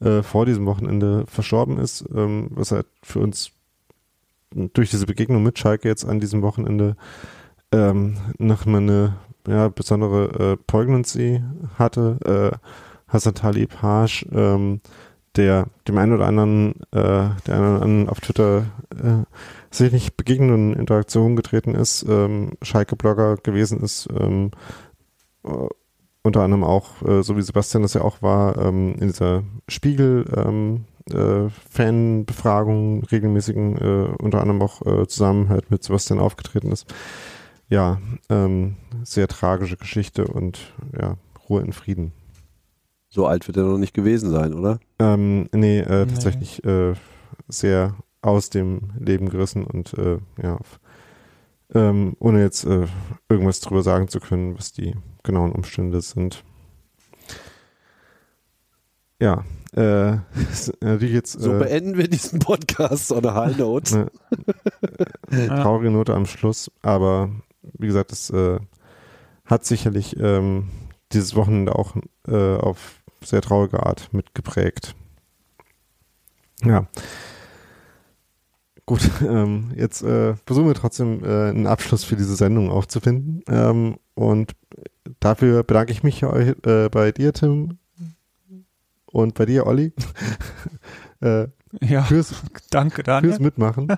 äh, 0.00 0.22
vor 0.22 0.46
diesem 0.46 0.66
Wochenende 0.66 1.24
verstorben 1.26 1.78
ist, 1.78 2.04
ähm, 2.14 2.48
was 2.50 2.70
halt 2.70 2.86
für 3.02 3.20
uns 3.20 3.50
durch 4.74 4.90
diese 4.90 5.06
Begegnung 5.06 5.42
mit 5.42 5.58
Schalke 5.58 5.88
jetzt 5.88 6.04
an 6.04 6.20
diesem 6.20 6.42
Wochenende 6.42 6.96
ähm, 7.72 8.16
noch 8.38 8.66
mal 8.66 8.78
eine 8.78 9.16
ja, 9.46 9.68
besondere 9.68 10.52
äh, 10.52 10.56
Poignancy 10.56 11.42
hatte. 11.78 12.52
Äh, 12.52 12.56
Hassan 13.08 13.34
Talib 13.34 13.82
Hasch, 13.82 14.26
ähm, 14.32 14.80
der 15.36 15.66
dem 15.86 15.98
einen 15.98 16.14
oder 16.14 16.26
anderen, 16.26 16.80
äh, 16.92 17.30
der 17.46 17.54
einen 17.54 17.76
oder 17.76 17.82
anderen 17.82 18.08
auf 18.08 18.20
Twitter 18.20 18.66
äh, 18.90 19.24
sicherlich 19.70 20.16
begegnenden 20.16 20.74
Interaktionen 20.74 21.36
getreten 21.36 21.74
ist, 21.74 22.04
ähm, 22.08 22.52
Schalke-Blogger 22.62 23.36
gewesen 23.36 23.80
ist, 23.80 24.08
ähm, 24.18 24.50
äh, 25.44 25.68
unter 26.22 26.42
anderem 26.42 26.64
auch, 26.64 27.02
äh, 27.02 27.22
so 27.22 27.36
wie 27.36 27.42
Sebastian 27.42 27.82
das 27.82 27.94
ja 27.94 28.02
auch 28.02 28.22
war, 28.22 28.56
ähm, 28.58 28.94
in 28.94 29.08
dieser 29.08 29.42
Spiegel 29.68 30.24
ähm, 30.36 30.84
äh, 31.10 31.48
Fanbefragung 31.70 33.04
regelmäßigen, 33.04 33.76
äh, 33.76 34.22
unter 34.22 34.40
anderem 34.40 34.62
auch 34.62 34.82
äh, 34.86 35.06
zusammen 35.06 35.48
halt 35.48 35.70
mit 35.70 35.82
Sebastian 35.82 36.20
aufgetreten 36.20 36.70
ist 36.70 36.86
ja, 37.72 37.98
ähm, 38.28 38.76
sehr 39.02 39.28
tragische 39.28 39.78
Geschichte 39.78 40.26
und 40.26 40.74
ja, 41.00 41.16
Ruhe 41.48 41.62
in 41.62 41.72
Frieden. 41.72 42.12
So 43.08 43.26
alt 43.26 43.48
wird 43.48 43.56
er 43.56 43.62
noch 43.62 43.78
nicht 43.78 43.94
gewesen 43.94 44.30
sein, 44.30 44.52
oder? 44.52 44.78
Ähm, 44.98 45.48
nee, 45.54 45.78
äh, 45.78 46.04
nee. 46.04 46.12
tatsächlich 46.12 46.62
äh, 46.64 46.92
sehr 47.48 47.96
aus 48.20 48.50
dem 48.50 48.90
Leben 48.98 49.30
gerissen 49.30 49.64
und 49.64 49.94
äh, 49.94 50.18
ja, 50.42 50.58
ähm, 51.74 52.14
ohne 52.18 52.42
jetzt 52.42 52.64
äh, 52.64 52.86
irgendwas 53.30 53.60
drüber 53.60 53.82
sagen 53.82 54.08
zu 54.08 54.20
können, 54.20 54.54
was 54.58 54.72
die 54.72 54.94
genauen 55.22 55.52
Umstände 55.52 56.02
sind. 56.02 56.44
Ja, 59.18 59.44
äh, 59.74 60.16
jetzt. 61.00 61.40
So 61.40 61.54
äh, 61.54 61.58
beenden 61.58 61.96
wir 61.96 62.08
diesen 62.08 62.38
Podcast 62.38 63.12
on 63.12 63.24
a 63.24 63.34
high 63.34 63.56
note. 63.56 64.10
Ne, 65.30 65.46
traurige 65.46 65.90
Note 65.90 66.12
am 66.12 66.26
Schluss, 66.26 66.70
aber 66.82 67.30
wie 67.62 67.86
gesagt, 67.86 68.12
das 68.12 68.30
äh, 68.30 68.58
hat 69.44 69.64
sicherlich 69.64 70.16
ähm, 70.18 70.68
dieses 71.12 71.34
Wochenende 71.34 71.74
auch 71.74 71.96
äh, 72.26 72.56
auf 72.56 73.02
sehr 73.22 73.42
traurige 73.42 73.84
Art 73.84 74.12
mitgeprägt. 74.12 74.94
Ja. 76.64 76.86
Gut, 78.86 79.08
ähm, 79.22 79.72
jetzt 79.76 80.02
äh, 80.02 80.34
versuchen 80.46 80.66
wir 80.66 80.74
trotzdem 80.74 81.24
äh, 81.24 81.50
einen 81.50 81.66
Abschluss 81.66 82.04
für 82.04 82.16
diese 82.16 82.34
Sendung 82.36 82.70
aufzufinden. 82.70 83.42
Ähm, 83.48 83.98
und 84.14 84.52
dafür 85.20 85.62
bedanke 85.62 85.92
ich 85.92 86.02
mich 86.02 86.24
euch, 86.24 86.54
äh, 86.66 86.88
bei 86.88 87.12
dir, 87.12 87.32
Tim, 87.32 87.78
und 89.06 89.34
bei 89.34 89.46
dir, 89.46 89.66
Olli. 89.66 89.92
äh, 91.20 91.46
ja, 91.80 92.02
fürs, 92.02 92.34
danke, 92.70 93.02
Daniel. 93.02 93.32
Fürs 93.32 93.40
Mitmachen. 93.40 93.88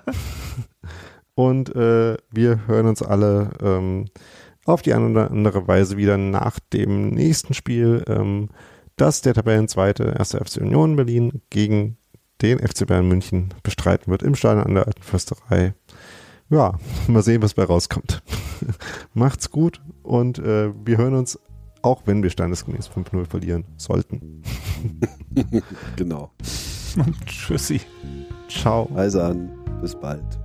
Und 1.35 1.75
äh, 1.75 2.17
wir 2.31 2.67
hören 2.67 2.87
uns 2.87 3.01
alle 3.01 3.51
ähm, 3.61 4.05
auf 4.65 4.81
die 4.81 4.93
eine 4.93 5.09
oder 5.09 5.31
andere 5.31 5.67
Weise 5.67 5.97
wieder 5.97 6.17
nach 6.17 6.59
dem 6.59 7.09
nächsten 7.09 7.53
Spiel, 7.53 8.03
ähm, 8.07 8.49
das 8.95 9.21
der 9.21 9.33
Tabellenzweite 9.33 10.17
1. 10.17 10.31
FC 10.31 10.57
Union 10.61 10.95
Berlin 10.95 11.41
gegen 11.49 11.97
den 12.41 12.59
FC 12.59 12.87
Bayern 12.87 13.07
München 13.07 13.53
bestreiten 13.63 14.11
wird 14.11 14.23
im 14.23 14.35
Stadion 14.35 14.65
an 14.65 14.75
der 14.75 14.87
Alten 14.87 15.01
Försterei. 15.01 15.73
Ja, 16.49 16.77
mal 17.07 17.23
sehen, 17.23 17.41
was 17.41 17.53
bei 17.53 17.63
rauskommt. 17.63 18.23
Macht's 19.13 19.51
gut 19.51 19.81
und 20.03 20.39
äh, 20.39 20.71
wir 20.85 20.97
hören 20.97 21.15
uns, 21.15 21.39
auch 21.81 22.03
wenn 22.05 22.23
wir 22.23 22.29
standesgemäß 22.29 22.89
5-0 22.89 23.25
verlieren 23.25 23.65
sollten. 23.77 24.41
genau. 25.95 26.31
Und 26.95 27.25
tschüssi. 27.25 27.81
Ciao. 28.47 28.89
Also 28.95 29.21
an, 29.21 29.51
bis 29.81 29.93
bald. 29.95 30.44